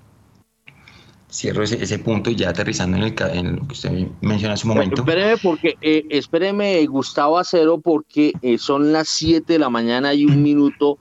Cierro 1.31 1.63
ese, 1.63 1.99
punto 1.99 2.31
y 2.31 2.37
ya 2.37 2.51
aterrizando 2.51 2.97
en, 2.97 3.05
el, 3.05 3.57
lo 3.57 3.67
que 3.67 3.73
usted 3.73 4.09
menciona 4.21 4.55
hace 4.55 4.67
un 4.67 4.75
momento. 4.75 5.03
Espéreme, 5.03 5.37
porque, 5.39 5.77
eh, 5.81 6.05
espéreme, 6.11 6.85
Gustavo 6.87 7.39
Acero, 7.39 7.81
porque 7.81 8.33
eh, 8.43 8.59
son 8.59 8.93
las 8.93 9.09
7 9.09 9.53
de 9.53 9.59
la 9.59 9.71
mañana 9.71 10.13
y 10.15 10.25
un 10.25 10.43
minuto 10.43 10.99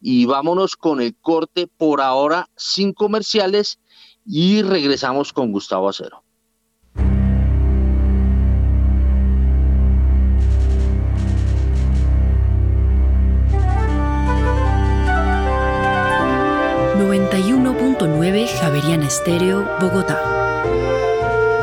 y 0.00 0.24
vámonos 0.26 0.76
con 0.76 1.00
el 1.00 1.14
corte 1.14 1.66
por 1.66 2.00
ahora 2.00 2.48
sin 2.56 2.92
comerciales 2.92 3.78
y 4.26 4.62
regresamos 4.62 5.32
con 5.32 5.52
Gustavo 5.52 5.88
Acero. 5.88 6.21
Javeriana 18.02 19.06
Estéreo, 19.06 19.64
Bogotá. 19.80 20.20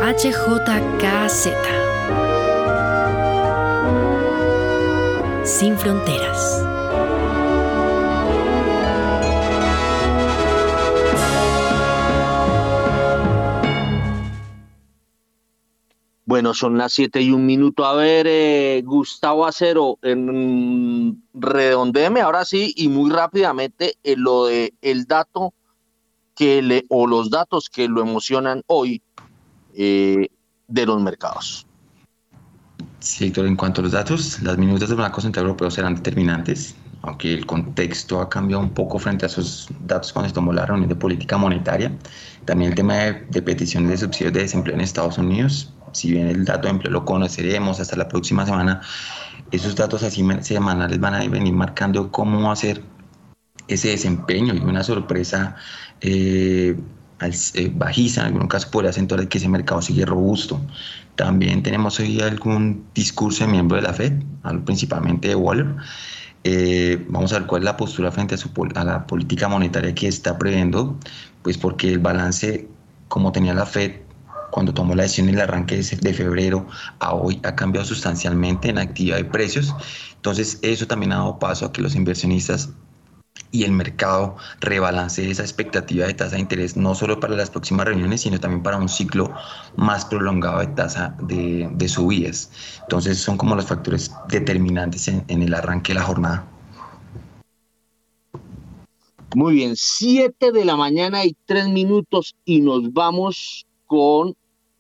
HJKZ. 0.02 1.50
Sin 5.44 5.78
fronteras. 5.78 6.64
Bueno, 16.24 16.54
son 16.54 16.78
las 16.78 16.94
siete 16.94 17.22
y 17.22 17.32
un 17.32 17.46
minuto. 17.46 17.84
A 17.84 17.96
ver, 17.96 18.28
eh, 18.30 18.82
Gustavo 18.86 19.46
Acero, 19.46 20.00
en, 20.02 21.22
redondeme 21.34 22.22
ahora 22.22 22.46
sí 22.46 22.74
y 22.78 22.88
muy 22.88 23.12
rápidamente 23.12 23.98
eh, 24.04 24.16
lo 24.16 24.46
de 24.46 24.74
el 24.82 25.04
dato 25.06 25.54
que 26.40 26.62
le, 26.62 26.86
o 26.88 27.06
los 27.06 27.30
datos 27.30 27.70
que 27.70 27.90
lo 27.90 28.02
emocionan 28.02 28.64
hoy 28.68 29.02
eh, 29.76 30.30
de 30.70 30.86
los 30.86 31.02
mercados. 31.02 31.68
Sí, 33.00 33.26
Héctor, 33.26 33.46
en 33.46 33.58
cuanto 33.58 33.82
a 33.82 33.84
los 33.84 33.92
datos, 33.92 34.42
las 34.42 34.58
minutas 34.58 34.88
del 34.88 35.00
Banco 35.00 35.20
Central 35.20 35.48
Europeo 35.48 35.70
serán 35.70 35.96
determinantes, 35.96 36.78
aunque 37.02 37.34
el 37.34 37.46
contexto 37.46 38.22
ha 38.22 38.30
cambiado 38.30 38.64
un 38.64 38.70
poco 38.70 38.98
frente 39.00 39.26
a 39.26 39.28
esos 39.28 39.68
datos 39.86 40.14
cuando 40.14 40.30
se 40.30 40.36
tomó 40.36 40.54
la 40.54 40.66
reunión 40.66 40.88
de 40.88 40.96
política 40.96 41.36
monetaria. 41.36 41.92
También 42.46 42.72
el 42.72 42.76
tema 42.78 42.94
de, 42.96 43.42
peticiones 43.42 43.92
de 43.92 43.98
subsidios 43.98 44.32
de 44.32 44.40
desempleo 44.40 44.76
en 44.76 44.82
Estados 44.82 45.18
Unidos, 45.18 45.74
si 45.92 46.12
bien 46.12 46.28
el 46.28 46.46
dato 46.46 46.70
de 46.70 46.70
empleo 46.70 46.94
lo 46.94 47.04
conoceremos 47.04 47.82
hasta 47.82 47.98
la 47.98 48.08
próxima 48.08 48.46
semana, 48.46 48.80
esos 49.52 49.76
datos 49.76 50.04
así 50.04 50.26
semanales 50.40 51.02
van 51.02 51.16
a 51.16 51.28
venir 51.28 51.54
marcando 51.54 52.10
cómo 52.10 52.42
va 52.44 52.54
a 52.54 52.56
ser 52.56 52.82
ese 53.70 53.90
desempeño 53.90 54.54
y 54.54 54.60
una 54.60 54.84
sorpresa 54.84 55.56
eh, 56.02 56.76
eh, 57.22 57.72
bajiza, 57.76 58.22
en 58.22 58.28
algunos 58.28 58.48
casos 58.48 58.70
podría 58.70 58.92
acentuar 58.92 59.28
que 59.28 59.38
ese 59.38 59.50
mercado 59.50 59.82
sigue 59.82 60.06
robusto. 60.06 60.62
También 61.16 61.64
tenemos 61.64 62.00
hoy 62.00 62.22
algún 62.22 62.86
discurso 62.94 63.46
de 63.46 63.52
miembro 63.52 63.76
de 63.76 63.84
la 63.84 63.94
Fed, 63.94 64.14
principalmente 64.66 65.28
de 65.28 65.36
Waller. 65.36 65.76
Eh, 66.46 67.06
vamos 67.10 67.34
a 67.34 67.40
ver 67.40 67.48
cuál 67.48 67.64
es 67.64 67.66
la 67.66 67.76
postura 67.76 68.12
frente 68.12 68.36
a, 68.36 68.38
su, 68.38 68.50
a 68.76 68.84
la 68.86 69.06
política 69.06 69.50
monetaria 69.50 69.94
que 69.94 70.08
está 70.08 70.38
previendo, 70.38 70.98
pues 71.42 71.58
porque 71.58 71.90
el 71.90 72.00
balance, 72.00 72.68
como 73.10 73.34
tenía 73.34 73.54
la 73.54 73.66
Fed 73.66 73.92
cuando 74.52 74.74
tomó 74.74 74.96
la 74.96 75.04
decisión 75.04 75.30
en 75.30 75.36
el 75.36 75.42
arranque 75.42 75.78
de 75.78 76.14
febrero 76.14 76.66
a 77.00 77.14
hoy, 77.14 77.40
ha 77.44 77.56
cambiado 77.56 77.86
sustancialmente 77.86 78.70
en 78.70 78.78
actividad 78.78 79.18
de 79.18 79.26
precios. 79.26 79.76
Entonces, 80.16 80.60
eso 80.62 80.88
también 80.88 81.12
ha 81.12 81.18
dado 81.18 81.40
paso 81.40 81.66
a 81.66 81.74
que 81.74 81.82
los 81.82 81.96
inversionistas 81.96 82.70
y 83.52 83.64
el 83.64 83.72
mercado 83.72 84.38
rebalance 84.60 85.30
esa 85.30 85.42
expectativa 85.42 86.06
de 86.06 86.14
tasa 86.14 86.36
de 86.36 86.42
interés 86.42 86.78
no 86.78 86.94
solo 86.96 87.20
para 87.20 87.36
las 87.36 87.50
próximas 87.50 87.88
reuniones, 87.88 88.22
sino 88.22 88.40
también 88.40 88.64
para 88.64 88.78
un 88.78 88.90
ciclo 88.90 89.34
más 89.76 90.06
prolongado 90.06 90.60
de 90.60 90.68
tasa 90.68 91.16
de, 91.22 91.88
subidas. 91.88 92.52
Entonces 92.82 93.18
son 93.18 93.38
como 93.38 93.56
los 93.56 93.66
factores 93.66 94.12
determinantes 94.28 95.08
en, 95.08 95.42
el 95.42 95.54
arranque 95.54 95.94
de 95.94 96.00
la 96.00 96.06
jornada. 96.06 96.48
Muy 99.36 99.56
bien, 99.56 99.76
7 99.76 100.52
de 100.52 100.66
la 100.66 100.76
mañana 100.76 101.26
y 101.26 101.36
3 101.46 101.70
minutos 101.70 102.36
y 102.46 102.62
nos 102.62 102.92
vamos 102.94 103.66
con 103.86 104.36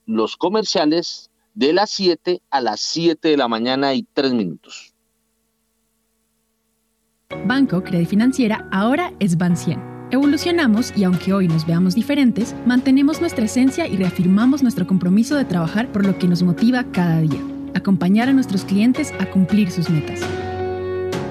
los 0.05 0.37
comerciales 0.37 1.29
de 1.53 1.73
las 1.73 1.91
7 1.91 2.41
a 2.49 2.61
las 2.61 2.81
7 2.81 3.27
de 3.29 3.37
la 3.37 3.47
mañana 3.47 3.93
y 3.93 4.03
3 4.13 4.33
minutos. 4.33 4.88
Banco 7.45 7.83
Credit 7.83 8.07
Financiera 8.07 8.67
ahora 8.71 9.13
es 9.19 9.37
Ban 9.37 9.55
100. 9.55 9.79
Evolucionamos 10.11 10.91
y 10.95 11.03
aunque 11.03 11.31
hoy 11.33 11.47
nos 11.47 11.67
veamos 11.67 11.93
diferentes, 11.93 12.55
mantenemos 12.65 13.21
nuestra 13.21 13.45
esencia 13.45 13.87
y 13.87 13.97
reafirmamos 13.97 14.63
nuestro 14.63 14.87
compromiso 14.87 15.35
de 15.35 15.45
trabajar 15.45 15.91
por 15.91 16.03
lo 16.05 16.17
que 16.17 16.27
nos 16.27 16.41
motiva 16.41 16.83
cada 16.91 17.21
día, 17.21 17.39
acompañar 17.75 18.29
a 18.29 18.33
nuestros 18.33 18.65
clientes 18.65 19.13
a 19.19 19.27
cumplir 19.27 19.69
sus 19.69 19.91
metas. 19.91 20.21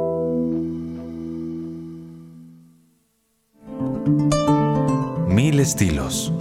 Mil 5.31 5.61
estilos. 5.61 6.33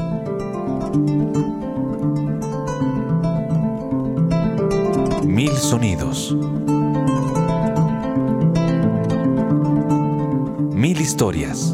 Mil 5.23 5.53
sonidos. 5.53 6.37
Mil 10.75 11.01
historias. 11.01 11.73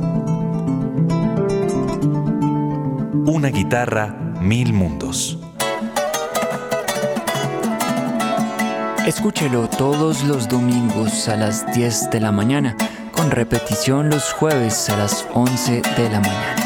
Una 3.25 3.49
guitarra, 3.49 4.09
mil 4.43 4.75
mundos. 4.75 5.39
Escúchelo 9.07 9.71
todos 9.71 10.23
los 10.25 10.49
domingos 10.49 11.31
a 11.31 11.37
las 11.37 11.73
10 11.73 12.11
de 12.11 12.21
la 12.21 12.31
mañana, 12.31 12.77
con 13.13 13.31
repetición 13.31 14.11
los 14.11 14.35
jueves 14.35 14.91
a 14.91 14.99
las 14.99 15.27
11 15.33 15.81
de 15.97 16.11
la 16.11 16.21
mañana. 16.21 16.66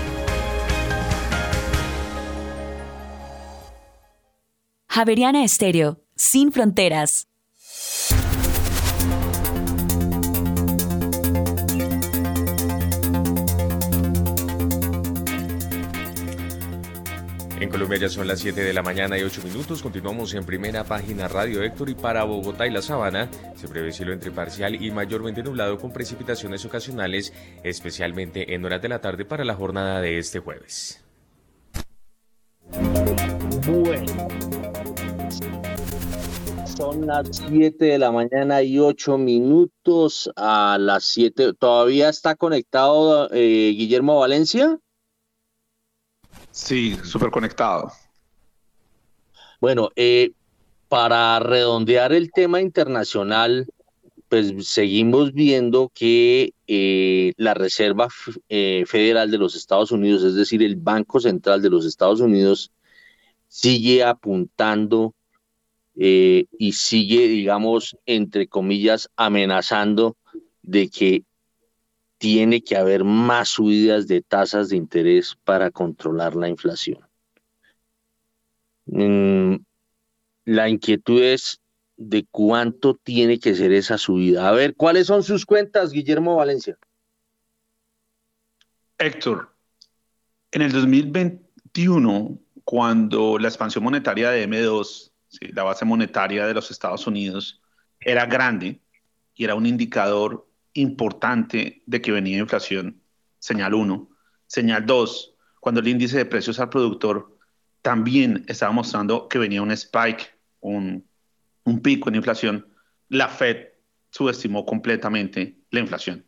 Javeriana 4.93 5.45
Estéreo, 5.45 6.01
sin 6.17 6.51
fronteras. 6.51 7.29
En 17.61 17.69
Colombia 17.69 17.99
ya 17.99 18.09
son 18.09 18.27
las 18.27 18.41
7 18.41 18.61
de 18.61 18.73
la 18.73 18.81
mañana 18.81 19.17
y 19.17 19.23
8 19.23 19.41
minutos. 19.45 19.81
Continuamos 19.81 20.33
en 20.33 20.43
primera 20.43 20.83
página 20.83 21.29
Radio 21.29 21.63
Héctor 21.63 21.89
y 21.89 21.95
para 21.95 22.25
Bogotá 22.25 22.67
y 22.67 22.71
la 22.71 22.81
Sabana 22.81 23.29
se 23.55 23.69
prevé 23.69 23.93
cielo 23.93 24.11
entre 24.11 24.31
parcial 24.31 24.75
y 24.75 24.91
mayormente 24.91 25.41
nublado 25.41 25.77
con 25.77 25.93
precipitaciones 25.93 26.65
ocasionales, 26.65 27.31
especialmente 27.63 28.53
en 28.53 28.65
horas 28.65 28.81
de 28.81 28.89
la 28.89 28.99
tarde 28.99 29.23
para 29.23 29.45
la 29.45 29.55
jornada 29.55 30.01
de 30.01 30.17
este 30.17 30.39
jueves. 30.39 31.01
Bueno, 33.65 34.27
son 36.81 37.05
las 37.05 37.27
7 37.47 37.85
de 37.85 37.99
la 37.99 38.11
mañana 38.11 38.63
y 38.63 38.79
8 38.79 39.19
minutos 39.19 40.31
a 40.35 40.79
las 40.79 41.03
7. 41.03 41.53
¿Todavía 41.53 42.09
está 42.09 42.33
conectado 42.33 43.29
eh, 43.31 43.71
Guillermo 43.77 44.17
Valencia? 44.17 44.79
Sí, 46.49 46.97
súper 47.03 47.29
conectado. 47.29 47.91
Bueno, 49.59 49.89
eh, 49.95 50.31
para 50.89 51.39
redondear 51.39 52.13
el 52.13 52.31
tema 52.31 52.61
internacional, 52.61 53.67
pues 54.27 54.67
seguimos 54.67 55.33
viendo 55.33 55.91
que 55.93 56.55
eh, 56.65 57.33
la 57.37 57.53
Reserva 57.53 58.07
Federal 58.49 59.29
de 59.29 59.37
los 59.37 59.55
Estados 59.55 59.91
Unidos, 59.91 60.23
es 60.23 60.33
decir, 60.33 60.63
el 60.63 60.77
Banco 60.77 61.19
Central 61.19 61.61
de 61.61 61.69
los 61.69 61.85
Estados 61.85 62.21
Unidos, 62.21 62.71
sigue 63.47 64.03
apuntando 64.03 65.13
eh, 66.03 66.47
y 66.57 66.71
sigue, 66.71 67.27
digamos, 67.27 67.95
entre 68.07 68.47
comillas, 68.47 69.11
amenazando 69.17 70.17
de 70.63 70.89
que 70.89 71.25
tiene 72.17 72.63
que 72.63 72.75
haber 72.75 73.03
más 73.03 73.49
subidas 73.49 74.07
de 74.07 74.23
tasas 74.23 74.69
de 74.69 74.77
interés 74.77 75.37
para 75.43 75.69
controlar 75.69 76.35
la 76.35 76.49
inflación. 76.49 77.07
Mm, 78.87 79.57
la 80.45 80.69
inquietud 80.69 81.21
es 81.21 81.61
de 81.97 82.25
cuánto 82.31 82.95
tiene 82.95 83.37
que 83.37 83.53
ser 83.53 83.71
esa 83.71 83.99
subida. 83.99 84.49
A 84.49 84.53
ver, 84.53 84.75
¿cuáles 84.75 85.05
son 85.05 85.21
sus 85.21 85.45
cuentas, 85.45 85.91
Guillermo 85.91 86.35
Valencia? 86.35 86.79
Héctor, 88.97 89.55
en 90.49 90.63
el 90.63 90.71
2021, 90.71 92.39
cuando 92.63 93.37
la 93.37 93.49
expansión 93.49 93.83
monetaria 93.83 94.31
de 94.31 94.47
M2 94.47 95.10
la 95.39 95.63
base 95.63 95.85
monetaria 95.85 96.45
de 96.45 96.53
los 96.53 96.71
Estados 96.71 97.07
Unidos 97.07 97.61
era 97.99 98.25
grande 98.25 98.81
y 99.33 99.43
era 99.43 99.55
un 99.55 99.65
indicador 99.65 100.47
importante 100.73 101.83
de 101.85 102.01
que 102.01 102.11
venía 102.11 102.39
inflación, 102.39 103.01
señal 103.39 103.73
1. 103.73 104.09
Señal 104.47 104.85
2, 104.85 105.35
cuando 105.59 105.79
el 105.79 105.87
índice 105.87 106.17
de 106.17 106.25
precios 106.25 106.59
al 106.59 106.69
productor 106.69 107.37
también 107.81 108.43
estaba 108.47 108.71
mostrando 108.71 109.27
que 109.27 109.39
venía 109.39 109.61
un 109.61 109.71
spike, 109.71 110.37
un, 110.59 111.07
pico 111.81 112.09
en 112.09 112.15
inflación, 112.15 112.67
la 113.07 113.29
Fed 113.29 113.69
subestimó 114.09 114.65
completamente 114.65 115.57
la 115.69 115.79
inflación. 115.79 116.25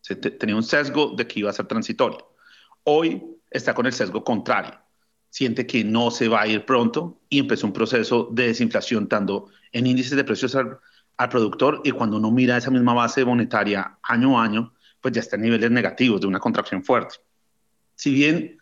Se 0.00 0.14
tenía 0.16 0.56
un 0.56 0.62
sesgo 0.62 1.14
de 1.16 1.26
que 1.26 1.40
iba 1.40 1.50
a 1.50 1.54
ser 1.54 1.66
transitorio. 1.66 2.34
Hoy 2.84 3.22
está 3.50 3.74
con 3.74 3.86
el 3.86 3.92
sesgo 3.92 4.22
contrario 4.22 4.78
siente 5.30 5.66
que 5.66 5.84
no 5.84 6.10
se 6.10 6.28
va 6.28 6.42
a 6.42 6.46
ir 6.46 6.64
pronto 6.64 7.20
y 7.28 7.38
empezó 7.38 7.66
un 7.66 7.72
proceso 7.72 8.28
de 8.32 8.48
desinflación 8.48 9.08
tanto 9.08 9.48
en 9.72 9.86
índices 9.86 10.16
de 10.16 10.24
precios 10.24 10.54
al, 10.54 10.78
productor 11.30 11.80
y 11.82 11.90
cuando 11.90 12.16
uno 12.18 12.30
mira 12.30 12.56
esa 12.56 12.70
misma 12.70 12.94
base 12.94 13.24
monetaria 13.24 13.98
año 14.04 14.38
a 14.38 14.44
año, 14.44 14.72
pues 15.00 15.14
ya 15.14 15.20
está 15.20 15.34
en 15.34 15.42
niveles 15.42 15.70
negativos 15.70 16.20
de 16.20 16.28
una 16.28 16.38
contracción 16.38 16.84
fuerte. 16.84 17.16
Si 17.96 18.12
bien 18.14 18.58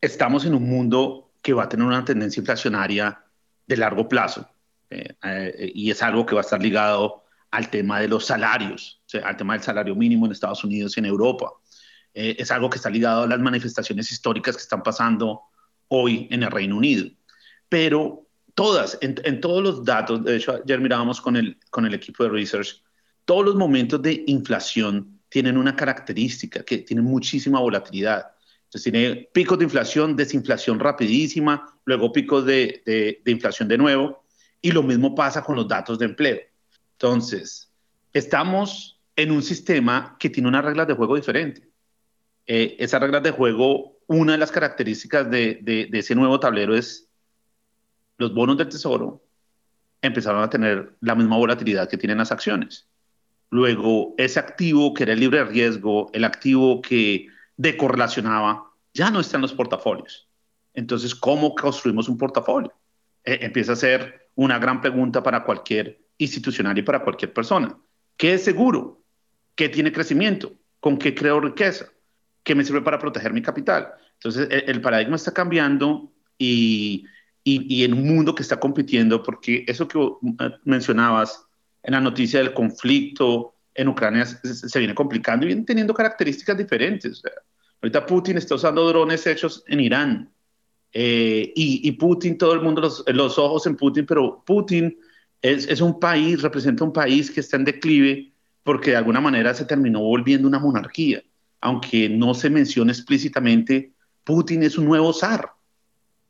estamos 0.00 0.44
en 0.44 0.54
un 0.54 0.68
mundo 0.68 1.32
que 1.42 1.52
va 1.52 1.64
a 1.64 1.68
tener 1.68 1.84
una 1.84 2.04
tendencia 2.04 2.40
inflacionaria 2.40 3.24
de 3.66 3.76
largo 3.76 4.08
plazo 4.08 4.48
eh, 4.90 5.12
eh, 5.24 5.72
y 5.74 5.90
es 5.90 6.00
algo 6.00 6.24
que 6.24 6.36
va 6.36 6.40
a 6.40 6.44
estar 6.44 6.62
ligado 6.62 7.24
al 7.50 7.68
tema 7.68 7.98
de 7.98 8.06
los 8.06 8.26
salarios, 8.26 9.02
al 9.24 9.36
tema 9.36 9.54
del 9.54 9.62
salario 9.62 9.96
mínimo 9.96 10.26
en 10.26 10.32
Estados 10.32 10.62
Unidos 10.62 10.96
y 10.96 11.00
en 11.00 11.06
Europa. 11.06 11.50
Eh, 12.14 12.36
es 12.38 12.50
algo 12.50 12.70
que 12.70 12.76
está 12.76 12.90
ligado 12.90 13.22
a 13.22 13.26
las 13.26 13.40
manifestaciones 13.40 14.10
históricas 14.12 14.56
que 14.56 14.62
están 14.62 14.82
pasando 14.82 15.42
hoy 15.88 16.28
en 16.30 16.42
el 16.42 16.50
Reino 16.50 16.76
Unido. 16.76 17.08
Pero 17.68 18.26
todas, 18.54 18.98
en, 19.00 19.40
todos 19.40 19.62
los 19.62 19.84
datos, 19.84 20.24
de 20.24 20.36
hecho 20.36 20.60
ayer 20.62 20.80
mirábamos 20.80 21.20
con 21.20 21.36
el, 21.36 21.58
con 21.70 21.86
el 21.86 21.94
equipo 21.94 22.24
de 22.24 22.30
research, 22.30 22.82
todos 23.24 23.44
los 23.44 23.56
momentos 23.56 24.00
de 24.00 24.24
inflación 24.26 25.20
tienen 25.28 25.58
una 25.58 25.76
característica 25.76 26.64
que 26.64 26.78
tiene 26.78 27.02
muchísima 27.02 27.60
volatilidad. 27.60 28.26
Entonces 28.64 28.92
tiene 28.92 29.28
picos 29.32 29.58
de 29.58 29.64
inflación, 29.64 30.16
desinflación 30.16 30.78
rapidísima, 30.78 31.78
luego 31.84 32.12
picos 32.12 32.44
de, 32.44 32.82
de, 32.86 33.20
de 33.24 33.30
inflación 33.30 33.68
de 33.68 33.78
nuevo, 33.78 34.24
y 34.60 34.72
lo 34.72 34.82
mismo 34.82 35.14
pasa 35.14 35.42
con 35.42 35.56
los 35.56 35.68
datos 35.68 35.98
de 35.98 36.06
empleo. 36.06 36.38
Entonces, 36.92 37.72
estamos 38.12 39.00
en 39.14 39.32
un 39.32 39.42
sistema 39.42 40.16
que 40.18 40.30
tiene 40.30 40.48
unas 40.48 40.64
reglas 40.64 40.86
de 40.86 40.94
juego 40.94 41.16
diferentes. 41.16 41.64
Eh, 42.46 42.76
esas 42.78 43.00
reglas 43.00 43.22
de 43.22 43.30
juego, 43.30 43.97
una 44.08 44.32
de 44.32 44.38
las 44.38 44.50
características 44.50 45.30
de, 45.30 45.58
de, 45.62 45.98
ese 45.98 46.14
nuevo 46.14 46.40
tablero 46.40 46.74
es 46.74 47.08
los 48.16 48.34
bonos 48.34 48.56
del 48.56 48.68
tesoro 48.68 49.22
empezaron 50.00 50.42
a 50.42 50.50
tener 50.50 50.96
la 51.00 51.14
misma 51.14 51.36
volatilidad 51.36 51.88
que 51.88 51.98
tienen 51.98 52.18
las 52.18 52.32
acciones. 52.32 52.88
Luego, 53.50 54.14
ese 54.16 54.40
activo 54.40 54.94
que 54.94 55.04
era 55.04 55.12
el 55.12 55.20
libre 55.20 55.44
riesgo, 55.44 56.10
el 56.12 56.24
activo 56.24 56.80
que 56.80 57.28
decorrelacionaba, 57.56 58.70
ya 58.94 59.10
no 59.10 59.20
está 59.20 59.36
en 59.36 59.42
los 59.42 59.52
portafolios. 59.52 60.28
Entonces, 60.74 61.14
¿cómo 61.14 61.54
construimos 61.54 62.08
un 62.08 62.18
portafolio? 62.18 62.72
Eh, 63.24 63.38
empieza 63.42 63.72
a 63.72 63.76
ser 63.76 64.30
una 64.34 64.58
gran 64.58 64.80
pregunta 64.80 65.22
para 65.22 65.44
cualquier 65.44 66.00
institucional 66.16 66.76
y 66.78 66.82
para 66.82 67.02
cualquier 67.02 67.32
persona. 67.32 67.76
¿Qué 68.16 68.34
es 68.34 68.44
seguro? 68.44 69.02
¿Qué 69.54 69.68
tiene 69.68 69.92
crecimiento? 69.92 70.52
¿Con 70.80 70.96
qué 70.96 71.14
creo 71.14 71.40
riqueza? 71.40 71.90
¿Qué 72.42 72.54
me 72.54 72.64
sirve 72.64 72.82
para 72.82 72.98
proteger 72.98 73.32
mi 73.32 73.42
capital? 73.42 73.92
Entonces, 74.14 74.48
el, 74.50 74.80
paradigma 74.80 75.16
está 75.16 75.32
cambiando 75.32 76.12
y, 76.36 77.04
y, 77.44 77.84
en 77.84 77.94
un 77.94 78.06
mundo 78.06 78.34
que 78.34 78.42
está 78.42 78.58
compitiendo, 78.58 79.22
porque 79.22 79.64
eso 79.66 79.86
que 79.86 79.98
eh, 79.98 80.50
mencionabas 80.64 81.46
en 81.82 81.92
la 81.92 82.00
noticia 82.00 82.40
del 82.40 82.52
conflicto 82.52 83.54
en 83.74 83.88
Ucrania 83.88 84.26
se, 84.26 84.78
viene 84.78 84.94
complicando 84.94 85.46
y 85.46 85.48
viene 85.48 85.62
teniendo 85.62 85.94
características 85.94 86.58
diferentes. 86.58 87.22
ahorita 87.80 88.04
Putin 88.06 88.38
está 88.38 88.56
usando 88.56 88.86
drones 88.88 89.26
hechos 89.26 89.62
en 89.68 89.80
Irán. 89.80 90.32
Eh, 90.92 91.52
y, 91.54 91.92
Putin, 91.92 92.38
todo 92.38 92.54
el 92.54 92.60
mundo 92.60 92.80
los, 92.80 93.04
los, 93.06 93.38
ojos 93.38 93.66
en 93.66 93.76
Putin, 93.76 94.04
pero 94.06 94.42
Putin 94.44 94.98
es, 95.42 95.68
es, 95.68 95.80
un 95.80 96.00
país, 96.00 96.42
representa 96.42 96.82
un 96.82 96.92
país 96.92 97.30
que 97.30 97.40
está 97.40 97.56
en 97.56 97.64
declive 97.64 98.32
porque 98.62 98.90
de 98.90 98.96
alguna 98.96 99.20
manera 99.20 99.54
se 99.54 99.64
terminó 99.64 100.00
volviendo 100.00 100.48
una 100.48 100.58
monarquía, 100.58 101.22
aunque 101.60 102.08
no 102.08 102.34
se 102.34 102.50
menciona 102.50 102.92
explícitamente, 102.92 103.92
Putin 104.24 104.62
es 104.62 104.78
un 104.78 104.84
nuevo 104.84 105.12
zar 105.12 105.52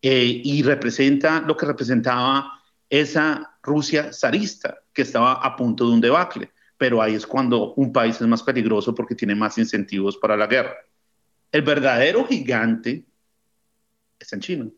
eh, 0.02 0.40
y 0.44 0.62
representa 0.62 1.40
lo 1.40 1.56
que 1.56 1.66
representaba 1.66 2.60
esa 2.88 3.58
Rusia 3.62 4.12
zarista 4.12 4.78
que 4.92 5.02
estaba 5.02 5.32
a 5.34 5.56
punto 5.56 5.86
de 5.86 5.94
un 5.94 6.00
debacle, 6.00 6.50
pero 6.76 7.02
ahí 7.02 7.14
es 7.14 7.26
cuando 7.26 7.74
un 7.74 7.92
país 7.92 8.20
es 8.20 8.26
más 8.26 8.42
peligroso 8.42 8.94
porque 8.94 9.14
tiene 9.14 9.34
más 9.34 9.58
incentivos 9.58 10.16
para 10.16 10.36
la 10.36 10.46
guerra. 10.46 10.74
El 11.50 11.62
verdadero 11.62 12.26
gigante 12.26 13.04
está 14.18 14.36
en 14.36 14.42
China. 14.42 14.70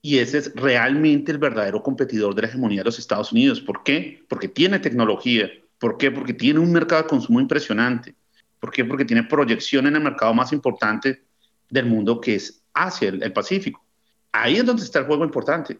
Y 0.00 0.18
ese 0.18 0.38
es 0.38 0.52
realmente 0.54 1.32
el 1.32 1.38
verdadero 1.38 1.82
competidor 1.82 2.34
de 2.34 2.42
la 2.42 2.48
hegemonía 2.48 2.80
de 2.80 2.84
los 2.84 2.98
Estados 2.98 3.32
Unidos. 3.32 3.60
¿Por 3.60 3.82
qué? 3.82 4.24
Porque 4.28 4.48
tiene 4.48 4.78
tecnología, 4.78 5.50
¿Por 5.78 5.96
qué? 5.96 6.10
Porque 6.10 6.34
tiene 6.34 6.58
un 6.58 6.72
mercado 6.72 7.02
de 7.02 7.08
consumo 7.08 7.40
impresionante. 7.40 8.14
¿Por 8.60 8.70
qué? 8.70 8.84
Porque 8.84 9.04
tiene 9.04 9.24
proyección 9.24 9.86
en 9.86 9.96
el 9.96 10.02
mercado 10.02 10.34
más 10.34 10.52
importante 10.52 11.22
del 11.68 11.86
mundo, 11.86 12.20
que 12.20 12.36
es 12.36 12.62
Asia, 12.72 13.08
el, 13.08 13.32
Pacífico. 13.32 13.84
Ahí 14.32 14.56
es 14.56 14.64
donde 14.64 14.82
está 14.82 15.00
el 15.00 15.06
juego 15.06 15.24
importante. 15.24 15.78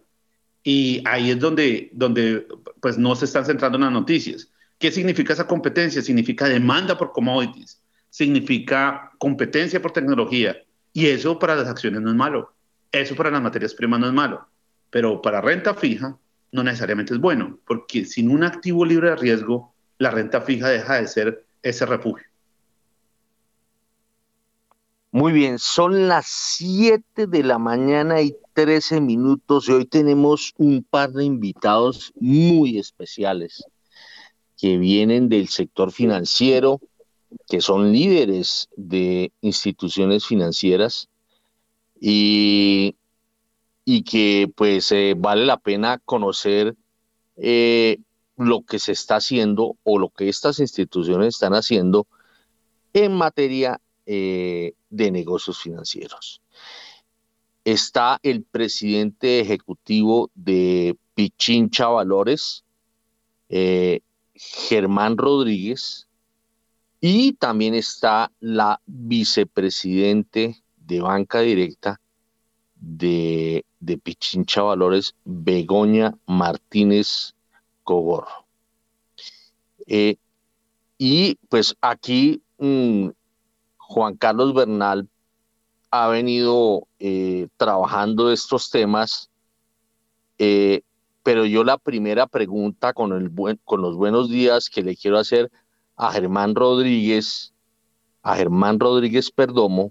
Y 0.62 1.02
ahí 1.06 1.30
es 1.30 1.38
donde, 1.38 1.90
donde 1.92 2.46
pues, 2.80 2.98
no 2.98 3.14
se 3.14 3.24
están 3.24 3.44
centrando 3.44 3.78
en 3.78 3.84
las 3.84 3.92
noticias. 3.92 4.50
¿Qué 4.78 4.92
significa 4.92 5.32
esa 5.32 5.46
competencia? 5.46 6.02
Significa 6.02 6.48
demanda 6.48 6.96
por 6.96 7.12
commodities, 7.12 7.80
significa 8.10 9.10
competencia 9.18 9.80
por 9.82 9.92
tecnología. 9.92 10.56
Y 10.92 11.06
eso 11.06 11.38
para 11.38 11.56
las 11.56 11.68
acciones 11.68 12.00
no 12.00 12.10
es 12.10 12.16
malo. 12.16 12.52
Eso 12.92 13.14
para 13.14 13.30
las 13.30 13.42
materias 13.42 13.74
primas 13.74 14.00
no 14.00 14.06
es 14.06 14.12
malo. 14.12 14.46
Pero 14.90 15.20
para 15.20 15.40
renta 15.40 15.74
fija 15.74 16.16
no 16.52 16.62
necesariamente 16.62 17.14
es 17.14 17.20
bueno, 17.20 17.58
porque 17.66 18.04
sin 18.04 18.30
un 18.30 18.42
activo 18.42 18.84
libre 18.84 19.10
de 19.10 19.16
riesgo, 19.16 19.74
la 19.98 20.10
renta 20.10 20.40
fija 20.40 20.68
deja 20.68 20.94
de 20.94 21.06
ser 21.06 21.44
ese 21.62 21.84
refugio. 21.84 22.27
Muy 25.18 25.32
bien, 25.32 25.58
son 25.58 26.06
las 26.06 26.28
7 26.28 27.26
de 27.26 27.42
la 27.42 27.58
mañana 27.58 28.22
y 28.22 28.36
13 28.52 29.00
minutos 29.00 29.68
y 29.68 29.72
hoy 29.72 29.84
tenemos 29.84 30.54
un 30.58 30.84
par 30.84 31.10
de 31.10 31.24
invitados 31.24 32.12
muy 32.20 32.78
especiales 32.78 33.64
que 34.56 34.78
vienen 34.78 35.28
del 35.28 35.48
sector 35.48 35.90
financiero, 35.90 36.80
que 37.48 37.60
son 37.60 37.90
líderes 37.90 38.68
de 38.76 39.32
instituciones 39.40 40.24
financieras 40.24 41.08
y, 42.00 42.94
y 43.84 44.04
que 44.04 44.48
pues 44.54 44.92
eh, 44.92 45.16
vale 45.18 45.44
la 45.46 45.56
pena 45.56 45.98
conocer 46.04 46.76
eh, 47.36 47.98
lo 48.36 48.62
que 48.64 48.78
se 48.78 48.92
está 48.92 49.16
haciendo 49.16 49.76
o 49.82 49.98
lo 49.98 50.10
que 50.10 50.28
estas 50.28 50.60
instituciones 50.60 51.34
están 51.34 51.54
haciendo 51.54 52.06
en 52.92 53.14
materia 53.14 53.80
eh, 54.10 54.72
de 54.88 55.10
negocios 55.10 55.58
financieros. 55.58 56.40
Está 57.62 58.18
el 58.22 58.42
presidente 58.42 59.40
ejecutivo 59.40 60.30
de 60.34 60.96
Pichincha 61.14 61.88
Valores, 61.88 62.64
eh, 63.50 64.00
Germán 64.32 65.18
Rodríguez, 65.18 66.08
y 67.02 67.34
también 67.34 67.74
está 67.74 68.32
la 68.40 68.80
vicepresidente 68.86 70.62
de 70.78 71.00
Banca 71.02 71.40
Directa 71.40 72.00
de, 72.76 73.66
de 73.78 73.98
Pichincha 73.98 74.62
Valores, 74.62 75.14
Begoña 75.26 76.16
Martínez 76.26 77.34
Cogorro. 77.84 78.46
Eh, 79.86 80.16
y 80.96 81.34
pues 81.50 81.76
aquí 81.82 82.40
mm, 82.56 83.08
Juan 83.88 84.16
Carlos 84.16 84.52
Bernal 84.52 85.08
ha 85.90 86.08
venido 86.08 86.86
eh, 86.98 87.48
trabajando 87.56 88.30
estos 88.30 88.70
temas, 88.70 89.30
eh, 90.38 90.82
pero 91.22 91.46
yo 91.46 91.64
la 91.64 91.78
primera 91.78 92.26
pregunta 92.26 92.92
con, 92.92 93.10
los 93.10 93.96
buenos 93.96 94.28
días 94.28 94.68
que 94.68 94.82
le 94.82 94.94
quiero 94.94 95.18
hacer 95.18 95.50
a 95.96 96.12
Germán 96.12 96.54
Rodríguez, 96.54 97.54
a 98.22 98.36
Germán 98.36 98.78
Rodríguez 98.78 99.30
Perdomo, 99.30 99.90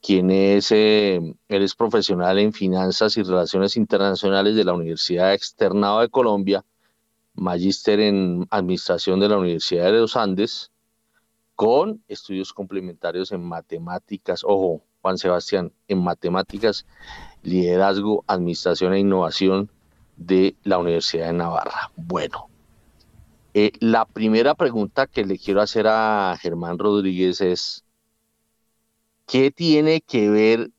quien 0.00 0.30
es, 0.30 0.70
él 0.70 1.34
es 1.48 1.74
profesional 1.74 2.38
en 2.38 2.52
finanzas 2.52 3.16
y 3.16 3.24
relaciones 3.24 3.76
internacionales 3.76 4.54
de 4.54 4.64
la 4.64 4.72
Universidad 4.72 5.34
Externado 5.34 6.00
de 6.00 6.08
Colombia 6.08 6.64
magíster 7.34 8.00
en 8.00 8.46
Administración 8.50 9.18
de 9.18 9.28
la 9.28 9.38
Universidad 9.38 9.86
de 9.86 9.98
los 9.98 10.16
Andes, 10.16 10.70
con 11.60 12.02
estudios 12.08 12.54
complementarios 12.54 13.32
en 13.32 13.44
matemáticas, 13.44 14.44
ojo, 14.44 14.82
Juan 15.02 15.18
Sebastián, 15.18 15.70
en 15.88 16.02
matemáticas, 16.02 16.86
liderazgo, 17.42 18.24
administración 18.26 18.94
e 18.94 19.00
innovación 19.00 19.70
de 20.16 20.56
la 20.62 20.78
Universidad 20.78 21.26
de 21.26 21.34
Navarra. 21.34 21.92
Bueno, 21.96 22.48
eh, 23.52 23.72
la 23.80 24.06
primera 24.06 24.54
pregunta 24.54 25.06
que 25.06 25.26
le 25.26 25.36
quiero 25.36 25.60
hacer 25.60 25.86
a 25.86 26.34
Germán 26.40 26.78
Rodríguez 26.78 27.42
es, 27.42 27.84
¿qué 29.26 29.50
tiene 29.50 30.00
que 30.00 30.30
ver 30.30 30.70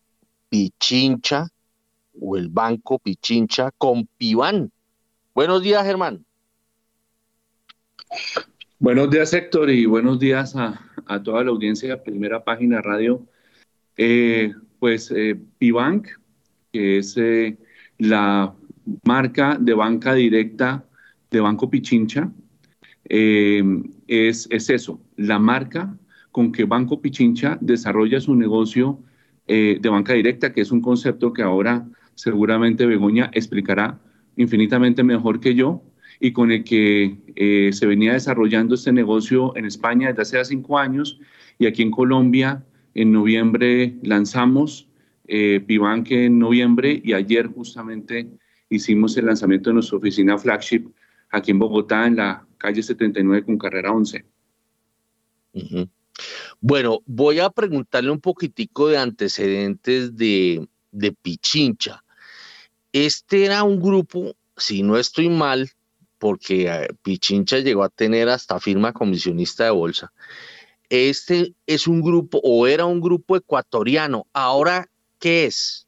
Pichincha 0.49 1.49
o 2.19 2.37
el 2.37 2.49
banco 2.49 2.97
Pichincha 2.97 3.69
con 3.77 4.07
Piván? 4.17 4.71
Buenos 5.35 5.61
días, 5.61 5.85
Germán. 5.85 6.25
Buenos 8.81 9.11
días, 9.11 9.31
Héctor, 9.31 9.69
y 9.69 9.85
buenos 9.85 10.17
días 10.17 10.55
a, 10.55 10.81
toda 11.23 11.43
la 11.43 11.51
audiencia 11.51 11.89
de 11.89 11.97
Primera 11.97 12.43
Página 12.43 12.81
Radio. 12.81 13.21
Eh, 13.95 14.55
pues 14.79 15.13
eh, 15.15 15.39
Pibank, 15.59 16.07
que 16.73 16.97
es 16.97 17.15
eh, 17.15 17.59
la 17.99 18.55
marca 19.05 19.55
de 19.61 19.75
banca 19.75 20.15
directa 20.15 20.83
de 21.29 21.39
Banco 21.41 21.69
Pichincha, 21.69 22.31
es, 23.05 24.47
es, 24.49 24.69
eso, 24.71 24.99
la 25.15 25.37
marca 25.37 25.95
con 26.31 26.51
que 26.51 26.63
Banco 26.63 27.03
Pichincha 27.03 27.59
desarrolla 27.61 28.19
su 28.19 28.33
negocio 28.33 28.97
de 29.45 29.89
banca 29.91 30.13
directa, 30.13 30.53
que 30.53 30.61
es 30.61 30.71
un 30.71 30.81
concepto 30.81 31.33
que 31.33 31.43
ahora 31.43 31.85
seguramente 32.15 32.87
Begoña 32.87 33.29
explicará 33.31 33.99
infinitamente 34.37 35.03
mejor 35.03 35.39
que 35.39 35.53
yo, 35.53 35.83
y 36.21 36.31
con 36.33 36.51
el 36.51 36.63
que 36.63 37.17
eh, 37.35 37.71
se 37.73 37.87
venía 37.87 38.13
desarrollando 38.13 38.75
este 38.75 38.93
negocio 38.93 39.57
en 39.57 39.65
España 39.65 40.13
desde 40.13 40.39
hace 40.39 40.51
cinco 40.53 40.77
años 40.77 41.19
y 41.57 41.65
aquí 41.65 41.81
en 41.81 41.89
Colombia 41.89 42.63
en 42.93 43.11
noviembre 43.11 43.95
lanzamos 44.03 44.87
eh, 45.27 45.59
Pibank 45.65 46.11
en 46.11 46.37
noviembre 46.37 47.01
y 47.03 47.13
ayer 47.13 47.47
justamente 47.47 48.29
hicimos 48.69 49.17
el 49.17 49.25
lanzamiento 49.25 49.71
de 49.71 49.73
nuestra 49.75 49.97
oficina 49.97 50.37
flagship 50.37 50.89
aquí 51.31 51.51
en 51.51 51.59
Bogotá 51.59 52.05
en 52.05 52.17
la 52.17 52.45
calle 52.59 52.83
79 52.83 53.43
con 53.43 53.57
carrera 53.57 53.91
11. 53.91 54.23
Bueno, 56.59 56.99
voy 57.07 57.39
a 57.39 57.49
preguntarle 57.49 58.11
un 58.11 58.21
poquitico 58.21 58.89
de 58.89 58.99
antecedentes 58.99 60.15
de, 60.15 60.67
de 60.91 61.11
Pichincha. 61.13 62.03
Este 62.91 63.45
era 63.45 63.63
un 63.63 63.81
grupo, 63.81 64.35
si 64.55 64.83
no 64.83 64.97
estoy 64.97 65.29
mal, 65.29 65.71
porque 66.21 66.67
eh, 66.67 66.87
Pichincha 67.01 67.57
llegó 67.57 67.83
a 67.83 67.89
tener 67.89 68.29
hasta 68.29 68.59
firma 68.59 68.93
comisionista 68.93 69.63
de 69.63 69.71
bolsa. 69.71 70.13
Este 70.87 71.55
es 71.65 71.87
un 71.87 71.99
grupo 72.03 72.39
o 72.43 72.67
era 72.67 72.85
un 72.85 73.01
grupo 73.01 73.35
ecuatoriano. 73.35 74.27
Ahora, 74.31 74.87
¿qué 75.17 75.45
es? 75.47 75.87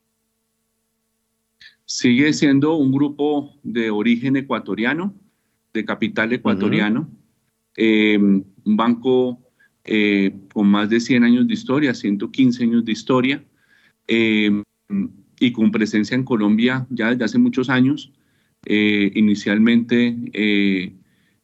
Sigue 1.85 2.33
siendo 2.33 2.73
un 2.77 2.91
grupo 2.91 3.53
de 3.61 3.91
origen 3.91 4.35
ecuatoriano, 4.35 5.13
de 5.71 5.85
capital 5.85 6.33
ecuatoriano, 6.33 7.07
eh, 7.77 8.17
un 8.17 8.75
banco 8.77 9.37
eh, 9.83 10.35
con 10.51 10.67
más 10.67 10.89
de 10.89 10.99
100 10.99 11.25
años 11.25 11.47
de 11.47 11.53
historia, 11.53 11.93
115 11.93 12.63
años 12.63 12.83
de 12.83 12.91
historia, 12.91 13.45
y 14.07 15.51
con 15.51 15.71
presencia 15.71 16.15
en 16.15 16.23
Colombia 16.23 16.87
ya 16.89 17.11
desde 17.11 17.25
hace 17.25 17.37
muchos 17.37 17.69
años. 17.69 18.11
Eh, 18.65 19.11
inicialmente 19.15 20.15
eh, 20.31 20.93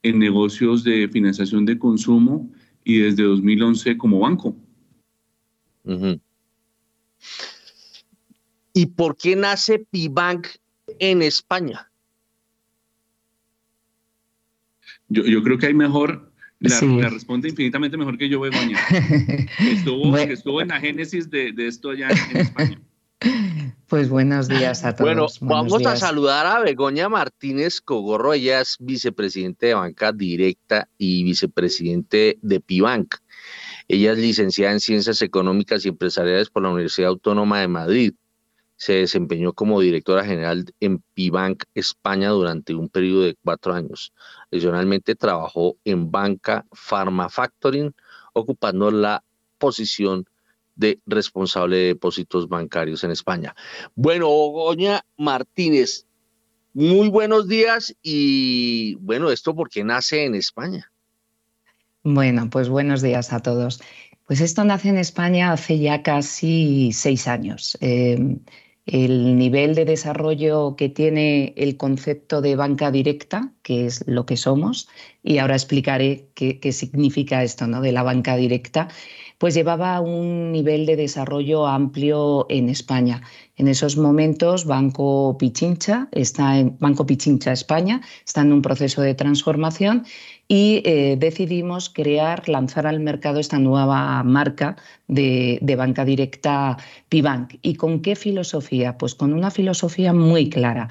en 0.04 0.20
negocios 0.20 0.86
de 0.86 1.10
financiación 1.10 1.66
de 1.66 1.78
consumo 1.78 2.50
y 2.86 3.00
desde 3.00 3.24
2011 3.24 3.98
como 3.98 4.20
banco. 4.20 4.56
¿Y 8.74 8.86
por 8.86 9.18
qué 9.18 9.36
nace 9.36 9.80
Pibank 9.80 10.48
en 11.00 11.22
España? 11.22 11.92
Yo, 15.10 15.26
yo 15.26 15.44
creo 15.44 15.58
que 15.58 15.66
hay 15.66 15.74
mejor, 15.74 16.32
la, 16.60 17.10
responde 17.10 17.50
infinitamente 17.50 17.98
mejor 17.98 18.18
que 18.18 18.30
yo, 18.30 18.40
Begoña. 18.40 18.80
estuvo, 19.60 20.16
estuvo 20.18 20.62
en 20.62 20.70
la 20.70 20.80
génesis 20.80 21.30
de, 21.30 21.52
de 21.52 21.68
esto 21.68 21.90
allá 21.90 22.10
en 22.32 22.38
España. 22.38 22.82
Pues 23.88 24.08
buenos 24.08 24.48
días 24.48 24.86
a 24.86 24.96
todos. 24.96 25.08
Bueno, 25.08 25.28
vamos 25.42 25.86
a 25.86 25.96
saludar 25.96 26.46
a 26.46 26.60
Begoña 26.60 27.10
Martínez 27.10 27.82
Cogorro. 27.82 28.34
Ella 28.34 28.62
es 28.62 28.78
vicepresidente 28.80 29.68
de 29.68 29.74
Banca 29.74 30.12
Directa 30.12 30.88
y 30.98 31.24
vicepresidente 31.24 32.38
de 32.42 32.60
Pibank. 32.60 33.16
Ella 33.88 34.12
es 34.14 34.20
licenciada 34.20 34.74
en 34.74 34.80
Ciencias 34.80 35.22
Económicas 35.22 35.86
y 35.86 35.90
Empresariales 35.90 36.50
por 36.50 36.64
la 36.64 36.70
Universidad 36.70 37.10
Autónoma 37.10 37.60
de 37.60 37.68
Madrid. 37.68 38.14
Se 38.78 38.94
desempeñó 38.94 39.52
como 39.52 39.82
directora 39.82 40.24
general 40.24 40.66
en 40.80 41.00
Pibank 41.14 41.64
España 41.74 42.30
durante 42.30 42.74
un 42.76 42.88
periodo 42.88 43.24
de 43.24 43.36
cuatro 43.44 43.74
años. 43.74 44.14
Adicionalmente 44.52 45.16
trabajó 45.16 45.76
en 45.84 46.12
Banca 46.12 46.66
Pharma 46.72 47.28
Factoring, 47.28 47.94
ocupando 48.34 48.92
la 48.92 49.24
posición 49.58 50.24
de 50.24 50.39
responsable 51.06 51.78
de 51.78 51.86
depósitos 51.88 52.48
bancarios 52.48 53.04
en 53.04 53.12
España. 53.12 53.56
Bueno, 53.96 54.30
Ogoña 54.30 55.06
Martínez, 55.18 56.06
muy 56.74 57.10
buenos 57.10 57.48
días 57.48 57.96
y 58.02 58.96
bueno, 58.96 59.32
¿esto 59.32 59.56
por 59.56 59.70
qué 59.70 59.84
nace 59.84 60.26
en 60.26 60.36
España? 60.36 60.92
Bueno, 62.04 62.50
pues 62.50 62.70
buenos 62.70 63.02
días 63.02 63.34
a 63.34 63.42
todos. 63.42 63.82
Pues 64.26 64.42
esto 64.42 64.64
nace 64.64 64.90
en 64.90 64.98
España 64.98 65.52
hace 65.52 65.80
ya 65.80 66.04
casi 66.04 66.92
seis 66.94 67.28
años. 67.28 67.78
Em, 67.82 68.40
el 68.86 69.38
nivel 69.38 69.76
de 69.76 69.86
desarrollo 69.86 70.76
que 70.76 70.90
tiene 70.90 71.54
el 71.58 71.78
concepto 71.78 72.42
de 72.42 72.56
banca 72.56 72.92
directa, 72.92 73.54
que 73.64 73.86
es 73.86 74.04
lo 74.08 74.26
que 74.26 74.38
somos, 74.38 74.88
y 75.24 75.40
ahora 75.40 75.56
explicaré 75.56 76.30
qué 76.34 76.72
significa 76.72 77.44
esto 77.44 77.68
¿no? 77.68 77.82
de 77.82 77.92
la 77.92 78.04
banca 78.04 78.36
directa, 78.36 78.88
pues 79.40 79.54
llevaba 79.54 80.02
un 80.02 80.52
nivel 80.52 80.86
de 80.86 80.98
desarrollo 80.98 81.66
amplio 81.66 82.46
en 82.50 82.70
España. 82.70 83.22
En 83.56 83.70
esos 83.70 83.98
momentos, 83.98 84.66
Banco 84.66 85.38
Pichincha 85.40 86.10
está 86.12 86.60
en 86.60 86.78
Banco 86.80 87.06
Pichincha 87.06 87.54
España 87.54 88.02
está 88.26 88.42
en 88.42 88.52
un 88.52 88.62
proceso 88.62 89.02
de 89.02 89.16
transformación 89.16 90.06
y 90.48 90.82
eh, 90.84 91.16
decidimos 91.18 91.90
crear, 91.90 92.50
lanzar 92.50 92.86
al 92.86 93.00
mercado 93.00 93.40
esta 93.40 93.60
nueva 93.60 94.22
marca 94.24 94.76
de, 95.08 95.58
de, 95.62 95.76
banca 95.76 96.04
directa 96.04 96.78
Pibank. 97.08 97.56
¿Y 97.62 97.76
con 97.76 98.02
qué 98.02 98.18
filosofía? 98.18 98.98
Pues 98.98 99.16
con 99.16 99.32
una 99.34 99.52
filosofía 99.52 100.12
muy 100.12 100.50
clara, 100.50 100.90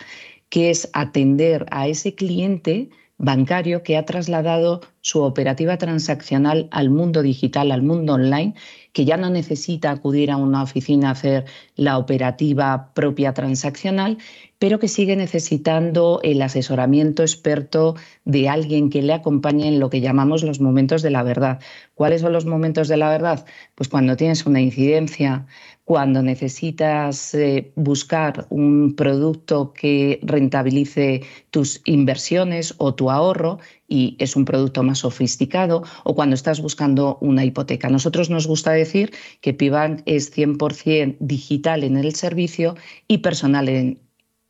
que 0.48 0.70
es 0.70 0.88
atender 0.94 1.66
a 1.70 1.86
ese 1.86 2.14
cliente 2.14 2.88
bancario 3.18 3.82
que 3.82 3.96
ha 3.96 4.04
trasladado 4.04 4.80
su 5.00 5.22
operativa 5.22 5.76
transaccional 5.76 6.68
al 6.70 6.90
mundo 6.90 7.22
digital, 7.22 7.72
al 7.72 7.82
mundo 7.82 8.14
online, 8.14 8.54
que 8.92 9.04
ya 9.04 9.16
no 9.16 9.28
necesita 9.28 9.90
acudir 9.90 10.30
a 10.30 10.36
una 10.36 10.62
oficina 10.62 11.08
a 11.08 11.12
hacer 11.12 11.44
la 11.76 11.98
operativa 11.98 12.92
propia 12.94 13.34
transaccional, 13.34 14.18
pero 14.58 14.78
que 14.78 14.88
sigue 14.88 15.16
necesitando 15.16 16.20
el 16.22 16.42
asesoramiento 16.42 17.22
experto 17.22 17.96
de 18.24 18.48
alguien 18.48 18.90
que 18.90 19.02
le 19.02 19.12
acompañe 19.12 19.68
en 19.68 19.80
lo 19.80 19.90
que 19.90 20.00
llamamos 20.00 20.42
los 20.42 20.60
momentos 20.60 21.02
de 21.02 21.10
la 21.10 21.22
verdad. 21.22 21.60
¿Cuáles 21.94 22.20
son 22.20 22.32
los 22.32 22.46
momentos 22.46 22.88
de 22.88 22.96
la 22.96 23.08
verdad? 23.08 23.44
Pues 23.74 23.88
cuando 23.88 24.16
tienes 24.16 24.46
una 24.46 24.60
incidencia, 24.60 25.46
cuando 25.88 26.22
necesitas 26.22 27.32
eh, 27.32 27.72
buscar 27.74 28.46
un 28.50 28.94
producto 28.94 29.72
que 29.72 30.20
rentabilice 30.22 31.22
tus 31.50 31.80
inversiones 31.86 32.74
o 32.76 32.94
tu 32.94 33.10
ahorro 33.10 33.58
y 33.88 34.14
es 34.18 34.36
un 34.36 34.44
producto 34.44 34.82
más 34.82 34.98
sofisticado, 34.98 35.82
o 36.04 36.14
cuando 36.14 36.34
estás 36.34 36.60
buscando 36.60 37.16
una 37.22 37.42
hipoteca. 37.42 37.88
nosotros 37.88 38.28
nos 38.28 38.46
gusta 38.46 38.72
decir 38.72 39.14
que 39.40 39.54
Pibank 39.54 40.02
es 40.04 40.30
100% 40.36 41.16
digital 41.20 41.82
en 41.82 41.96
el 41.96 42.14
servicio 42.14 42.76
y 43.08 43.18
personal 43.18 43.70
en, 43.70 43.98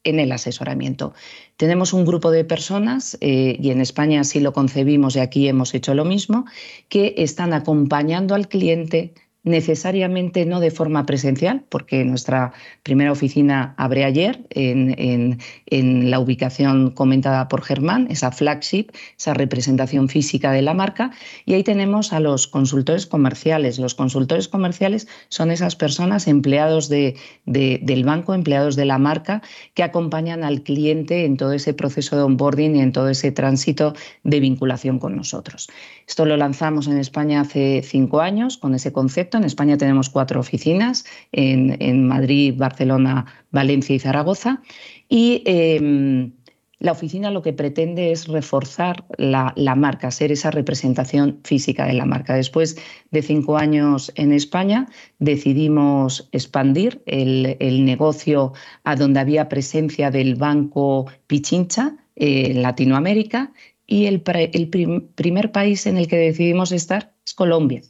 el 0.03 0.33
asesoramiento. 0.33 1.13
Tenemos 1.57 1.93
un 1.93 2.05
grupo 2.05 2.33
de 2.33 2.45
personas, 2.45 3.17
eh, 3.21 3.57
y 3.61 3.71
en 3.71 3.81
España 3.81 4.23
así 4.23 4.41
lo 4.41 4.53
concebimos 4.53 5.15
y 5.15 5.21
aquí 5.21 5.47
hemos 5.47 5.73
hecho 5.73 5.95
lo 5.95 6.05
mismo, 6.05 6.47
que 6.89 7.15
están 7.19 7.53
acompañando 7.53 8.35
al 8.35 8.49
cliente 8.49 9.15
necesariamente 9.49 10.47
no 10.47 10.61
de 10.61 10.71
forma 10.71 11.07
presencial, 11.07 11.65
porque 11.69 12.05
nuestra 12.05 12.53
primera 12.83 13.13
oficina 13.13 13.75
abre 13.77 14.05
ayer 14.05 14.47
en, 14.51 15.39
en, 15.67 16.11
la 16.11 16.21
ubicación 16.21 16.91
comentada 16.91 17.49
por 17.49 17.63
Germán, 17.63 18.07
esa 18.11 18.31
flagship, 18.31 18.89
esa 19.19 19.35
representación 19.35 20.09
física 20.09 20.53
de 20.53 20.63
la 20.63 20.75
marca, 20.75 21.11
y 21.45 21.55
ahí 21.55 21.65
tenemos 21.65 22.13
a 22.13 22.21
los 22.21 22.47
consultores 22.47 23.07
comerciales. 23.07 23.79
Los 23.79 23.95
consultores 23.95 24.49
comerciales 24.49 25.09
son 25.29 25.51
esas 25.51 25.77
personas 25.77 26.29
empleados 26.29 26.89
de, 26.89 27.17
del 27.47 28.05
banco, 28.05 28.35
empleados 28.35 28.77
de 28.77 28.85
la 28.85 28.99
marca, 28.99 29.43
que 29.75 29.83
acompañan 29.83 30.45
al 30.45 30.63
cliente 30.63 31.25
en 31.25 31.37
todo 31.37 31.53
ese 31.53 31.75
proceso 31.75 32.17
de 32.17 32.23
onboarding 32.23 32.77
y 32.77 32.81
en 32.81 32.93
todo 32.93 33.09
ese 33.09 33.33
tránsito 33.33 33.95
de 34.25 34.41
vinculación 34.41 34.99
con 34.99 35.17
nosotros. 35.17 35.69
Esto 36.07 36.25
lo 36.25 36.37
lanzamos 36.37 36.87
en 36.87 36.99
España 36.99 37.41
hace 37.41 37.83
cinco 37.83 38.21
años 38.21 38.59
con 38.59 38.75
ese 38.75 38.93
concepto 38.93 39.38
en 39.39 39.45
España 39.45 39.79
tenemos 39.79 40.11
cuatro 40.11 40.41
oficinas, 40.41 41.05
en, 41.33 42.07
Madrid, 42.07 42.55
Barcelona, 42.57 43.27
Valencia 43.51 43.97
y 43.97 43.99
Zaragoza. 43.99 44.63
Y 45.09 45.43
em, 45.47 46.33
la 46.81 46.93
oficina 46.93 47.31
lo 47.31 47.43
que 47.43 47.53
pretende 47.53 48.13
es 48.13 48.29
reforzar 48.29 49.05
la, 49.17 49.53
marca, 49.75 50.11
ser 50.13 50.31
esa 50.31 50.53
representación 50.53 51.41
física 51.43 51.87
de 51.87 51.95
la 51.95 52.05
marca. 52.05 52.37
Después 52.37 52.77
de 53.11 53.23
cinco 53.23 53.59
años 53.59 54.13
en 54.15 54.33
España, 54.33 54.87
decidimos 55.19 56.29
expandir 56.31 57.03
el, 57.07 57.85
negocio 57.85 58.53
a 58.85 58.95
donde 58.95 59.21
había 59.21 59.49
presencia 59.49 60.11
del 60.11 60.37
Banco 60.37 61.07
Pichincha 61.27 61.97
eh, 62.15 62.51
en 62.51 62.63
Latinoamérica 62.63 63.53
y 63.87 64.07
el, 64.07 64.23
el 64.27 64.69
primer 65.17 65.51
país 65.51 65.87
en 65.87 65.97
el 65.97 66.07
que 66.07 66.17
decidimos 66.17 66.71
estar 66.71 67.13
es 67.27 67.35
Colombia. 67.35 67.83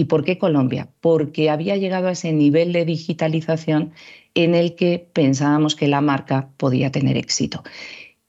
¿Y 0.00 0.06
por 0.06 0.24
qué 0.24 0.38
Colombia? 0.38 0.88
Porque 1.02 1.50
había 1.50 1.76
llegado 1.76 2.08
a 2.08 2.12
ese 2.12 2.32
nivel 2.32 2.72
de 2.72 2.86
digitalización 2.86 3.92
en 4.32 4.54
el 4.54 4.74
que 4.74 5.10
pensábamos 5.12 5.76
que 5.76 5.88
la 5.88 6.00
marca 6.00 6.48
podía 6.56 6.90
tener 6.90 7.18
éxito. 7.18 7.62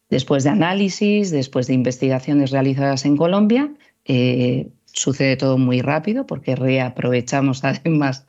Después 0.09 0.43
de 0.43 0.49
análisis, 0.49 1.31
después 1.31 1.67
de 1.67 1.73
investigaciones 1.73 2.51
realizadas 2.51 3.05
en 3.05 3.15
Colombia, 3.15 3.73
eh, 4.03 4.67
sucede 4.83 5.37
todo 5.37 5.57
muy 5.57 5.79
rápido 5.79 6.27
porque 6.27 6.57
reaprovechamos 6.57 7.63
además 7.63 8.25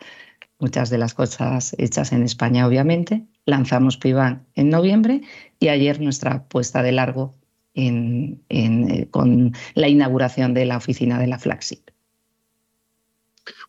muchas 0.60 0.88
de 0.88 0.98
las 0.98 1.12
cosas 1.12 1.74
hechas 1.78 2.12
en 2.12 2.22
España, 2.22 2.64
obviamente. 2.64 3.24
Lanzamos 3.44 3.96
Pivan 3.96 4.46
en 4.54 4.68
noviembre 4.68 5.22
y 5.58 5.66
ayer 5.66 6.00
nuestra 6.00 6.44
puesta 6.44 6.84
de 6.84 6.92
largo 6.92 7.34
eh, 7.74 9.08
con 9.10 9.52
la 9.74 9.88
inauguración 9.88 10.54
de 10.54 10.64
la 10.64 10.76
oficina 10.76 11.18
de 11.18 11.26
la 11.26 11.40
flagship. 11.40 11.91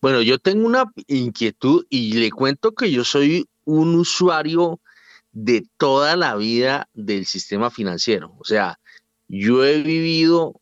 Bueno, 0.01 0.21
yo 0.21 0.39
tengo 0.39 0.65
una 0.65 0.85
inquietud 1.07 1.85
y 1.89 2.13
le 2.13 2.31
cuento 2.31 2.73
que 2.73 2.91
yo 2.91 3.03
soy 3.03 3.47
un 3.65 3.95
usuario 3.95 4.79
de 5.31 5.65
toda 5.77 6.15
la 6.15 6.35
vida 6.35 6.89
del 6.93 7.25
sistema 7.25 7.71
financiero. 7.71 8.35
O 8.39 8.43
sea, 8.43 8.79
yo 9.27 9.65
he 9.65 9.81
vivido 9.81 10.61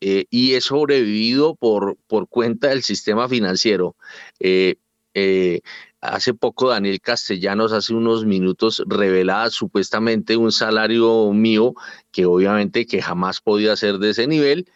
eh, 0.00 0.26
y 0.30 0.54
he 0.54 0.60
sobrevivido 0.60 1.56
por, 1.56 1.96
por 2.06 2.28
cuenta 2.28 2.68
del 2.68 2.82
sistema 2.82 3.28
financiero. 3.28 3.96
Eh, 4.38 4.76
eh, 5.14 5.60
hace 6.00 6.34
poco 6.34 6.68
Daniel 6.68 7.00
Castellanos, 7.00 7.72
hace 7.72 7.94
unos 7.94 8.24
minutos, 8.26 8.82
revelaba 8.86 9.48
supuestamente 9.50 10.36
un 10.36 10.52
salario 10.52 11.32
mío, 11.32 11.74
que 12.12 12.26
obviamente 12.26 12.86
que 12.86 13.00
jamás 13.00 13.40
podía 13.40 13.76
ser 13.76 13.98
de 13.98 14.10
ese 14.10 14.26
nivel, 14.26 14.68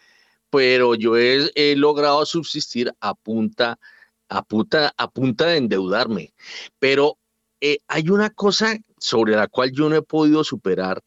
pero 0.51 0.95
yo 0.95 1.17
he, 1.17 1.75
logrado 1.77 2.25
subsistir 2.27 2.93
a 3.01 3.15
punta, 3.15 3.79
a, 4.29 4.43
punta, 4.43 4.93
a 4.97 5.11
punta 5.11 5.47
de 5.47 5.59
endeudarme. 5.59 6.33
Pero 6.79 7.19
eh, 7.61 7.79
hay 7.89 8.09
una 8.11 8.31
cosa 8.31 8.77
sobre 8.99 9.37
la 9.37 9.49
cual 9.49 9.73
yo 9.73 9.89
no 9.89 9.97
he 9.97 10.03
podido 10.03 10.45
superar 10.45 11.03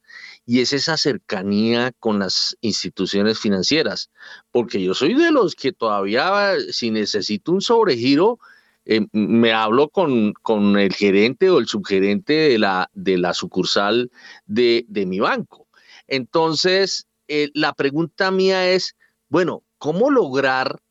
y 0.46 0.62
es 0.62 0.74
esa 0.74 0.98
cercanía 0.98 1.92
con 2.00 2.20
las 2.20 2.58
instituciones 2.62 3.40
financieras, 3.40 4.10
porque 4.52 4.82
yo 4.82 4.94
soy 4.94 5.14
de 5.14 5.32
los 5.32 5.56
que 5.56 5.72
todavía, 5.72 6.56
si 6.72 6.92
necesito 6.92 7.52
un 7.52 7.62
sobregiro, 7.62 8.40
eh, 8.86 9.06
me 9.12 9.54
hablo 9.54 9.90
con, 9.90 10.34
con, 10.34 10.78
el 10.78 10.94
gerente 10.94 11.50
o 11.50 11.60
el 11.60 11.68
subgerente 11.68 12.34
de 12.34 12.58
la, 12.58 12.90
de 12.94 13.18
la 13.18 13.34
sucursal 13.34 14.12
de, 14.46 14.86
de 14.88 15.06
mi 15.06 15.20
banco. 15.20 15.68
Entonces, 16.08 17.08
eh, 17.28 17.50
la 17.54 17.74
pregunta 17.74 18.32
mía 18.32 18.70
es, 18.72 18.96
bueno, 19.32 19.64
¿cómo 19.78 20.12
lograr 20.12 20.82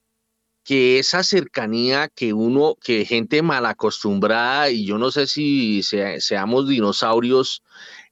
que 0.65 0.99
esa 0.99 1.23
cercanía 1.23 2.09
que 2.09 2.33
uno, 2.33 2.77
que 2.83 3.05
gente 3.05 3.43
mal 3.43 3.67
acostumbrada, 3.67 4.71
y 4.71 4.87
yo 4.87 4.97
no 4.97 5.11
sé 5.11 5.27
si 5.27 5.83
seamos 5.83 6.67
dinosaurios, 6.69 7.63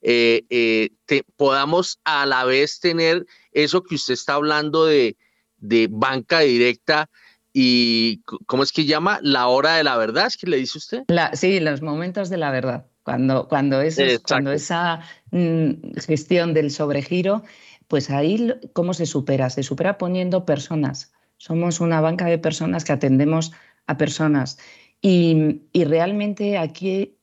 eh, 0.03 0.91
podamos 1.37 1.99
a 2.05 2.27
la 2.27 2.45
vez 2.45 2.79
tener 2.79 3.25
eso 3.53 3.83
que 3.83 3.95
usted 3.95 4.15
está 4.15 4.35
hablando 4.35 4.85
de, 4.85 5.17
de 5.57 5.89
banca 5.91 6.41
directa, 6.41 7.09
y 7.53 8.21
¿cómo 8.47 8.63
es 8.63 8.73
que 8.73 8.85
llama? 8.85 9.21
La 9.23 9.47
hora 9.47 9.77
de 9.77 9.85
la 9.85 9.97
verdad, 9.97 10.27
¿es 10.27 10.37
que 10.37 10.47
le 10.47 10.59
dice 10.59 10.77
usted? 10.77 11.05
La, 11.09 11.35
sí, 11.35 11.59
los 11.61 11.81
momentos 11.81 12.29
de 12.29 12.37
la 12.37 12.51
verdad. 12.51 12.87
Cuando, 13.03 13.49
cuando, 13.49 13.81
cuando 14.27 14.53
esa 14.53 15.01
mm, 15.31 15.97
gestión 16.07 16.53
del 16.53 16.71
sobregiro, 16.71 17.43
pues 17.89 18.11
ahí, 18.11 18.55
¿cómo 18.75 18.95
se 18.95 19.07
supera? 19.07 19.51
Se 19.51 19.63
supera 19.63 19.99
poniendo 19.99 20.45
personas. 20.45 21.13
Somos 21.39 21.81
una 21.81 22.01
banca 22.01 22.27
de 22.27 22.39
personas 22.39 22.85
que 22.85 22.93
atendemos 22.93 23.53
a 23.87 23.97
personas. 23.97 24.59
Y, 25.01 25.63
y 25.73 25.85
realmente 25.85 26.59
aquí 26.59 27.19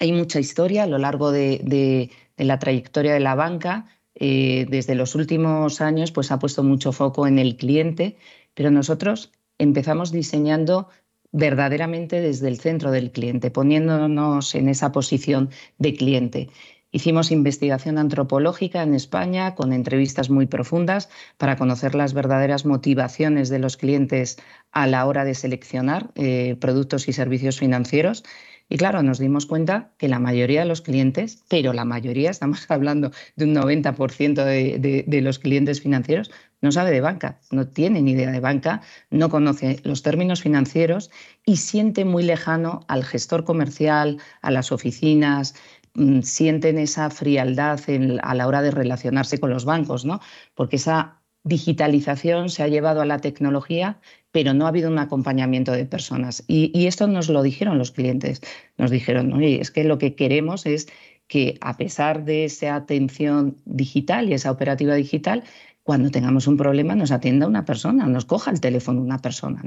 hay 0.00 0.12
mucha 0.12 0.40
historia 0.40 0.84
a 0.84 0.86
lo 0.86 0.98
largo 0.98 1.30
de, 1.30 1.60
de, 1.64 2.10
la 2.36 2.58
trayectoria 2.58 3.12
de 3.12 3.20
la 3.20 3.34
banca. 3.34 3.86
Eh, 4.14 4.66
desde 4.68 4.94
los 4.94 5.14
últimos 5.14 5.80
años, 5.80 6.12
pues 6.12 6.30
ha 6.32 6.38
puesto 6.38 6.62
mucho 6.62 6.92
foco 6.92 7.26
en 7.26 7.38
el 7.38 7.56
cliente, 7.56 8.16
pero 8.54 8.70
nosotros 8.70 9.32
empezamos 9.58 10.10
diseñando 10.10 10.88
verdaderamente 11.32 12.20
desde 12.20 12.48
el 12.48 12.58
centro 12.58 12.90
del 12.90 13.12
cliente, 13.12 13.50
poniéndonos 13.50 14.54
en 14.54 14.68
esa 14.68 14.90
posición 14.90 15.50
de 15.78 15.94
cliente. 15.94 16.48
Hicimos 16.92 17.30
investigación 17.30 17.98
antropológica 17.98 18.82
en 18.82 18.94
España 18.94 19.54
con 19.54 19.72
entrevistas 19.72 20.28
muy 20.28 20.46
profundas 20.46 21.08
para 21.38 21.56
conocer 21.56 21.94
las 21.94 22.14
verdaderas 22.14 22.66
motivaciones 22.66 23.48
de 23.48 23.60
los 23.60 23.76
clientes 23.76 24.38
a 24.72 24.88
la 24.88 25.06
hora 25.06 25.24
de 25.24 25.34
seleccionar 25.34 26.10
eh, 26.16 26.56
productos 26.60 27.08
y 27.08 27.12
servicios 27.12 27.60
financieros. 27.60 28.24
Y 28.68 28.76
claro, 28.76 29.02
nos 29.02 29.18
dimos 29.18 29.46
cuenta 29.46 29.90
que 29.98 30.08
la 30.08 30.20
mayoría 30.20 30.60
de 30.60 30.66
los 30.66 30.80
clientes, 30.80 31.44
pero 31.48 31.72
la 31.72 31.84
mayoría, 31.84 32.30
estamos 32.30 32.66
hablando 32.70 33.10
de 33.36 33.44
un 33.44 33.54
90% 33.54 34.44
de, 34.44 35.04
de, 35.06 35.20
los 35.20 35.38
clientes 35.40 35.80
financieros, 35.80 36.30
no 36.60 36.70
sabe 36.70 36.90
de 36.92 37.00
banca, 37.00 37.40
no 37.50 37.66
tiene 37.66 38.02
ni 38.02 38.12
idea 38.12 38.30
de 38.30 38.38
banca, 38.38 38.82
no 39.10 39.28
conoce 39.28 39.80
los 39.82 40.02
términos 40.02 40.42
financieros 40.42 41.10
y 41.44 41.56
siente 41.56 42.04
muy 42.04 42.22
lejano 42.22 42.84
al 42.86 43.02
gestor 43.02 43.44
comercial, 43.44 44.18
a 44.40 44.50
las 44.50 44.70
oficinas, 44.70 45.54
mm, 45.94 46.20
sienten 46.22 46.78
esa 46.78 47.10
frialdad 47.10 47.80
a 48.22 48.34
la 48.34 48.46
hora 48.46 48.62
de 48.62 48.70
relacionarse 48.70 49.38
con 49.38 49.50
los 49.50 49.64
bancos, 49.64 50.04
¿no? 50.04 50.20
Porque 50.54 50.76
esa 50.76 51.20
digitalización 51.42 52.50
se 52.50 52.62
ha 52.62 52.68
llevado 52.68 53.00
a 53.00 53.06
la 53.06 53.18
tecnología, 53.18 53.98
pero 54.30 54.54
no 54.54 54.66
ha 54.66 54.68
habido 54.68 54.90
un 54.90 54.98
acompañamiento 54.98 55.72
de 55.72 55.86
personas. 55.86 56.44
Y, 56.46 56.86
esto 56.86 57.06
nos 57.06 57.28
lo 57.28 57.42
dijeron 57.42 57.78
los 57.78 57.92
clientes. 57.92 58.42
Nos 58.76 58.90
dijeron, 58.90 59.42
es 59.42 59.70
que 59.70 59.84
lo 59.84 59.98
que 59.98 60.14
queremos 60.14 60.66
es 60.66 60.88
que 61.26 61.58
a 61.60 61.76
pesar 61.76 62.24
de 62.24 62.44
esa 62.44 62.74
atención 62.74 63.56
digital 63.64 64.28
y 64.28 64.34
esa 64.34 64.50
operativa 64.50 64.94
digital, 64.94 65.44
cuando 65.82 66.10
tengamos 66.10 66.46
un 66.46 66.56
problema 66.56 66.94
nos 66.94 67.10
atienda 67.10 67.46
una 67.46 67.64
persona, 67.64 68.06
nos 68.06 68.24
coja 68.24 68.50
el 68.50 68.60
teléfono 68.60 69.00
una 69.00 69.18
persona. 69.18 69.62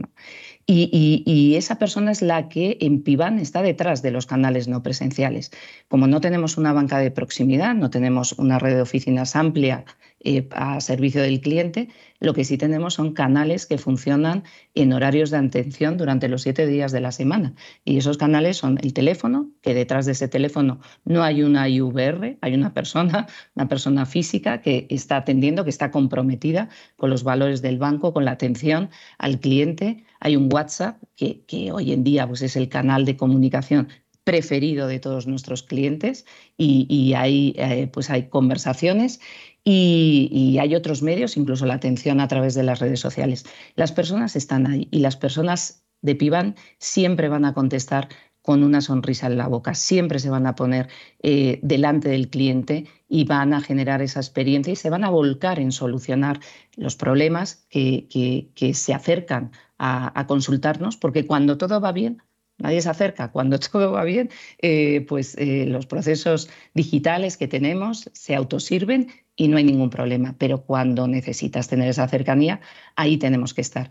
Y, 0.66 1.56
esa 1.58 1.78
persona 1.78 2.12
es 2.12 2.22
la 2.22 2.48
que 2.48 2.78
en 2.80 3.04
Pivan 3.04 3.38
está 3.40 3.62
detrás 3.62 4.02
de 4.02 4.12
los 4.12 4.26
canales 4.26 4.68
no 4.68 4.82
presenciales. 4.82 5.52
Como 5.90 6.08
no 6.08 6.22
tenemos 6.22 6.58
una 6.58 6.74
banca 6.74 7.00
de 7.00 7.12
proximidad, 7.12 7.76
no 7.76 7.90
tenemos 7.90 8.34
una 8.34 8.60
red 8.60 8.76
de 8.76 8.82
oficinas 8.82 9.36
amplia 9.36 9.86
eh, 10.24 10.48
a 10.52 10.80
servicio 10.80 11.22
del 11.22 11.42
cliente. 11.42 11.90
Lo 12.20 12.34
que 12.34 12.46
sí 12.46 12.58
tenemos 12.58 12.94
son 12.94 13.14
canales 13.14 13.66
que 13.66 13.78
funcionan 13.78 14.44
en 14.74 14.94
horarios 14.94 15.32
de 15.32 15.38
atención 15.38 15.98
durante 15.98 16.30
los 16.30 16.44
siete 16.44 16.66
días 16.66 16.94
de 16.94 17.02
la 17.02 17.12
semana. 17.12 17.56
Y 17.84 17.98
esos 17.98 18.18
canales 18.18 18.56
son 18.56 18.80
el 18.82 18.94
teléfono, 18.94 19.52
que 19.62 19.74
detrás 19.74 20.06
de 20.06 20.14
ese 20.14 20.30
teléfono 20.30 20.80
no 21.04 21.24
hay 21.24 21.44
una 21.44 21.68
IVR, 21.68 22.38
hay 22.40 22.54
una 22.54 22.74
persona, 22.74 23.28
una 23.56 23.68
persona 23.68 24.06
física 24.06 24.62
que 24.62 24.88
está 24.90 25.18
atendiendo, 25.18 25.66
que 25.66 25.70
está 25.70 25.92
comprometida 25.92 26.70
con 26.96 27.10
los 27.10 27.24
valores 27.24 27.62
del 27.62 27.78
banco, 27.78 28.14
con 28.14 28.24
la 28.24 28.32
atención 28.32 28.90
al 29.18 29.40
cliente. 29.40 30.06
Hay 30.22 30.38
un 30.38 30.48
WhatsApp, 30.52 31.04
que, 31.16 31.44
que 31.46 31.72
hoy 31.72 31.92
en 31.92 32.04
día 32.04 32.28
pues, 32.28 32.42
es 32.42 32.56
el 32.56 32.70
canal 32.70 33.04
de 33.04 33.18
comunicación 33.18 33.90
preferido 34.24 34.88
de 34.88 35.00
todos 35.00 35.28
nuestros 35.28 35.64
clientes 35.64 36.26
y, 36.58 37.14
hay, 37.16 37.54
eh, 37.58 37.88
pues 37.92 38.10
hay 38.10 38.30
conversaciones 38.30 39.20
y, 39.64 40.58
hay 40.60 40.76
otros 40.76 41.02
medios, 41.02 41.38
incluso 41.38 41.66
la 41.66 41.76
atención 41.76 42.20
a 42.20 42.28
través 42.28 42.54
de 42.54 42.64
las 42.64 42.80
redes 42.80 43.00
sociales. 43.00 43.46
Las 43.76 43.92
personas 43.92 44.36
están 44.36 44.68
ahí 44.68 44.88
y 44.92 45.00
las 45.00 45.18
personas 45.18 45.84
de 46.02 46.16
Pivan 46.16 46.56
siempre 46.80 47.30
van 47.30 47.46
a 47.46 47.54
contestar 47.54 48.10
con 48.42 48.62
una 48.62 48.82
sonrisa 48.82 49.28
en 49.28 49.38
la 49.38 49.48
boca, 49.48 49.74
siempre 49.74 50.20
se 50.20 50.30
van 50.30 50.46
a 50.48 50.56
poner 50.56 50.90
eh, 51.22 51.60
delante 51.62 52.10
del 52.10 52.30
cliente 52.30 52.88
y 53.08 53.24
van 53.24 53.54
a 53.54 53.62
generar 53.62 54.02
esa 54.02 54.20
experiencia 54.20 54.74
y 54.74 54.76
se 54.76 54.90
van 54.90 55.06
a 55.06 55.10
volcar 55.10 55.60
en 55.60 55.72
solucionar 55.72 56.42
los 56.76 56.98
problemas 56.98 57.66
que, 57.70 58.52
se 58.74 58.94
acercan 58.94 59.52
a 59.78 60.26
consultarnos, 60.28 60.98
porque 60.98 61.26
cuando 61.26 61.58
todo 61.58 61.80
va 61.80 61.92
bien, 61.94 62.22
nadie 62.58 62.82
se 62.82 62.90
acerca. 62.90 63.32
Cuando 63.32 63.60
todo 63.72 63.92
va 63.92 64.04
bien, 64.04 64.30
eh, 64.60 65.06
pues 65.08 65.36
eh, 65.38 65.66
los 65.68 65.86
procesos 65.86 66.50
digitales 66.74 67.38
que 67.38 67.48
tenemos 67.48 68.10
se 68.14 68.36
autosirven 68.36 69.08
y 69.36 69.48
no 69.48 69.58
hay 69.58 69.64
ningún 69.64 69.90
problema. 69.90 70.36
Pero 70.38 70.64
cuando 70.64 71.08
necesitas 71.08 71.68
tener 71.68 71.90
esa 71.90 72.08
cercanía, 72.08 72.62
ahí 72.96 73.18
tenemos 73.18 73.54
que 73.54 73.62
estar. 73.62 73.90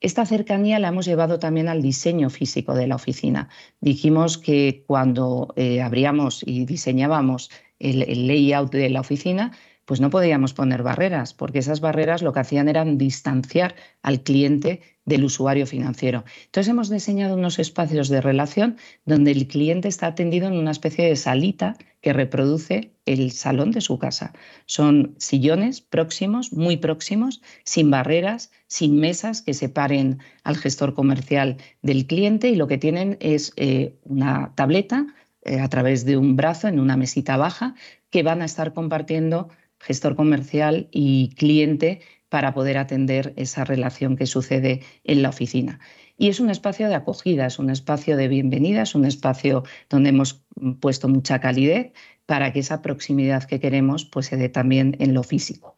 Esta 0.00 0.26
cercanía 0.26 0.80
la 0.80 0.88
hemos 0.88 1.06
llevado 1.06 1.38
también 1.38 1.68
al 1.68 1.80
diseño 1.80 2.28
físico 2.28 2.74
de 2.74 2.88
la 2.88 2.96
oficina. 2.96 3.48
Dijimos 3.80 4.36
que 4.36 4.82
cuando 4.86 5.52
eh, 5.56 5.80
abríamos 5.80 6.42
y 6.44 6.64
diseñábamos 6.64 7.50
el 7.78 8.28
layout 8.28 8.70
de 8.72 8.90
la 8.90 9.00
oficina, 9.00 9.50
pues 9.84 10.00
no 10.00 10.10
podíamos 10.10 10.54
poner 10.54 10.82
barreras, 10.82 11.34
porque 11.34 11.58
esas 11.58 11.80
barreras 11.80 12.22
lo 12.22 12.32
que 12.32 12.40
hacían 12.40 12.68
era 12.68 12.84
distanciar 12.84 13.74
al 14.02 14.22
cliente 14.22 14.80
del 15.04 15.24
usuario 15.24 15.66
financiero. 15.66 16.24
Entonces 16.46 16.70
hemos 16.70 16.88
diseñado 16.88 17.34
unos 17.34 17.58
espacios 17.58 18.08
de 18.08 18.20
relación 18.20 18.76
donde 19.04 19.32
el 19.32 19.48
cliente 19.48 19.88
está 19.88 20.06
atendido 20.06 20.46
en 20.46 20.54
una 20.54 20.70
especie 20.70 21.06
de 21.06 21.16
salita 21.16 21.76
que 22.00 22.12
reproduce 22.12 22.92
el 23.04 23.32
salón 23.32 23.72
de 23.72 23.80
su 23.80 23.98
casa. 23.98 24.32
Son 24.66 25.14
sillones 25.18 25.80
próximos, 25.80 26.52
muy 26.52 26.76
próximos, 26.76 27.42
sin 27.64 27.90
barreras, 27.90 28.52
sin 28.68 28.96
mesas 28.96 29.42
que 29.42 29.54
separen 29.54 30.18
al 30.44 30.56
gestor 30.56 30.94
comercial 30.94 31.56
del 31.82 32.06
cliente 32.06 32.48
y 32.48 32.56
lo 32.56 32.68
que 32.68 32.78
tienen 32.78 33.16
es 33.20 33.52
eh, 33.56 33.96
una 34.04 34.52
tableta 34.54 35.06
eh, 35.44 35.58
a 35.58 35.68
través 35.68 36.04
de 36.04 36.16
un 36.16 36.36
brazo 36.36 36.68
en 36.68 36.78
una 36.78 36.96
mesita 36.96 37.36
baja 37.36 37.74
que 38.10 38.22
van 38.22 38.42
a 38.42 38.44
estar 38.44 38.72
compartiendo 38.72 39.48
gestor 39.82 40.16
comercial 40.16 40.88
y 40.90 41.34
cliente 41.34 42.00
para 42.28 42.54
poder 42.54 42.78
atender 42.78 43.34
esa 43.36 43.64
relación 43.64 44.16
que 44.16 44.26
sucede 44.26 44.80
en 45.04 45.22
la 45.22 45.28
oficina. 45.28 45.80
Y 46.16 46.28
es 46.28 46.40
un 46.40 46.50
espacio 46.50 46.88
de 46.88 46.94
acogida, 46.94 47.46
es 47.46 47.58
un 47.58 47.68
espacio 47.68 48.16
de 48.16 48.28
bienvenida, 48.28 48.82
es 48.82 48.94
un 48.94 49.04
espacio 49.04 49.64
donde 49.90 50.10
hemos 50.10 50.42
puesto 50.80 51.08
mucha 51.08 51.40
calidez 51.40 51.92
para 52.24 52.52
que 52.52 52.60
esa 52.60 52.80
proximidad 52.80 53.44
que 53.44 53.60
queremos 53.60 54.04
pues, 54.04 54.26
se 54.26 54.36
dé 54.36 54.48
también 54.48 54.96
en 55.00 55.14
lo 55.14 55.24
físico. 55.24 55.76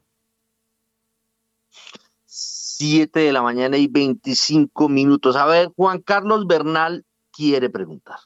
Siete 2.27 3.21
de 3.21 3.33
la 3.33 3.43
mañana 3.43 3.79
y 3.79 3.87
25 3.87 4.89
minutos. 4.89 5.37
A 5.37 5.47
ver, 5.47 5.69
Juan 5.77 6.03
Carlos 6.03 6.47
Bernal 6.47 7.05
quiere 7.33 7.71
preguntar. 7.71 8.19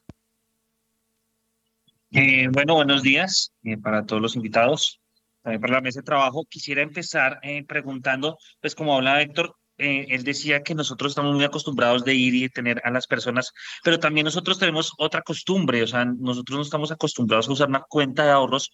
Eh, 2.11 2.49
bueno, 2.51 2.75
buenos 2.75 3.03
días 3.03 3.53
eh, 3.63 3.77
para 3.77 4.05
todos 4.05 4.21
los 4.21 4.35
invitados 4.35 5.01
también 5.43 5.61
para 5.61 5.75
la 5.75 5.81
mesa 5.81 6.01
de 6.01 6.05
trabajo. 6.05 6.45
Quisiera 6.49 6.83
empezar 6.83 7.39
eh, 7.43 7.65
preguntando, 7.65 8.39
pues 8.61 8.75
como 8.75 8.95
habla 8.95 9.23
Héctor, 9.23 9.55
eh, 9.79 10.07
él 10.11 10.25
decía 10.25 10.63
que 10.63 10.75
nosotros 10.75 11.13
estamos 11.13 11.35
muy 11.35 11.45
acostumbrados 11.45 12.05
de 12.05 12.15
ir 12.15 12.35
y 12.35 12.49
tener 12.49 12.81
a 12.85 12.91
las 12.91 13.07
personas, 13.07 13.53
pero 13.85 14.01
también 14.01 14.25
nosotros 14.25 14.59
tenemos 14.59 14.93
otra 14.99 15.23
costumbre, 15.23 15.83
o 15.83 15.87
sea, 15.87 16.05
nosotros 16.05 16.57
no 16.57 16.63
estamos 16.63 16.91
acostumbrados 16.91 17.49
a 17.49 17.53
usar 17.53 17.69
una 17.69 17.83
cuenta 17.89 18.25
de 18.25 18.33
ahorros 18.33 18.73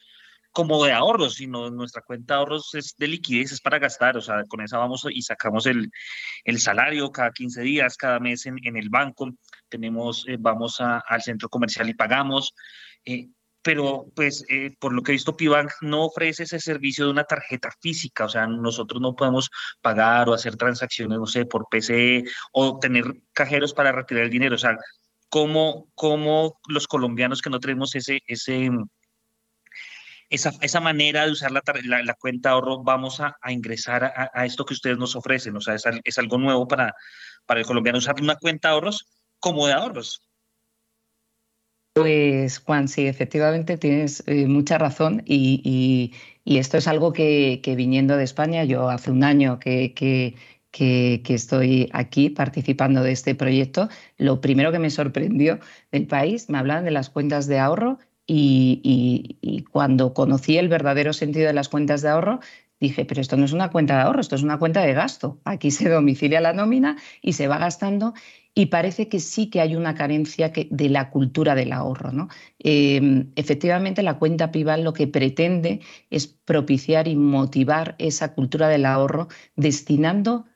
como 0.54 0.84
de 0.84 0.92
ahorros, 0.92 1.34
sino 1.34 1.68
nuestra 1.70 2.00
cuenta 2.00 2.34
de 2.34 2.38
ahorros 2.38 2.74
es 2.74 2.94
de 2.96 3.08
liquidez, 3.08 3.50
es 3.52 3.60
para 3.60 3.80
gastar, 3.80 4.16
o 4.16 4.20
sea, 4.20 4.44
con 4.44 4.62
esa 4.62 4.78
vamos 4.78 5.04
y 5.10 5.20
sacamos 5.20 5.66
el, 5.66 5.90
el 6.44 6.60
salario 6.60 7.10
cada 7.10 7.32
15 7.32 7.60
días, 7.62 7.96
cada 7.96 8.20
mes 8.20 8.46
en, 8.46 8.56
en 8.62 8.76
el 8.76 8.88
banco, 8.88 9.30
tenemos, 9.68 10.24
eh, 10.28 10.36
vamos 10.38 10.80
al 10.80 11.22
centro 11.22 11.48
comercial 11.48 11.88
y 11.88 11.94
pagamos. 11.94 12.54
Eh, 13.04 13.28
pero 13.64 14.04
pues 14.14 14.44
eh, 14.50 14.76
por 14.78 14.92
lo 14.92 15.02
que 15.02 15.12
he 15.12 15.14
visto, 15.14 15.36
Pibank 15.36 15.72
no 15.80 16.04
ofrece 16.04 16.42
ese 16.42 16.60
servicio 16.60 17.06
de 17.06 17.12
una 17.12 17.24
tarjeta 17.24 17.70
física, 17.80 18.26
o 18.26 18.28
sea, 18.28 18.46
nosotros 18.46 19.00
no 19.00 19.16
podemos 19.16 19.50
pagar 19.80 20.28
o 20.28 20.34
hacer 20.34 20.56
transacciones, 20.56 21.18
no 21.18 21.26
sé, 21.26 21.46
por 21.46 21.66
PC 21.70 22.24
o 22.52 22.78
tener 22.78 23.06
cajeros 23.32 23.72
para 23.72 23.90
retirar 23.90 24.24
el 24.24 24.30
dinero, 24.30 24.56
o 24.56 24.58
sea, 24.58 24.76
¿cómo, 25.30 25.88
cómo 25.94 26.60
los 26.68 26.86
colombianos 26.86 27.40
que 27.40 27.48
no 27.48 27.58
tenemos 27.58 27.94
ese, 27.94 28.20
ese, 28.26 28.70
esa, 30.28 30.52
esa 30.60 30.80
manera 30.80 31.24
de 31.24 31.32
usar 31.32 31.50
la, 31.50 31.62
la, 32.02 32.14
cuenta 32.14 32.50
ahorro, 32.50 32.82
vamos 32.82 33.20
a, 33.20 33.34
ingresar 33.48 34.04
a, 34.04 34.44
esto 34.44 34.66
que 34.66 34.74
ustedes 34.74 34.98
nos 34.98 35.16
ofrecen, 35.16 35.56
o 35.56 35.60
sea, 35.62 35.74
es, 35.74 35.84
es 36.04 36.18
algo 36.18 36.36
nuevo 36.36 36.68
para, 36.68 36.94
para 37.46 37.60
el 37.60 37.66
colombiano 37.66 37.96
usar 37.96 38.16
una 38.20 38.36
cuenta 38.36 38.68
ahorros 38.68 39.06
como 39.40 39.66
de 39.66 39.72
ahorros. 39.72 40.20
Pues 41.94 42.58
Juan, 42.58 42.88
sí, 42.88 43.06
efectivamente 43.06 43.78
tienes 43.78 44.24
eh, 44.26 44.48
mucha 44.48 44.78
razón 44.78 45.22
y, 45.26 46.12
esto 46.44 46.76
es 46.76 46.88
algo 46.88 47.12
que, 47.12 47.60
viniendo 47.76 48.16
de 48.16 48.24
España, 48.24 48.64
yo 48.64 48.90
hace 48.90 49.12
un 49.12 49.22
año 49.22 49.60
que, 49.60 50.34
estoy 50.72 51.88
aquí 51.92 52.30
participando 52.30 53.02
de 53.04 53.12
este 53.12 53.36
proyecto, 53.36 53.88
lo 54.18 54.40
primero 54.40 54.72
que 54.72 54.80
me 54.80 54.90
sorprendió 54.90 55.60
del 55.92 56.08
país, 56.08 56.50
me 56.50 56.58
hablaban 56.58 56.84
de 56.84 56.90
las 56.90 57.10
cuentas 57.10 57.46
de 57.46 57.60
ahorro 57.60 58.00
y, 58.26 59.38
y 59.40 59.62
cuando 59.62 60.14
conocí 60.14 60.58
el 60.58 60.68
verdadero 60.68 61.12
sentido 61.12 61.46
de 61.46 61.52
las 61.52 61.68
cuentas 61.68 62.02
de 62.02 62.08
ahorro, 62.08 62.40
dije, 62.80 63.04
pero 63.04 63.20
esto 63.20 63.36
no 63.36 63.44
es 63.44 63.52
una 63.52 63.70
cuenta 63.70 63.96
de 63.96 64.02
ahorro, 64.02 64.20
esto 64.20 64.34
es 64.34 64.42
una 64.42 64.58
cuenta 64.58 64.80
de 64.82 64.94
gasto. 64.94 65.40
Aquí 65.44 65.70
se 65.70 65.88
domicilia 65.88 66.40
la 66.40 66.52
nómina 66.52 66.96
y 67.22 67.34
se 67.34 67.48
va 67.48 67.58
gastando 67.58 68.14
y 68.54 68.66
parece 68.66 69.08
que 69.08 69.20
sí 69.20 69.50
que 69.50 69.60
hay 69.60 69.74
una 69.74 69.94
carencia 69.94 70.52
de 70.70 70.88
la 70.88 71.10
cultura 71.10 71.54
del 71.54 71.72
ahorro. 71.72 72.12
¿no? 72.12 72.28
Eh, 72.60 73.26
efectivamente, 73.36 74.02
la 74.02 74.18
cuenta 74.18 74.52
PIBAL 74.52 74.84
lo 74.84 74.92
que 74.92 75.08
pretende 75.08 75.80
es 76.10 76.26
propiciar 76.28 77.08
y 77.08 77.16
motivar 77.16 77.96
esa 77.98 78.34
cultura 78.34 78.68
del 78.68 78.86
ahorro 78.86 79.28
destinando 79.56 80.46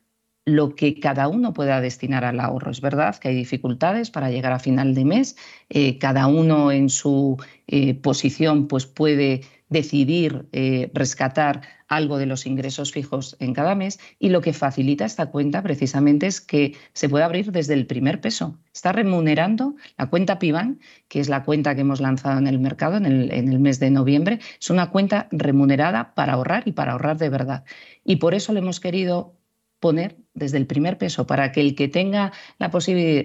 lo 0.45 0.75
que 0.75 0.99
cada 0.99 1.29
uno 1.29 1.53
pueda 1.53 1.81
destinar 1.81 2.25
al 2.25 2.41
ahorro. 2.41 2.71
Es 2.71 2.81
verdad 2.81 3.17
que 3.17 3.29
hay 3.29 3.35
dificultades 3.35 4.11
para 4.11 4.31
llegar 4.31 4.53
a 4.53 4.59
final 4.59 4.95
de 4.95 5.05
mes, 5.05 5.37
eh, 5.69 5.99
cada 5.99 6.27
uno 6.27 6.73
en 6.73 6.89
su 6.89 7.37
eh, 7.67 7.95
posición 7.95 8.67
pues 8.67 8.87
puede 8.87 9.43
decidir 9.69 10.47
eh, 10.53 10.91
rescatar 10.95 11.63
algo 11.89 12.19
de 12.19 12.27
los 12.27 12.47
ingresos 12.47 12.93
fijos 12.93 13.37
en 13.41 13.55
cada 13.55 13.75
mes 13.75 13.99
y 14.19 14.29
lo 14.29 14.41
que 14.41 14.53
facilita 14.53 15.05
esta 15.05 15.27
cuenta 15.27 15.63
precisamente 15.63 16.27
es 16.27 16.41
que 16.41 16.77
se 16.93 17.09
puede 17.09 17.25
abrir 17.25 17.51
desde 17.51 17.75
el 17.75 17.87
primer 17.87 18.21
peso. 18.21 18.59
Está 18.73 18.93
remunerando 18.93 19.75
la 19.97 20.07
cuenta 20.07 20.39
PIBAN, 20.39 20.81
que 21.09 21.21
es 21.21 21.29
la 21.29 21.45
cuenta 21.45 21.75
que 21.75 21.81
hemos 21.81 22.01
lanzado 22.01 22.39
en 22.39 22.47
el 22.47 22.59
mercado 22.59 22.97
en 22.99 23.07
el, 23.07 23.59
mes 23.59 23.81
de 23.81 23.91
noviembre, 23.91 24.39
es 24.61 24.71
una 24.71 24.91
cuenta 24.91 25.29
remunerada 25.31 26.15
para 26.15 26.35
ahorrar 26.35 26.63
y 26.67 26.73
para 26.73 26.93
ahorrar 26.93 27.17
de 27.17 27.29
verdad. 27.29 27.65
Y 28.05 28.17
por 28.17 28.35
eso 28.35 28.53
le 28.53 28.61
hemos 28.61 28.81
querido 28.81 29.35
poner 29.81 30.17
desde 30.35 30.59
el 30.59 30.67
primer 30.67 30.99
peso 30.99 31.27
para 31.27 31.53
que 31.53 31.61
el 31.61 31.75
que 31.75 31.89
tenga 31.89 32.33
la, 32.59 32.71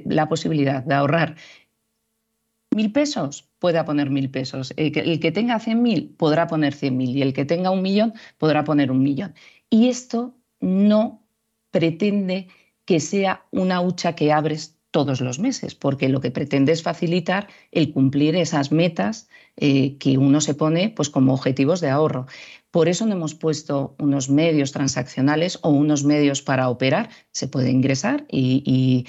la 0.05 0.29
posibilidad 0.29 0.83
de 0.83 0.93
ahorrar 0.93 1.35
mil 2.75 2.91
pesos 2.91 3.49
pueda 3.59 3.85
poner 3.85 4.09
mil 4.09 4.29
pesos. 4.29 4.73
El 4.77 4.91
que, 5.19 5.31
tenga 5.31 5.59
cien 5.59 5.81
mil 5.81 6.09
podrá 6.17 6.47
poner 6.47 6.73
cien 6.73 6.97
mil 6.97 7.15
y 7.15 7.21
el 7.21 7.33
que 7.33 7.45
tenga 7.45 7.71
un 7.71 7.81
millón 7.81 8.13
podrá 8.37 8.63
poner 8.63 8.91
un 8.91 9.01
millón. 9.03 9.33
Y 9.69 9.89
esto 9.89 10.35
no 10.59 11.25
pretende 11.71 12.47
que 12.85 12.99
sea 12.99 13.45
una 13.51 13.81
hucha 13.81 14.15
que 14.15 14.31
abres 14.31 14.72
todos 14.93 15.21
los 15.21 15.39
meses, 15.39 15.73
porque 15.73 16.07
lo 16.07 16.21
que 16.21 16.29
pretende 16.29 16.71
es 16.71 16.83
facilitar 16.83 17.47
el 17.71 17.91
cumplir 17.91 18.35
esas 18.35 18.71
metas 18.71 19.27
eh, 19.57 19.97
que 19.97 20.19
uno 20.19 20.39
se 20.39 20.53
pone 20.53 20.89
pues, 20.89 21.09
como 21.09 21.33
objetivos 21.33 21.81
de 21.81 21.89
ahorro. 21.89 22.27
Por 22.69 22.87
eso 22.87 23.07
no 23.07 23.13
hemos 23.13 23.33
puesto 23.33 23.95
unos 23.97 24.29
medios 24.29 24.71
transaccionales 24.71 25.57
o 25.63 25.69
unos 25.69 26.03
medios 26.03 26.43
para 26.43 26.69
operar. 26.69 27.09
Se 27.31 27.47
puede 27.47 27.71
ingresar 27.71 28.25
y, 28.31 29.05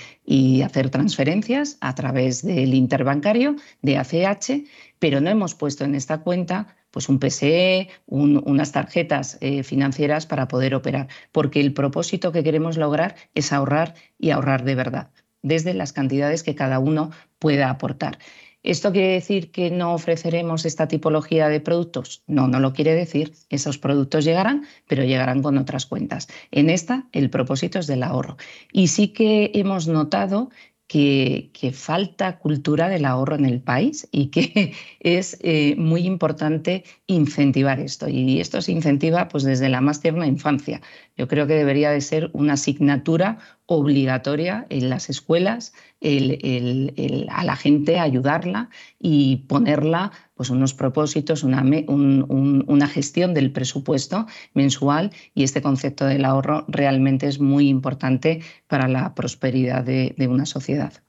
hacer 0.65 0.89
transferencias 0.89 1.77
a 1.81 1.95
través 1.95 2.43
del 2.43 2.73
interbancario 2.73 3.57
de 3.83 3.99
ACH, 3.99 4.65
pero 4.99 5.21
no 5.21 5.29
hemos 5.29 5.55
puesto 5.55 5.85
en 5.85 5.95
esta 5.95 6.23
cuenta 6.23 6.77
pues 6.91 7.09
un 7.11 7.19
PSE, 7.19 7.89
un, 8.07 8.43
unas 8.47 8.73
tarjetas 8.73 9.37
eh, 9.41 9.63
financieras 9.65 10.27
para 10.27 10.49
poder 10.49 10.75
operar, 10.75 11.09
porque 11.33 11.61
el 11.61 11.75
propósito 11.75 12.33
que 12.33 12.45
queremos 12.45 12.79
lograr 12.79 13.17
es 13.35 13.53
ahorrar 13.53 13.95
y 14.19 14.31
ahorrar 14.31 14.65
de 14.65 14.75
verdad, 14.77 15.11
desde 15.45 15.75
las 15.75 15.93
cantidades 15.93 16.43
que 16.43 16.57
cada 16.57 16.81
uno 16.81 17.13
pueda 17.39 17.71
aportar. 17.71 18.19
¿Esto 18.65 18.93
quiere 18.93 19.13
decir 19.13 19.53
que 19.53 19.71
no 19.71 19.93
ofreceremos 19.93 20.65
esta 20.65 20.89
tipología 20.89 21.49
de 21.49 21.61
productos? 21.61 22.23
No, 22.27 22.49
no 22.49 22.61
lo 22.61 22.73
quiere 22.73 22.95
decir. 22.95 23.35
Esos 23.51 23.77
productos 23.77 24.25
llegarán, 24.25 24.65
pero 24.89 25.05
llegarán 25.05 25.43
con 25.43 25.59
otras 25.59 25.85
cuentas. 25.85 26.29
En 26.51 26.71
esta, 26.71 27.07
el 27.13 27.29
propósito 27.29 27.79
es 27.79 27.87
del 27.87 28.03
ahorro. 28.03 28.39
Y 28.73 28.89
sí 28.89 29.09
que 29.09 29.51
hemos 29.55 29.87
notado 29.87 30.49
que, 30.87 31.73
falta 31.75 32.39
cultura 32.39 32.89
del 32.89 33.05
ahorro 33.05 33.35
en 33.37 33.45
el 33.47 33.61
país 33.61 34.09
y 34.13 34.29
que 34.29 34.73
es 35.01 35.37
eh, 35.41 35.75
muy 35.77 36.07
importante 36.07 36.85
incentivar 37.07 37.81
esto. 37.81 38.09
Y 38.09 38.41
esto 38.41 38.63
se 38.63 38.73
incentiva 38.73 39.29
pues, 39.29 39.45
desde 39.45 39.69
la 39.69 39.81
más 39.81 40.01
tierna 40.01 40.27
infancia. 40.27 40.81
Yo 41.17 41.29
creo 41.29 41.47
que 41.47 41.55
debería 41.55 41.91
de 41.91 42.01
ser 42.01 42.31
una 42.33 42.55
asignatura 42.55 43.39
obligatoria 43.67 44.67
en 44.69 44.91
las 44.91 45.09
escuelas 45.09 45.73
el, 46.01 46.39
el, 46.43 46.93
el, 46.97 47.27
a 47.31 47.45
la 47.45 47.57
gente 47.57 47.99
ayudarla 47.99 48.69
y 48.99 49.37
ponerla 49.49 50.13
pues 50.35 50.51
unos 50.51 50.75
propósitos, 50.75 51.45
una, 51.45 51.63
un, 51.63 52.27
un, 52.29 52.65
una, 52.67 52.89
gestión 52.89 53.33
del 53.33 53.53
presupuesto 53.53 54.27
mensual 54.53 55.13
y 55.35 55.45
este 55.45 55.63
concepto 55.63 56.05
del 56.05 56.25
ahorro 56.25 56.65
realmente 56.69 57.29
es 57.29 57.39
muy 57.39 57.69
importante 57.69 58.43
para 58.67 58.89
la 58.89 59.15
prosperidad 59.15 59.85
de, 59.85 60.15
de 60.19 60.29
una 60.29 60.47
sociedad. 60.47 61.05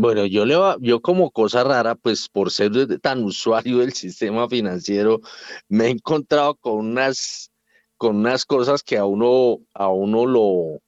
Bueno, 0.00 0.26
yo, 0.26 0.46
le 0.46 0.54
va, 0.54 0.76
yo 0.80 1.02
como 1.02 1.32
cosa 1.32 1.64
rara, 1.64 1.96
pues 1.96 2.28
por 2.28 2.52
ser 2.52 3.00
tan 3.00 3.24
usuario 3.24 3.78
del 3.78 3.94
sistema 3.94 4.48
financiero, 4.48 5.20
me 5.68 5.86
he 5.86 5.90
encontrado 5.90 6.54
con 6.54 6.86
unas, 6.86 7.50
con 7.98 8.16
unas 8.16 8.46
cosas 8.46 8.82
que 8.82 8.96
a 8.96 9.04
uno, 9.04 9.58
a 9.74 9.88
uno 9.88 10.24
lo, 10.24 10.80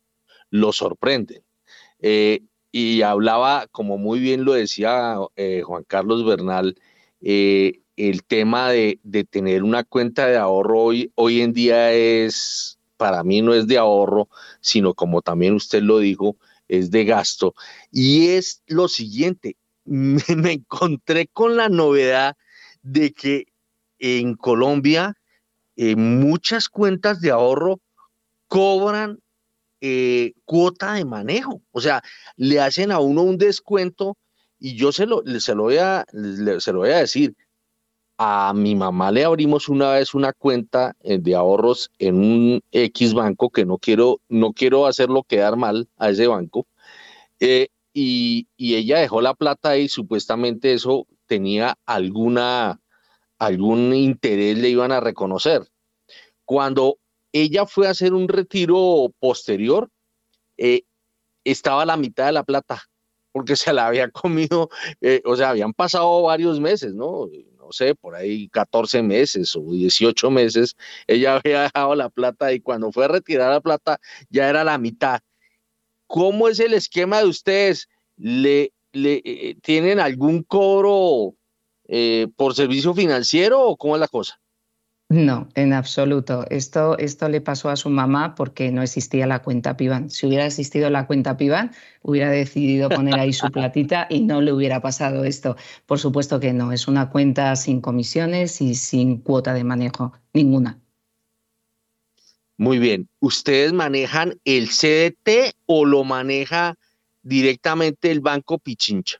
lo 0.50 0.72
sorprenden. 0.72 1.42
Eh, 1.98 2.44
y 2.72 3.02
hablaba, 3.02 3.66
como 3.72 3.98
muy 3.98 4.20
bien 4.20 4.44
lo 4.44 4.52
decía 4.52 5.16
eh, 5.36 5.62
Juan 5.62 5.84
Carlos 5.84 6.24
Bernal, 6.24 6.76
eh, 7.20 7.80
el 7.96 8.24
tema 8.24 8.70
de, 8.70 9.00
de, 9.02 9.24
tener 9.24 9.64
una 9.64 9.84
cuenta 9.84 10.26
de 10.28 10.38
ahorro 10.38 10.80
hoy, 10.80 11.12
hoy 11.16 11.42
en 11.42 11.52
día 11.52 11.92
es, 11.92 12.78
para 12.96 13.24
mí 13.24 13.42
no 13.42 13.52
es 13.54 13.66
de 13.66 13.76
ahorro, 13.76 14.28
sino 14.60 14.94
como 14.94 15.20
también 15.20 15.54
usted 15.54 15.82
lo 15.82 15.98
dijo, 15.98 16.36
es 16.68 16.90
de 16.90 17.04
gasto. 17.04 17.54
Y 17.90 18.28
es 18.28 18.62
lo 18.66 18.88
siguiente, 18.88 19.56
me, 19.84 20.22
me 20.36 20.52
encontré 20.52 21.26
con 21.26 21.56
la 21.56 21.68
novedad 21.68 22.36
de 22.82 23.12
que 23.12 23.48
en 23.98 24.36
Colombia 24.36 25.19
eh, 25.76 25.96
muchas 25.96 26.68
cuentas 26.68 27.20
de 27.20 27.30
ahorro 27.30 27.80
cobran 28.48 29.18
eh, 29.80 30.34
cuota 30.44 30.94
de 30.94 31.04
manejo, 31.04 31.62
o 31.72 31.80
sea, 31.80 32.02
le 32.36 32.60
hacen 32.60 32.92
a 32.92 32.98
uno 32.98 33.22
un 33.22 33.38
descuento 33.38 34.16
y 34.58 34.76
yo 34.76 34.92
se 34.92 35.06
lo, 35.06 35.22
se 35.40 35.54
lo, 35.54 35.64
voy, 35.64 35.78
a, 35.78 36.04
se 36.58 36.72
lo 36.72 36.80
voy 36.80 36.90
a 36.90 36.98
decir. 36.98 37.34
A 38.22 38.52
mi 38.54 38.74
mamá 38.74 39.10
le 39.10 39.24
abrimos 39.24 39.70
una 39.70 39.92
vez 39.92 40.12
una 40.12 40.34
cuenta 40.34 40.94
eh, 41.00 41.18
de 41.18 41.34
ahorros 41.34 41.90
en 41.98 42.16
un 42.16 42.60
X 42.70 43.14
banco 43.14 43.48
que 43.48 43.64
no 43.64 43.78
quiero, 43.78 44.20
no 44.28 44.52
quiero 44.52 44.86
hacerlo 44.86 45.22
quedar 45.22 45.56
mal 45.56 45.88
a 45.96 46.10
ese 46.10 46.26
banco. 46.26 46.66
Y, 47.92 48.46
y, 48.56 48.74
ella 48.74 48.98
dejó 48.98 49.20
la 49.20 49.34
plata 49.34 49.70
ahí, 49.70 49.88
supuestamente 49.88 50.74
eso 50.74 51.06
tenía 51.26 51.78
alguna, 51.86 52.79
algún 53.40 53.92
interés, 53.94 54.56
le 54.56 54.68
iban 54.68 54.92
a 54.92 55.00
reconocer. 55.00 55.66
Cuando 56.44 56.98
ella 57.32 57.66
fue 57.66 57.88
a 57.88 57.90
hacer 57.90 58.12
un 58.14 58.28
retiro 58.28 59.12
posterior, 59.18 59.90
eh, 60.56 60.82
estaba 61.44 61.84
la 61.84 61.96
mitad 61.96 62.26
de 62.26 62.32
la 62.32 62.44
plata 62.44 62.90
porque 63.32 63.56
se 63.56 63.72
la 63.72 63.86
había 63.86 64.10
comido, 64.10 64.70
eh, 65.00 65.22
o 65.24 65.36
sea, 65.36 65.50
habían 65.50 65.72
pasado 65.72 66.22
varios 66.22 66.60
meses, 66.60 66.94
¿no? 66.94 67.28
no 67.58 67.72
sé, 67.72 67.94
por 67.94 68.14
ahí 68.16 68.48
14 68.48 69.02
meses 69.02 69.54
o 69.54 69.62
18 69.62 70.30
meses, 70.30 70.76
ella 71.06 71.36
había 71.44 71.62
dejado 71.62 71.94
la 71.94 72.08
plata 72.08 72.52
y 72.52 72.60
cuando 72.60 72.92
fue 72.92 73.04
a 73.04 73.08
retirar 73.08 73.52
la 73.52 73.60
plata 73.60 74.00
ya 74.28 74.48
era 74.48 74.64
la 74.64 74.78
mitad. 74.78 75.20
¿Cómo 76.06 76.48
es 76.48 76.58
el 76.58 76.74
esquema 76.74 77.20
de 77.20 77.26
ustedes? 77.26 77.88
¿Le, 78.16 78.72
le 78.92 79.22
eh, 79.24 79.56
tienen 79.62 80.00
algún 80.00 80.42
cobro 80.42 81.36
eh, 81.92 82.28
por 82.36 82.54
servicio 82.54 82.94
financiero 82.94 83.60
o 83.66 83.76
cómo 83.76 83.96
es 83.96 84.00
la 84.00 84.06
cosa? 84.06 84.40
No, 85.08 85.48
en 85.56 85.72
absoluto. 85.72 86.46
Esto, 86.50 86.96
esto 86.96 87.28
le 87.28 87.40
pasó 87.40 87.68
a 87.68 87.74
su 87.74 87.90
mamá 87.90 88.36
porque 88.36 88.70
no 88.70 88.80
existía 88.80 89.26
la 89.26 89.42
cuenta 89.42 89.76
Pivan. 89.76 90.08
Si 90.08 90.24
hubiera 90.24 90.46
existido 90.46 90.88
la 90.88 91.08
cuenta 91.08 91.36
Pivan, 91.36 91.72
hubiera 92.02 92.30
decidido 92.30 92.88
poner 92.88 93.18
ahí 93.18 93.32
su 93.32 93.50
platita 93.50 94.06
y 94.08 94.20
no 94.20 94.40
le 94.40 94.52
hubiera 94.52 94.80
pasado 94.80 95.24
esto. 95.24 95.56
Por 95.86 95.98
supuesto 95.98 96.38
que 96.38 96.52
no, 96.52 96.70
es 96.70 96.86
una 96.86 97.10
cuenta 97.10 97.56
sin 97.56 97.80
comisiones 97.80 98.60
y 98.60 98.76
sin 98.76 99.18
cuota 99.18 99.52
de 99.52 99.64
manejo, 99.64 100.12
ninguna. 100.32 100.78
Muy 102.56 102.78
bien. 102.78 103.08
¿Ustedes 103.18 103.72
manejan 103.72 104.38
el 104.44 104.68
CDT 104.68 105.56
o 105.66 105.86
lo 105.86 106.04
maneja 106.04 106.76
directamente 107.24 108.12
el 108.12 108.20
Banco 108.20 108.58
Pichincha? 108.58 109.18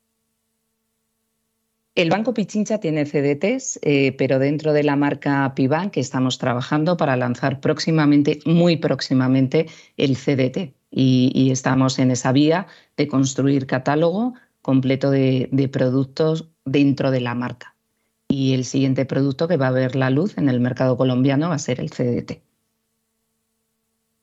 El 2.00 2.08
Banco 2.08 2.32
Pichincha 2.32 2.78
tiene 2.78 3.04
CDTs, 3.04 3.80
eh, 3.82 4.12
pero 4.16 4.38
dentro 4.38 4.72
de 4.72 4.82
la 4.82 4.96
marca 4.96 5.52
Piban 5.54 5.90
que 5.90 6.00
estamos 6.00 6.38
trabajando 6.38 6.96
para 6.96 7.14
lanzar 7.16 7.60
próximamente, 7.60 8.40
muy 8.46 8.78
próximamente, 8.78 9.66
el 9.98 10.16
CDT. 10.16 10.72
Y, 10.90 11.50
estamos 11.52 11.98
en 11.98 12.10
esa 12.10 12.32
vía 12.32 12.66
de 12.96 13.06
construir 13.06 13.66
catálogo 13.66 14.34
completo 14.62 15.10
de, 15.10 15.68
productos 15.70 16.48
dentro 16.64 17.10
de 17.10 17.20
la 17.20 17.34
marca. 17.34 17.76
Y 18.28 18.54
el 18.54 18.64
siguiente 18.64 19.04
producto 19.04 19.46
que 19.46 19.56
va 19.56 19.68
a 19.68 19.72
ver 19.72 19.94
la 19.94 20.10
luz 20.10 20.38
en 20.38 20.48
el 20.48 20.58
mercado 20.58 20.96
colombiano 20.96 21.50
va 21.50 21.56
a 21.56 21.58
ser 21.58 21.80
el 21.80 21.90
CDT. 21.90 22.40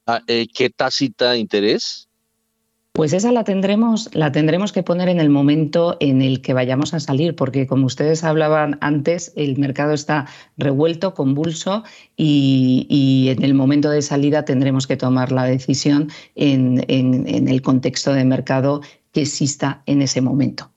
Ah, 0.07 0.21
eh, 0.27 0.47
¿Qué 0.53 0.69
tasita 0.69 1.31
de 1.31 1.39
interés? 1.39 2.06
Pues 2.97 3.13
esa 3.13 3.31
la 3.31 3.43
tendremos, 3.43 4.09
la 4.15 4.31
tendremos 4.31 4.71
que 4.71 4.81
poner 4.81 5.07
en 5.07 5.19
el 5.19 5.29
momento 5.29 5.97
en 5.99 6.23
el 6.23 6.41
que 6.41 6.55
vayamos 6.55 6.95
a 6.95 6.99
salir, 6.99 7.35
porque 7.35 7.67
como 7.67 7.85
ustedes 7.85 8.23
hablaban 8.23 8.79
antes, 8.81 9.33
el 9.35 9.55
mercado 9.59 9.93
está 9.93 10.27
revuelto, 10.57 11.13
convulso, 11.13 11.83
y, 12.15 13.27
en 13.29 13.43
el 13.43 13.53
momento 13.53 13.91
de 13.91 14.01
salida 14.01 14.45
tendremos 14.45 14.87
que 14.87 14.97
tomar 14.97 15.31
la 15.31 15.43
decisión 15.43 16.09
en, 16.33 16.83
en 16.87 17.47
el 17.47 17.61
contexto 17.61 18.13
de 18.13 18.25
mercado 18.25 18.81
que 19.11 19.21
exista 19.21 19.83
en 19.85 20.01
ese 20.01 20.21
momento. 20.21 20.71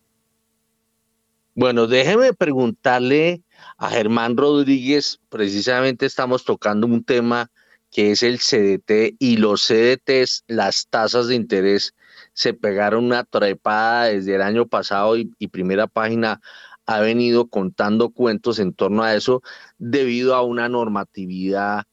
Bueno, 1.54 1.86
déjeme 1.86 2.34
preguntarle 2.34 3.40
a 3.78 3.88
Germán 3.88 4.36
Rodríguez, 4.36 5.20
precisamente 5.30 6.04
estamos 6.04 6.44
tocando 6.44 6.86
un 6.86 7.02
tema 7.02 7.50
que 7.90 8.10
es 8.10 8.22
el 8.22 8.40
CDT 8.40 9.16
y 9.18 9.38
los 9.38 9.66
CDTs, 9.66 10.44
las 10.48 10.86
tasas 10.88 11.26
de 11.26 11.34
interés 11.34 11.94
se 12.32 12.54
pegaron 12.54 13.04
una 13.04 13.24
trepada 13.24 14.04
desde 14.04 14.34
el 14.36 14.42
año 14.42 14.66
pasado 14.66 15.16
y, 15.16 15.26
primera 15.48 15.86
página 15.86 16.40
ha 16.86 17.00
venido 17.00 17.48
contando 17.48 18.10
cuentos 18.10 18.58
en 18.58 18.72
torno 18.72 19.02
a 19.02 19.14
eso 19.14 19.42
debido 19.78 20.34
a 20.34 20.42
una 20.42 20.68
normatividad 20.68 21.84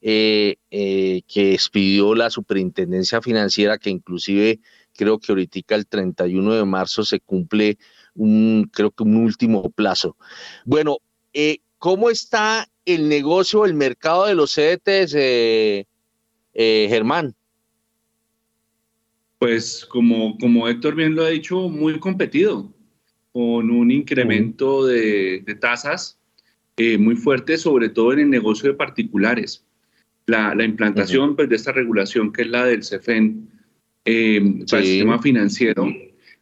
eh, 0.00 0.56
eh, 0.70 1.22
que 1.26 1.54
expidió 1.54 2.14
la 2.14 2.28
superintendencia 2.28 3.22
financiera 3.22 3.78
que 3.78 3.90
inclusive 3.90 4.60
creo 4.94 5.18
que 5.18 5.32
ahorita 5.32 5.74
el 5.74 5.86
31 5.86 6.54
de 6.54 6.64
marzo 6.64 7.04
se 7.04 7.20
cumple 7.20 7.78
un 8.14 8.68
creo 8.72 8.90
que 8.90 9.02
un 9.02 9.16
último 9.16 9.70
plazo. 9.70 10.16
Bueno, 10.64 10.98
eh, 11.32 11.58
¿cómo 11.78 12.10
está 12.10 12.68
el 12.84 13.08
negocio, 13.08 13.64
el 13.64 13.74
mercado 13.74 14.26
de 14.26 14.34
los 14.34 14.54
CDTs, 14.54 15.16
Germán? 16.54 17.34
Pues 19.44 19.84
como, 19.84 20.38
como 20.38 20.66
Héctor 20.70 20.94
bien 20.94 21.14
lo 21.14 21.22
ha 21.22 21.28
dicho, 21.28 21.68
muy 21.68 21.98
competido, 21.98 22.72
con 23.30 23.70
un 23.70 23.90
incremento 23.90 24.86
de, 24.86 25.44
tasas 25.60 26.18
eh, 26.78 26.96
muy 26.96 27.14
fuerte, 27.14 27.58
sobre 27.58 27.90
todo 27.90 28.14
en 28.14 28.20
el 28.20 28.30
negocio 28.30 28.70
de 28.70 28.74
particulares. 28.74 29.66
La, 30.24 30.56
implantación 30.64 31.36
pues, 31.36 31.50
de 31.50 31.56
esta 31.56 31.72
regulación, 31.72 32.32
que 32.32 32.40
es 32.40 32.48
la 32.48 32.64
del 32.64 32.84
CEFEN, 32.84 33.50
eh, 34.06 34.64
para 34.70 34.80
el 34.80 34.88
sistema 34.88 35.18
financiero, 35.20 35.94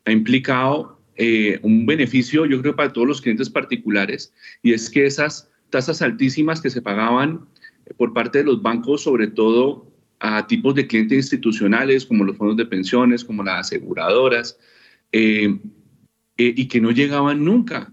ha 0.04 0.12
implicado 0.12 1.00
eh, 1.16 1.58
un 1.64 1.84
beneficio, 1.84 2.46
yo 2.46 2.60
creo, 2.60 2.76
para 2.76 2.92
todos 2.92 3.08
los 3.08 3.20
clientes 3.20 3.50
particulares, 3.50 4.32
y 4.62 4.74
es 4.74 4.88
que 4.88 5.06
esas 5.06 5.50
tasas 5.70 6.02
altísimas 6.02 6.60
que 6.60 6.70
se 6.70 6.80
pagaban 6.80 7.48
por 7.96 8.12
parte 8.12 8.38
de 8.38 8.44
los 8.44 8.62
bancos, 8.62 9.02
sobre 9.02 9.26
todo 9.26 9.91
a 10.24 10.46
tipos 10.46 10.76
de 10.76 10.86
clientes 10.86 11.18
institucionales 11.18 12.06
como 12.06 12.24
los 12.24 12.36
fondos 12.36 12.56
de 12.56 12.64
pensiones, 12.64 13.24
como 13.24 13.42
las 13.42 13.66
aseguradoras, 13.66 14.56
eh, 15.10 15.58
eh, 16.38 16.54
y 16.56 16.68
que 16.68 16.80
no 16.80 16.92
llegaban 16.92 17.44
nunca 17.44 17.92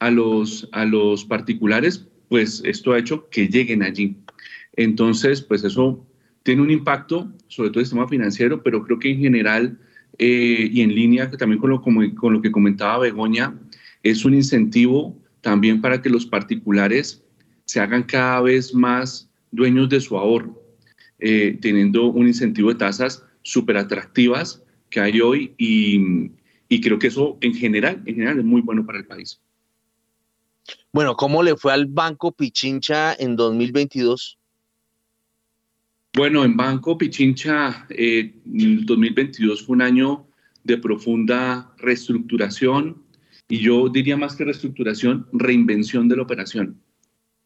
a 0.00 0.10
los, 0.10 0.68
a 0.72 0.84
los 0.84 1.24
particulares, 1.24 2.08
pues 2.28 2.62
esto 2.64 2.92
ha 2.92 2.98
hecho 2.98 3.28
que 3.30 3.46
lleguen 3.46 3.84
allí. 3.84 4.16
Entonces, 4.74 5.40
pues 5.40 5.62
eso 5.62 6.04
tiene 6.42 6.62
un 6.62 6.72
impacto 6.72 7.32
sobre 7.46 7.70
todo 7.70 7.78
el 7.78 7.86
sistema 7.86 8.08
financiero, 8.08 8.60
pero 8.60 8.82
creo 8.82 8.98
que 8.98 9.12
en 9.12 9.20
general 9.20 9.78
eh, 10.18 10.68
y 10.72 10.80
en 10.80 10.92
línea 10.92 11.30
también 11.30 11.60
con 11.60 11.70
lo, 11.70 11.80
con 11.80 12.32
lo 12.32 12.42
que 12.42 12.50
comentaba 12.50 12.98
Begoña, 12.98 13.54
es 14.02 14.24
un 14.24 14.34
incentivo 14.34 15.16
también 15.42 15.80
para 15.80 16.02
que 16.02 16.10
los 16.10 16.26
particulares 16.26 17.22
se 17.66 17.78
hagan 17.78 18.02
cada 18.02 18.40
vez 18.40 18.74
más 18.74 19.30
dueños 19.52 19.88
de 19.88 20.00
su 20.00 20.18
ahorro. 20.18 20.57
Eh, 21.20 21.58
teniendo 21.60 22.04
un 22.06 22.28
incentivo 22.28 22.68
de 22.68 22.76
tasas 22.76 23.24
súper 23.42 23.76
atractivas 23.76 24.62
que 24.88 25.00
hay 25.00 25.20
hoy 25.20 25.52
y, 25.58 26.30
y, 26.68 26.80
creo 26.80 26.98
que 26.98 27.08
eso 27.08 27.38
en 27.40 27.54
general, 27.54 28.02
en 28.06 28.14
general 28.14 28.38
es 28.38 28.44
muy 28.44 28.60
bueno 28.60 28.86
para 28.86 28.98
el 28.98 29.06
país. 29.06 29.40
Bueno, 30.92 31.16
¿cómo 31.16 31.42
le 31.42 31.56
fue 31.56 31.72
al 31.72 31.86
Banco 31.86 32.30
Pichincha 32.30 33.14
en 33.14 33.34
2022? 33.34 34.38
Bueno, 36.14 36.44
en 36.44 36.56
Banco 36.56 36.96
Pichincha, 36.96 37.86
eh, 37.90 38.34
2022 38.44 39.64
fue 39.64 39.74
un 39.74 39.82
año 39.82 40.26
de 40.64 40.78
profunda 40.78 41.72
reestructuración 41.78 43.02
y 43.48 43.58
yo 43.58 43.88
diría 43.88 44.16
más 44.16 44.36
que 44.36 44.44
reestructuración, 44.44 45.26
reinvención 45.32 46.08
de 46.08 46.16
la 46.16 46.22
operación. 46.22 46.80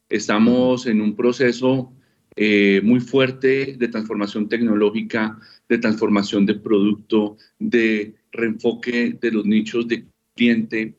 Estamos 0.08 0.86
en 0.86 1.00
un 1.00 1.16
proceso 1.16 1.92
eh, 2.34 2.80
muy 2.82 3.00
fuerte 3.00 3.76
de 3.78 3.88
transformación 3.88 4.48
tecnológica, 4.48 5.38
de 5.68 5.78
transformación 5.78 6.46
de 6.46 6.54
producto, 6.54 7.36
de 7.58 8.14
reenfoque 8.30 9.18
de 9.20 9.30
los 9.30 9.44
nichos 9.44 9.86
de 9.86 10.06
cliente, 10.34 10.94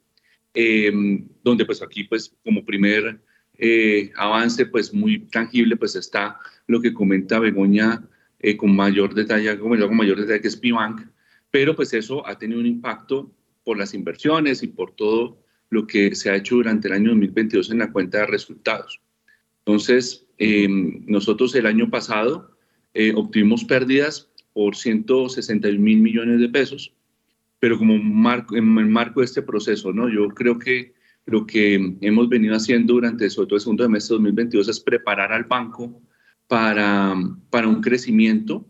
em, 0.54 1.28
donde 1.44 1.66
pues 1.66 1.82
aquí 1.82 2.04
pues 2.04 2.34
como 2.44 2.64
primer 2.64 3.20
eh, 3.58 4.12
avance 4.16 4.66
pues 4.68 4.94
muy 4.94 5.20
tangible 5.28 5.76
pues 5.76 5.96
está 5.96 6.40
lo 6.68 6.82
que 6.82 6.94
comenta 6.94 7.40
Begoña 7.40 8.08
eh, 8.40 8.56
con 8.56 8.76
mayor 8.76 9.14
detalle, 9.14 9.58
con 9.58 9.96
mayor 9.96 10.20
detalle 10.20 10.42
que 10.42 10.48
es 10.48 10.58
Pibank, 10.58 11.02
pero 11.50 11.76
pues 11.76 11.94
eso 11.94 12.28
ha 12.28 12.38
tenido 12.38 12.60
un 12.60 12.68
impacto 12.68 13.32
por 13.64 13.78
las 13.78 13.94
inversiones 13.94 14.62
y 14.62 14.68
por 14.68 14.92
todo 14.96 15.40
lo 15.70 15.88
que 15.88 16.14
se 16.14 16.30
ha 16.30 16.36
hecho 16.36 16.56
durante 16.56 16.88
el 16.88 16.94
año 16.94 17.10
2022 17.10 17.72
en 17.72 17.80
la 17.80 17.92
cuenta 17.92 18.20
de 18.20 18.28
resultados. 18.28 19.02
Entonces, 19.66 20.28
eh, 20.46 20.68
nosotros 21.08 21.56
el 21.56 21.66
año 21.66 21.90
pasado 21.90 22.52
eh, 22.94 23.14
obtuvimos 23.16 23.64
pérdidas 23.64 24.30
por 24.52 24.76
160 24.76 25.70
mil 25.70 26.00
millones 26.00 26.42
de 26.42 26.50
pesos, 26.50 26.94
pero 27.60 27.78
como 27.78 27.98
marco, 27.98 28.58
en 28.58 28.78
el 28.78 28.88
marco 28.88 29.22
de 29.22 29.26
este 29.26 29.42
proceso, 29.42 29.94
¿no? 29.94 30.10
yo 30.10 30.28
creo 30.28 30.60
que 30.60 30.94
lo 31.26 31.48
que 31.48 31.96
hemos 32.02 32.28
venido 32.28 32.58
haciendo 32.58 32.96
durante 32.96 33.30
sobre 33.30 33.48
todo 33.48 33.56
el 33.56 33.62
segundo 33.62 33.86
semestre 33.86 34.16
de 34.16 34.18
2022 34.18 34.68
es 34.68 34.80
preparar 34.82 35.32
al 35.32 35.46
banco 35.46 36.02
para, 36.48 37.16
para 37.50 37.70
un 37.70 37.80
crecimiento, 37.80 38.68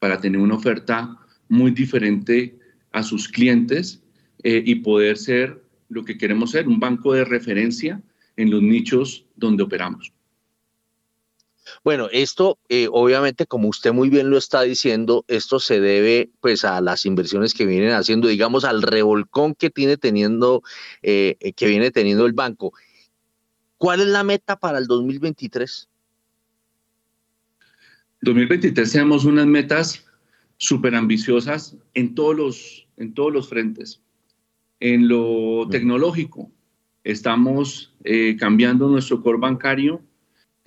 para 0.00 0.20
tener 0.20 0.40
una 0.40 0.56
oferta 0.56 1.16
muy 1.48 1.70
diferente 1.70 2.58
a 2.90 3.04
sus 3.04 3.28
clientes 3.28 4.02
eh, 4.42 4.64
y 4.66 4.74
poder 4.76 5.16
ser 5.16 5.62
lo 5.88 6.04
que 6.04 6.18
queremos 6.18 6.50
ser, 6.50 6.66
un 6.66 6.80
banco 6.80 7.12
de 7.12 7.24
referencia 7.24 8.02
en 8.36 8.50
los 8.50 8.62
nichos 8.62 9.26
donde 9.36 9.62
operamos. 9.62 10.12
Bueno, 11.84 12.08
esto 12.12 12.58
eh, 12.68 12.88
obviamente, 12.90 13.46
como 13.46 13.68
usted 13.68 13.92
muy 13.92 14.08
bien 14.08 14.30
lo 14.30 14.38
está 14.38 14.62
diciendo, 14.62 15.24
esto 15.28 15.60
se 15.60 15.80
debe 15.80 16.30
pues 16.40 16.64
a 16.64 16.80
las 16.80 17.06
inversiones 17.06 17.54
que 17.54 17.66
vienen 17.66 17.92
haciendo, 17.92 18.28
digamos, 18.28 18.64
al 18.64 18.82
revolcón 18.82 19.54
que 19.54 19.70
tiene 19.70 19.96
teniendo, 19.96 20.62
eh, 21.02 21.36
eh, 21.40 21.52
que 21.52 21.66
viene 21.66 21.90
teniendo 21.90 22.26
el 22.26 22.32
banco. 22.32 22.72
¿Cuál 23.78 24.00
es 24.00 24.06
la 24.06 24.24
meta 24.24 24.56
para 24.56 24.78
el 24.78 24.86
2023? 24.86 25.88
2023 28.22 28.92
tenemos 28.92 29.24
unas 29.24 29.46
metas 29.46 30.04
súper 30.56 30.94
ambiciosas 30.94 31.76
en 31.94 32.14
todos 32.14 32.36
los, 32.36 32.88
en 32.96 33.12
todos 33.14 33.32
los 33.32 33.48
frentes. 33.48 34.00
En 34.80 35.08
lo 35.08 35.68
tecnológico, 35.70 36.50
Estamos 37.06 37.94
eh, 38.02 38.36
cambiando 38.36 38.88
nuestro 38.88 39.22
core 39.22 39.38
bancario, 39.38 40.02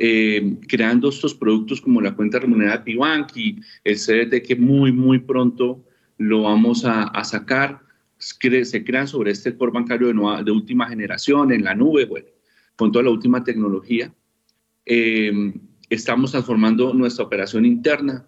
eh, 0.02 0.56
creando 0.70 1.10
estos 1.10 1.36
productos 1.36 1.82
como 1.82 2.00
la 2.00 2.16
cuenta 2.16 2.40
remunerada 2.40 2.86
Pibank 2.86 3.36
y 3.36 3.60
el 3.84 3.98
CDT 3.98 4.48
que 4.48 4.56
muy, 4.56 4.94
muy 4.94 5.20
pronto 5.20 5.84
lo 6.18 6.44
vamos 6.44 6.86
a, 6.86 7.12
sacar. 7.26 7.82
Se 8.18 8.84
crean 8.86 9.10
sobre 9.10 9.32
este 9.32 9.58
core 9.58 9.74
bancario 9.74 10.08
de, 10.08 10.44
de 10.46 10.52
última 10.52 10.88
generación, 10.88 11.52
en 11.52 11.66
la 11.66 11.76
nube, 11.76 12.06
bueno, 12.06 12.28
con 12.78 12.94
toda 12.94 13.04
la 13.04 13.12
última 13.12 13.44
tecnología. 13.44 14.14
Eh, 14.86 15.54
estamos 15.90 16.32
transformando 16.32 16.94
nuestra 16.94 17.26
operación 17.26 17.66
interna 17.66 18.26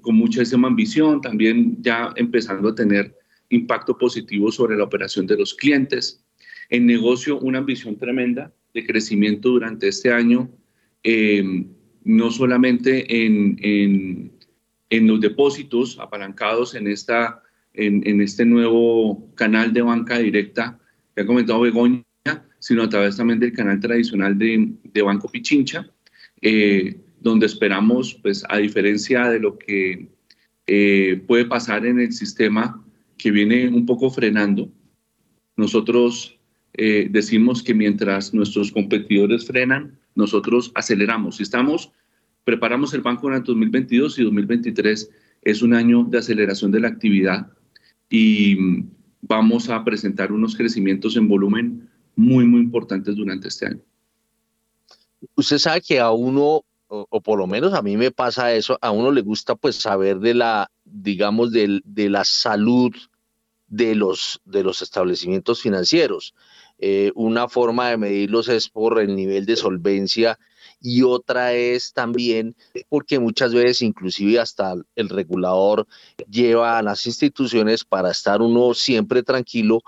con 0.00 0.14
muchísima 0.14 0.68
ambición, 0.68 1.20
también 1.20 1.82
ya 1.82 2.14
empezando 2.16 2.70
a 2.70 2.74
tener 2.74 3.14
impacto 3.50 3.98
positivo 3.98 4.50
sobre 4.50 4.78
la 4.78 4.84
operación 4.84 5.26
de 5.26 5.36
los 5.36 5.52
clientes. 5.52 6.24
En 6.70 6.86
negocio, 6.86 7.38
una 7.40 7.58
ambición 7.58 7.98
tremenda 7.98 8.50
de 8.76 8.84
crecimiento 8.84 9.48
durante 9.48 9.88
este 9.88 10.12
año, 10.12 10.50
em, 11.02 11.66
no 12.04 12.30
solamente 12.30 13.24
en, 13.24 13.58
en, 13.62 14.32
en, 14.90 15.06
los 15.06 15.18
depósitos 15.18 15.98
apalancados 15.98 16.74
en, 16.74 16.86
esta, 16.86 17.42
en, 17.72 18.20
este 18.20 18.44
nuevo 18.44 19.32
canal 19.34 19.72
de 19.72 19.80
banca 19.80 20.18
directa 20.18 20.78
que 21.14 21.22
ha 21.22 21.26
comentado 21.26 21.62
Begoña, 21.62 22.04
sino 22.58 22.82
a 22.82 22.88
través 22.88 23.16
también 23.16 23.40
del 23.40 23.54
canal 23.54 23.80
tradicional 23.80 24.36
de, 24.36 24.72
de 24.84 25.02
Banco 25.02 25.30
Pichincha, 25.30 25.90
eh, 26.42 27.00
donde 27.18 27.46
esperamos, 27.46 28.14
pues 28.22 28.44
a 28.48 28.58
diferencia 28.58 29.30
de 29.30 29.40
lo 29.40 29.58
que 29.58 30.10
eh, 30.66 31.22
puede 31.26 31.46
pasar 31.46 31.86
en 31.86 31.98
el 31.98 32.12
sistema 32.12 32.84
que 33.16 33.30
viene 33.30 33.68
un 33.68 33.86
poco 33.86 34.10
frenando. 34.10 34.70
Nosotros 35.56 36.35
eh, 36.76 37.08
decimos 37.10 37.62
que 37.62 37.74
mientras 37.74 38.34
nuestros 38.34 38.72
competidores 38.72 39.46
frenan, 39.46 39.98
nosotros 40.14 40.72
aceleramos. 40.74 41.36
Si 41.36 41.42
estamos, 41.42 41.92
preparamos 42.44 42.94
el 42.94 43.02
banco 43.02 43.28
en 43.28 43.34
el 43.34 43.42
2022 43.42 44.18
y 44.18 44.24
2023 44.24 45.10
es 45.42 45.62
un 45.62 45.74
año 45.74 46.04
de 46.04 46.18
aceleración 46.18 46.70
de 46.70 46.80
la 46.80 46.88
actividad 46.88 47.48
y 48.10 48.56
mm, 48.56 48.90
vamos 49.22 49.68
a 49.68 49.84
presentar 49.84 50.32
unos 50.32 50.56
crecimientos 50.56 51.16
en 51.16 51.28
volumen 51.28 51.88
muy, 52.14 52.46
muy 52.46 52.60
importantes 52.60 53.16
durante 53.16 53.48
este 53.48 53.66
año. 53.66 53.80
Usted 55.34 55.58
sabe 55.58 55.80
que 55.80 56.00
a 56.00 56.10
uno, 56.10 56.62
o, 56.88 57.20
por 57.20 57.38
lo 57.38 57.46
menos 57.46 57.74
a 57.74 57.82
mí 57.82 57.96
me 57.96 58.10
pasa 58.10 58.54
eso, 58.54 58.78
a 58.80 58.90
uno 58.90 59.10
le 59.10 59.22
gusta 59.22 59.54
pues 59.54 59.76
saber 59.76 60.18
de 60.18 60.34
la 60.34 60.70
digamos, 60.86 61.52
de, 61.52 61.80
de 61.84 62.08
la 62.08 62.24
salud 62.24 62.94
de 63.66 63.94
los, 63.94 64.40
de 64.44 64.62
los 64.62 64.82
establecimientos 64.82 65.60
financieros. 65.60 66.34
Eh, 66.78 67.10
una 67.14 67.48
forma 67.48 67.88
de 67.88 67.96
medirlos 67.96 68.48
es 68.48 68.68
por 68.68 69.00
el 69.00 69.16
nivel 69.16 69.46
de 69.46 69.56
solvencia 69.56 70.38
y 70.78 71.02
otra 71.02 71.54
es 71.54 71.94
también 71.94 72.54
porque 72.90 73.18
muchas 73.18 73.54
veces 73.54 73.80
inclusive 73.80 74.38
hasta 74.38 74.74
el 74.94 75.08
regulador 75.08 75.86
lleva 76.30 76.76
a 76.76 76.82
las 76.82 77.06
instituciones 77.06 77.82
para 77.82 78.10
estar 78.10 78.42
uno 78.42 78.74
siempre 78.74 79.22
tranquilo 79.22 79.80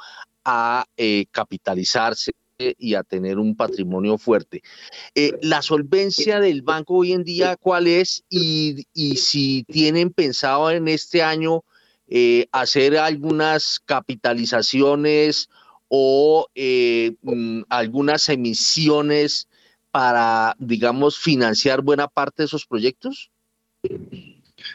a 0.47 0.87
eh, 0.97 1.27
capitalizarse 1.31 2.33
y 2.59 2.95
a 2.95 3.05
tener 3.05 3.39
un 3.39 3.55
patrimonio 3.55 4.17
fuerte. 4.19 4.63
Eh, 5.15 5.33
la 5.43 5.63
solvencia 5.63 6.41
del 6.41 6.63
banco 6.63 6.95
hoy 6.95 7.13
en 7.13 7.23
día, 7.23 7.55
¿cuál 7.57 7.87
es? 7.87 8.25
Y, 8.29 8.87
si 9.15 9.63
tienen 9.65 10.11
pensado 10.11 10.71
en 10.71 10.89
este 10.89 11.23
año 11.23 11.65
hacer 12.51 12.97
algunas 12.97 13.79
capitalizaciones 13.85 15.51
o 15.89 16.49
eh, 16.55 17.15
mm, 17.23 17.63
algunas 17.69 18.29
emisiones 18.29 19.49
para, 19.91 20.55
digamos, 20.59 21.19
financiar 21.19 21.83
buena 21.83 22.09
parte 22.09 22.43
de 22.43 22.47
esos 22.47 22.67
proyectos? 22.67 23.31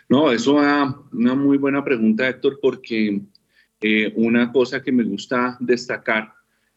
No, 0.09 0.31
eso 0.31 0.59
es 0.59 0.95
una 1.11 1.35
muy 1.35 1.57
buena 1.57 1.83
pregunta, 1.83 2.27
Héctor, 2.27 2.59
porque 2.61 3.21
una 4.15 4.51
cosa 4.51 4.81
que 4.81 4.91
me 4.91 5.03
gusta 5.03 5.57
destacar 5.59 6.33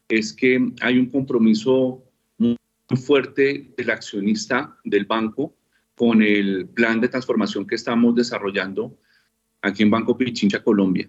es 0.08 0.32
que 0.32 0.72
hay 0.80 0.98
un 0.98 1.06
compromiso 1.06 2.02
muy 2.38 2.56
fuerte 2.96 3.72
del 3.76 3.90
accionista 3.90 4.76
del 4.84 5.04
banco 5.04 5.54
con 5.94 6.22
el 6.22 6.68
plan 6.68 7.00
de 7.00 7.08
transformación 7.08 7.66
que 7.66 7.74
estamos 7.74 8.14
desarrollando 8.14 8.98
aquí 9.62 9.82
en 9.82 9.90
Banco 9.90 10.16
Pichincha, 10.16 10.62
Colombia. 10.62 11.08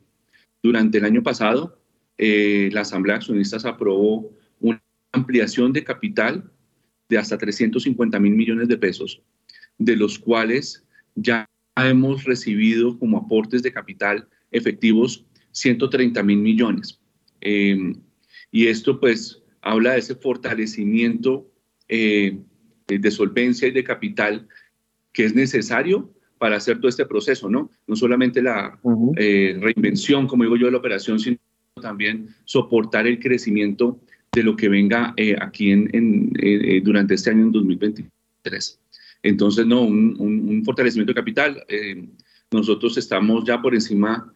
Durante 0.63 0.97
el 0.97 1.05
año 1.05 1.21
pasado, 1.21 1.79
eh, 2.17 2.69
la 2.71 2.81
Asamblea 2.81 3.15
de 3.15 3.17
Accionistas 3.19 3.65
aprobó 3.65 4.31
una 4.59 4.81
ampliación 5.11 5.73
de 5.73 5.83
capital 5.83 6.51
de 7.09 7.17
hasta 7.17 7.37
350 7.37 8.19
mil 8.19 8.33
millones 8.33 8.67
de 8.67 8.77
pesos, 8.77 9.21
de 9.77 9.95
los 9.95 10.19
cuales 10.19 10.83
ya 11.15 11.47
hemos 11.75 12.23
recibido 12.23 12.97
como 12.97 13.17
aportes 13.17 13.63
de 13.63 13.71
capital 13.71 14.27
efectivos 14.51 15.25
130 15.51 16.23
mil 16.23 16.39
millones. 16.39 16.99
Eh, 17.41 17.93
y 18.51 18.67
esto 18.67 18.99
pues 18.99 19.41
habla 19.61 19.93
de 19.93 19.99
ese 19.99 20.15
fortalecimiento 20.15 21.49
eh, 21.87 22.39
de 22.87 23.11
solvencia 23.11 23.67
y 23.67 23.71
de 23.71 23.83
capital 23.83 24.47
que 25.11 25.25
es 25.25 25.35
necesario 25.35 26.13
para 26.37 26.57
hacer 26.57 26.77
todo 26.77 26.89
este 26.89 27.05
proceso, 27.05 27.49
¿no? 27.49 27.71
No 27.87 27.95
solamente 27.95 28.41
la 28.41 28.79
eh, 29.17 29.57
reinvención, 29.59 30.27
como 30.27 30.43
digo 30.43 30.55
yo, 30.55 30.67
de 30.67 30.71
la 30.71 30.77
operación, 30.77 31.19
sino 31.19 31.37
también 31.79 32.29
soportar 32.45 33.07
el 33.07 33.19
crecimiento 33.19 33.99
de 34.33 34.43
lo 34.43 34.55
que 34.55 34.69
venga 34.69 35.13
eh, 35.17 35.35
aquí 35.39 35.71
en, 35.71 36.31
durante 36.83 37.15
este 37.15 37.31
año 37.31 37.43
en 37.43 37.51
2023. 37.51 38.79
Entonces, 39.23 39.65
no, 39.65 39.81
un, 39.81 40.15
un 40.19 40.63
fortalecimiento 40.63 41.11
de 41.11 41.15
capital. 41.15 41.65
nosotros 42.51 42.97
estamos 42.97 43.45
ya 43.45 43.61
por 43.61 43.73
encima 43.73 44.31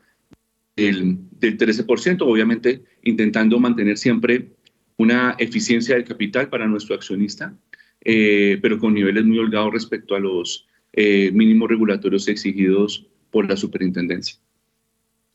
del, 0.75 1.17
13%, 1.39 2.21
obviamente 2.21 2.83
intentando 3.03 3.59
mantener 3.59 3.97
siempre 3.97 4.51
una 4.97 5.35
eficiencia 5.39 5.95
del 5.95 6.03
capital 6.03 6.49
para 6.49 6.67
nuestro 6.67 6.95
accionista, 6.95 7.55
eh, 8.03 8.59
pero 8.61 8.77
con 8.77 8.93
niveles 8.93 9.25
muy 9.25 9.39
holgados 9.39 9.73
respecto 9.73 10.15
a 10.15 10.19
los 10.19 10.67
eh, 10.93 11.31
mínimos 11.33 11.69
regulatorios 11.69 12.27
exigidos 12.27 13.07
por 13.29 13.49
la 13.49 13.57
superintendencia. 13.57 14.37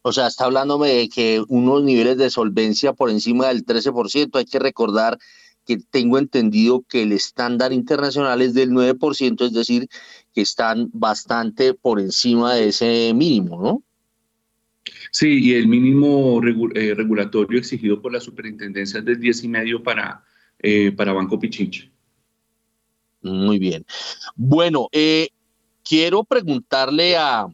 O 0.08 0.12
sea, 0.12 0.28
está 0.28 0.44
hablándome 0.44 0.88
de 0.90 1.08
que 1.08 1.42
unos 1.48 1.82
niveles 1.82 2.16
de 2.16 2.30
solvencia 2.30 2.92
por 2.92 3.10
encima 3.10 3.48
del 3.48 3.66
13%. 3.66 4.38
Hay 4.38 4.44
que 4.44 4.60
recordar 4.60 5.18
que 5.66 5.78
tengo 5.78 6.16
entendido 6.18 6.84
que 6.88 7.02
el 7.02 7.10
estándar 7.10 7.72
internacional 7.72 8.40
es 8.40 8.54
del 8.54 8.70
9%, 8.70 9.44
es 9.44 9.52
decir, 9.52 9.88
que 10.32 10.42
están 10.42 10.90
bastante 10.92 11.74
por 11.74 11.98
encima 11.98 12.54
de 12.54 12.68
ese 12.68 13.12
mínimo, 13.16 13.60
¿no? 13.60 13.82
Sí, 15.10 15.40
y 15.42 15.54
el 15.54 15.66
mínimo 15.66 16.40
eh, 16.40 16.94
regulatorio 16.94 17.58
exigido 17.58 18.00
por 18.00 18.12
la 18.12 18.20
superintendencia 18.20 19.00
es 19.00 19.04
de 19.04 19.18
10,5 19.18 19.82
para, 19.82 20.22
eh, 20.60 20.92
para 20.92 21.14
Banco 21.14 21.36
Pichincha. 21.36 21.90
Muy 23.22 23.58
bien. 23.58 23.84
Bueno, 24.36 24.86
eh, 24.92 25.30
quiero 25.82 26.22
preguntarle 26.22 27.16
a, 27.16 27.48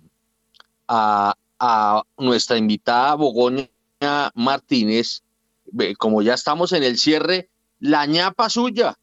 a, 0.87 1.35
a, 1.63 2.03
nuestra 2.19 2.57
invitada 2.59 3.15
Bogoña 3.15 3.69
Martínez, 4.35 5.23
como 5.97 6.21
ya 6.21 6.35
estamos 6.35 6.73
en 6.73 6.83
el 6.83 6.99
cierre, 6.99 7.49
la 7.79 8.05
ñapa 8.07 8.51
suya. 8.51 8.99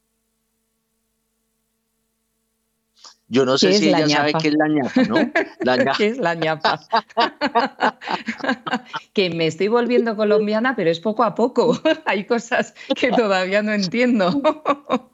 Yo 3.31 3.45
no 3.45 3.59
sé 3.59 3.73
si 3.73 3.89
ella 3.89 4.09
sabe 4.09 4.33
qué 4.41 4.47
es 4.49 4.55
la 4.55 4.67
ñapa, 4.67 5.03
¿no? 5.03 5.31
La 5.59 5.93
¿Qué 5.97 6.07
es 6.07 6.17
la 6.17 6.33
ñapa? 6.33 6.81
que 9.13 9.29
me 9.29 9.45
estoy 9.45 9.67
volviendo 9.67 10.15
colombiana, 10.15 10.75
pero 10.75 10.89
es 10.89 10.99
poco 10.99 11.23
a 11.23 11.35
poco. 11.35 11.79
Hay 12.05 12.25
cosas 12.25 12.73
que 12.95 13.11
todavía 13.11 13.61
no 13.61 13.71
entiendo. 13.71 14.41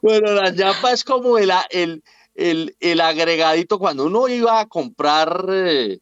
bueno, 0.00 0.32
la 0.32 0.50
ñapa 0.50 0.92
es 0.92 1.04
como 1.04 1.36
el, 1.36 1.52
el, 2.34 3.00
agregadito 3.02 3.78
cuando 3.78 4.06
uno 4.06 4.26
iba 4.28 4.60
a 4.60 4.66
comprar 4.66 5.46
eh, 5.50 5.98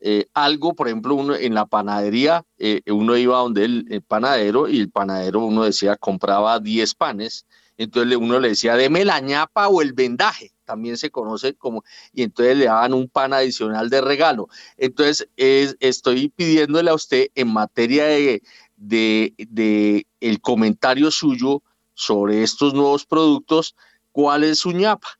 eh, 0.00 0.26
algo, 0.34 0.74
por 0.74 0.88
ejemplo, 0.88 1.14
uno, 1.14 1.34
en 1.34 1.54
la 1.54 1.66
panadería, 1.66 2.44
eh, 2.58 2.80
uno 2.86 3.16
iba 3.16 3.38
donde 3.38 3.64
el, 3.64 3.86
el, 3.90 4.02
panadero 4.02 4.68
y 4.68 4.80
el 4.80 4.90
panadero, 4.90 5.40
uno 5.40 5.64
decía, 5.64 5.96
compraba 5.96 6.58
10 6.58 6.94
panes, 6.94 7.46
entonces 7.76 8.16
uno 8.16 8.40
le 8.40 8.50
decía, 8.50 8.76
deme 8.76 9.04
la 9.04 9.20
ñapa 9.20 9.68
o 9.68 9.82
el 9.82 9.92
vendaje 9.92 10.52
también 10.70 10.96
se 10.96 11.10
conoce 11.10 11.54
como, 11.54 11.82
y 12.12 12.22
entonces 12.22 12.56
le 12.56 12.66
daban 12.66 12.94
un 12.94 13.08
pan 13.08 13.32
adicional 13.32 13.90
de 13.90 14.00
regalo. 14.00 14.48
Entonces, 14.76 15.28
estoy 15.36 16.28
pidiéndole 16.28 16.90
a 16.90 16.94
usted 16.94 17.26
en 17.34 17.48
materia 17.48 18.04
de, 18.04 18.40
de, 18.76 20.06
el 20.20 20.40
comentario 20.40 21.10
suyo 21.10 21.62
sobre 21.94 22.42
estos 22.42 22.72
nuevos 22.72 23.04
productos, 23.04 23.74
¿cuál 24.12 24.44
es 24.44 24.60
su 24.60 24.70
ñapa? 24.70 25.19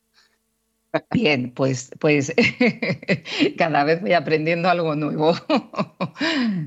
Bien, 1.12 1.52
pues, 1.54 1.90
pues 2.00 2.34
cada 3.58 3.84
vez 3.84 4.00
voy 4.00 4.12
aprendiendo 4.12 4.68
algo 4.68 4.96
nuevo. 4.96 5.34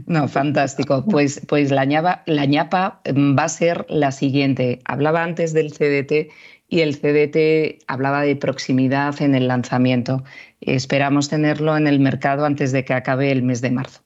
no, 0.05 0.27
fantástico. 0.27 1.03
Pues, 1.05 1.41
pues 1.47 1.71
la, 1.71 1.85
ñapa, 1.85 2.23
la 2.25 2.45
ñapa 2.45 3.01
va 3.05 3.43
a 3.43 3.49
ser 3.49 3.85
la 3.89 4.11
siguiente. 4.11 4.79
Hablaba 4.85 5.23
antes 5.23 5.53
del 5.53 5.73
CDT 5.73 6.31
y 6.69 6.79
el 6.81 6.95
CDT 6.95 7.83
hablaba 7.87 8.21
de 8.21 8.35
proximidad 8.35 9.21
en 9.21 9.35
el 9.35 9.47
lanzamiento. 9.47 10.23
Esperamos 10.61 11.29
tenerlo 11.29 11.75
en 11.75 11.87
el 11.87 11.99
mercado 11.99 12.45
antes 12.45 12.71
de 12.71 12.85
que 12.85 12.93
acabe 12.93 13.31
el 13.31 13.43
mes 13.43 13.61
de 13.61 13.71
marzo. 13.71 14.01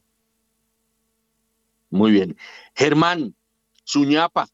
Muy 1.89 2.11
bien. 2.11 2.35
Germán, 2.75 3.35
su 3.83 4.03
ñapa. 4.03 4.47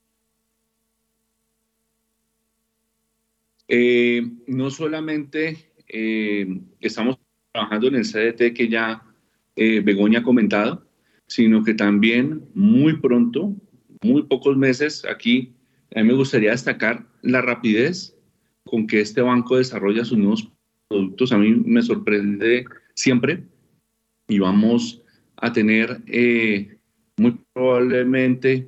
Eh, 3.67 4.21
no 4.47 4.69
solamente 4.69 5.71
eh, 5.87 6.47
estamos 6.81 7.17
trabajando 7.51 7.87
en 7.87 7.95
el 7.95 8.05
CDT 8.05 8.53
que 8.53 8.67
ya 8.67 9.03
eh, 9.55 9.79
Begoña 9.79 10.19
ha 10.19 10.23
comentado, 10.23 10.85
sino 11.27 11.63
que 11.63 11.73
también 11.73 12.45
muy 12.53 12.97
pronto, 12.99 13.55
muy 14.01 14.23
pocos 14.23 14.57
meses, 14.57 15.05
aquí 15.09 15.53
me 15.95 16.13
gustaría 16.13 16.51
destacar 16.51 17.07
la 17.21 17.41
rapidez 17.41 18.17
con 18.65 18.87
que 18.87 18.99
este 18.99 19.21
banco 19.21 19.57
desarrolla 19.57 20.03
sus 20.03 20.17
nuevos 20.17 20.51
productos. 20.87 21.31
A 21.31 21.37
mí 21.37 21.53
me 21.53 21.83
sorprende 21.83 22.65
siempre 22.95 23.43
y 24.27 24.39
vamos 24.39 25.03
a 25.37 25.53
tener 25.53 26.01
muy 27.17 27.39
probablemente 27.53 28.67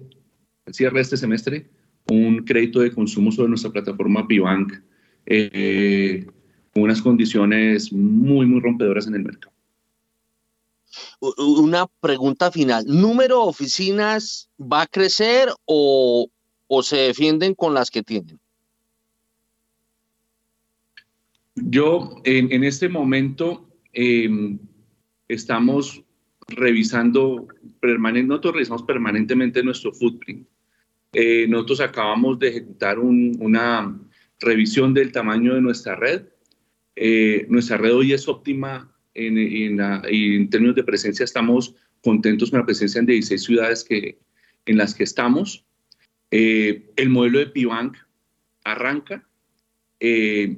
al 0.67 0.73
cierre 0.75 0.97
de 0.97 1.01
este 1.01 1.17
semestre 1.17 1.67
un 2.09 2.43
crédito 2.43 2.79
de 2.81 2.91
consumo 2.91 3.31
sobre 3.31 3.49
nuestra 3.49 3.71
plataforma 3.71 4.27
Pibank 4.27 4.73
eh, 5.25 6.25
con 6.73 6.83
unas 6.83 7.01
condiciones 7.01 7.91
muy, 7.91 8.45
muy 8.45 8.59
rompedoras 8.59 9.07
en 9.07 9.15
el 9.15 9.23
mercado. 9.23 9.53
Una 11.19 11.87
pregunta 11.99 12.51
final. 12.51 12.85
¿Número 12.87 13.41
de 13.41 13.49
oficinas 13.49 14.49
va 14.59 14.83
a 14.83 14.87
crecer 14.87 15.49
o, 15.65 16.29
se 16.83 16.97
defienden 16.97 17.55
con 17.55 17.73
las 17.73 17.89
que 17.89 18.03
tienen? 18.03 18.39
Yo 21.55 22.21
en, 22.25 22.63
este 22.63 22.89
momento 22.89 23.67
em, 23.93 24.59
estamos 25.27 26.03
revisando, 26.47 27.47
nosotros 27.81 28.53
revisamos 28.53 28.83
permanentemente 28.83 29.63
nuestro 29.63 29.93
footprint. 29.93 30.47
Eh, 31.17 31.47
nosotros 31.47 31.79
acabamos 31.79 32.37
de 32.39 32.49
ejecutar 32.49 32.99
una 32.99 33.97
revisión 34.37 34.93
del 34.93 35.13
tamaño 35.13 35.55
de 35.55 35.61
nuestra 35.61 35.95
red. 35.95 36.23
Eh, 36.93 37.45
nuestra 37.47 37.77
red 37.77 37.95
hoy 37.95 38.11
es 38.11 38.27
óptima 38.27 38.93
en, 39.13 39.37
en, 39.37 40.49
términos 40.49 40.75
de 40.75 40.83
presencia. 40.83 41.23
Estamos 41.23 41.73
contentos 42.03 42.51
con 42.51 42.59
la 42.59 42.65
presencia 42.65 42.99
en 42.99 43.05
16 43.05 43.41
ciudades 43.41 43.85
que, 43.85 44.19
en 44.65 44.77
las 44.77 44.93
que 44.93 45.05
estamos. 45.05 45.65
Eh, 46.31 46.91
el 46.97 47.09
modelo 47.09 47.39
de 47.39 47.47
Pibank 47.47 47.95
arranca 48.65 49.25
eh, 50.01 50.57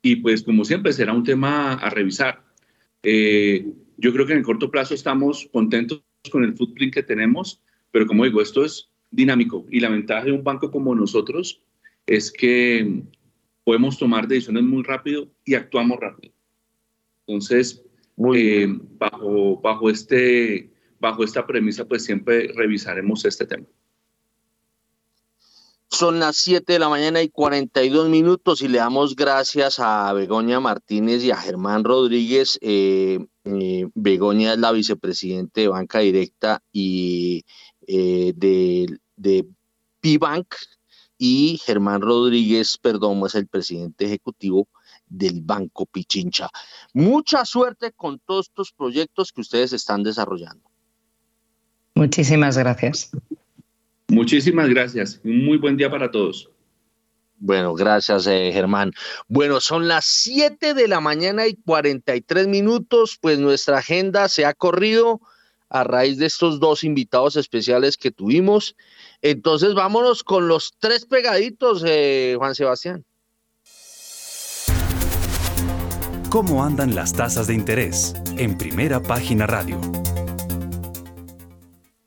y 0.00 0.16
pues 0.16 0.42
como 0.42 0.64
siempre 0.64 0.94
será 0.94 1.12
un 1.12 1.24
tema 1.24 1.74
a 1.74 1.90
revisar. 1.90 2.42
yo 3.02 4.12
creo 4.14 4.24
que 4.24 4.32
en 4.32 4.38
el 4.38 4.44
corto 4.44 4.70
plazo 4.70 4.94
estamos 4.94 5.46
contentos 5.52 6.02
con 6.32 6.42
el 6.44 6.56
footprint 6.56 6.94
que 6.94 7.02
tenemos, 7.02 7.62
pero 7.90 8.06
como 8.06 8.24
digo, 8.24 8.40
esto 8.40 8.64
es 8.64 8.89
dinámico 9.10 9.66
y 9.70 9.80
la 9.80 9.88
ventaja 9.88 10.24
de 10.24 10.32
un 10.32 10.44
banco 10.44 10.70
como 10.70 10.94
nosotros 10.94 11.62
es 12.06 12.30
que 12.30 13.02
podemos 13.64 13.98
tomar 13.98 14.26
decisiones 14.26 14.64
muy 14.64 14.82
rápido 14.82 15.28
y 15.44 15.54
actuamos 15.54 15.98
rápido. 16.00 16.34
Entonces, 17.26 17.82
eh, 18.34 18.66
bajo, 18.98 19.60
bajo, 19.60 19.90
este, 19.90 20.70
bajo 20.98 21.24
esta 21.24 21.46
premisa, 21.46 21.86
pues 21.86 22.04
siempre 22.04 22.52
revisaremos 22.54 23.24
este 23.24 23.46
tema. 23.46 23.66
Son 25.92 26.20
las 26.20 26.36
7 26.36 26.72
de 26.72 26.78
la 26.78 26.88
mañana 26.88 27.20
y 27.20 27.28
42 27.28 28.08
minutos 28.08 28.62
y 28.62 28.68
le 28.68 28.78
damos 28.78 29.16
gracias 29.16 29.80
a 29.80 30.12
Begoña 30.12 30.60
Martínez 30.60 31.24
y 31.24 31.32
a 31.32 31.36
Germán 31.36 31.82
Rodríguez. 31.82 32.58
Eh, 32.62 33.18
eh, 33.44 33.88
Begoña 33.94 34.52
es 34.52 34.58
la 34.58 34.70
vicepresidente 34.70 35.62
de 35.62 35.68
Banca 35.68 35.98
Directa 35.98 36.62
y 36.72 37.44
de, 37.86 38.98
de 39.16 39.46
P-Bank, 40.00 40.54
y 41.22 41.60
Germán 41.62 42.00
Rodríguez 42.00 42.78
Perdomo 42.78 43.26
es 43.26 43.34
el 43.34 43.46
presidente 43.46 44.06
ejecutivo 44.06 44.66
del 45.06 45.42
Banco 45.42 45.84
Pichincha. 45.84 46.48
Mucha 46.94 47.44
suerte 47.44 47.92
con 47.92 48.18
todos 48.20 48.46
estos 48.48 48.72
proyectos 48.72 49.30
que 49.30 49.42
ustedes 49.42 49.74
están 49.74 50.02
desarrollando. 50.02 50.70
Muchísimas 51.94 52.56
gracias. 52.56 53.10
Muchísimas 54.08 54.70
gracias. 54.70 55.20
Un 55.22 55.44
muy 55.44 55.58
buen 55.58 55.76
día 55.76 55.90
para 55.90 56.10
todos. 56.10 56.48
Bueno, 57.36 57.74
gracias 57.74 58.26
eh, 58.26 58.50
Germán. 58.54 58.92
Bueno, 59.28 59.60
son 59.60 59.88
las 59.88 60.06
7 60.06 60.72
de 60.72 60.88
la 60.88 61.00
mañana 61.00 61.46
y 61.46 61.54
43 61.54 62.48
minutos, 62.48 63.18
pues 63.20 63.38
nuestra 63.38 63.78
agenda 63.78 64.26
se 64.30 64.46
ha 64.46 64.54
corrido 64.54 65.20
a 65.70 65.84
raíz 65.84 66.18
de 66.18 66.26
estos 66.26 66.60
dos 66.60 66.84
invitados 66.84 67.36
especiales 67.36 67.96
que 67.96 68.10
tuvimos. 68.10 68.76
Entonces 69.22 69.74
vámonos 69.74 70.22
con 70.22 70.48
los 70.48 70.74
tres 70.78 71.06
pegaditos, 71.06 71.82
eh, 71.86 72.34
Juan 72.36 72.54
Sebastián. 72.54 73.04
¿Cómo 76.28 76.62
andan 76.62 76.94
las 76.94 77.12
tasas 77.12 77.46
de 77.48 77.54
interés? 77.54 78.14
En 78.36 78.56
primera 78.56 79.02
página 79.02 79.46
radio. 79.46 79.80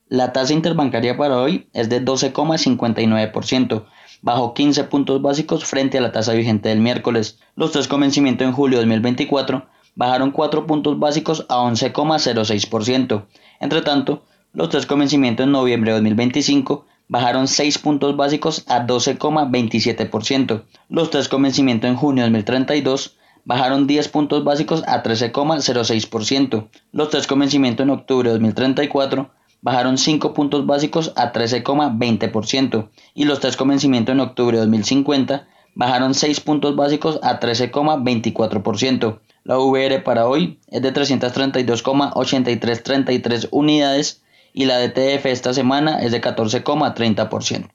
La 0.08 0.32
tasa 0.32 0.54
interbancaria 0.54 1.18
para 1.18 1.40
hoy 1.40 1.68
es 1.74 1.90
de 1.90 2.06
12,59%, 2.06 3.86
bajo 4.22 4.54
15 4.54 4.84
puntos 4.86 5.22
básicos 5.22 5.66
frente 5.66 5.98
a 5.98 6.02
la 6.02 6.12
tasa 6.12 6.34
vigente 6.34 6.70
del 6.70 6.80
miércoles. 6.80 7.40
Los 7.56 7.72
tres 7.72 7.88
convencimientos 7.88 8.48
en 8.48 8.54
julio 8.54 8.78
de 8.78 8.86
2024 8.86 9.68
bajaron 9.96 10.32
4 10.32 10.68
puntos 10.68 11.00
básicos 11.00 11.46
a 11.50 11.58
11,06%. 11.58 13.26
Entre 13.60 13.82
tanto, 13.82 14.24
los 14.54 14.70
tres 14.70 14.86
convencimientos 14.86 15.46
en 15.46 15.52
noviembre 15.52 15.92
de 15.92 15.98
2025 15.98 16.86
bajaron 17.08 17.48
6 17.48 17.78
puntos 17.80 18.16
básicos 18.16 18.64
a 18.68 18.86
12,27%. 18.86 20.64
Los 20.90 21.10
tres 21.10 21.28
convencimientos 21.28 21.90
en 21.90 21.96
junio 21.96 22.24
de 22.24 22.30
2032 22.30 23.18
bajaron 23.46 23.88
10 23.88 24.08
puntos 24.10 24.44
básicos 24.44 24.84
a 24.88 25.04
13,06%. 25.04 26.70
Los 26.92 27.10
tres 27.10 27.28
convencimientos 27.28 27.84
en 27.84 27.90
octubre 27.90 28.30
de 28.30 28.34
2034 28.34 29.30
bajaron 29.62 29.98
5 29.98 30.34
puntos 30.34 30.66
básicos 30.66 31.14
a 31.16 31.32
13,20% 31.32 32.90
y 33.14 33.26
los 33.26 33.40
tres 33.40 33.58
convencimientos 33.58 34.14
en 34.14 34.20
octubre 34.20 34.58
de 34.58 34.64
2050 34.64 35.48
bajaron 35.76 36.14
6 36.14 36.40
puntos 36.42 36.76
básicos 36.76 37.20
a 37.24 37.40
13,24%. 37.40 39.20
La 39.46 39.58
VR 39.58 40.02
para 40.04 40.26
hoy 40.26 40.62
es 40.70 40.82
de 40.82 40.94
332,8333 40.94 43.50
unidades 43.52 44.22
y 44.54 44.64
la 44.66 44.80
DTF 44.80 45.26
esta 45.26 45.54
semana 45.54 46.02
es 46.02 46.14
de 46.14 46.22
14,30%. 46.22 47.70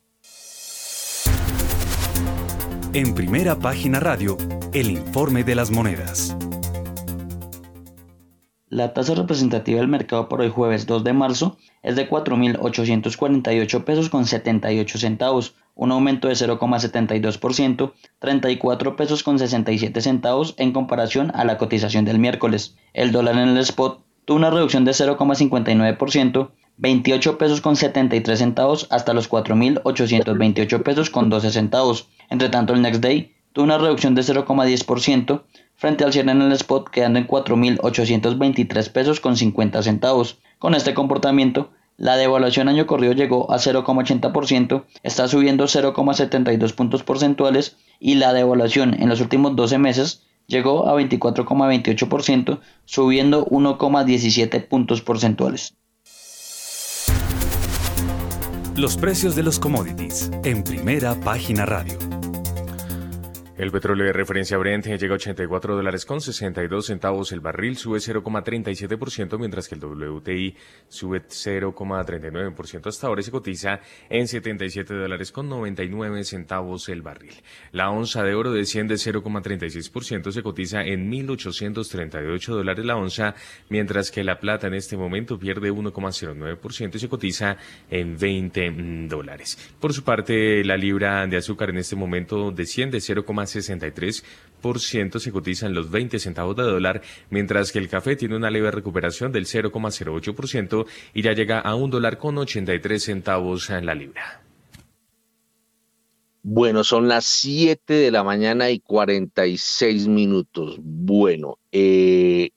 En 2.95 3.15
primera 3.15 3.59
página 3.59 4.01
radio, 4.01 4.39
el 4.73 4.93
informe 4.93 5.45
de 5.45 5.57
las 5.57 5.71
monedas. 5.71 6.35
La 8.71 8.93
tasa 8.93 9.15
representativa 9.15 9.81
del 9.81 9.89
mercado 9.89 10.29
por 10.29 10.43
hoy 10.43 10.51
jueves 10.51 10.87
2 10.87 11.03
de 11.03 11.15
marzo 11.15 11.57
es 11.83 11.97
de 11.97 12.07
4.848 12.07 13.85
pesos 13.85 14.11
con 14.11 14.27
78 14.27 14.99
centavos, 14.99 15.55
un 15.75 15.91
aumento 15.91 16.29
de 16.29 16.35
0,72%, 16.35 17.93
34 18.19 18.97
pesos 18.97 19.23
con 19.23 19.39
67 19.39 20.03
centavos 20.03 20.55
en 20.59 20.73
comparación 20.73 21.31
a 21.35 21.47
la 21.47 21.57
cotización 21.57 22.05
del 22.05 22.19
miércoles. 22.19 22.77
El 22.93 23.11
dólar 23.11 23.39
en 23.39 23.49
el 23.49 23.59
spot 23.59 24.05
tuvo 24.27 24.37
una 24.37 24.51
reducción 24.51 24.85
de 24.85 24.93
0,59%, 24.93 26.51
28 26.77 27.39
pesos 27.39 27.63
con 27.63 27.75
73 27.75 28.39
centavos 28.39 28.87
hasta 28.91 29.15
los 29.15 29.31
4.828 29.31 30.83
pesos 30.83 31.09
con 31.09 31.31
12 31.31 31.53
centavos. 31.53 32.11
Entre 32.29 32.51
tanto, 32.51 32.75
el 32.75 32.83
next 32.83 33.01
day 33.01 33.33
tuvo 33.55 33.65
una 33.65 33.79
reducción 33.79 34.15
de 34.15 34.21
0,10% 34.21 35.43
frente 35.79 36.05
al 36.05 36.13
cierre 36.13 36.33
en 36.33 36.43
el 36.43 36.53
spot 36.53 36.91
quedando 36.91 37.19
en 37.21 37.27
4.823 37.27 38.91
pesos 38.91 39.21
con 39.21 39.37
50 39.37 39.83
centavos. 39.83 40.39
Con 40.59 40.75
este 40.75 40.93
comportamiento, 40.93 41.71
la 41.97 42.17
devaluación 42.17 42.69
año 42.69 42.87
corrido 42.87 43.13
llegó 43.13 43.51
a 43.51 43.59
0,80%, 43.59 44.85
está 45.03 45.29
subiendo 45.29 45.65
0,72 45.65 46.75
puntos 46.75 47.03
porcentuales 47.05 47.77
y 48.01 48.17
la 48.17 48.33
devaluación 48.33 49.01
en 49.01 49.09
los 49.09 49.21
últimos 49.21 49.57
12 49.57 49.79
meses 49.79 50.23
llegó 50.49 50.89
a 50.89 50.95
24,28%, 51.01 52.61
subiendo 52.85 53.47
1,17 53.47 54.67
puntos 54.67 55.01
porcentuales. 55.01 55.75
Los 58.75 58.97
precios 58.97 59.35
de 59.35 59.43
los 59.43 59.59
commodities 59.59 60.31
en 60.45 60.63
primera 60.63 61.15
página 61.21 61.67
radio. 61.67 62.18
El 63.59 63.73
petróleo 63.73 64.07
de 64.07 64.13
referencia 64.13 64.57
Brent 64.57 64.87
llega 64.87 65.15
a 65.15 65.17
84 65.17 65.75
dólares 65.75 66.07
con 66.07 66.21
62 66.21 66.87
centavos 66.87 67.33
el 67.33 67.41
barril, 67.41 67.77
sube 67.77 67.99
0,37%, 67.99 69.37
mientras 69.37 69.67
que 69.67 69.75
el 69.75 69.81
WTI 69.85 70.55
sube 70.87 71.23
0,39%. 71.27 72.87
Hasta 72.87 73.09
ahora 73.09 73.21
se 73.21 73.33
cotiza 73.33 73.81
en 74.09 74.29
77 74.29 74.95
dólares 74.95 75.33
con 75.33 75.49
99 75.49 76.23
centavos 76.23 76.89
el 76.89 77.03
barril. 77.03 77.35
La 77.73 77.91
onza 77.91 78.23
de 78.23 78.37
oro 78.37 78.53
desciende 78.53 78.95
0,36%, 78.95 80.31
se 80.31 80.43
cotiza 80.45 80.85
en 80.85 81.11
1.838 81.11 82.47
dólares 82.53 82.85
la 82.85 82.95
onza, 82.95 83.35
mientras 83.71 84.13
que 84.13 84.23
la 84.23 84.39
plata 84.39 84.69
en 84.69 84.75
este 84.75 84.97
momento 84.97 85.37
pierde 85.37 85.73
1,09% 85.73 86.95
y 86.95 86.99
se 87.01 87.09
cotiza 87.09 87.57
en 87.91 88.17
20 88.17 89.07
dólares. 89.09 89.75
Por 89.81 89.93
su 89.93 90.05
parte, 90.05 90.63
la 90.63 90.77
libra 90.77 91.27
de 91.27 91.39
azúcar 91.39 91.71
en 91.71 91.79
este 91.79 91.97
momento 91.97 92.53
desciende 92.53 92.99
0,5%. 92.99 93.48
63% 93.49 95.19
se 95.19 95.33
cotiza 95.33 95.67
en 95.67 95.75
los 95.75 95.91
20 95.91 96.19
centavos 96.19 96.57
de 96.57 96.63
dólar, 96.65 97.03
mientras 97.31 97.73
que 97.73 97.79
el 97.79 97.89
café 97.89 98.17
tiene 98.17 98.37
una 98.37 98.51
leve 98.51 98.71
recuperación 98.71 99.33
del 99.33 99.47
0,08% 99.47 100.87
y 101.15 101.23
ya 101.23 101.33
llega 101.33 101.61
a 101.61 101.75
un 101.75 101.91
dólar 101.91 102.19
con 102.19 102.39
83 102.39 103.03
centavos 103.03 103.71
en 103.71 103.87
la 103.87 103.95
libra. 103.95 104.43
Bueno, 106.43 106.83
son 106.85 107.09
las 107.09 107.25
7 107.25 107.93
de 107.93 108.11
la 108.11 108.23
mañana 108.23 108.71
y 108.71 108.81
46 108.81 110.09
minutos. 110.09 110.79
Bueno, 110.81 111.59
eh, 111.73 112.51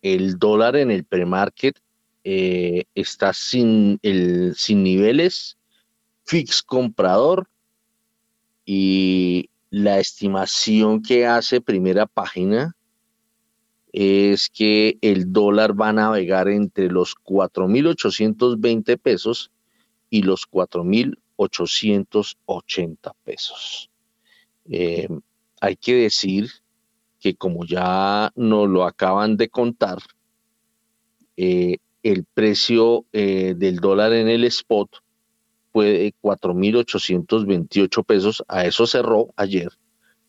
el 0.00 0.38
dólar 0.38 0.76
en 0.76 0.90
el 0.90 1.04
premarket 1.04 1.78
eh, 2.24 2.84
está 2.94 3.32
sin 3.32 3.98
niveles, 4.02 5.58
fix 6.24 6.62
comprador 6.62 7.48
y 8.64 9.50
la 9.70 9.98
estimación 9.98 11.02
que 11.02 11.26
hace 11.26 11.60
primera 11.60 12.06
página 12.06 12.74
es 13.92 14.48
que 14.48 14.96
el 15.00 15.32
dólar 15.32 15.80
va 15.80 15.90
a 15.90 15.94
navegar 15.94 16.48
entre 16.48 16.88
los 16.88 17.14
4.820 17.16 18.98
pesos 18.98 19.52
y 20.10 20.22
los 20.22 20.50
4.880 20.50 23.12
pesos. 23.24 23.90
Eh, 24.70 25.08
hay 25.60 25.76
que 25.76 25.94
decir 25.94 26.50
que 27.20 27.34
como 27.34 27.64
ya 27.64 28.32
nos 28.36 28.68
lo 28.68 28.84
acaban 28.84 29.36
de 29.36 29.48
contar, 29.48 29.98
eh, 31.36 31.78
el 32.02 32.24
precio 32.24 33.04
eh, 33.12 33.54
del 33.56 33.76
dólar 33.76 34.12
en 34.12 34.28
el 34.28 34.44
spot 34.44 34.90
fue 35.72 36.14
4.828 36.22 38.04
pesos, 38.04 38.44
a 38.48 38.64
eso 38.64 38.86
cerró 38.86 39.32
ayer, 39.36 39.68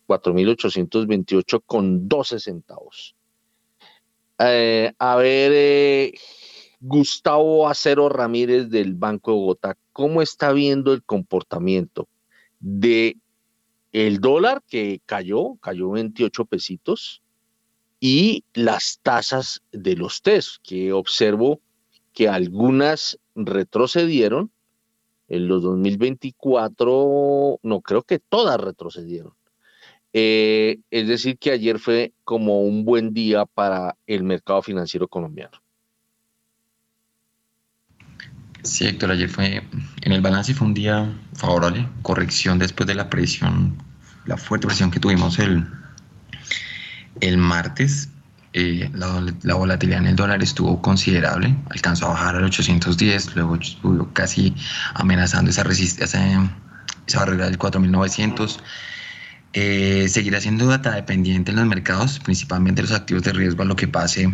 4.828 0.08 1.64
con 1.66 2.08
12 2.08 2.40
centavos. 2.40 3.16
Eh, 4.40 4.94
a 4.98 5.16
ver, 5.18 5.52
eh, 5.54 6.14
Gustavo 6.80 7.68
Acero 7.68 8.10
Ramírez 8.10 8.70
del 8.70 8.94
Banco 8.94 9.32
de 9.32 9.38
Bogotá, 9.38 9.78
¿cómo 9.92 10.22
está 10.22 10.54
viendo 10.54 10.94
el 10.94 11.04
comportamiento 11.04 12.08
de 12.60 13.18
el 13.92 14.20
dólar 14.20 14.64
que 14.68 15.02
cayó, 15.06 15.56
cayó 15.56 15.92
28 15.92 16.46
pesitos, 16.46 17.22
y 18.00 18.46
las 18.54 19.00
tasas 19.04 19.62
de 19.72 19.96
los 19.96 20.22
test, 20.22 20.58
que 20.64 20.94
observo 20.94 21.60
que 22.14 22.30
algunas 22.30 23.20
retrocedieron 23.36 24.52
en 25.30 25.48
los 25.48 25.64
2024, 25.64 27.60
no 27.62 27.82
creo 27.82 28.04
que 28.04 28.20
todas 28.20 28.60
retrocedieron. 28.60 29.34
Eh, 30.12 30.80
es 30.90 31.08
decir, 31.08 31.38
que 31.38 31.52
ayer 31.52 31.78
fue 31.78 32.14
como 32.24 32.62
un 32.62 32.84
buen 32.84 33.14
día 33.14 33.46
para 33.46 33.96
el 34.08 34.24
mercado 34.24 34.62
financiero 34.62 35.08
colombiano. 35.08 35.62
Sí, 38.64 38.88
Héctor, 38.88 39.12
ayer 39.12 39.30
fue, 39.30 39.64
en 40.02 40.12
el 40.12 40.22
balance 40.22 40.54
fue 40.54 40.68
un 40.68 40.74
día 40.74 41.18
favorable, 41.34 41.88
corrección 42.02 42.60
después 42.60 42.88
de 42.88 42.96
la 42.96 43.10
presión, 43.10 43.78
la 44.26 44.36
fuerte 44.36 44.68
presión 44.68 44.92
que 44.92 45.00
tuvimos 45.00 45.40
el, 45.40 45.66
el 47.22 47.38
martes. 47.38 48.10
Eh, 48.54 48.90
la, 48.94 49.54
volatilidad 49.54 50.00
en 50.00 50.08
el 50.08 50.16
dólar 50.16 50.42
estuvo 50.42 50.82
considerable, 50.82 51.56
alcanzó 51.70 52.08
a 52.08 52.10
bajar 52.10 52.36
al 52.36 52.46
810, 52.46 53.36
luego 53.36 53.56
estuvo 53.56 54.10
casi 54.14 54.56
amenazando 54.96 55.52
esa 55.52 55.64
resistencia, 55.64 56.50
esa 57.06 57.20
barrera 57.20 57.46
del 57.46 57.58
4900. 57.58 58.60
Eh, 59.54 60.08
seguirá 60.10 60.42
siendo 60.42 60.68
data 60.68 60.92
dependiente 60.92 61.52
en 61.52 61.58
los 61.58 61.66
mercados, 61.66 62.20
principalmente 62.20 62.82
los 62.82 62.92
activos 62.92 63.24
de 63.24 63.34
riesgo 63.34 63.64
a 63.64 63.66
lo 63.66 63.76
que 63.76 63.88
pase, 63.88 64.34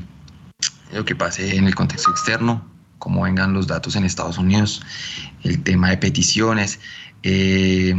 lo 0.93 1.05
que 1.05 1.15
pase 1.15 1.55
en 1.55 1.67
el 1.67 1.75
contexto 1.75 2.11
externo, 2.11 2.65
cómo 2.99 3.23
vengan 3.23 3.53
los 3.53 3.67
datos 3.67 3.95
en 3.95 4.05
Estados 4.05 4.37
Unidos, 4.37 4.81
el 5.43 5.61
tema 5.63 5.89
de 5.89 5.97
peticiones, 5.97 6.79
eh, 7.23 7.95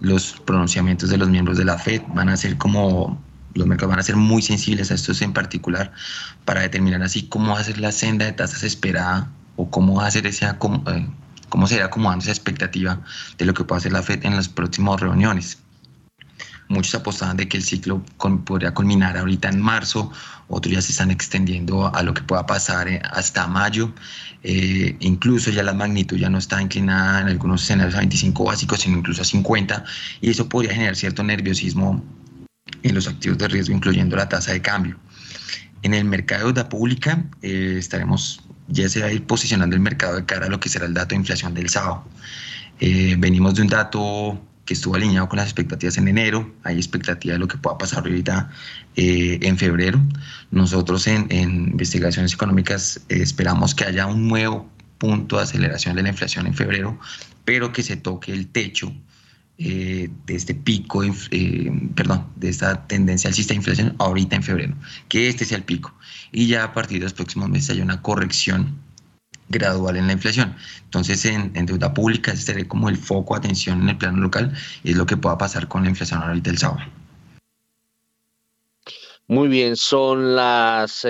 los 0.00 0.40
pronunciamientos 0.44 1.10
de 1.10 1.18
los 1.18 1.28
miembros 1.28 1.58
de 1.58 1.64
la 1.64 1.78
Fed 1.78 2.02
van 2.14 2.28
a 2.28 2.36
ser 2.36 2.56
como 2.56 3.20
los 3.54 3.66
mercados 3.66 3.90
van 3.90 4.00
a 4.00 4.02
ser 4.02 4.16
muy 4.16 4.42
sensibles 4.42 4.90
a 4.90 4.94
estos 4.94 5.22
en 5.22 5.32
particular 5.32 5.92
para 6.44 6.62
determinar 6.62 7.02
así 7.02 7.28
cómo 7.28 7.54
va 7.54 7.60
a 7.60 7.64
ser 7.64 7.78
la 7.78 7.92
senda 7.92 8.26
de 8.26 8.32
tasas 8.32 8.62
esperada 8.62 9.30
o 9.56 9.70
cómo 9.70 9.96
va 9.96 10.06
a 10.06 10.10
ser 10.10 10.26
esa, 10.26 10.58
cómo, 10.58 10.82
eh, 10.90 11.06
cómo 11.48 11.66
será 11.66 11.86
acomodando 11.86 12.22
esa 12.22 12.32
expectativa 12.32 13.00
de 13.36 13.44
lo 13.44 13.54
que 13.54 13.64
pueda 13.64 13.78
hacer 13.78 13.92
la 13.92 14.02
FED 14.02 14.24
en 14.24 14.36
las 14.36 14.48
próximas 14.48 15.00
reuniones. 15.00 15.58
Muchos 16.68 16.94
apostaban 16.94 17.38
de 17.38 17.48
que 17.48 17.56
el 17.56 17.62
ciclo 17.62 18.02
podría 18.44 18.74
culminar 18.74 19.16
ahorita 19.16 19.48
en 19.48 19.58
marzo, 19.58 20.12
otros 20.48 20.74
ya 20.74 20.82
se 20.82 20.92
están 20.92 21.10
extendiendo 21.10 21.94
a 21.94 22.02
lo 22.02 22.12
que 22.12 22.22
pueda 22.22 22.44
pasar 22.44 22.88
eh, 22.88 23.00
hasta 23.10 23.46
mayo. 23.46 23.92
Eh, 24.42 24.94
incluso 25.00 25.50
ya 25.50 25.62
la 25.62 25.72
magnitud 25.72 26.18
ya 26.18 26.28
no 26.28 26.36
está 26.36 26.60
inclinada 26.60 27.22
en 27.22 27.28
algunos 27.28 27.62
escenarios 27.62 27.94
a 27.94 27.98
25 27.98 28.44
básicos, 28.44 28.80
sino 28.80 28.98
incluso 28.98 29.22
a 29.22 29.24
50, 29.24 29.84
y 30.20 30.30
eso 30.30 30.48
podría 30.48 30.74
generar 30.74 30.94
cierto 30.94 31.24
nerviosismo 31.24 32.04
en 32.82 32.94
los 32.94 33.08
activos 33.08 33.38
de 33.38 33.48
riesgo, 33.48 33.74
incluyendo 33.74 34.16
la 34.16 34.28
tasa 34.28 34.52
de 34.52 34.62
cambio. 34.62 34.96
En 35.82 35.94
el 35.94 36.04
mercado 36.04 36.48
de 36.48 36.54
deuda 36.54 36.68
pública 36.68 37.24
eh, 37.42 37.76
estaremos, 37.78 38.40
ya 38.68 38.88
se 38.88 39.00
va 39.00 39.06
a 39.06 39.12
ir 39.12 39.24
posicionando 39.24 39.76
el 39.76 39.82
mercado 39.82 40.16
de 40.16 40.24
cara 40.24 40.46
a 40.46 40.48
lo 40.48 40.58
que 40.58 40.68
será 40.68 40.86
el 40.86 40.94
dato 40.94 41.10
de 41.10 41.16
inflación 41.16 41.54
del 41.54 41.68
sábado. 41.68 42.04
Eh, 42.80 43.16
venimos 43.18 43.54
de 43.54 43.62
un 43.62 43.68
dato 43.68 44.40
que 44.64 44.74
estuvo 44.74 44.96
alineado 44.96 45.28
con 45.28 45.38
las 45.38 45.46
expectativas 45.46 45.96
en 45.96 46.08
enero, 46.08 46.54
hay 46.62 46.76
expectativa 46.76 47.32
de 47.32 47.38
lo 47.38 47.48
que 47.48 47.56
pueda 47.56 47.78
pasar 47.78 48.00
ahorita 48.00 48.50
eh, 48.96 49.38
en 49.40 49.56
febrero. 49.56 50.00
Nosotros 50.50 51.06
en, 51.06 51.26
en 51.30 51.68
investigaciones 51.68 52.34
económicas 52.34 53.00
esperamos 53.08 53.74
que 53.74 53.84
haya 53.84 54.06
un 54.06 54.28
nuevo 54.28 54.68
punto 54.98 55.36
de 55.36 55.44
aceleración 55.44 55.96
de 55.96 56.02
la 56.02 56.10
inflación 56.10 56.46
en 56.46 56.54
febrero, 56.54 56.98
pero 57.44 57.72
que 57.72 57.82
se 57.82 57.96
toque 57.96 58.32
el 58.32 58.48
techo 58.48 58.92
eh, 59.60 60.08
de 60.24 60.36
este 60.36 60.54
pico, 60.54 61.02
eh, 61.02 61.90
perdón, 61.96 62.28
de 62.36 62.48
esta 62.48 62.86
tendencia 62.86 63.26
alcista 63.26 63.54
de 63.54 63.56
inflación 63.56 63.96
ahorita 63.98 64.36
en 64.36 64.44
febrero, 64.44 64.76
que 65.08 65.28
este 65.28 65.44
sea 65.44 65.58
el 65.58 65.64
pico. 65.64 65.92
Y 66.30 66.46
ya 66.46 66.62
a 66.62 66.72
partir 66.72 66.98
de 66.98 67.04
los 67.04 67.12
próximos 67.12 67.48
meses 67.48 67.70
hay 67.70 67.80
una 67.80 68.00
corrección 68.00 68.78
gradual 69.48 69.96
en 69.96 70.06
la 70.06 70.12
inflación. 70.12 70.54
Entonces, 70.84 71.24
en, 71.24 71.52
deuda 71.66 71.92
pública, 71.92 72.30
este 72.30 72.52
sería 72.52 72.68
como 72.68 72.88
el 72.88 72.96
foco 72.96 73.34
de 73.34 73.38
atención 73.38 73.82
en 73.82 73.88
el 73.88 73.98
plano 73.98 74.18
local, 74.18 74.54
es 74.84 74.96
lo 74.96 75.06
que 75.06 75.16
pueda 75.16 75.36
pasar 75.36 75.66
con 75.66 75.82
la 75.82 75.90
inflación 75.90 76.22
ahorita 76.22 76.50
el 76.50 76.58
sábado. 76.58 76.88
Muy 79.26 79.48
bien, 79.48 79.74
son 79.74 80.36
las 80.36 80.92
7 81.00 81.04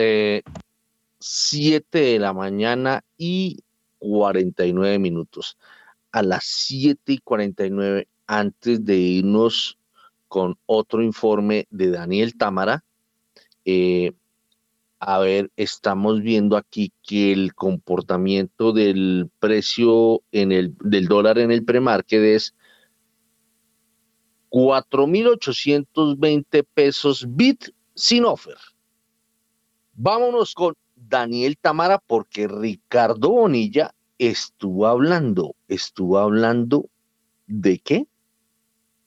eh, 1.21 1.83
de 1.91 2.19
la 2.19 2.33
mañana 2.33 3.05
y 3.19 3.63
49 3.99 4.99
minutos. 4.99 5.59
A 6.13 6.23
las 6.23 6.45
7 6.45 7.13
y 7.13 7.19
49 7.19 8.09
antes 8.29 8.85
de 8.85 8.97
irnos 8.97 9.79
con 10.29 10.57
otro 10.67 11.03
informe 11.03 11.67
de 11.71 11.91
Daniel 11.91 12.37
Támara, 12.37 12.85
eh, 13.65 14.13
a 15.01 15.19
ver, 15.19 15.51
estamos 15.57 16.23
viendo 16.23 16.57
aquí 16.57 16.93
que 17.03 17.33
el 17.33 17.55
comportamiento 17.55 18.73
del 18.73 19.31
precio 19.39 20.23
en 20.33 20.53
el, 20.53 20.75
del 20.81 21.07
dólar 21.07 21.39
en 21.39 21.51
el 21.51 21.65
premarket 21.65 22.23
es 22.23 22.55
4.820 24.51 26.67
pesos 26.75 27.27
bit 27.29 27.71
sin 27.95 28.25
offer. 28.25 28.57
Vámonos 29.95 30.55
con 30.55 30.75
Daniel 30.97 31.57
Tamara 31.59 31.99
porque 31.99 32.49
Ricardo 32.49 33.31
Bonilla 33.31 33.95
estuvo 34.19 34.87
hablando, 34.87 35.55
estuvo 35.69 36.19
hablando 36.19 36.91
de 37.47 37.79
qué? 37.79 38.08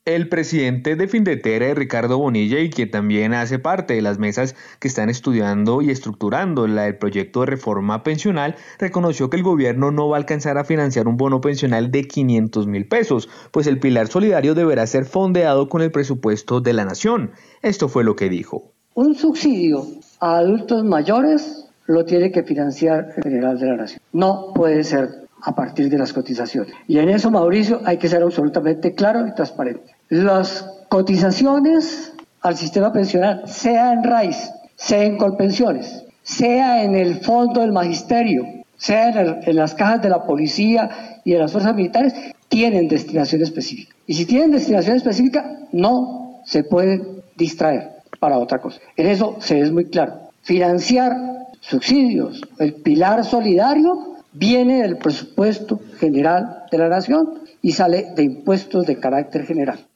El 0.04 0.28
presidente 0.28 0.96
de 0.96 1.06
Findeter, 1.06 1.78
Ricardo 1.78 2.18
Bonilla, 2.18 2.58
y 2.58 2.70
que 2.70 2.86
también 2.86 3.34
hace 3.34 3.60
parte 3.60 3.94
de 3.94 4.02
las 4.02 4.18
mesas 4.18 4.56
que 4.80 4.88
están 4.88 5.08
estudiando 5.08 5.80
y 5.80 5.90
estructurando 5.90 6.64
el 6.64 6.96
proyecto 6.96 7.38
de 7.38 7.46
reforma 7.46 8.02
pensional, 8.02 8.56
reconoció 8.80 9.30
que 9.30 9.36
el 9.36 9.44
gobierno 9.44 9.92
no 9.92 10.08
va 10.08 10.16
a 10.16 10.18
alcanzar 10.18 10.58
a 10.58 10.64
financiar 10.64 11.06
un 11.06 11.16
bono 11.16 11.40
pensional 11.40 11.92
de 11.92 12.02
500 12.02 12.66
mil 12.66 12.88
pesos, 12.88 13.28
pues 13.52 13.68
el 13.68 13.78
pilar 13.78 14.08
solidario 14.08 14.56
deberá 14.56 14.88
ser 14.88 15.04
fondeado 15.04 15.68
con 15.68 15.82
el 15.82 15.92
presupuesto 15.92 16.60
de 16.60 16.72
la 16.72 16.84
nación. 16.84 17.30
Esto 17.62 17.88
fue 17.88 18.02
lo 18.02 18.16
que 18.16 18.28
dijo. 18.28 18.72
Un 18.94 19.14
subsidio 19.14 19.86
a 20.18 20.38
adultos 20.38 20.82
mayores 20.82 21.68
lo 21.86 22.04
tiene 22.04 22.32
que 22.32 22.42
financiar 22.42 23.14
el 23.18 23.22
general 23.22 23.56
de 23.56 23.66
la 23.66 23.76
nación. 23.76 24.00
No 24.12 24.52
puede 24.52 24.82
ser 24.82 25.21
a 25.42 25.54
partir 25.54 25.88
de 25.88 25.98
las 25.98 26.12
cotizaciones. 26.12 26.72
Y 26.86 26.98
en 26.98 27.08
eso, 27.08 27.30
Mauricio, 27.30 27.80
hay 27.84 27.98
que 27.98 28.08
ser 28.08 28.22
absolutamente 28.22 28.94
claro 28.94 29.26
y 29.26 29.34
transparente. 29.34 29.94
Las 30.08 30.64
cotizaciones 30.88 32.12
al 32.42 32.56
sistema 32.56 32.92
pensional, 32.92 33.42
sea 33.46 33.92
en 33.92 34.02
RAIS, 34.02 34.50
sea 34.76 35.04
en 35.04 35.16
Colpensiones, 35.16 36.04
sea 36.22 36.82
en 36.82 36.94
el 36.96 37.20
fondo 37.20 37.60
del 37.60 37.72
magisterio, 37.72 38.44
sea 38.76 39.10
en, 39.10 39.40
en 39.48 39.56
las 39.56 39.74
cajas 39.74 40.02
de 40.02 40.08
la 40.08 40.24
policía 40.24 41.20
y 41.24 41.34
en 41.34 41.38
las 41.38 41.52
fuerzas 41.52 41.74
militares, 41.74 42.14
tienen 42.48 42.88
destinación 42.88 43.42
específica. 43.42 43.94
Y 44.06 44.14
si 44.14 44.26
tienen 44.26 44.50
destinación 44.50 44.96
específica, 44.96 45.58
no 45.72 46.40
se 46.44 46.64
pueden 46.64 47.22
distraer 47.36 47.92
para 48.18 48.38
otra 48.38 48.60
cosa. 48.60 48.80
En 48.96 49.06
eso 49.06 49.36
se 49.40 49.60
es 49.60 49.72
muy 49.72 49.86
claro. 49.86 50.30
Financiar 50.42 51.16
subsidios, 51.60 52.42
el 52.58 52.74
pilar 52.74 53.24
solidario, 53.24 54.11
viene 54.32 54.82
del 54.82 54.98
presupuesto 54.98 55.80
general 55.98 56.64
de 56.70 56.78
la 56.78 56.88
nación 56.88 57.42
y 57.60 57.72
sale 57.72 58.12
de 58.16 58.24
impuestos 58.24 58.86
de 58.86 58.98
carácter 58.98 59.46
general. 59.46 59.86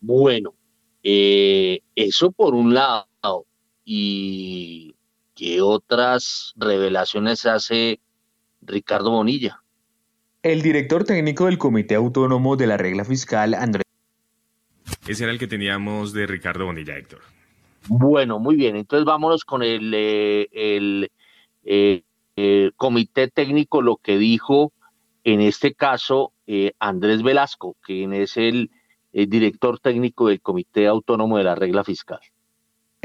Bueno, 0.00 0.54
eh, 1.02 1.80
eso 1.94 2.32
por 2.32 2.54
un 2.54 2.74
lado. 2.74 3.46
¿Y 3.84 4.96
qué 5.34 5.60
otras 5.60 6.52
revelaciones 6.56 7.46
hace 7.46 8.00
Ricardo 8.62 9.12
Bonilla? 9.12 9.62
El 10.42 10.62
director 10.62 11.04
técnico 11.04 11.46
del 11.46 11.58
Comité 11.58 11.94
Autónomo 11.94 12.56
de 12.56 12.66
la 12.66 12.76
Regla 12.76 13.04
Fiscal, 13.04 13.54
Andrés. 13.54 13.84
Ese 15.06 15.24
era 15.24 15.32
el 15.32 15.38
que 15.38 15.46
teníamos 15.46 16.12
de 16.12 16.26
Ricardo 16.26 16.66
Bonilla, 16.66 16.96
Héctor. 16.96 17.20
Bueno, 17.88 18.38
muy 18.38 18.56
bien. 18.56 18.76
Entonces 18.76 19.04
vámonos 19.04 19.44
con 19.44 19.62
el, 19.62 19.92
eh, 19.94 20.48
el 20.52 21.10
eh, 21.66 22.04
eh, 22.36 22.70
comité 22.76 23.28
técnico 23.28 23.82
lo 23.82 23.96
que 23.96 24.18
dijo 24.18 24.72
en 25.24 25.40
este 25.40 25.74
caso 25.74 26.32
eh, 26.46 26.72
Andrés 26.78 27.22
Velasco, 27.22 27.76
quien 27.82 28.12
es 28.12 28.36
el 28.36 28.70
director 29.12 29.80
técnico 29.80 30.28
del 30.28 30.42
Comité 30.42 30.86
Autónomo 30.86 31.38
de 31.38 31.44
la 31.44 31.54
Regla 31.54 31.82
Fiscal. 31.84 32.20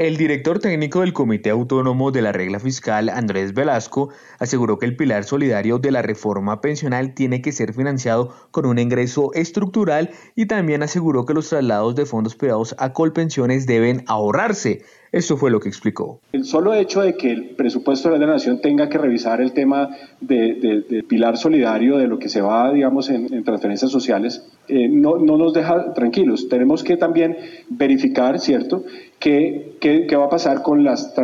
El 0.02 0.16
director 0.16 0.58
técnico 0.58 1.02
del 1.02 1.12
Comité 1.12 1.50
Autónomo 1.50 2.10
de 2.10 2.22
la 2.22 2.32
Regla 2.32 2.58
Fiscal, 2.58 3.08
Andrés 3.08 3.54
Velasco, 3.54 4.08
aseguró 4.40 4.76
que 4.76 4.86
el 4.86 4.96
pilar 4.96 5.22
solidario 5.22 5.78
de 5.78 5.92
la 5.92 6.02
reforma 6.02 6.60
pensional 6.60 7.14
tiene 7.14 7.40
que 7.40 7.52
ser 7.52 7.72
financiado 7.72 8.34
con 8.50 8.66
un 8.66 8.80
ingreso 8.80 9.32
estructural 9.32 10.10
y 10.34 10.46
también 10.46 10.82
aseguró 10.82 11.24
que 11.24 11.34
los 11.34 11.50
traslados 11.50 11.94
de 11.94 12.04
fondos 12.04 12.34
privados 12.34 12.74
a 12.80 12.92
Colpensiones 12.92 13.64
deben 13.64 14.02
ahorrarse. 14.08 14.82
Esto 15.12 15.36
fue 15.36 15.50
lo 15.50 15.60
que 15.60 15.68
explicó. 15.68 16.18
El 16.32 16.46
solo 16.46 16.72
hecho 16.74 17.02
de 17.02 17.14
que 17.16 17.30
el 17.30 17.50
presupuesto 17.50 18.10
de 18.10 18.18
la 18.18 18.26
Nación 18.26 18.62
tenga 18.62 18.88
que 18.88 18.96
revisar 18.96 19.42
el 19.42 19.52
tema 19.52 19.90
de, 20.20 21.04
pilar 21.06 21.36
solidario, 21.36 21.98
de 21.98 22.08
lo 22.08 22.18
que 22.18 22.30
se 22.30 22.40
va, 22.40 22.72
digamos, 22.72 23.10
en, 23.10 23.44
transferencias 23.44 23.92
sociales, 23.92 24.42
eh, 24.68 24.88
no 24.88 25.18
nos 25.18 25.52
deja 25.52 25.92
tranquilos. 25.92 26.48
Tenemos 26.48 26.82
que 26.82 26.96
también 26.96 27.36
verificar, 27.68 28.40
¿cierto?, 28.40 28.84
¿Qué, 29.22 29.76
qué, 29.80 30.16
va 30.16 30.24
a 30.24 30.28
pasar 30.28 30.62
con 30.62 30.82
las 30.82 31.14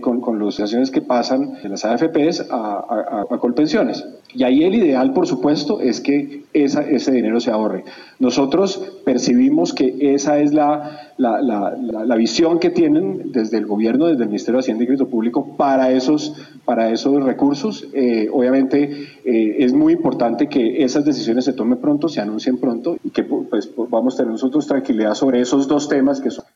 con, 0.00 0.22
con 0.22 0.42
las 0.42 0.58
acciones 0.58 0.90
que 0.90 1.02
pasan 1.02 1.58
de 1.62 1.68
las 1.68 1.84
AFPs 1.84 2.46
a, 2.50 3.26
a, 3.30 3.38
Colpensiones? 3.38 4.06
Y 4.32 4.44
ahí 4.44 4.64
el 4.64 4.74
ideal, 4.74 5.12
por 5.12 5.26
supuesto, 5.26 5.78
es 5.82 6.00
que 6.00 6.44
esa, 6.54 6.80
ese 6.80 7.12
dinero 7.12 7.40
se 7.40 7.50
ahorre. 7.50 7.84
Nosotros 8.18 9.02
percibimos 9.04 9.74
que 9.74 10.14
esa 10.14 10.38
es 10.38 10.54
la, 10.54 11.12
la, 11.18 11.42
la, 11.42 11.76
la, 11.76 12.16
visión 12.16 12.58
que 12.58 12.70
tienen 12.70 13.32
desde 13.32 13.58
el 13.58 13.66
gobierno, 13.66 14.06
desde 14.06 14.22
el 14.22 14.28
Ministerio 14.30 14.56
de 14.56 14.60
Hacienda 14.60 14.84
y 14.84 14.86
Crédito 14.86 15.08
Público 15.08 15.54
para 15.58 15.90
esos, 15.90 16.34
para 16.64 16.90
esos 16.90 17.22
recursos. 17.22 17.86
Eh, 17.92 18.30
obviamente 18.32 19.08
eh, 19.26 19.56
es 19.58 19.74
muy 19.74 19.92
importante 19.92 20.48
que 20.48 20.82
esas 20.82 21.04
decisiones 21.04 21.44
se 21.44 21.52
tomen 21.52 21.76
pronto, 21.76 22.08
se 22.08 22.22
anuncien 22.22 22.56
pronto 22.56 22.96
y 23.04 23.10
que 23.10 23.24
pues, 23.24 23.70
vamos 23.90 24.14
a 24.14 24.16
tener 24.16 24.32
nosotros 24.32 24.66
tranquilidad 24.66 25.12
sobre 25.12 25.42
esos 25.42 25.68
dos 25.68 25.86
temas 25.86 26.18
que 26.22 26.30
son 26.30 26.46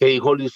¿Qué 0.00 0.06
dijo 0.06 0.34
Luis, 0.34 0.54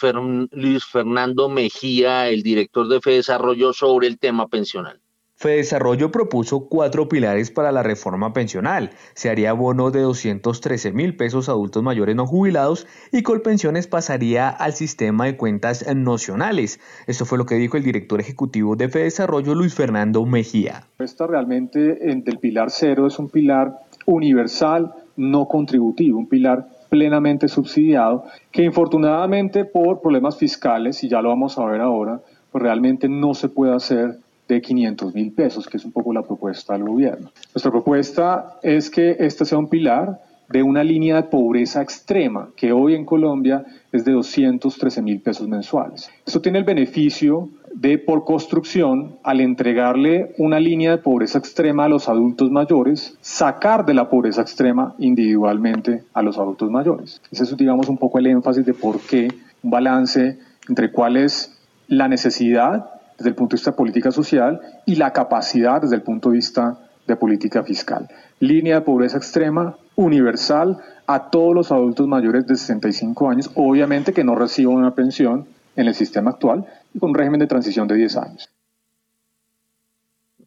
Fernando 0.90 1.50
Mejía, 1.50 2.30
el 2.30 2.42
director 2.42 2.88
de 2.88 3.02
FEDesarrollo, 3.02 3.74
sobre 3.74 4.06
el 4.06 4.18
tema 4.18 4.48
pensional? 4.48 5.02
FEDesarrollo 5.36 6.10
propuso 6.10 6.66
cuatro 6.70 7.10
pilares 7.10 7.50
para 7.50 7.70
la 7.70 7.82
reforma 7.82 8.32
pensional. 8.32 8.92
Se 9.12 9.28
haría 9.28 9.52
bono 9.52 9.90
de 9.90 10.00
213 10.00 10.92
mil 10.92 11.14
pesos 11.16 11.50
a 11.50 11.52
adultos 11.52 11.82
mayores 11.82 12.16
no 12.16 12.26
jubilados 12.26 12.86
y 13.12 13.22
Colpensiones 13.22 13.86
pasaría 13.86 14.48
al 14.48 14.72
sistema 14.72 15.26
de 15.26 15.36
cuentas 15.36 15.84
nacionales. 15.94 16.80
Esto 17.06 17.26
fue 17.26 17.36
lo 17.36 17.44
que 17.44 17.56
dijo 17.56 17.76
el 17.76 17.82
director 17.82 18.22
ejecutivo 18.22 18.76
de 18.76 18.88
FEDesarrollo, 18.88 19.54
Luis 19.54 19.74
Fernando 19.74 20.24
Mejía. 20.24 20.86
Esta 20.98 21.26
realmente 21.26 21.78
del 21.78 22.38
pilar 22.38 22.70
cero 22.70 23.06
es 23.08 23.18
un 23.18 23.28
pilar 23.28 23.76
universal, 24.06 24.94
no 25.16 25.48
contributivo, 25.48 26.18
un 26.18 26.30
pilar 26.30 26.66
plenamente 26.88 27.48
subsidiado, 27.48 28.24
que 28.50 28.62
infortunadamente 28.62 29.64
por 29.64 30.00
problemas 30.00 30.36
fiscales, 30.36 31.02
y 31.04 31.08
ya 31.08 31.20
lo 31.20 31.30
vamos 31.30 31.58
a 31.58 31.64
ver 31.64 31.80
ahora, 31.80 32.20
pues 32.52 32.62
realmente 32.62 33.08
no 33.08 33.34
se 33.34 33.48
puede 33.48 33.74
hacer 33.74 34.18
de 34.48 34.60
500 34.60 35.14
mil 35.14 35.32
pesos, 35.32 35.66
que 35.66 35.78
es 35.78 35.84
un 35.84 35.92
poco 35.92 36.12
la 36.12 36.22
propuesta 36.22 36.74
del 36.74 36.84
gobierno. 36.84 37.30
Nuestra 37.54 37.70
propuesta 37.70 38.58
es 38.62 38.90
que 38.90 39.16
este 39.18 39.44
sea 39.44 39.58
un 39.58 39.68
pilar 39.68 40.20
de 40.48 40.62
una 40.62 40.84
línea 40.84 41.16
de 41.16 41.22
pobreza 41.24 41.82
extrema, 41.82 42.50
que 42.54 42.72
hoy 42.72 42.94
en 42.94 43.04
Colombia 43.04 43.64
es 43.90 44.04
de 44.04 44.12
213 44.12 45.02
mil 45.02 45.20
pesos 45.20 45.48
mensuales. 45.48 46.10
Esto 46.26 46.40
tiene 46.40 46.58
el 46.58 46.64
beneficio 46.64 47.48
de, 47.74 47.98
por 47.98 48.24
construcción, 48.24 49.16
al 49.24 49.40
entregarle 49.40 50.32
una 50.38 50.60
línea 50.60 50.92
de 50.92 50.98
pobreza 50.98 51.38
extrema 51.38 51.84
a 51.84 51.88
los 51.88 52.08
adultos 52.08 52.50
mayores, 52.50 53.18
sacar 53.20 53.84
de 53.84 53.94
la 53.94 54.08
pobreza 54.08 54.42
extrema 54.42 54.94
individualmente 54.98 56.04
a 56.14 56.22
los 56.22 56.38
adultos 56.38 56.70
mayores. 56.70 57.20
Ese 57.30 57.44
es, 57.44 57.56
digamos, 57.56 57.88
un 57.88 57.98
poco 57.98 58.18
el 58.18 58.28
énfasis 58.28 58.64
de 58.64 58.74
por 58.74 59.00
qué 59.00 59.28
un 59.62 59.70
balance 59.70 60.38
entre 60.68 60.92
cuál 60.92 61.16
es 61.16 61.58
la 61.88 62.06
necesidad 62.08 62.90
desde 63.18 63.30
el 63.30 63.34
punto 63.34 63.54
de 63.54 63.58
vista 63.58 63.70
de 63.72 63.76
política 63.76 64.10
social 64.12 64.60
y 64.86 64.94
la 64.94 65.12
capacidad 65.12 65.82
desde 65.82 65.96
el 65.96 66.02
punto 66.02 66.30
de 66.30 66.36
vista 66.36 66.78
de 67.06 67.16
política 67.16 67.64
fiscal. 67.64 68.08
Línea 68.40 68.76
de 68.76 68.80
pobreza 68.82 69.18
extrema 69.18 69.76
universal 69.96 70.78
a 71.06 71.30
todos 71.30 71.54
los 71.54 71.72
adultos 71.72 72.06
mayores 72.06 72.46
de 72.46 72.56
65 72.56 73.28
años, 73.28 73.50
obviamente 73.54 74.12
que 74.12 74.24
no 74.24 74.34
reciban 74.34 74.76
una 74.76 74.94
pensión 74.94 75.46
en 75.76 75.88
el 75.88 75.94
sistema 75.94 76.30
actual 76.30 76.66
y 76.92 76.98
con 76.98 77.10
un 77.10 77.14
régimen 77.14 77.40
de 77.40 77.46
transición 77.46 77.88
de 77.88 77.96
10 77.96 78.16
años. 78.16 78.50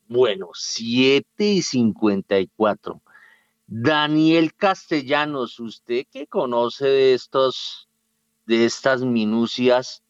Bueno, 0.08 0.50
7 0.54 1.26
y 1.44 1.62
54. 1.62 3.02
Daniel 3.68 4.54
Castellanos, 4.54 5.60
usted 5.60 6.06
que 6.10 6.28
conoce 6.28 6.88
de 6.88 7.14
estos 7.14 7.88
de 8.46 8.64
estas 8.64 9.02
minucias, 9.02 10.02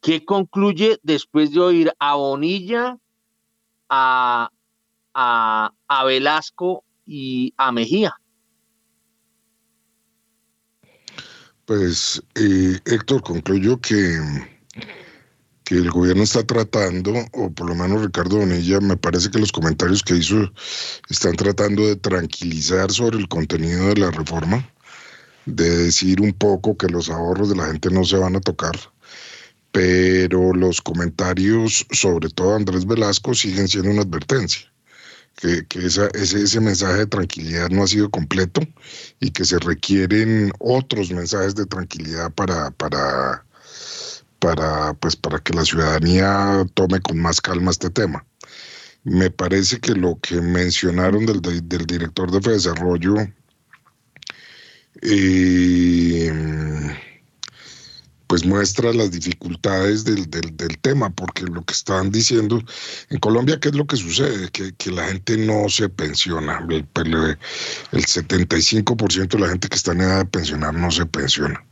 ¿qué 0.00 0.24
concluye 0.24 1.00
después 1.02 1.52
de 1.52 1.60
oír 1.60 1.92
a 1.98 2.14
Bonilla, 2.14 2.96
a, 3.88 4.50
a, 5.12 5.72
a 5.88 6.04
Velasco 6.04 6.84
y 7.04 7.52
a 7.56 7.72
Mejía? 7.72 8.14
Pues 11.66 12.20
eh, 12.34 12.80
Héctor, 12.86 13.22
concluyo 13.22 13.80
que, 13.80 14.18
que 15.62 15.76
el 15.76 15.90
gobierno 15.92 16.24
está 16.24 16.44
tratando, 16.44 17.12
o 17.32 17.50
por 17.52 17.68
lo 17.68 17.76
menos 17.76 18.02
Ricardo 18.02 18.38
Bonilla, 18.38 18.80
me 18.80 18.96
parece 18.96 19.30
que 19.30 19.38
los 19.38 19.52
comentarios 19.52 20.02
que 20.02 20.16
hizo 20.16 20.52
están 21.08 21.36
tratando 21.36 21.86
de 21.86 21.94
tranquilizar 21.94 22.90
sobre 22.90 23.18
el 23.18 23.28
contenido 23.28 23.88
de 23.88 23.96
la 23.96 24.10
reforma, 24.10 24.68
de 25.46 25.84
decir 25.84 26.20
un 26.20 26.32
poco 26.32 26.76
que 26.76 26.88
los 26.88 27.08
ahorros 27.08 27.50
de 27.50 27.56
la 27.56 27.66
gente 27.66 27.90
no 27.90 28.04
se 28.04 28.16
van 28.16 28.34
a 28.34 28.40
tocar, 28.40 28.76
pero 29.70 30.52
los 30.54 30.82
comentarios, 30.82 31.86
sobre 31.92 32.28
todo 32.30 32.56
Andrés 32.56 32.86
Velasco, 32.86 33.34
siguen 33.34 33.68
siendo 33.68 33.90
una 33.90 34.02
advertencia 34.02 34.72
que, 35.36 35.66
ese, 35.78 36.08
ese 36.14 36.60
mensaje 36.60 36.98
de 36.98 37.06
tranquilidad 37.06 37.68
no 37.70 37.82
ha 37.82 37.86
sido 37.86 38.10
completo 38.10 38.60
y 39.20 39.30
que 39.30 39.44
se 39.44 39.58
requieren 39.58 40.52
otros 40.58 41.10
mensajes 41.10 41.54
de 41.54 41.66
tranquilidad 41.66 42.32
para, 42.32 42.70
para, 42.72 43.44
para, 44.38 44.94
pues, 44.94 45.16
para 45.16 45.38
que 45.38 45.54
la 45.54 45.64
ciudadanía 45.64 46.64
tome 46.74 47.00
con 47.00 47.18
más 47.18 47.40
calma 47.40 47.70
este 47.70 47.90
tema. 47.90 48.24
Me 49.04 49.30
parece 49.30 49.80
que 49.80 49.92
lo 49.94 50.18
que 50.20 50.40
mencionaron 50.40 51.26
del, 51.26 51.40
del 51.42 51.86
director 51.86 52.30
de 52.30 52.52
Desarrollo 52.52 53.16
eh, 55.00 56.30
pues 58.32 58.46
muestra 58.46 58.94
las 58.94 59.10
dificultades 59.10 60.04
del, 60.04 60.24
del, 60.30 60.78
tema, 60.78 61.10
porque 61.10 61.42
lo 61.42 61.62
que 61.66 61.74
están 61.74 62.10
diciendo, 62.10 62.64
en 63.10 63.18
Colombia, 63.18 63.60
¿qué 63.60 63.68
es 63.68 63.74
lo 63.74 63.86
que 63.86 63.98
sucede? 63.98 64.48
Que, 64.48 64.72
que 64.72 64.90
la 64.90 65.04
gente 65.08 65.36
no 65.36 65.68
se 65.68 65.90
pensiona, 65.90 66.66
el, 66.70 66.88
el 66.96 68.04
75% 68.06 69.28
de 69.28 69.38
la 69.38 69.48
gente 69.50 69.68
que 69.68 69.76
está 69.76 69.92
en 69.92 70.00
edad 70.00 70.18
de 70.20 70.24
pensionar 70.24 70.72
no 70.72 70.90
se 70.90 71.04
pensiona. 71.04 71.62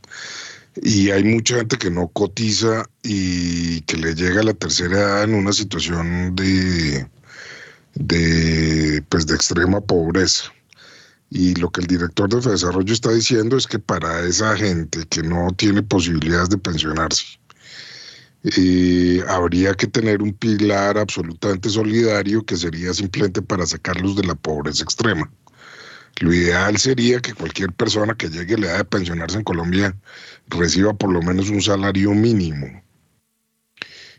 Y 0.83 1.09
hay 1.09 1.23
mucha 1.23 1.55
gente 1.55 1.79
que 1.79 1.89
no 1.89 2.09
cotiza 2.09 2.87
y 3.01 3.81
que 3.81 3.97
le 3.97 4.13
llega 4.13 4.41
a 4.41 4.43
la 4.43 4.53
tercera 4.53 4.99
edad 4.99 5.23
en 5.23 5.33
una 5.33 5.53
situación 5.53 6.35
de, 6.35 7.07
de, 7.95 9.03
pues 9.09 9.25
de 9.25 9.33
extrema 9.33 9.81
pobreza. 9.81 10.53
Y 11.33 11.55
lo 11.55 11.71
que 11.71 11.79
el 11.79 11.87
director 11.87 12.27
de 12.29 12.51
desarrollo 12.51 12.93
está 12.93 13.09
diciendo 13.09 13.55
es 13.55 13.65
que 13.65 13.79
para 13.79 14.19
esa 14.27 14.53
gente 14.57 15.05
que 15.09 15.23
no 15.23 15.47
tiene 15.55 15.81
posibilidades 15.81 16.49
de 16.49 16.57
pensionarse, 16.57 17.39
eh, 18.43 19.23
habría 19.29 19.73
que 19.73 19.87
tener 19.87 20.21
un 20.21 20.33
pilar 20.33 20.97
absolutamente 20.97 21.69
solidario 21.69 22.43
que 22.45 22.57
sería 22.57 22.93
simplemente 22.93 23.41
para 23.41 23.65
sacarlos 23.65 24.17
de 24.17 24.23
la 24.23 24.35
pobreza 24.35 24.83
extrema. 24.83 25.31
Lo 26.19 26.33
ideal 26.33 26.77
sería 26.77 27.21
que 27.21 27.33
cualquier 27.33 27.71
persona 27.71 28.13
que 28.13 28.29
llegue 28.29 28.55
a 28.55 28.57
la 28.57 28.67
edad 28.67 28.77
de 28.79 28.85
pensionarse 28.85 29.37
en 29.37 29.45
Colombia 29.45 29.95
reciba 30.47 30.93
por 30.93 31.13
lo 31.13 31.21
menos 31.21 31.49
un 31.49 31.61
salario 31.61 32.11
mínimo. 32.11 32.83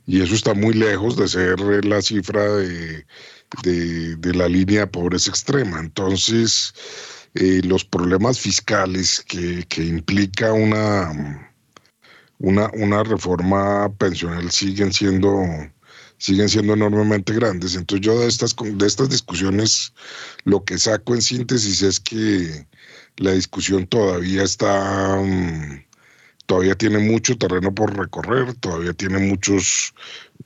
Y 0.06 0.22
eso 0.22 0.34
está 0.34 0.54
muy 0.54 0.72
lejos 0.72 1.16
de 1.16 1.28
ser 1.28 1.84
la 1.84 2.00
cifra 2.00 2.42
de 2.56 3.06
de, 3.62 4.34
la 4.34 4.48
línea 4.48 4.80
de 4.80 4.86
pobreza 4.86 5.30
extrema. 5.30 5.80
Entonces, 5.80 6.74
eh, 7.34 7.60
los 7.64 7.84
problemas 7.84 8.38
fiscales 8.38 9.24
que, 9.26 9.66
implica 9.82 10.52
una, 10.52 11.50
una, 12.38 12.70
una, 12.74 13.02
reforma 13.04 13.92
pensional 13.96 14.50
siguen 14.50 14.92
siendo 14.92 15.30
siguen 16.22 16.48
siendo 16.48 16.74
enormemente 16.74 17.32
grandes. 17.32 17.74
Entonces 17.74 18.06
yo 18.06 18.20
de 18.20 18.28
estas, 18.28 18.54
de 18.56 18.86
estas 18.86 19.08
discusiones 19.08 19.92
lo 20.44 20.64
que 20.64 20.78
saco 20.78 21.16
en 21.16 21.22
síntesis 21.22 21.82
es 21.82 21.98
que 21.98 22.64
la 23.16 23.32
discusión 23.32 23.88
todavía 23.88 24.44
está, 24.44 25.16
mm, 25.20 25.84
todavía 26.46 26.76
tiene 26.76 26.98
mucho 26.98 27.36
terreno 27.36 27.74
por 27.74 27.96
recorrer, 27.96 28.54
todavía 28.54 28.92
tiene 28.92 29.18
muchos 29.18 29.94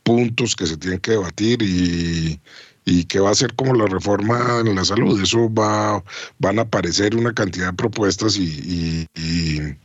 puntos 0.02 0.56
que 0.56 0.66
se 0.66 0.76
tienen 0.78 1.00
que 1.00 1.12
debatir 1.12 1.62
y, 1.62 2.40
y 2.88 3.04
que 3.04 3.18
va 3.18 3.30
a 3.30 3.34
ser 3.34 3.52
como 3.54 3.74
la 3.74 3.86
reforma 3.86 4.60
en 4.60 4.74
la 4.76 4.84
salud. 4.84 5.20
Eso 5.20 5.52
va, 5.52 6.02
van 6.38 6.58
a 6.60 6.62
aparecer 6.62 7.16
una 7.16 7.34
cantidad 7.34 7.66
de 7.66 7.72
propuestas 7.72 8.36
y, 8.38 9.06
y, 9.14 9.76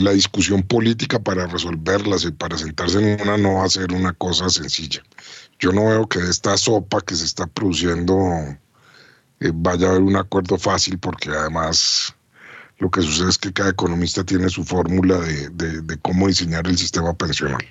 la 0.00 0.12
discusión 0.12 0.62
política 0.62 1.18
para 1.18 1.46
resolverlas 1.46 2.24
y 2.24 2.30
para 2.30 2.56
sentarse 2.56 2.98
en 2.98 3.20
una 3.20 3.36
no 3.36 3.54
va 3.54 3.64
a 3.64 3.68
ser 3.68 3.92
una 3.92 4.12
cosa 4.12 4.48
sencilla. 4.48 5.02
Yo 5.58 5.72
no 5.72 5.86
veo 5.86 6.06
que 6.06 6.18
de 6.18 6.30
esta 6.30 6.56
sopa 6.56 7.00
que 7.02 7.14
se 7.14 7.24
está 7.24 7.46
produciendo 7.46 8.14
eh, 9.40 9.52
vaya 9.54 9.88
a 9.88 9.90
haber 9.90 10.02
un 10.02 10.16
acuerdo 10.16 10.56
fácil 10.56 10.98
porque 10.98 11.28
además 11.30 12.14
lo 12.78 12.90
que 12.90 13.02
sucede 13.02 13.28
es 13.28 13.38
que 13.38 13.52
cada 13.52 13.70
economista 13.70 14.24
tiene 14.24 14.48
su 14.48 14.64
fórmula 14.64 15.18
de 15.18 15.98
cómo 16.00 16.28
diseñar 16.28 16.66
el 16.66 16.78
sistema 16.78 17.12
pensional. 17.12 17.62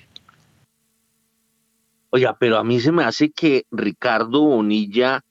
Oiga, 2.12 2.36
pero 2.38 2.58
a 2.58 2.64
mí 2.64 2.80
se 2.80 2.90
me 2.90 3.04
hace 3.04 3.30
que 3.30 3.66
Ricardo 3.70 4.42
Bonilla, 4.42 5.24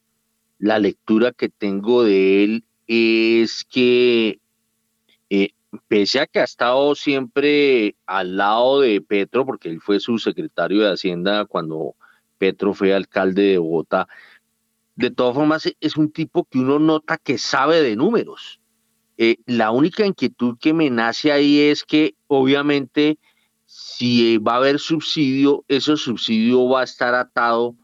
la 0.60 0.80
lectura 0.80 1.34
que 1.34 1.50
tengo 1.50 2.04
de 2.04 2.44
él 2.46 2.64
es 2.88 3.66
que 3.70 4.40
eh, 5.30 5.50
pese 5.90 6.22
a 6.22 6.28
que 6.28 6.40
ha 6.40 6.46
estado 6.46 6.96
siempre 6.96 7.96
al 8.06 8.38
lado 8.38 8.80
de 8.80 9.02
Petro, 9.02 9.46
porque 9.46 9.70
él 9.70 9.82
fue 9.82 10.00
su 10.00 10.20
secretario 10.20 10.82
de 10.82 10.94
Hacienda 10.94 11.44
cuando 11.44 11.96
Petro 12.38 12.74
fue 12.74 12.94
alcalde 12.94 13.42
de 13.44 13.58
Bogotá, 13.58 14.08
de 14.96 15.12
todas 15.12 15.36
formas 15.36 15.70
es 15.82 15.98
un 15.98 16.12
tipo 16.12 16.46
que 16.46 16.60
uno 16.60 16.80
nota 16.80 17.18
que 17.18 17.38
sabe 17.38 17.82
de 17.82 17.98
números. 17.98 18.62
Eh, 19.18 19.36
la 19.46 19.72
única 19.72 20.06
inquietud 20.06 20.58
que 20.60 20.74
me 20.74 20.90
nace 20.90 21.34
ahí 21.34 21.60
es 21.60 21.84
que 21.84 22.16
obviamente 22.28 23.18
si 23.70 24.40
va 24.40 24.54
a 24.54 24.58
haber 24.58 24.80
subsidio, 24.80 25.64
ese 25.68 25.96
subsidio 25.96 26.68
va 26.68 26.82
a 26.82 26.84
estar 26.86 27.14
atado 27.14 27.76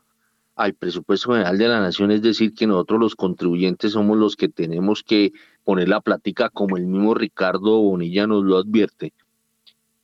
al 0.55 0.73
presupuesto 0.73 1.31
general 1.31 1.59
de 1.59 1.67
la 1.67 1.79
nación, 1.79 2.09
es 2.09 2.23
decir, 2.23 2.55
que 2.55 2.65
nosotros 2.65 2.99
los 2.99 3.15
contribuyentes 3.15 3.91
somos 3.91 4.17
los 4.17 4.35
que 4.35 4.49
tenemos 4.49 5.03
que 5.03 5.31
poner 5.63 5.87
la 5.87 6.01
plática 6.01 6.49
como 6.49 6.77
el 6.77 6.87
mismo 6.87 7.13
Ricardo 7.13 7.81
Bonilla 7.81 8.25
nos 8.25 8.43
lo 8.43 8.57
advierte. 8.57 9.13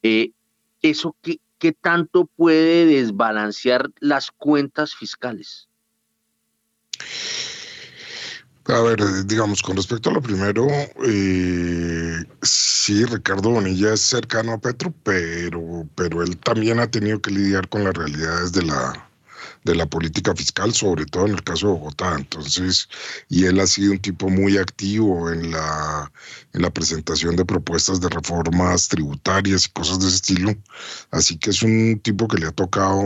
Eh, 0.04 0.34
¿Eso 0.84 1.16
qué, 1.24 1.40
qué 1.58 1.72
tanto 1.72 2.26
puede 2.26 2.86
desbalancear 2.86 3.90
las 4.00 4.30
cuentas 4.30 4.94
fiscales? 4.94 5.68
A 8.66 8.80
ver, 8.82 9.26
digamos, 9.26 9.62
con 9.64 9.76
respecto 9.76 10.10
a 10.10 10.14
lo 10.14 10.22
primero, 10.22 10.68
eh, 11.04 12.24
sí, 12.44 13.06
Ricardo 13.06 13.50
Bonilla 13.50 13.94
es 13.94 14.02
cercano 14.02 14.54
a 14.54 14.60
Petro, 14.60 14.94
pero, 15.04 15.88
pero 15.96 16.22
él 16.22 16.38
también 16.38 16.80
ha 16.80 16.90
tenido 16.90 17.20
que 17.20 17.32
lidiar 17.32 17.68
con 17.70 17.84
las 17.84 17.96
realidades 17.96 18.52
de 18.52 18.62
la, 18.64 19.10
de 19.64 19.76
la 19.76 19.88
política 19.88 20.36
fiscal, 20.36 20.74
sobre 20.74 21.06
todo 21.08 21.26
en 21.26 21.34
el 21.34 21.44
caso 21.44 21.68
de 21.68 21.74
Bogotá. 21.74 22.16
Entonces, 22.16 22.88
y 23.30 23.46
él 23.46 23.60
ha 23.60 23.66
sido 23.66 23.94
un 23.94 24.00
tipo 24.00 24.30
muy 24.30 24.58
activo 24.58 25.32
en 25.32 25.52
la, 25.52 26.12
en 26.54 26.62
la 26.62 26.70
presentación 26.70 27.36
de 27.36 27.46
propuestas 27.46 28.00
de 28.00 28.10
reformas 28.10 28.88
tributarias 28.90 29.66
y 29.66 29.70
cosas 29.72 30.00
de 30.00 30.08
ese 30.08 30.16
estilo. 30.18 30.56
Así 31.10 31.36
que 31.38 31.50
es 31.50 31.64
un 31.64 32.00
tipo 32.04 32.28
que 32.28 32.38
le 32.38 32.48
ha 32.48 32.52
tocado 32.52 33.02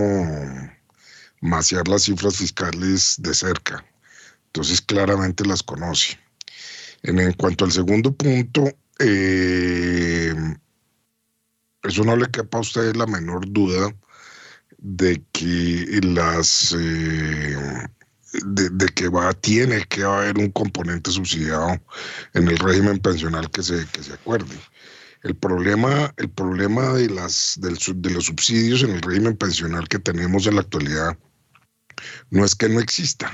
maciar 1.40 1.88
las 1.88 2.04
cifras 2.04 2.36
fiscales 2.36 3.16
de 3.20 3.34
cerca. 3.34 3.86
Entonces 4.56 4.80
claramente 4.80 5.46
las 5.46 5.62
conoce. 5.62 6.18
En, 7.04 7.34
cuanto 7.34 7.66
al 7.66 7.74
segundo 7.74 8.16
punto, 8.16 8.64
eh, 9.00 10.34
eso 11.84 12.06
no 12.06 12.16
le 12.16 12.28
quepa 12.28 12.60
a 12.60 12.62
usted 12.62 12.96
la 12.96 13.06
menor 13.06 13.52
duda 13.52 13.94
de 14.78 15.22
que 15.34 16.00
las 16.04 16.74
eh, 16.80 17.58
de, 18.46 18.88
que 18.96 19.10
va 19.10 19.34
tiene 19.34 19.84
que 19.90 20.04
haber 20.04 20.38
un 20.38 20.50
componente 20.52 21.12
subsidiado 21.12 21.78
en 22.34 22.48
el 22.48 22.58
régimen 22.58 23.00
pensional 23.00 23.52
que 23.52 23.62
se 23.62 23.86
que 23.88 24.04
se 24.04 24.14
acuerde. 24.14 24.56
El 25.24 25.36
problema, 25.36 26.14
el 26.16 26.30
problema 26.30 26.94
de, 26.94 27.10
las, 27.10 27.60
de 27.60 28.10
los 28.12 28.26
subsidios 28.26 28.84
en 28.84 28.92
el 28.92 29.02
régimen 29.02 29.36
pensional 29.36 29.90
que 29.90 30.00
tenemos 30.00 30.48
en 30.48 30.56
la 30.56 30.62
actualidad 30.62 31.18
no 32.30 32.46
es 32.46 32.56
que 32.56 32.70
no 32.70 32.80
existan, 32.80 33.34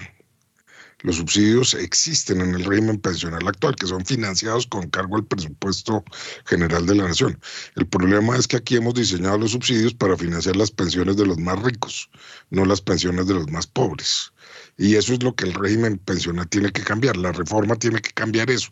los 1.03 1.18
subsidios 1.18 1.73
existen 1.73 2.41
en 2.41 2.56
el 2.56 2.65
régimen 2.65 2.99
pensional 2.99 3.48
actual, 3.48 3.76
que 3.76 3.88
son 3.88 4.06
financiados 4.06 4.68
con 4.68 4.90
cargo 4.90 5.18
al 5.18 5.26
presupuesto 5.26 6.03
general 6.45 6.86
de 6.86 6.95
la 6.95 7.07
nación. 7.07 7.40
El 7.76 7.88
problema 7.88 8.38
es 8.38 8.48
que 8.48 8.57
aquí 8.57 8.76
hemos 8.76 8.94
diseñado 8.94 9.38
los 9.38 9.52
subsidios 9.52 9.94
para 9.94 10.18
financiar 10.18 10.56
las 10.56 10.72
pensiones 10.72 11.18
de 11.18 11.26
los 11.26 11.38
más 11.38 11.61
ricos, 11.61 12.10
no 12.49 12.65
las 12.65 12.82
pensiones 12.82 13.28
de 13.28 13.34
los 13.34 13.49
más 13.49 13.68
pobres. 13.68 14.32
Y 14.78 14.95
eso 14.95 15.14
es 15.14 15.23
lo 15.23 15.36
que 15.36 15.45
el 15.45 15.53
régimen 15.53 15.98
pensional 15.98 16.48
tiene 16.48 16.72
que 16.72 16.84
cambiar. 16.84 17.18
La 17.18 17.32
reforma 17.32 17.76
tiene 17.76 18.02
que 18.02 18.11
cambiar 18.11 18.49
eso. 18.49 18.69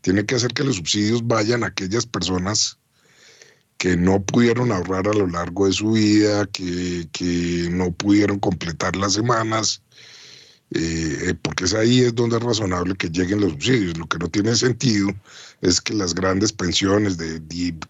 Tiene 0.00 0.24
que 0.24 0.34
hacer 0.34 0.52
que 0.52 0.64
los 0.64 0.76
subsidios 0.76 1.26
vayan 1.26 1.64
a 1.64 1.68
aquellas 1.68 2.06
personas 2.06 2.78
que 3.78 3.96
no 3.96 4.22
pudieron 4.22 4.72
ahorrar 4.72 5.08
a 5.08 5.12
lo 5.12 5.26
largo 5.26 5.66
de 5.66 5.72
su 5.72 5.92
vida, 5.92 6.46
que, 6.46 7.08
que 7.12 7.68
no 7.70 7.92
pudieron 7.92 8.38
completar 8.38 8.96
las 8.96 9.12
semanas, 9.14 9.82
eh, 10.70 11.28
eh, 11.28 11.34
porque 11.40 11.64
es 11.64 11.74
ahí 11.74 12.00
es 12.00 12.14
donde 12.14 12.36
es 12.36 12.42
razonable 12.42 12.94
que 12.96 13.08
lleguen 13.08 13.40
los 13.40 13.52
subsidios. 13.52 13.96
Lo 13.96 14.06
que 14.06 14.18
no 14.18 14.28
tiene 14.28 14.54
sentido 14.56 15.10
es 15.60 15.80
que 15.80 15.94
las 15.94 16.14
grandes 16.14 16.52
pensiones 16.52 17.16
de 17.16 17.40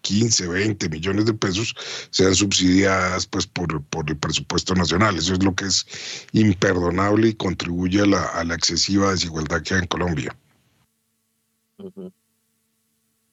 15, 0.02 0.48
20 0.48 0.88
millones 0.88 1.24
de 1.24 1.34
pesos 1.34 1.74
sean 2.10 2.34
subsidiadas 2.34 3.26
pues, 3.26 3.46
por, 3.46 3.82
el 4.06 4.16
presupuesto 4.16 4.74
nacional. 4.74 5.16
Eso 5.16 5.34
es 5.34 5.42
lo 5.42 5.54
que 5.54 5.66
es 5.66 5.86
imperdonable 6.32 7.28
y 7.28 7.34
contribuye 7.34 8.02
a 8.02 8.06
la, 8.06 8.24
a 8.26 8.44
la 8.44 8.54
excesiva 8.54 9.12
desigualdad 9.12 9.62
que 9.62 9.74
hay 9.74 9.80
en 9.80 9.86
Colombia. 9.86 10.36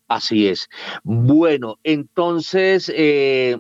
Así 0.08 0.48
es. 0.48 0.70
Bueno, 1.04 1.80
entonces 1.84 2.92
eh, 2.96 3.60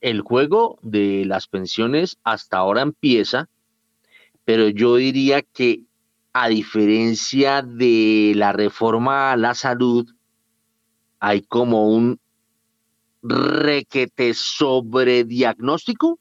el 0.00 0.20
juego 0.20 0.78
de 0.82 1.24
las 1.26 1.46
pensiones 1.46 2.18
hasta 2.24 2.58
ahora 2.58 2.82
empieza 2.82 3.48
pero 4.46 4.68
yo 4.68 4.96
diría 4.96 5.42
que 5.42 5.82
a 6.32 6.48
diferencia 6.48 7.62
de 7.62 8.32
la 8.36 8.52
reforma 8.52 9.32
a 9.32 9.36
la 9.36 9.54
salud, 9.54 10.06
hay 11.18 11.42
como 11.42 11.88
un 11.88 12.20
requete 13.22 14.34
sobre 14.34 15.24
diagnóstico. 15.24 16.20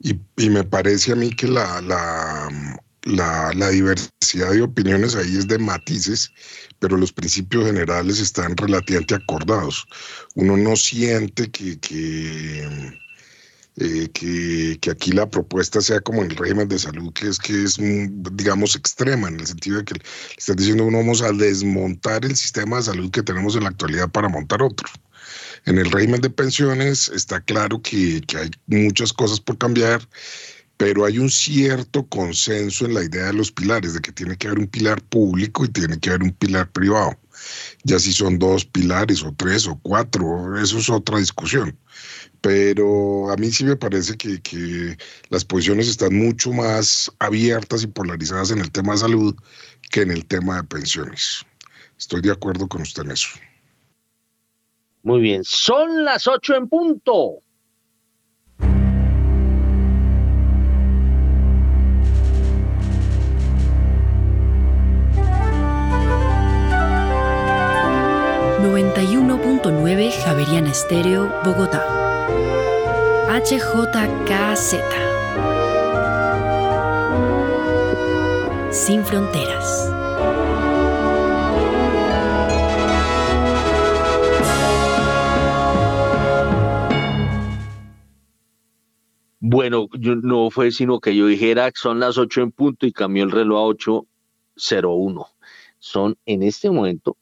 Y, 0.00 0.50
me 0.50 0.64
parece 0.64 1.12
a 1.12 1.16
mí 1.16 1.30
que 1.30 1.46
la, 1.46 1.80
la, 1.80 3.52
la, 3.54 3.68
diversidad 3.68 4.50
de 4.50 4.62
opiniones 4.62 5.14
ahí 5.14 5.36
es 5.36 5.46
de 5.46 5.58
matices, 5.58 6.32
pero 6.80 6.96
los 6.96 7.12
principios 7.12 7.66
generales 7.66 8.18
están 8.18 8.56
relativamente 8.56 9.14
acordados. 9.14 9.86
Uno 10.34 10.56
no 10.56 10.74
siente 10.76 11.50
que, 11.50 11.78
que, 11.78 12.68
eh, 13.76 14.08
que, 14.12 14.90
aquí 14.90 15.10
la 15.10 15.28
propuesta 15.28 15.80
sea 15.80 16.00
como 16.00 16.22
en 16.22 16.30
el 16.30 16.36
régimen 16.36 16.68
de 16.68 16.78
salud, 16.78 17.12
que 17.12 17.28
es 17.28 17.38
que 17.38 17.64
es, 17.64 17.76
digamos, 18.32 18.76
extrema, 18.76 19.28
en 19.28 19.40
el 19.40 19.46
sentido 19.46 19.78
de 19.78 19.84
que 19.84 19.94
le 19.94 20.00
están 20.38 20.56
diciendo 20.56 20.84
uno 20.84 20.98
vamos 20.98 21.22
a 21.22 21.32
desmontar 21.32 22.24
el 22.24 22.36
sistema 22.36 22.76
de 22.76 22.84
salud 22.84 23.10
que 23.10 23.22
tenemos 23.22 23.56
en 23.56 23.64
la 23.64 23.70
actualidad 23.70 24.08
para 24.10 24.28
montar 24.28 24.62
otro. 24.62 24.88
En 25.66 25.78
el 25.78 25.90
régimen 25.90 26.20
de 26.20 26.30
pensiones 26.30 27.08
está 27.08 27.40
claro 27.40 27.80
que, 27.82 28.20
que 28.22 28.36
hay 28.36 28.50
muchas 28.66 29.12
cosas 29.12 29.40
por 29.40 29.58
cambiar, 29.58 30.06
pero 30.76 31.04
hay 31.04 31.18
un 31.18 31.30
cierto 31.30 32.06
consenso 32.06 32.84
en 32.84 32.94
la 32.94 33.02
idea 33.02 33.26
de 33.26 33.32
los 33.32 33.50
pilares, 33.50 33.94
de 33.94 34.00
que 34.00 34.12
tiene 34.12 34.36
que 34.36 34.48
haber 34.48 34.60
un 34.60 34.66
pilar 34.68 35.02
público 35.02 35.64
y 35.64 35.68
tiene 35.68 35.98
que 35.98 36.10
haber 36.10 36.22
un 36.22 36.32
pilar 36.32 36.70
privado. 36.70 37.18
Ya 37.84 37.98
si 37.98 38.12
son 38.12 38.38
dos 38.38 38.64
pilares 38.64 39.22
o 39.22 39.34
tres 39.36 39.66
o 39.66 39.78
cuatro, 39.82 40.58
eso 40.60 40.78
es 40.78 40.88
otra 40.88 41.18
discusión. 41.18 41.76
Pero 42.44 43.30
a 43.30 43.36
mí 43.38 43.50
sí 43.50 43.64
me 43.64 43.74
parece 43.74 44.18
que, 44.18 44.38
que 44.42 44.98
las 45.30 45.46
posiciones 45.46 45.88
están 45.88 46.14
mucho 46.14 46.52
más 46.52 47.10
abiertas 47.18 47.82
y 47.82 47.86
polarizadas 47.86 48.50
en 48.50 48.58
el 48.58 48.70
tema 48.70 48.92
de 48.92 48.98
salud 48.98 49.34
que 49.90 50.02
en 50.02 50.10
el 50.10 50.26
tema 50.26 50.56
de 50.56 50.64
pensiones. 50.64 51.42
Estoy 51.98 52.20
de 52.20 52.32
acuerdo 52.32 52.68
con 52.68 52.82
usted 52.82 53.04
en 53.04 53.12
eso. 53.12 53.30
Muy 55.04 55.22
bien, 55.22 55.42
son 55.42 56.04
las 56.04 56.26
ocho 56.26 56.54
en 56.54 56.68
punto. 56.68 57.38
.9 69.64 70.12
Javeriana 70.24 70.70
Estéreo, 70.70 71.32
Bogotá. 71.42 72.03
HJKZ. 73.34 74.74
Sin 78.70 79.04
fronteras. 79.04 79.90
Bueno, 89.40 89.88
no 89.98 90.50
fue 90.50 90.70
sino 90.70 91.00
que 91.00 91.16
yo 91.16 91.26
dijera 91.26 91.72
son 91.74 91.98
las 91.98 92.16
8 92.16 92.40
en 92.40 92.52
punto 92.52 92.86
y 92.86 92.92
cambió 92.92 93.24
el 93.24 93.32
reloj 93.32 93.58
a 93.58 93.74
8.01. 93.74 95.26
Son 95.80 96.16
en 96.24 96.44
este 96.44 96.70
momento 96.70 97.16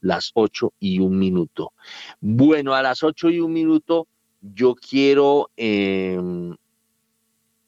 las 0.00 0.30
8 0.32 0.72
y 0.80 1.00
un 1.00 1.18
minuto. 1.18 1.74
Bueno, 2.22 2.72
a 2.72 2.80
las 2.80 3.02
8 3.02 3.28
y 3.28 3.40
un 3.40 3.52
minuto 3.52 4.08
yo 4.42 4.74
quiero, 4.74 5.50
em, 5.56 6.54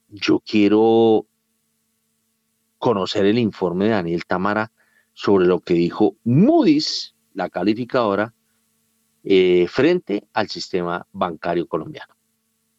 yo 0.08 0.40
quiero 0.40 1.26
conocer 2.78 3.24
el 3.24 3.38
informe 3.38 3.86
de 3.86 3.92
Daniel 3.92 4.24
Tamara 4.26 4.72
sobre 5.12 5.46
lo 5.46 5.60
que 5.60 5.74
dijo 5.74 6.16
Moody's, 6.24 7.14
la 7.32 7.48
calificadora, 7.48 8.34
eh, 9.22 9.66
frente 9.68 10.28
al 10.34 10.48
sistema 10.48 11.06
bancario 11.12 11.66
colombiano. 11.66 12.13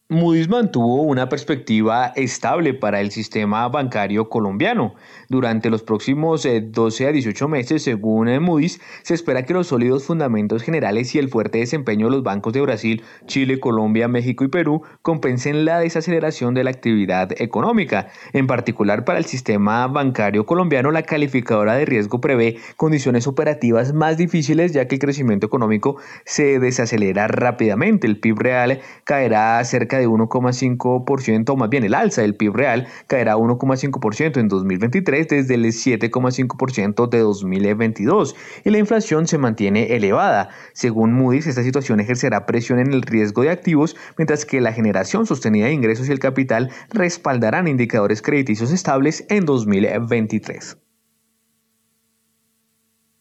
Moody's 0.07 0.48
mantuvo 0.48 1.02
una 1.02 1.30
perspectiva 1.30 2.14
estable 2.15 2.76
para 2.76 3.02
el 3.02 3.10
sistema 3.10 3.68
bancario 3.69 4.30
colombiano. 4.30 4.94
Durante 5.30 5.72
los 5.72 5.82
próximos 5.82 6.48
12 6.61 7.03
eh, 7.03 7.07
a 7.07 7.11
18 7.11 7.48
meses, 7.48 7.82
según 7.82 8.27
eh, 8.27 8.40
Moody's, 8.40 8.80
se 9.02 9.15
espera 9.15 9.48
que 9.48 9.56
los 9.56 9.65
sólidos 9.65 10.03
fundamentos 10.03 10.61
generales 10.61 11.15
y 11.15 11.18
el 11.18 11.30
fuerte 11.30 11.57
desempeño 11.57 12.06
de 12.06 12.11
los 12.11 12.22
bancos 12.22 12.53
de 12.53 12.61
Brasil, 12.61 13.03
Chile, 13.26 13.60
Colombia, 13.60 14.07
México 14.07 14.44
y 14.44 14.48
Perú 14.48 14.84
compensen 15.02 15.65
la 15.65 15.80
desaceleración 15.80 16.53
de 16.53 16.65
la 16.65 16.69
actividad 16.69 17.32
económica. 17.41 18.10
En 18.32 18.45
particular, 18.45 19.06
para 19.06 19.18
el 19.18 19.26
sistema 19.26 19.88
bancario 19.88 20.45
colombiano, 20.45 20.91
la 20.91 21.02
calificadora 21.02 21.73
de 21.73 21.86
riesgo 21.86 22.22
prevé 22.22 22.57
condiciones 22.76 23.26
operativas 23.26 23.91
más 23.91 24.18
difíciles 24.18 24.72
ya 24.72 24.88
que 24.88 24.95
el 24.95 25.02
crecimiento 25.02 25.48
económico 25.48 25.98
se 26.26 26.60
desacelera 26.60 27.27
rápidamente. 27.27 28.06
El 28.06 28.19
PIB 28.19 28.38
real 28.38 28.82
caerá 29.03 29.64
cerca 29.64 29.95
de 29.98 30.08
1,5%, 30.08 31.50
o 31.50 31.56
más 31.56 31.70
bien 31.70 31.84
el 31.84 31.94
alza 31.94 32.22
del 32.22 32.36
PIB 32.36 32.54
real 32.54 32.88
caerá 33.08 33.34
a 33.34 33.38
1,5% 33.38 34.38
en 34.40 34.48
2023 34.48 35.28
desde 35.28 35.56
el 35.56 35.66
7,5% 35.66 37.10
de 37.10 37.20
2022 37.20 38.36
y 38.64 38.70
la 38.70 38.78
inflación 38.78 39.28
se 39.28 39.38
mantiene 39.38 39.96
elevada. 39.96 40.50
Según 40.74 41.14
Moody's, 41.14 41.48
esta 41.48 41.64
situación 41.64 42.00
ejercerá 42.00 42.46
presión 42.46 42.80
en 42.80 42.94
el 42.94 43.02
riesgo 43.02 43.44
de 43.44 43.50
activos, 43.50 43.96
mientras 44.18 44.46
que 44.46 44.62
la 44.62 44.74
generación 44.74 45.26
sostenida 45.26 45.66
de 45.66 45.74
ingresos 45.74 46.10
y 46.10 46.12
el 46.12 46.20
capital 46.20 46.72
respaldarán 46.90 47.68
indicadores 47.68 48.22
crediticios 48.22 48.72
estables 48.72 49.26
en 49.30 49.46
2023. 49.46 50.78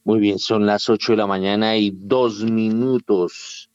Muy 0.05 0.21
bien, 0.21 0.39
son 0.39 0.67
las 0.67 0.91
8 0.91 1.13
de 1.13 1.17
la 1.17 1.27
mañana 1.27 1.77
y 1.79 1.91
dos 1.91 2.45
minutos 2.45 3.71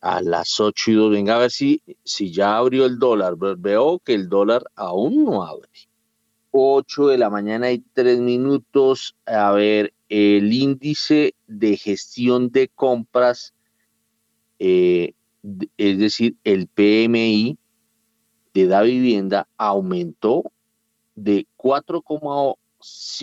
a 0.00 0.22
las 0.22 0.58
8 0.60 0.90
y 0.90 0.94
2. 0.94 1.10
Venga 1.10 1.36
a 1.36 1.38
ver 1.38 1.50
si, 1.50 1.82
si 2.04 2.32
ya 2.32 2.56
abrió 2.56 2.86
el 2.86 2.98
dólar. 2.98 3.36
Veo 3.36 3.98
que 4.00 4.14
el 4.14 4.28
dólar 4.28 4.64
aún 4.74 5.24
no 5.24 5.42
abre. 5.42 5.68
8 6.52 7.08
de 7.08 7.18
la 7.18 7.30
mañana 7.30 7.70
y 7.70 7.78
3 7.92 8.20
minutos. 8.20 9.16
A 9.26 9.52
ver, 9.52 9.92
el 10.08 10.52
índice 10.52 11.34
de 11.46 11.76
gestión 11.76 12.50
de 12.50 12.68
compras, 12.68 13.54
eh, 14.58 15.14
es 15.76 15.98
decir, 15.98 16.36
el 16.44 16.66
PMI 16.66 17.56
de 18.52 18.64
la 18.64 18.82
vivienda 18.82 19.48
aumentó 19.56 20.50
de 21.14 21.46
4, 21.56 22.02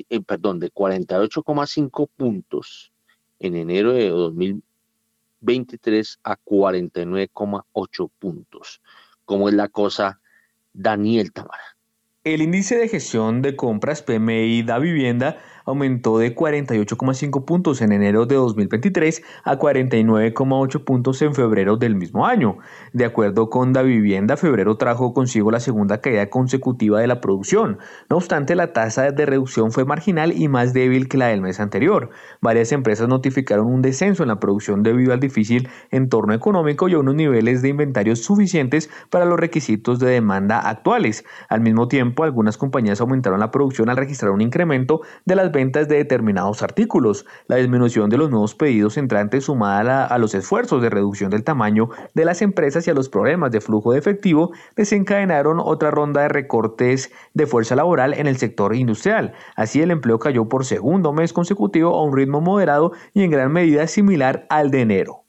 eh, 0.10 0.22
perdón, 0.22 0.60
de 0.60 0.72
48,5 0.72 2.10
puntos 2.16 2.92
en 3.40 3.56
enero 3.56 3.94
de 3.94 4.10
2020 4.10 4.67
23 5.48 6.20
a 6.24 6.38
49,8 6.38 8.12
puntos. 8.20 8.82
¿Cómo 9.26 9.48
es 9.48 9.56
la 9.56 9.70
cosa, 9.70 10.20
Daniel 10.74 11.32
Tamara? 11.32 11.78
El 12.24 12.42
índice 12.42 12.78
de 12.78 12.90
gestión 12.90 13.42
de 13.42 13.56
compras 13.56 14.04
PMI 14.04 14.64
da 14.64 14.78
vivienda 14.78 15.38
aumentó 15.68 16.18
de 16.18 16.34
48,5 16.34 17.46
puntos 17.46 17.82
en 17.82 17.92
enero 17.92 18.26
de 18.26 18.36
2023 18.36 19.22
a 19.44 19.60
49,8 19.60 20.84
puntos 20.84 21.22
en 21.22 21.36
febrero 21.36 21.78
del 21.78 21.96
mismo 21.96 22.26
año. 22.26 22.58
De 22.94 23.06
acuerdo 23.06 23.50
con 23.50 23.74
Da 23.74 23.84
Vivienda, 23.84 24.38
febrero 24.38 24.78
trajo 24.78 25.14
consigo 25.14 25.52
la 25.52 25.60
segunda 25.60 26.00
caída 26.00 26.30
consecutiva 26.30 27.02
de 27.02 27.08
la 27.08 27.22
producción. 27.22 27.78
No 28.10 28.16
obstante, 28.16 28.56
la 28.56 28.74
tasa 28.74 29.12
de 29.12 29.26
reducción 29.26 29.72
fue 29.72 29.86
marginal 29.86 30.32
y 30.32 30.48
más 30.48 30.74
débil 30.74 31.10
que 31.10 31.18
la 31.18 31.28
del 31.28 31.42
mes 31.42 31.60
anterior. 31.60 32.10
Varias 32.42 32.72
empresas 32.72 33.10
notificaron 33.10 33.68
un 33.68 33.82
descenso 33.82 34.24
en 34.24 34.30
la 34.30 34.40
producción 34.40 34.84
debido 34.84 35.12
al 35.12 35.20
difícil 35.20 35.68
entorno 35.92 36.34
económico 36.34 36.88
y 36.88 36.94
a 36.94 37.00
unos 37.00 37.16
niveles 37.16 37.62
de 37.62 37.70
inventarios 37.70 38.24
suficientes 38.24 38.90
para 39.10 39.26
los 39.26 39.38
requisitos 39.38 40.00
de 40.00 40.10
demanda 40.12 40.60
actuales. 40.60 41.26
Al 41.50 41.60
mismo 41.60 41.90
tiempo, 41.90 42.24
algunas 42.24 42.58
compañías 42.58 43.02
aumentaron 43.02 43.42
la 43.42 43.52
producción 43.52 43.90
al 43.90 43.98
registrar 43.98 44.32
un 44.32 44.42
incremento 44.42 45.02
de 45.26 45.36
las 45.36 45.52
ventas 45.58 45.88
de 45.88 45.96
determinados 45.96 46.62
artículos. 46.62 47.26
La 47.48 47.56
disminución 47.56 48.12
de 48.12 48.18
los 48.18 48.30
nuevos 48.30 48.54
pedidos 48.54 48.96
entrantes 48.96 49.46
sumada 49.46 50.06
a, 50.06 50.18
los 50.20 50.36
esfuerzos 50.36 50.84
de 50.84 50.92
reducción 50.92 51.32
del 51.32 51.44
tamaño 51.44 51.90
de 52.14 52.26
las 52.26 52.44
empresas 52.44 52.86
y 52.86 52.92
a 52.92 52.94
los 52.94 53.10
problemas 53.10 53.50
de 53.50 53.60
flujo 53.60 53.92
de 53.92 53.98
efectivo 53.98 54.52
desencadenaron 54.76 55.60
otra 55.60 55.90
ronda 55.90 56.22
de 56.22 56.30
recortes 56.30 57.12
de 57.34 57.48
fuerza 57.48 57.76
laboral 57.76 58.14
en 58.14 58.28
el 58.28 58.38
sector 58.38 58.76
industrial. 58.76 59.34
Así 59.56 59.82
el 59.82 59.90
empleo 59.90 60.20
cayó 60.20 60.48
por 60.48 60.64
segundo 60.64 61.12
mes 61.12 61.34
consecutivo 61.34 61.96
a 61.96 62.04
un 62.04 62.16
ritmo 62.16 62.40
moderado 62.40 62.92
y 63.16 63.24
en 63.24 63.32
gran 63.32 63.52
medida 63.52 63.88
similar 63.88 64.46
al 64.52 64.70
de 64.70 64.82
enero. 64.82 65.24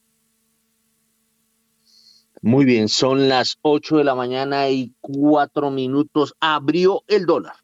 Muy 2.42 2.66
bien, 2.66 2.88
son 2.88 3.30
las 3.30 3.58
8 3.62 3.96
de 3.96 4.04
la 4.04 4.14
mañana 4.14 4.68
y 4.68 4.92
4 5.00 5.70
minutos. 5.70 6.34
Abrió 6.38 7.02
el 7.08 7.24
dólar. 7.24 7.54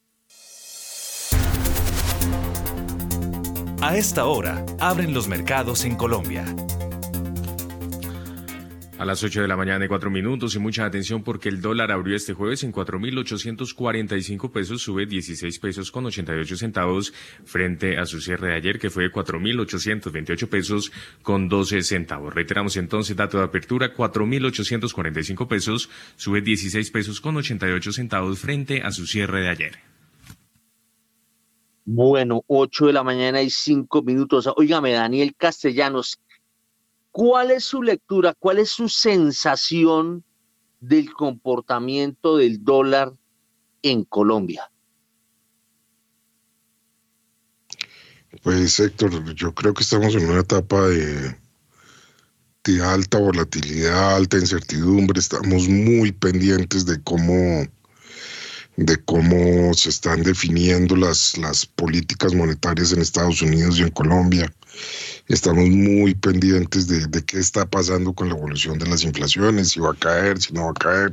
A 3.80 3.96
esta 3.96 4.24
hora, 4.24 4.64
abren 4.80 5.12
los 5.12 5.28
mercados 5.28 5.84
en 5.84 5.96
Colombia. 5.96 6.44
A 8.96 9.04
las 9.04 9.22
8 9.22 9.42
de 9.42 9.48
la 9.48 9.56
mañana 9.56 9.84
y 9.84 9.88
4 9.88 10.10
minutos 10.10 10.54
y 10.54 10.58
mucha 10.58 10.86
atención 10.86 11.22
porque 11.22 11.50
el 11.50 11.60
dólar 11.60 11.92
abrió 11.92 12.16
este 12.16 12.32
jueves 12.32 12.62
en 12.62 12.72
4.845 12.72 14.50
pesos, 14.50 14.80
sube 14.82 15.04
16 15.04 15.58
pesos 15.58 15.90
con 15.90 16.06
88 16.06 16.56
centavos 16.56 17.12
frente 17.44 17.98
a 17.98 18.06
su 18.06 18.20
cierre 18.20 18.48
de 18.48 18.54
ayer 18.54 18.78
que 18.78 18.88
fue 18.88 19.10
4.828 19.12 20.48
pesos 20.48 20.92
con 21.22 21.48
12 21.48 21.82
centavos. 21.82 22.32
Reiteramos 22.32 22.76
entonces 22.76 23.16
dato 23.16 23.38
de 23.38 23.44
apertura 23.44 23.92
4.845 23.92 25.48
pesos, 25.48 25.90
sube 26.16 26.40
16 26.40 26.90
pesos 26.90 27.20
con 27.20 27.36
88 27.36 27.92
centavos 27.92 28.38
frente 28.38 28.82
a 28.82 28.92
su 28.92 29.06
cierre 29.06 29.42
de 29.42 29.48
ayer. 29.50 29.94
Bueno, 31.84 32.42
8 32.46 32.86
de 32.86 32.92
la 32.92 33.02
mañana 33.02 33.42
y 33.42 33.50
5 33.50 34.02
minutos. 34.02 34.48
Óigame, 34.56 34.92
Daniel 34.92 35.34
Castellanos, 35.36 36.18
¿Cuál 37.14 37.52
es 37.52 37.62
su 37.62 37.80
lectura? 37.80 38.34
¿Cuál 38.36 38.58
es 38.58 38.70
su 38.70 38.88
sensación 38.88 40.24
del 40.80 41.12
comportamiento 41.12 42.38
del 42.38 42.64
dólar 42.64 43.12
en 43.82 44.02
Colombia? 44.02 44.68
Pues 48.42 48.80
Héctor, 48.80 49.32
yo 49.32 49.54
creo 49.54 49.72
que 49.74 49.84
estamos 49.84 50.16
en 50.16 50.28
una 50.28 50.40
etapa 50.40 50.88
de, 50.88 51.38
de 52.64 52.82
alta 52.82 53.18
volatilidad, 53.18 54.16
alta 54.16 54.36
incertidumbre. 54.36 55.20
Estamos 55.20 55.68
muy 55.68 56.10
pendientes 56.10 56.84
de 56.84 57.00
cómo 57.00 57.64
de 58.76 58.96
cómo 59.04 59.72
se 59.74 59.90
están 59.90 60.22
definiendo 60.22 60.96
las, 60.96 61.36
las 61.38 61.66
políticas 61.66 62.34
monetarias 62.34 62.92
en 62.92 63.00
Estados 63.00 63.40
Unidos 63.42 63.78
y 63.78 63.82
en 63.82 63.90
Colombia. 63.90 64.52
Estamos 65.28 65.68
muy 65.68 66.14
pendientes 66.14 66.88
de, 66.88 67.06
de, 67.06 67.24
qué 67.24 67.38
está 67.38 67.64
pasando 67.66 68.12
con 68.12 68.28
la 68.28 68.34
evolución 68.34 68.78
de 68.78 68.86
las 68.86 69.04
inflaciones, 69.04 69.70
si 69.70 69.80
va 69.80 69.92
a 69.92 69.94
caer, 69.94 70.40
si 70.40 70.52
no 70.52 70.64
va 70.64 70.70
a 70.70 70.74
caer. 70.74 71.12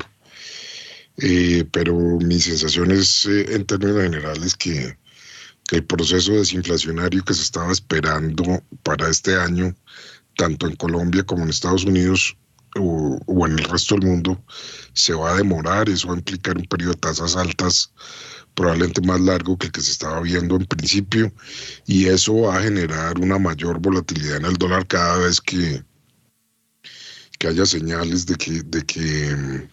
Eh, 1.17 1.65
pero 1.71 1.93
mi 2.19 2.39
sensación 2.39 2.91
es, 2.91 3.25
eh, 3.25 3.53
en 3.53 3.65
términos 3.65 4.01
generales, 4.01 4.55
que, 4.55 4.97
que 5.67 5.77
el 5.77 5.83
proceso 5.85 6.33
desinflacionario 6.33 7.23
que 7.23 7.33
se 7.33 7.43
estaba 7.43 7.71
esperando 7.71 8.63
para 8.83 9.07
este 9.09 9.35
año, 9.35 9.75
tanto 10.35 10.67
en 10.67 10.75
Colombia 10.75 11.23
como 11.23 11.43
en 11.43 11.49
Estados 11.49 11.85
Unidos, 11.85 12.35
o, 12.79 13.47
en 13.47 13.59
el 13.59 13.65
resto 13.65 13.95
del 13.95 14.09
mundo 14.09 14.43
se 14.93 15.13
va 15.13 15.31
a 15.31 15.37
demorar, 15.37 15.89
eso 15.89 16.07
va 16.07 16.13
a 16.13 16.17
implicar 16.17 16.57
un 16.57 16.65
periodo 16.65 16.93
de 16.93 16.99
tasas 16.99 17.35
altas 17.35 17.93
probablemente 18.53 19.01
más 19.01 19.19
largo 19.21 19.57
que 19.57 19.67
el 19.67 19.71
que 19.71 19.81
se 19.81 19.91
estaba 19.91 20.21
viendo 20.21 20.55
en 20.55 20.65
principio 20.65 21.33
y 21.85 22.07
eso 22.07 22.41
va 22.41 22.57
a 22.57 22.63
generar 22.63 23.17
una 23.19 23.39
mayor 23.39 23.79
volatilidad 23.79 24.37
en 24.37 24.45
el 24.45 24.57
dólar 24.57 24.87
cada 24.87 25.17
vez 25.17 25.39
que, 25.39 25.83
que 27.39 27.47
haya 27.47 27.65
señales 27.65 28.25
de 28.25 28.35
que, 28.35 28.61
de 28.63 28.85
que 28.85 29.69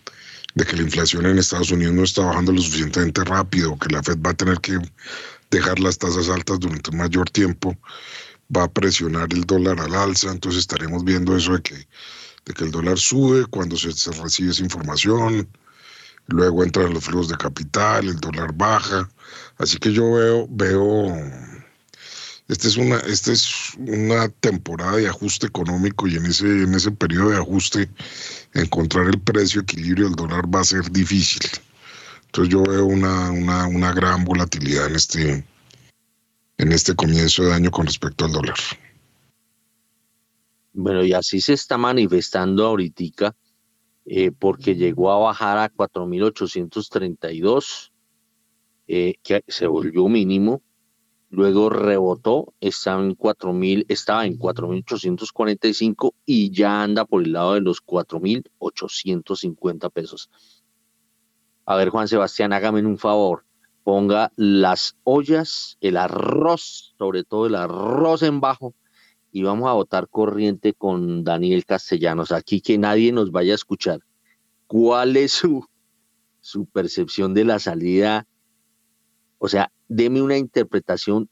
de 0.55 0.65
que 0.65 0.77
la 0.77 0.83
inflación 0.83 1.25
en 1.27 1.39
Estados 1.39 1.71
Unidos 1.71 1.95
no 1.95 2.03
está 2.03 2.23
bajando 2.23 2.51
lo 2.51 2.61
suficientemente 2.61 3.23
rápido, 3.23 3.79
que 3.79 3.95
la 3.95 4.03
Fed 4.03 4.19
va 4.21 4.31
a 4.31 4.35
tener 4.35 4.59
que 4.61 4.77
dejar 5.53 5.79
las 5.79 5.99
tasas 5.99 6.29
altas 6.29 6.59
durante 6.59 6.91
un 6.91 6.97
mayor 6.97 7.31
tiempo, 7.31 7.77
va 8.55 8.65
a 8.65 8.73
presionar 8.73 9.29
el 9.33 9.45
dólar 9.45 9.79
al 9.79 9.95
alza, 9.95 10.33
entonces 10.33 10.61
estaremos 10.61 11.05
viendo 11.05 11.37
eso 11.37 11.53
de 11.53 11.63
que 11.63 11.89
de 12.49 12.55
que 12.55 12.65
el 12.65 12.71
dólar 12.71 12.99
sube 12.99 13.45
cuando 13.47 13.77
se, 13.77 13.91
recibe 14.11 14.51
esa 14.51 14.63
información, 14.63 15.47
luego 16.29 16.65
entran 16.65 16.95
los 16.95 17.05
flujos 17.05 17.29
de 17.29 17.37
capital, 17.37 18.09
el 18.09 18.17
dólar 18.17 18.55
baja. 18.55 19.09
Así 19.59 19.77
que 19.77 19.93
yo 19.93 20.13
veo, 20.13 20.47
veo, 20.49 21.15
esta 22.49 22.69
es 22.69 22.79
una, 22.79 22.97
esta 23.01 23.33
es 23.33 23.75
una 23.77 24.31
temporada 24.31 24.97
de 24.97 25.09
ajuste 25.09 25.47
económico 25.47 26.09
y 26.09 26.17
en 26.17 26.25
ese, 26.25 26.47
en 26.47 26.75
ese 26.75 26.91
periodo 26.91 27.31
de 27.31 27.37
ajuste 27.37 27.91
encontrar 28.55 29.09
el 29.09 29.21
precio 29.21 29.61
equilibrio 29.61 30.07
del 30.07 30.17
dólar 30.17 30.45
va 30.53 30.61
a 30.61 30.65
ser 30.65 30.91
difícil. 30.91 31.43
Entonces 32.27 32.51
yo 32.51 32.63
veo 32.63 32.87
una, 32.87 33.31
una, 33.31 33.67
una 33.67 33.93
gran 33.93 34.25
volatilidad 34.25 34.87
en 34.87 34.97
este, 34.97 35.45
en 36.57 36.73
este 36.73 36.95
comienzo 36.95 37.45
de 37.45 37.53
año 37.53 37.71
con 37.71 37.85
respecto 37.85 38.25
al 38.25 38.33
dólar. 38.33 38.57
Bueno, 40.81 41.05
y 41.05 41.13
así 41.13 41.41
se 41.41 41.55
está 41.55 41.77
manifestando 41.77 42.65
ahorita, 42.65 43.35
eh, 44.07 44.31
porque 44.31 44.77
llegó 44.77 45.11
a 45.11 45.19
bajar 45.19 45.59
a 45.59 45.73
4.832, 45.73 47.91
eh, 48.87 49.15
que 49.25 49.43
se 49.49 49.67
volvió 49.67 50.07
mínimo, 50.07 50.63
luego 51.31 51.69
rebotó, 51.69 52.55
estaba 52.61 53.03
en 53.03 53.17
4.000, 53.17 53.87
estaba 53.89 54.25
en 54.25 54.39
4.845 54.39 56.15
y 56.25 56.53
ya 56.53 56.85
anda 56.85 57.05
por 57.05 57.25
el 57.25 57.33
lado 57.33 57.55
de 57.55 57.61
los 57.61 57.85
4.850 57.85 59.91
pesos. 59.91 60.31
A 61.67 61.75
ver, 61.75 61.89
Juan 61.89 62.07
Sebastián, 62.07 62.53
hágame 62.53 62.87
un 62.87 62.99
favor, 62.99 63.45
ponga 63.83 64.31
las 64.37 64.97
ollas, 65.03 65.77
el 65.81 65.97
arroz, 65.97 66.95
sobre 66.97 67.25
todo 67.25 67.47
el 67.47 67.57
arroz 67.57 68.23
en 68.23 68.41
bajo, 68.41 68.77
y 69.33 69.43
vamos 69.43 69.69
a 69.69 69.75
votar 69.75 70.09
corriente 70.09 70.75
con 70.75 71.25
Daniel 71.25 71.65
Castellanos. 71.65 72.33
Aquí 72.33 72.61
que 72.61 72.79
nadie 72.79 73.13
nos 73.13 73.31
vaya 73.31 73.53
a 73.53 73.57
escuchar. 73.57 74.01
¿Cuál 74.67 75.17
es 75.17 75.33
su, 75.33 75.67
su 76.41 76.67
percepción 76.67 77.35
de 77.35 77.45
la 77.45 77.59
salida? 77.59 78.27
O 79.39 79.49
sea, 79.49 79.71
deme 79.89 80.23
una 80.23 80.37
interpretación 80.37 81.29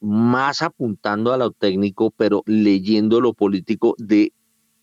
más 0.00 0.62
apuntando 0.62 1.32
a 1.32 1.36
lo 1.36 1.52
técnico, 1.52 2.10
pero 2.10 2.42
leyendo 2.46 3.20
lo 3.20 3.34
político 3.34 3.94
de 3.98 4.32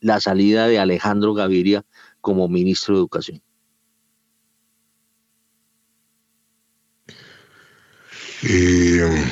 la 0.00 0.20
salida 0.20 0.66
de 0.66 0.78
Alejandro 0.78 1.34
Gaviria 1.34 1.84
como 2.20 2.48
ministro 2.48 2.94
de 2.94 3.00
Educación. 3.00 3.42
Eh, 8.42 9.30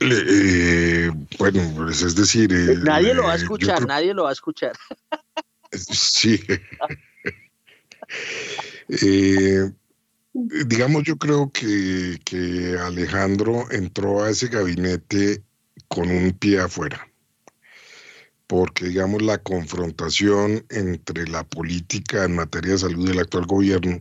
Eh, 0.00 1.10
bueno, 1.38 1.72
pues 1.76 2.02
es 2.02 2.14
decir... 2.14 2.52
Eh, 2.52 2.76
nadie 2.82 3.14
lo 3.14 3.24
va 3.24 3.32
a 3.32 3.36
eh, 3.36 3.38
escuchar, 3.38 3.86
nadie 3.86 4.14
lo 4.14 4.24
va 4.24 4.30
a 4.30 4.32
escuchar. 4.32 4.72
Sí. 5.72 6.40
digamos, 10.40 11.02
yo 11.02 11.16
creo 11.16 11.50
que, 11.52 12.20
que 12.24 12.78
Alejandro 12.78 13.70
entró 13.70 14.22
a 14.22 14.30
ese 14.30 14.48
gabinete 14.48 15.42
con 15.88 16.10
un 16.10 16.32
pie 16.32 16.60
afuera 16.60 17.08
porque 18.48 18.86
digamos 18.86 19.20
la 19.20 19.38
confrontación 19.38 20.64
entre 20.70 21.28
la 21.28 21.44
política 21.44 22.24
en 22.24 22.34
materia 22.34 22.72
de 22.72 22.78
salud 22.78 23.06
del 23.06 23.20
actual 23.20 23.46
gobierno 23.46 24.00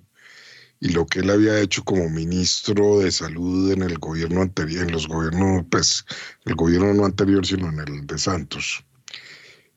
y 0.80 0.90
lo 0.90 1.06
que 1.06 1.20
él 1.20 1.30
había 1.30 1.60
hecho 1.60 1.84
como 1.84 2.10
ministro 2.10 3.00
de 3.00 3.12
salud 3.12 3.72
en 3.72 3.84
el 3.84 3.98
gobierno 3.98 4.42
anterior, 4.42 4.84
en 4.86 4.92
los 4.92 5.08
gobiernos, 5.08 5.66
pues, 5.70 6.06
el 6.46 6.56
gobierno 6.56 6.94
no 6.94 7.06
anterior, 7.06 7.46
sino 7.46 7.70
en 7.70 7.80
el 7.80 8.08
de 8.08 8.18
Santos. 8.18 8.84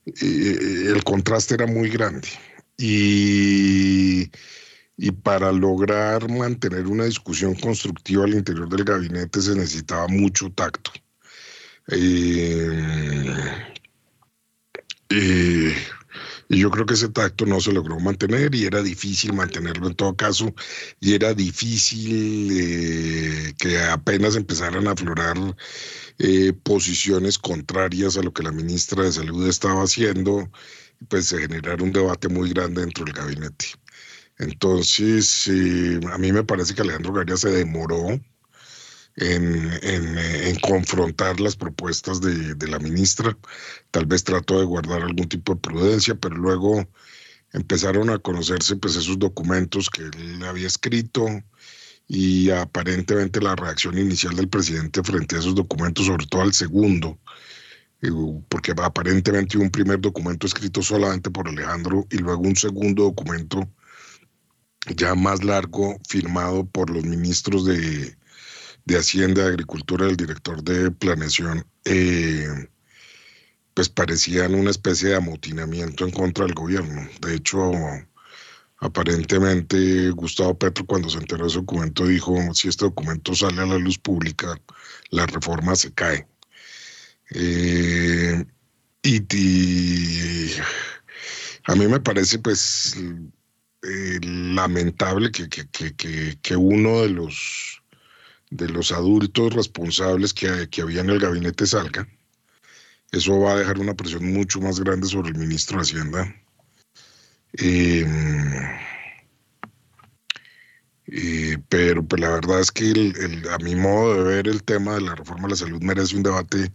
el 0.04 1.02
contraste 1.04 1.54
era 1.54 1.66
muy 1.66 1.88
grande. 1.88 2.28
Y, 2.76 4.30
y 4.96 5.10
para 5.12 5.52
lograr 5.52 6.28
mantener 6.30 6.86
una 6.86 7.04
discusión 7.04 7.54
constructiva 7.54 8.24
al 8.24 8.34
interior 8.34 8.68
del 8.68 8.84
gabinete 8.84 9.40
se 9.40 9.54
necesitaba 9.54 10.06
mucho 10.08 10.50
tacto. 10.52 10.90
Eh, 11.88 13.34
eh, 15.08 15.74
y 16.50 16.58
yo 16.58 16.70
creo 16.70 16.84
que 16.84 16.94
ese 16.94 17.08
tacto 17.08 17.46
no 17.46 17.60
se 17.60 17.72
logró 17.72 18.00
mantener 18.00 18.54
y 18.56 18.64
era 18.64 18.82
difícil 18.82 19.32
mantenerlo 19.32 19.86
en 19.86 19.94
todo 19.94 20.16
caso 20.16 20.52
y 20.98 21.14
era 21.14 21.32
difícil 21.32 22.50
eh, 22.60 23.54
que 23.56 23.78
apenas 23.78 24.34
empezaran 24.34 24.88
a 24.88 24.92
aflorar 24.92 25.36
eh, 26.18 26.52
posiciones 26.64 27.38
contrarias 27.38 28.16
a 28.16 28.22
lo 28.22 28.32
que 28.32 28.42
la 28.42 28.50
ministra 28.50 29.04
de 29.04 29.12
Salud 29.12 29.48
estaba 29.48 29.84
haciendo, 29.84 30.50
pues 31.08 31.26
se 31.26 31.38
generara 31.38 31.84
un 31.84 31.92
debate 31.92 32.28
muy 32.28 32.50
grande 32.50 32.80
dentro 32.80 33.04
del 33.04 33.14
gabinete. 33.14 33.66
Entonces, 34.38 35.46
eh, 35.48 36.00
a 36.12 36.18
mí 36.18 36.32
me 36.32 36.44
parece 36.44 36.74
que 36.74 36.82
Alejandro 36.82 37.12
Garia 37.12 37.36
se 37.36 37.50
demoró 37.50 38.20
en, 39.16 40.56
confrontar 40.60 41.40
las 41.40 41.56
propuestas 41.56 42.20
de, 42.20 42.68
la 42.68 42.78
ministra. 42.78 43.36
Tal 43.90 44.06
vez 44.06 44.24
trató 44.24 44.58
de 44.58 44.66
guardar 44.66 45.02
algún 45.02 45.28
tipo 45.28 45.54
de 45.54 45.60
prudencia, 45.60 46.14
pero 46.14 46.36
luego 46.36 46.88
empezaron 47.52 48.10
a 48.10 48.18
conocerse 48.18 48.76
pues 48.76 48.96
esos 48.96 49.18
documentos 49.18 49.90
que 49.90 50.02
él 50.02 50.42
había 50.44 50.68
escrito 50.68 51.26
y 52.06 52.50
aparentemente 52.50 53.40
la 53.40 53.56
reacción 53.56 53.98
inicial 53.98 54.34
del 54.36 54.48
presidente 54.48 55.02
frente 55.02 55.36
a 55.36 55.38
esos 55.40 55.54
documentos, 55.54 56.06
sobre 56.06 56.26
todo 56.26 56.42
al 56.42 56.52
segundo, 56.52 57.18
eh, 58.02 58.10
porque 58.48 58.72
aparentemente 58.76 59.58
un 59.58 59.70
primer 59.70 60.00
documento 60.00 60.46
escrito 60.46 60.82
solamente 60.82 61.30
por 61.30 61.48
Alejandro 61.48 62.06
y 62.10 62.18
luego 62.18 62.42
un 62.42 62.56
segundo 62.56 63.04
documento 63.04 63.68
ya 64.96 65.14
más 65.14 65.44
largo 65.44 65.98
firmado 66.08 66.64
por 66.66 66.90
los 66.90 67.04
ministros 67.04 67.66
de, 67.66 68.16
de 68.84 68.98
Hacienda, 68.98 69.46
Agricultura, 69.46 70.06
el 70.06 70.16
director 70.16 70.62
de 70.62 70.90
Planeación, 70.90 71.66
eh, 71.84 72.68
pues 73.74 73.88
parecían 73.88 74.54
una 74.54 74.70
especie 74.70 75.10
de 75.10 75.16
amotinamiento 75.16 76.04
en 76.04 76.10
contra 76.10 76.44
del 76.44 76.54
gobierno. 76.54 77.08
De 77.20 77.34
hecho, 77.34 77.72
aparentemente 78.78 80.10
Gustavo 80.10 80.58
Petro 80.58 80.86
cuando 80.86 81.08
se 81.08 81.18
enteró 81.18 81.44
de 81.44 81.48
ese 81.48 81.58
documento 81.58 82.06
dijo, 82.06 82.36
si 82.54 82.68
este 82.68 82.86
documento 82.86 83.34
sale 83.34 83.60
a 83.62 83.66
la 83.66 83.78
luz 83.78 83.98
pública, 83.98 84.60
la 85.10 85.26
reforma 85.26 85.76
se 85.76 85.92
cae. 85.92 86.26
Eh, 87.32 88.44
y, 89.02 90.50
a 91.64 91.74
mí 91.74 91.86
me 91.86 92.00
parece 92.00 92.38
pues 92.38 92.96
eh, 93.82 94.18
lamentable 94.22 95.30
que, 95.30 95.48
que, 95.48 96.56
uno 96.56 97.02
de 97.02 97.10
los, 97.10 97.79
de 98.50 98.68
los 98.68 98.92
adultos 98.92 99.54
responsables 99.54 100.34
que, 100.34 100.68
que 100.68 100.82
había 100.82 101.00
en 101.00 101.10
el 101.10 101.20
gabinete 101.20 101.66
salga. 101.66 102.06
Eso 103.12 103.38
va 103.40 103.52
a 103.52 103.58
dejar 103.58 103.78
una 103.78 103.94
presión 103.94 104.32
mucho 104.32 104.60
más 104.60 104.78
grande 104.80 105.06
sobre 105.08 105.30
el 105.30 105.38
ministro 105.38 105.78
de 105.78 105.82
Hacienda. 105.82 106.34
Eh, 111.12 111.58
pero 111.68 112.04
pues, 112.04 112.20
la 112.20 112.30
verdad 112.30 112.60
es 112.60 112.70
que 112.70 113.12
a 113.50 113.58
mi 113.58 113.74
modo 113.74 114.14
de 114.14 114.22
ver 114.22 114.48
el 114.48 114.62
tema 114.62 114.94
de 114.94 115.00
la 115.00 115.14
reforma 115.16 115.44
de 115.44 115.50
la 115.50 115.56
salud 115.56 115.82
merece 115.82 116.16
un 116.16 116.22
debate 116.22 116.72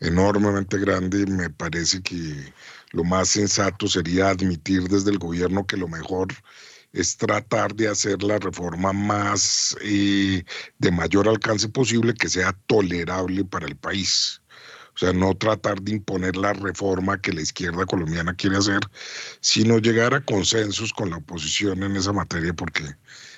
enormemente 0.00 0.78
grande. 0.78 1.26
Me 1.26 1.50
parece 1.50 2.02
que 2.02 2.52
lo 2.92 3.04
más 3.04 3.28
sensato 3.28 3.86
sería 3.86 4.30
admitir 4.30 4.88
desde 4.88 5.10
el 5.10 5.18
gobierno 5.18 5.66
que 5.66 5.76
lo 5.76 5.86
mejor 5.86 6.28
es 6.92 7.16
tratar 7.16 7.74
de 7.74 7.88
hacer 7.88 8.22
la 8.22 8.38
reforma 8.38 8.92
más 8.92 9.76
eh, 9.82 10.44
de 10.78 10.90
mayor 10.90 11.28
alcance 11.28 11.68
posible 11.68 12.14
que 12.14 12.28
sea 12.28 12.52
tolerable 12.66 13.44
para 13.44 13.66
el 13.66 13.76
país. 13.76 14.40
O 14.94 14.98
sea, 14.98 15.12
no 15.12 15.32
tratar 15.36 15.80
de 15.80 15.92
imponer 15.92 16.36
la 16.36 16.52
reforma 16.54 17.20
que 17.20 17.32
la 17.32 17.42
izquierda 17.42 17.86
colombiana 17.86 18.34
quiere 18.34 18.56
hacer, 18.56 18.80
sino 19.40 19.78
llegar 19.78 20.12
a 20.12 20.24
consensos 20.24 20.92
con 20.92 21.10
la 21.10 21.18
oposición 21.18 21.84
en 21.84 21.94
esa 21.96 22.12
materia, 22.12 22.52
porque 22.52 22.82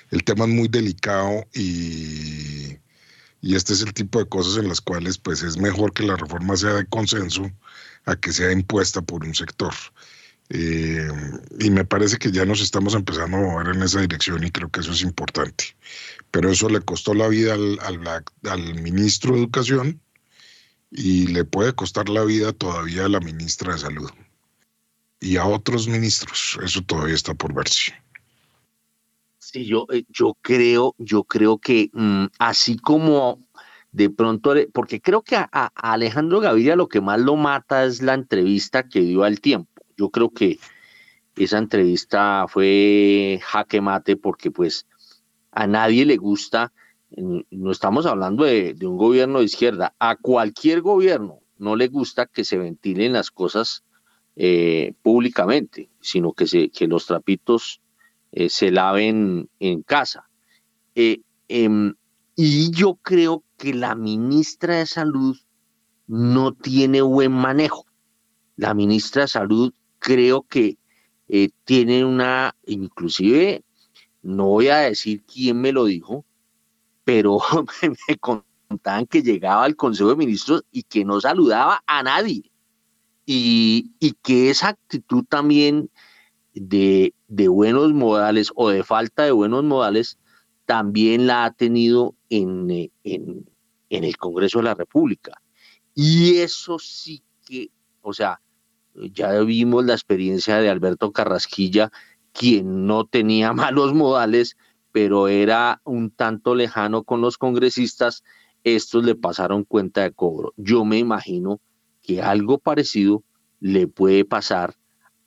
el 0.09 0.23
tema 0.23 0.45
es 0.45 0.49
muy 0.49 0.67
delicado 0.67 1.45
y, 1.53 2.79
y 3.41 3.55
este 3.55 3.73
es 3.73 3.81
el 3.81 3.93
tipo 3.93 4.17
de 4.17 4.27
cosas 4.27 4.57
en 4.57 4.69
las 4.69 4.81
cuales 4.81 5.19
pues 5.19 5.43
es 5.43 5.57
mejor 5.57 5.93
que 5.93 6.03
la 6.03 6.15
reforma 6.15 6.57
sea 6.57 6.73
de 6.73 6.85
consenso 6.87 7.51
a 8.05 8.15
que 8.15 8.33
sea 8.33 8.51
impuesta 8.51 9.01
por 9.01 9.23
un 9.23 9.35
sector. 9.35 9.73
Eh, 10.53 11.07
y 11.59 11.69
me 11.69 11.85
parece 11.85 12.17
que 12.17 12.31
ya 12.31 12.45
nos 12.45 12.61
estamos 12.61 12.93
empezando 12.93 13.37
a 13.37 13.41
mover 13.41 13.75
en 13.75 13.83
esa 13.83 14.01
dirección 14.01 14.43
y 14.43 14.51
creo 14.51 14.69
que 14.69 14.81
eso 14.81 14.91
es 14.91 15.01
importante. 15.01 15.75
Pero 16.29 16.49
eso 16.49 16.67
le 16.69 16.81
costó 16.81 17.13
la 17.13 17.27
vida 17.27 17.53
al, 17.53 17.79
al 18.43 18.81
ministro 18.81 19.33
de 19.33 19.39
Educación, 19.39 20.01
y 20.91 21.27
le 21.27 21.45
puede 21.45 21.73
costar 21.73 22.09
la 22.09 22.23
vida 22.25 22.51
todavía 22.51 23.05
a 23.05 23.09
la 23.09 23.21
ministra 23.21 23.73
de 23.73 23.79
Salud 23.79 24.11
y 25.21 25.37
a 25.37 25.45
otros 25.45 25.87
ministros. 25.87 26.59
Eso 26.61 26.81
todavía 26.81 27.15
está 27.15 27.33
por 27.33 27.53
verse. 27.53 27.93
Sí, 29.39 29.65
yo, 29.65 29.87
eh, 29.91 30.03
yo 30.09 30.37
creo, 30.41 30.95
yo 30.97 31.23
creo 31.23 31.57
que 31.57 31.89
mm, 31.93 32.25
así 32.39 32.77
como 32.77 33.39
de 33.91 34.09
pronto, 34.09 34.53
porque 34.73 35.01
creo 35.01 35.21
que 35.21 35.35
a, 35.35 35.47
Alejandro 35.75 36.39
Gaviria 36.39 36.75
lo 36.75 36.87
que 36.87 37.01
más 37.01 37.19
lo 37.19 37.35
mata 37.35 37.85
es 37.85 38.01
la 38.01 38.13
entrevista 38.13 38.87
que 38.87 39.01
dio 39.01 39.23
al 39.23 39.39
tiempo. 39.39 39.70
Yo 39.97 40.09
creo 40.09 40.29
que 40.29 40.59
esa 41.35 41.57
entrevista 41.57 42.45
fue 42.47 43.39
jaque 43.43 43.81
mate 43.81 44.17
porque 44.17 44.51
pues 44.51 44.87
a 45.51 45.67
nadie 45.67 46.05
le 46.05 46.17
gusta 46.17 46.71
no 47.17 47.71
estamos 47.71 48.05
hablando 48.05 48.45
de, 48.45 48.75
un 48.83 48.97
gobierno 48.97 49.39
de 49.39 49.45
izquierda, 49.45 49.93
a 49.99 50.15
cualquier 50.15 50.81
gobierno 50.81 51.39
no 51.57 51.75
le 51.75 51.87
gusta 51.87 52.25
que 52.25 52.43
se 52.43 52.57
ventilen 52.57 53.13
las 53.13 53.29
cosas 53.29 53.83
eh, 54.35 54.93
públicamente, 55.03 55.91
sino 55.99 56.33
que, 56.33 56.47
se, 56.47 56.69
que 56.69 56.87
los 56.87 57.05
trapitos 57.05 57.81
eh, 58.31 58.49
se 58.49 58.71
laven 58.71 59.49
en 59.59 59.83
casa. 59.83 60.27
Eh, 60.95 61.21
em, 61.49 61.93
y 62.35 62.71
yo 62.71 62.95
creo 62.95 63.43
que 63.57 63.75
la 63.75 63.93
ministra 63.93 64.77
de 64.77 64.87
Salud 64.87 65.37
no 66.07 66.53
tiene 66.53 67.01
buen 67.03 67.31
manejo. 67.31 67.85
La 68.55 68.73
ministra 68.73 69.23
de 69.23 69.27
Salud 69.27 69.73
creo 70.01 70.41
que 70.41 70.77
tiene 71.63 72.03
una, 72.03 72.55
inclusive, 72.65 73.63
no 74.21 74.47
voy 74.47 74.67
a 74.67 74.79
decir 74.79 75.23
quién 75.23 75.61
me 75.61 75.71
lo 75.71 75.85
dijo, 75.85 76.25
pero 77.05 77.39
me 78.07 78.17
contaban 78.17 79.05
que 79.05 79.21
llegaba 79.21 79.63
al 79.63 79.75
Consejo 79.75 80.09
de 80.09 80.15
Ministros 80.17 80.63
y 80.71 80.83
que 80.83 81.05
no 81.05 81.21
saludaba 81.21 81.83
a 81.87 82.03
nadie. 82.03 82.51
Y, 83.25 83.93
que 84.23 84.49
esa 84.49 84.69
actitud 84.69 85.23
también 85.23 85.89
de, 86.53 87.13
buenos 87.29 87.93
modales 87.93 88.51
o 88.55 88.69
de 88.69 88.83
falta 88.83 89.23
de 89.23 89.31
buenos 89.31 89.63
modales 89.63 90.19
también 90.65 91.27
la 91.27 91.45
ha 91.45 91.51
tenido 91.51 92.15
en, 92.29 92.91
en, 93.03 93.49
en 93.89 94.03
el 94.03 94.17
Congreso 94.17 94.59
de 94.59 94.65
la 94.65 94.73
República. 94.73 95.41
Y 95.95 96.37
eso 96.37 96.77
sí 96.79 97.23
que, 97.45 97.69
o 98.01 98.11
sea, 98.11 98.41
ya 98.95 99.39
vimos 99.41 99.85
la 99.85 99.93
experiencia 99.93 100.57
de 100.57 100.69
Alberto 100.69 101.11
Carrasquilla, 101.11 101.91
quien 102.33 102.85
no 102.85 103.05
tenía 103.05 103.53
malos 103.53 103.93
modales, 103.93 104.57
pero 104.91 105.27
era 105.27 105.81
un 105.83 106.11
tanto 106.11 106.55
lejano 106.55 107.03
con 107.03 107.21
los 107.21 107.37
congresistas, 107.37 108.23
estos 108.63 109.03
le 109.03 109.15
pasaron 109.15 109.63
cuenta 109.63 110.01
de 110.01 110.11
cobro. 110.11 110.53
Yo 110.57 110.85
me 110.85 110.97
imagino 110.97 111.59
que 112.01 112.21
algo 112.21 112.57
parecido 112.57 113.23
le 113.59 113.87
puede 113.87 114.25
pasar 114.25 114.75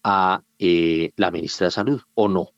a 0.02 0.42
eh, 0.58 1.12
la 1.16 1.30
ministra 1.30 1.66
de 1.66 1.70
Salud, 1.70 2.02
¿o 2.14 2.28
no? 2.28 2.50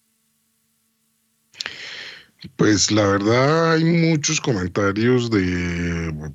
Pues 2.57 2.91
la 2.91 3.07
verdad 3.07 3.73
hay 3.73 3.85
muchos 3.85 4.41
comentarios 4.41 5.31
de, 5.31 6.33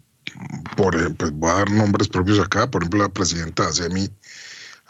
por 0.76 1.16
pues 1.16 1.32
voy 1.32 1.50
a 1.50 1.54
dar 1.56 1.72
nombres 1.72 2.08
propios 2.08 2.40
acá, 2.40 2.70
por 2.70 2.82
ejemplo 2.82 3.02
la 3.02 3.10
presidenta 3.10 3.68
ASEMI 3.68 4.10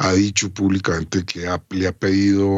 ha 0.01 0.13
dicho 0.13 0.51
públicamente 0.51 1.23
que 1.23 1.47
le 1.69 1.87
ha 1.87 1.91
pedido 1.91 2.49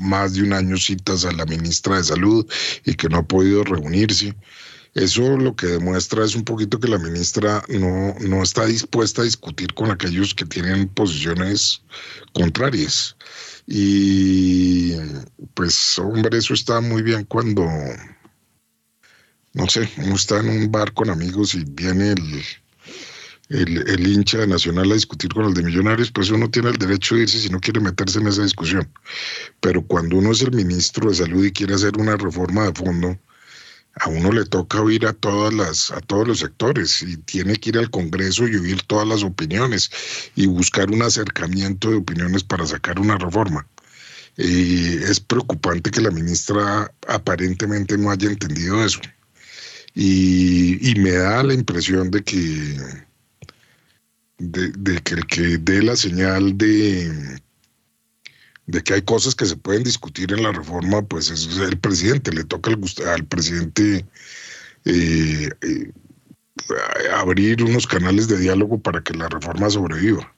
más 0.00 0.34
de 0.34 0.42
un 0.42 0.52
año 0.52 0.76
citas 0.76 1.24
a 1.24 1.30
la 1.32 1.46
ministra 1.46 1.96
de 1.98 2.04
Salud 2.04 2.44
y 2.84 2.94
que 2.94 3.08
no 3.08 3.18
ha 3.18 3.22
podido 3.22 3.62
reunirse. 3.62 4.34
Eso 4.94 5.36
lo 5.36 5.54
que 5.54 5.68
demuestra 5.68 6.24
es 6.24 6.34
un 6.34 6.44
poquito 6.44 6.80
que 6.80 6.88
la 6.88 6.98
ministra 6.98 7.62
no, 7.68 8.16
no 8.18 8.42
está 8.42 8.66
dispuesta 8.66 9.22
a 9.22 9.24
discutir 9.24 9.72
con 9.74 9.92
aquellos 9.92 10.34
que 10.34 10.44
tienen 10.44 10.88
posiciones 10.88 11.82
contrarias. 12.32 13.16
Y 13.68 14.94
pues, 15.54 15.96
hombre, 16.00 16.36
eso 16.36 16.54
está 16.54 16.80
muy 16.80 17.02
bien 17.02 17.24
cuando, 17.24 17.64
no 19.52 19.68
sé, 19.68 19.88
uno 19.98 20.16
está 20.16 20.40
en 20.40 20.48
un 20.48 20.72
bar 20.72 20.92
con 20.92 21.08
amigos 21.08 21.54
y 21.54 21.62
viene 21.64 22.10
el, 22.10 22.42
el, 23.50 24.06
hincha 24.06 24.38
de 24.38 24.46
Nacional 24.46 24.90
a 24.92 24.94
discutir 24.94 25.32
con 25.32 25.44
el 25.44 25.54
de 25.54 25.62
Millonarios, 25.62 26.10
pues 26.12 26.30
uno 26.30 26.48
tiene 26.50 26.70
el 26.70 26.78
derecho 26.78 27.16
de 27.16 27.22
irse 27.22 27.40
si 27.40 27.48
no 27.48 27.60
quiere 27.60 27.80
meterse 27.80 28.20
en 28.20 28.28
esa 28.28 28.42
discusión. 28.42 28.88
Pero 29.60 29.82
cuando 29.82 30.16
uno 30.16 30.30
es 30.32 30.42
el 30.42 30.52
ministro 30.52 31.10
de 31.10 31.16
Salud 31.16 31.44
y 31.44 31.52
quiere 31.52 31.74
hacer 31.74 31.96
una 31.98 32.16
reforma 32.16 32.66
de 32.66 32.72
fondo, 32.72 33.18
a 33.96 34.08
uno 34.08 34.30
le 34.30 34.44
toca 34.46 34.80
oír 34.80 35.04
a 35.04 35.12
todas 35.12 35.52
las 35.52 35.90
a 35.90 36.00
todos 36.00 36.28
los 36.28 36.38
sectores 36.38 37.02
y 37.02 37.16
tiene 37.16 37.56
que 37.56 37.70
ir 37.70 37.78
al 37.78 37.90
Congreso 37.90 38.46
y 38.46 38.54
oír 38.54 38.82
todas 38.82 39.06
las 39.06 39.24
opiniones 39.24 39.90
y 40.36 40.46
buscar 40.46 40.88
un 40.90 41.02
acercamiento 41.02 41.90
de 41.90 41.96
opiniones 41.96 42.44
para 42.44 42.66
sacar 42.66 43.00
una 43.00 43.18
reforma. 43.18 43.66
Y 44.36 44.94
es 45.02 45.18
preocupante 45.18 45.90
que 45.90 46.00
la 46.00 46.12
ministra 46.12 46.92
aparentemente 47.08 47.98
no 47.98 48.10
haya 48.12 48.28
entendido 48.28 48.84
eso. 48.84 49.00
y 49.94 50.94
me 50.98 51.10
da 51.10 51.42
la 51.42 51.54
impresión 51.54 52.10
de 52.12 52.22
que 52.22 53.09
de, 54.40 55.00
que 55.02 55.14
el 55.14 55.26
que 55.26 55.58
dé 55.58 55.82
la 55.82 55.96
señal 55.96 56.56
de, 56.56 57.40
de 58.66 58.82
que 58.82 58.94
hay 58.94 59.02
cosas 59.02 59.34
que 59.34 59.46
se 59.46 59.56
pueden 59.56 59.82
discutir 59.82 60.32
en 60.32 60.42
la 60.42 60.52
reforma, 60.52 61.02
pues 61.02 61.30
es 61.30 61.46
el 61.58 61.78
presidente, 61.78 62.32
le 62.32 62.44
toca 62.44 62.70
al, 62.70 63.08
al 63.08 63.24
presidente 63.26 64.06
eh, 64.86 65.50
eh, 65.60 65.92
abrir 67.12 67.62
unos 67.62 67.86
canales 67.86 68.28
de 68.28 68.38
diálogo 68.38 68.80
para 68.80 69.02
que 69.02 69.14
la 69.14 69.28
reforma 69.28 69.68
sobreviva. 69.68 70.34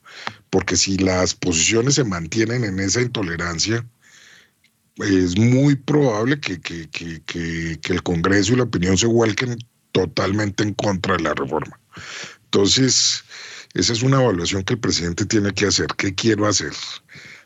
Porque 0.50 0.76
si 0.76 0.98
las 0.98 1.34
posiciones 1.34 1.94
se 1.94 2.04
mantienen 2.04 2.64
en 2.64 2.80
esa 2.80 3.00
intolerancia, 3.00 3.86
es 4.96 5.38
muy 5.38 5.76
probable 5.76 6.38
que, 6.38 6.60
que, 6.60 6.88
que, 6.90 7.22
que, 7.22 7.92
el 7.92 8.02
Congreso 8.02 8.52
y 8.52 8.56
la 8.56 8.64
opinión 8.64 8.98
se 8.98 9.06
vuelquen 9.06 9.56
totalmente 9.92 10.62
en 10.62 10.74
contra 10.74 11.16
de 11.16 11.22
la 11.22 11.34
reforma. 11.34 11.78
Entonces, 12.44 13.24
esa 13.74 13.92
es 13.92 14.02
una 14.02 14.20
evaluación 14.20 14.62
que 14.64 14.74
el 14.74 14.80
presidente 14.80 15.26
tiene 15.26 15.52
que 15.52 15.66
hacer. 15.66 15.86
¿Qué 15.96 16.14
quiero 16.14 16.46
hacer? 16.46 16.72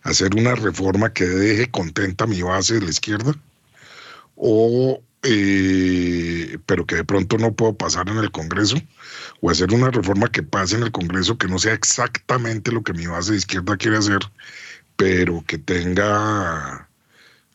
¿Hacer 0.02 0.34
una 0.34 0.54
reforma 0.54 1.12
que 1.12 1.24
deje 1.24 1.70
contenta 1.70 2.26
mi 2.26 2.42
base 2.42 2.74
de 2.74 2.82
la 2.82 2.90
izquierda? 2.90 3.34
¿O 4.36 5.00
eh, 5.28 6.58
pero 6.66 6.86
que 6.86 6.96
de 6.96 7.04
pronto 7.04 7.36
no 7.38 7.52
puedo 7.52 7.74
pasar 7.76 8.08
en 8.08 8.18
el 8.18 8.30
Congreso, 8.30 8.76
o 9.40 9.50
hacer 9.50 9.72
una 9.72 9.90
reforma 9.90 10.28
que 10.28 10.42
pase 10.42 10.76
en 10.76 10.84
el 10.84 10.92
Congreso 10.92 11.36
que 11.36 11.48
no 11.48 11.58
sea 11.58 11.74
exactamente 11.74 12.70
lo 12.70 12.82
que 12.82 12.92
mi 12.92 13.06
base 13.06 13.32
de 13.32 13.38
izquierda 13.38 13.76
quiere 13.76 13.96
hacer, 13.96 14.20
pero 14.96 15.42
que 15.46 15.58
tenga, 15.58 16.88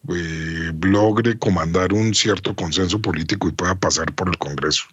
eh, 0.09 0.73
logre 0.81 1.37
comandar 1.39 1.93
un 1.93 2.13
cierto 2.13 2.55
consenso 2.55 3.01
político 3.01 3.47
y 3.47 3.53
pueda 3.53 3.75
pasar 3.75 4.13
por 4.15 4.27
el 4.29 4.37
Congreso. 4.37 4.83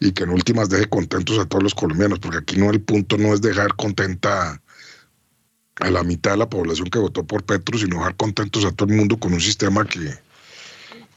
Y 0.00 0.12
que 0.12 0.24
en 0.24 0.30
últimas 0.30 0.68
deje 0.68 0.88
contentos 0.88 1.38
a 1.38 1.46
todos 1.46 1.62
los 1.62 1.74
colombianos, 1.74 2.18
porque 2.18 2.38
aquí 2.38 2.56
no 2.58 2.70
el 2.70 2.80
punto 2.80 3.16
no 3.16 3.34
es 3.34 3.40
dejar 3.40 3.74
contenta 3.76 4.60
a 5.76 5.90
la 5.90 6.02
mitad 6.02 6.32
de 6.32 6.38
la 6.38 6.48
población 6.48 6.88
que 6.90 6.98
votó 6.98 7.24
por 7.24 7.44
Petro, 7.44 7.78
sino 7.78 7.96
dejar 7.96 8.16
contentos 8.16 8.64
a 8.64 8.72
todo 8.72 8.88
el 8.88 8.96
mundo 8.96 9.16
con 9.16 9.32
un 9.32 9.40
sistema 9.40 9.84
que, 9.86 10.14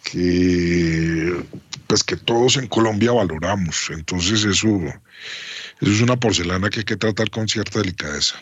que 0.04 1.44
pues 1.88 2.04
que 2.04 2.16
todos 2.16 2.58
en 2.58 2.68
Colombia 2.68 3.12
valoramos. 3.12 3.90
Entonces 3.92 4.44
eso, 4.44 4.70
eso 5.82 5.92
es 5.92 6.02
una 6.02 6.18
porcelana 6.18 6.70
que 6.70 6.80
hay 6.80 6.86
que 6.86 6.98
tratar 6.98 7.30
con 7.30 7.48
cierta 7.48 7.80
delicadeza. 7.80 8.36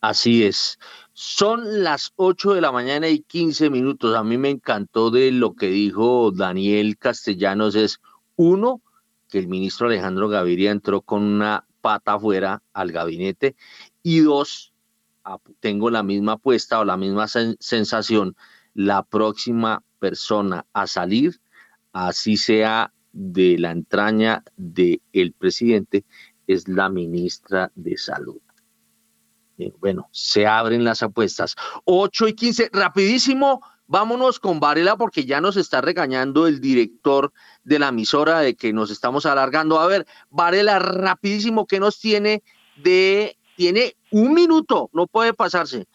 Así 0.00 0.44
es. 0.44 0.78
Son 1.12 1.82
las 1.82 2.12
8 2.14 2.54
de 2.54 2.60
la 2.60 2.70
mañana 2.70 3.08
y 3.08 3.20
15 3.20 3.70
minutos. 3.70 4.14
A 4.14 4.22
mí 4.22 4.38
me 4.38 4.50
encantó 4.50 5.10
de 5.10 5.32
lo 5.32 5.56
que 5.56 5.68
dijo 5.68 6.30
Daniel 6.30 6.96
Castellanos. 6.96 7.74
Es 7.74 7.98
uno, 8.38 8.80
que 9.28 9.38
el 9.38 9.48
ministro 9.48 9.88
Alejandro 9.88 10.28
Gaviria 10.28 10.70
entró 10.70 11.02
con 11.02 11.22
una 11.22 11.66
pata 11.80 12.14
afuera 12.14 12.62
al 12.72 12.92
gabinete. 12.92 13.56
Y 14.02 14.20
dos, 14.20 14.72
tengo 15.60 15.90
la 15.90 16.02
misma 16.02 16.32
apuesta 16.32 16.78
o 16.78 16.84
la 16.84 16.96
misma 16.96 17.26
sensación. 17.28 18.36
La 18.74 19.02
próxima 19.02 19.82
persona 19.98 20.64
a 20.72 20.86
salir, 20.86 21.40
así 21.92 22.36
sea 22.36 22.92
de 23.12 23.58
la 23.58 23.72
entraña 23.72 24.44
del 24.56 25.02
el 25.12 25.32
presidente, 25.32 26.04
es 26.46 26.68
la 26.68 26.88
ministra 26.88 27.72
de 27.74 27.96
Salud. 27.98 28.40
Eh, 29.58 29.72
bueno, 29.80 30.08
se 30.12 30.46
abren 30.46 30.84
las 30.84 31.02
apuestas. 31.02 31.56
8 31.84 32.28
y 32.28 32.32
15, 32.34 32.70
rapidísimo, 32.72 33.60
vámonos 33.88 34.38
con 34.38 34.60
Varela 34.60 34.96
porque 34.96 35.24
ya 35.24 35.40
nos 35.40 35.56
está 35.56 35.80
regañando 35.80 36.46
el 36.46 36.60
director 36.60 37.32
de 37.64 37.78
la 37.80 37.88
emisora 37.88 38.40
de 38.40 38.54
que 38.54 38.72
nos 38.72 38.90
estamos 38.90 39.26
alargando. 39.26 39.80
A 39.80 39.86
ver, 39.88 40.06
Varela, 40.30 40.78
rapidísimo, 40.78 41.66
¿qué 41.66 41.80
nos 41.80 41.98
tiene 41.98 42.44
de... 42.76 43.34
Tiene 43.56 43.96
un 44.12 44.34
minuto, 44.34 44.88
no 44.92 45.08
puede 45.08 45.34
pasarse, 45.34 45.88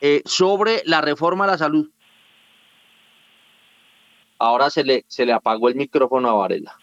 eh, 0.00 0.22
sobre 0.24 0.82
la 0.84 1.00
reforma 1.00 1.42
a 1.42 1.48
la 1.48 1.58
salud. 1.58 1.90
Ahora 4.38 4.70
se 4.70 4.84
le, 4.84 5.04
se 5.08 5.26
le 5.26 5.32
apagó 5.32 5.68
el 5.68 5.74
micrófono 5.74 6.30
a 6.30 6.34
Varela. 6.34 6.78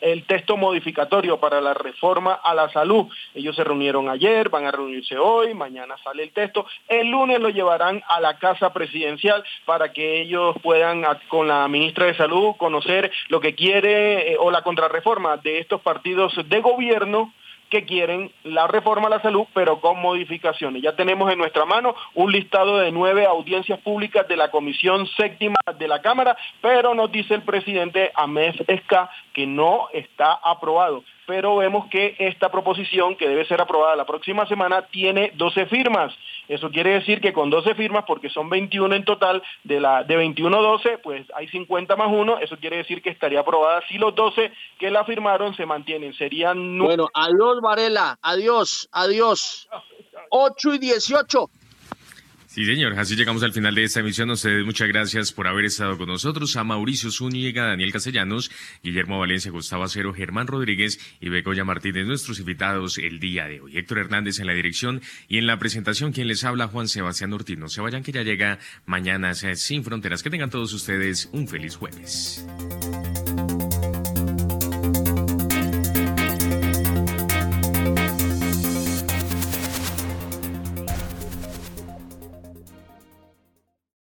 el 0.01 0.25
texto 0.25 0.57
modificatorio 0.57 1.39
para 1.39 1.61
la 1.61 1.73
reforma 1.73 2.33
a 2.33 2.53
la 2.53 2.69
salud. 2.69 3.07
Ellos 3.33 3.55
se 3.55 3.63
reunieron 3.63 4.09
ayer, 4.09 4.49
van 4.49 4.65
a 4.65 4.71
reunirse 4.71 5.17
hoy, 5.17 5.53
mañana 5.53 5.95
sale 6.03 6.23
el 6.23 6.31
texto. 6.31 6.65
El 6.87 7.09
lunes 7.09 7.39
lo 7.39 7.49
llevarán 7.49 8.03
a 8.07 8.19
la 8.19 8.37
Casa 8.37 8.73
Presidencial 8.73 9.43
para 9.65 9.93
que 9.93 10.21
ellos 10.21 10.55
puedan, 10.61 11.03
con 11.27 11.47
la 11.47 11.67
ministra 11.67 12.05
de 12.05 12.15
Salud, 12.15 12.55
conocer 12.57 13.11
lo 13.29 13.39
que 13.39 13.55
quiere 13.55 14.33
eh, 14.33 14.37
o 14.39 14.51
la 14.51 14.61
contrarreforma 14.61 15.37
de 15.37 15.59
estos 15.59 15.81
partidos 15.81 16.33
de 16.47 16.61
gobierno 16.61 17.33
que 17.69 17.85
quieren 17.85 18.31
la 18.43 18.67
reforma 18.67 19.07
a 19.07 19.11
la 19.11 19.21
salud, 19.21 19.45
pero 19.53 19.79
con 19.79 20.01
modificaciones. 20.01 20.81
Ya 20.81 20.95
tenemos 20.95 21.31
en 21.31 21.39
nuestra 21.39 21.65
mano 21.65 21.95
un 22.15 22.31
listado 22.31 22.77
de 22.77 22.91
nueve 22.91 23.25
audiencias 23.25 23.79
públicas 23.79 24.27
de 24.27 24.37
la 24.37 24.51
Comisión 24.51 25.07
Séptima 25.17 25.57
de 25.77 25.87
la 25.87 26.01
Cámara, 26.01 26.37
pero 26.61 26.93
nos 26.93 27.11
dice 27.11 27.33
el 27.33 27.43
presidente 27.43 28.11
Amés 28.15 28.55
Esca 28.67 29.09
que 29.33 29.45
no 29.45 29.89
está 29.93 30.33
aprobado 30.43 31.03
pero 31.27 31.57
vemos 31.57 31.87
que 31.91 32.15
esta 32.19 32.49
proposición, 32.49 33.17
que 33.17 33.27
debe 33.27 33.45
ser 33.45 33.61
aprobada 33.61 33.97
la 33.97 34.05
próxima 34.05 34.47
semana, 34.47 34.83
tiene 34.83 35.33
12 35.35 35.65
firmas. 35.65 36.13
Eso 36.47 36.71
quiere 36.71 36.91
decir 36.91 37.19
que 37.19 37.33
con 37.33 37.49
12 37.49 37.75
firmas, 37.75 38.05
porque 38.07 38.29
son 38.29 38.49
21 38.49 38.95
en 38.95 39.03
total, 39.03 39.43
de, 39.65 39.81
la, 39.81 40.05
de 40.05 40.15
21 40.15 40.61
12, 40.61 40.99
pues 40.99 41.27
hay 41.35 41.49
50 41.49 41.97
más 41.97 42.07
1, 42.09 42.39
eso 42.39 42.57
quiere 42.57 42.77
decir 42.77 43.01
que 43.01 43.09
estaría 43.09 43.41
aprobada 43.41 43.83
si 43.89 43.97
los 43.97 44.15
12 44.15 44.51
que 44.79 44.89
la 44.89 45.03
firmaron 45.03 45.53
se 45.55 45.65
mantienen. 45.65 46.13
Serían... 46.13 46.79
Bueno, 46.79 47.09
adiós 47.13 47.59
Varela, 47.61 48.17
adiós, 48.21 48.87
adiós. 48.93 49.67
8 50.29 50.73
y 50.75 50.79
18. 50.79 51.49
Sí, 52.57 52.65
señor. 52.65 52.97
Así 52.97 53.15
llegamos 53.15 53.43
al 53.43 53.53
final 53.53 53.75
de 53.75 53.83
esta 53.83 53.99
emisión. 53.99 54.31
Ustedes 54.31 54.65
muchas 54.65 54.87
gracias 54.87 55.31
por 55.31 55.47
haber 55.47 55.65
estado 55.65 55.95
con 55.95 56.07
nosotros. 56.07 56.55
A 56.55 56.63
Mauricio 56.63 57.11
Zúñiga, 57.11 57.67
Daniel 57.67 57.91
Castellanos, 57.91 58.49
Guillermo 58.81 59.19
Valencia, 59.19 59.51
Gustavo 59.51 59.83
Acero, 59.83 60.11
Germán 60.11 60.47
Rodríguez 60.47 60.99
y 61.21 61.29
Begoya 61.29 61.63
Martínez, 61.63 62.07
nuestros 62.07 62.39
invitados 62.39 62.97
el 62.97 63.19
día 63.19 63.45
de 63.45 63.61
hoy. 63.61 63.77
Héctor 63.77 63.99
Hernández 63.99 64.39
en 64.39 64.47
la 64.47 64.53
dirección 64.53 65.03
y 65.27 65.37
en 65.37 65.45
la 65.45 65.59
presentación, 65.59 66.13
quien 66.13 66.27
les 66.27 66.43
habla, 66.45 66.67
Juan 66.67 66.87
Sebastián 66.87 67.31
Ortiz. 67.31 67.59
No 67.59 67.69
se 67.69 67.79
vayan 67.79 68.01
que 68.01 68.11
ya 68.11 68.23
llega 68.23 68.57
mañana 68.87 69.35
Sin 69.35 69.83
Fronteras. 69.83 70.23
Que 70.23 70.31
tengan 70.31 70.49
todos 70.49 70.73
ustedes 70.73 71.29
un 71.33 71.47
feliz 71.47 71.75
jueves. 71.75 72.43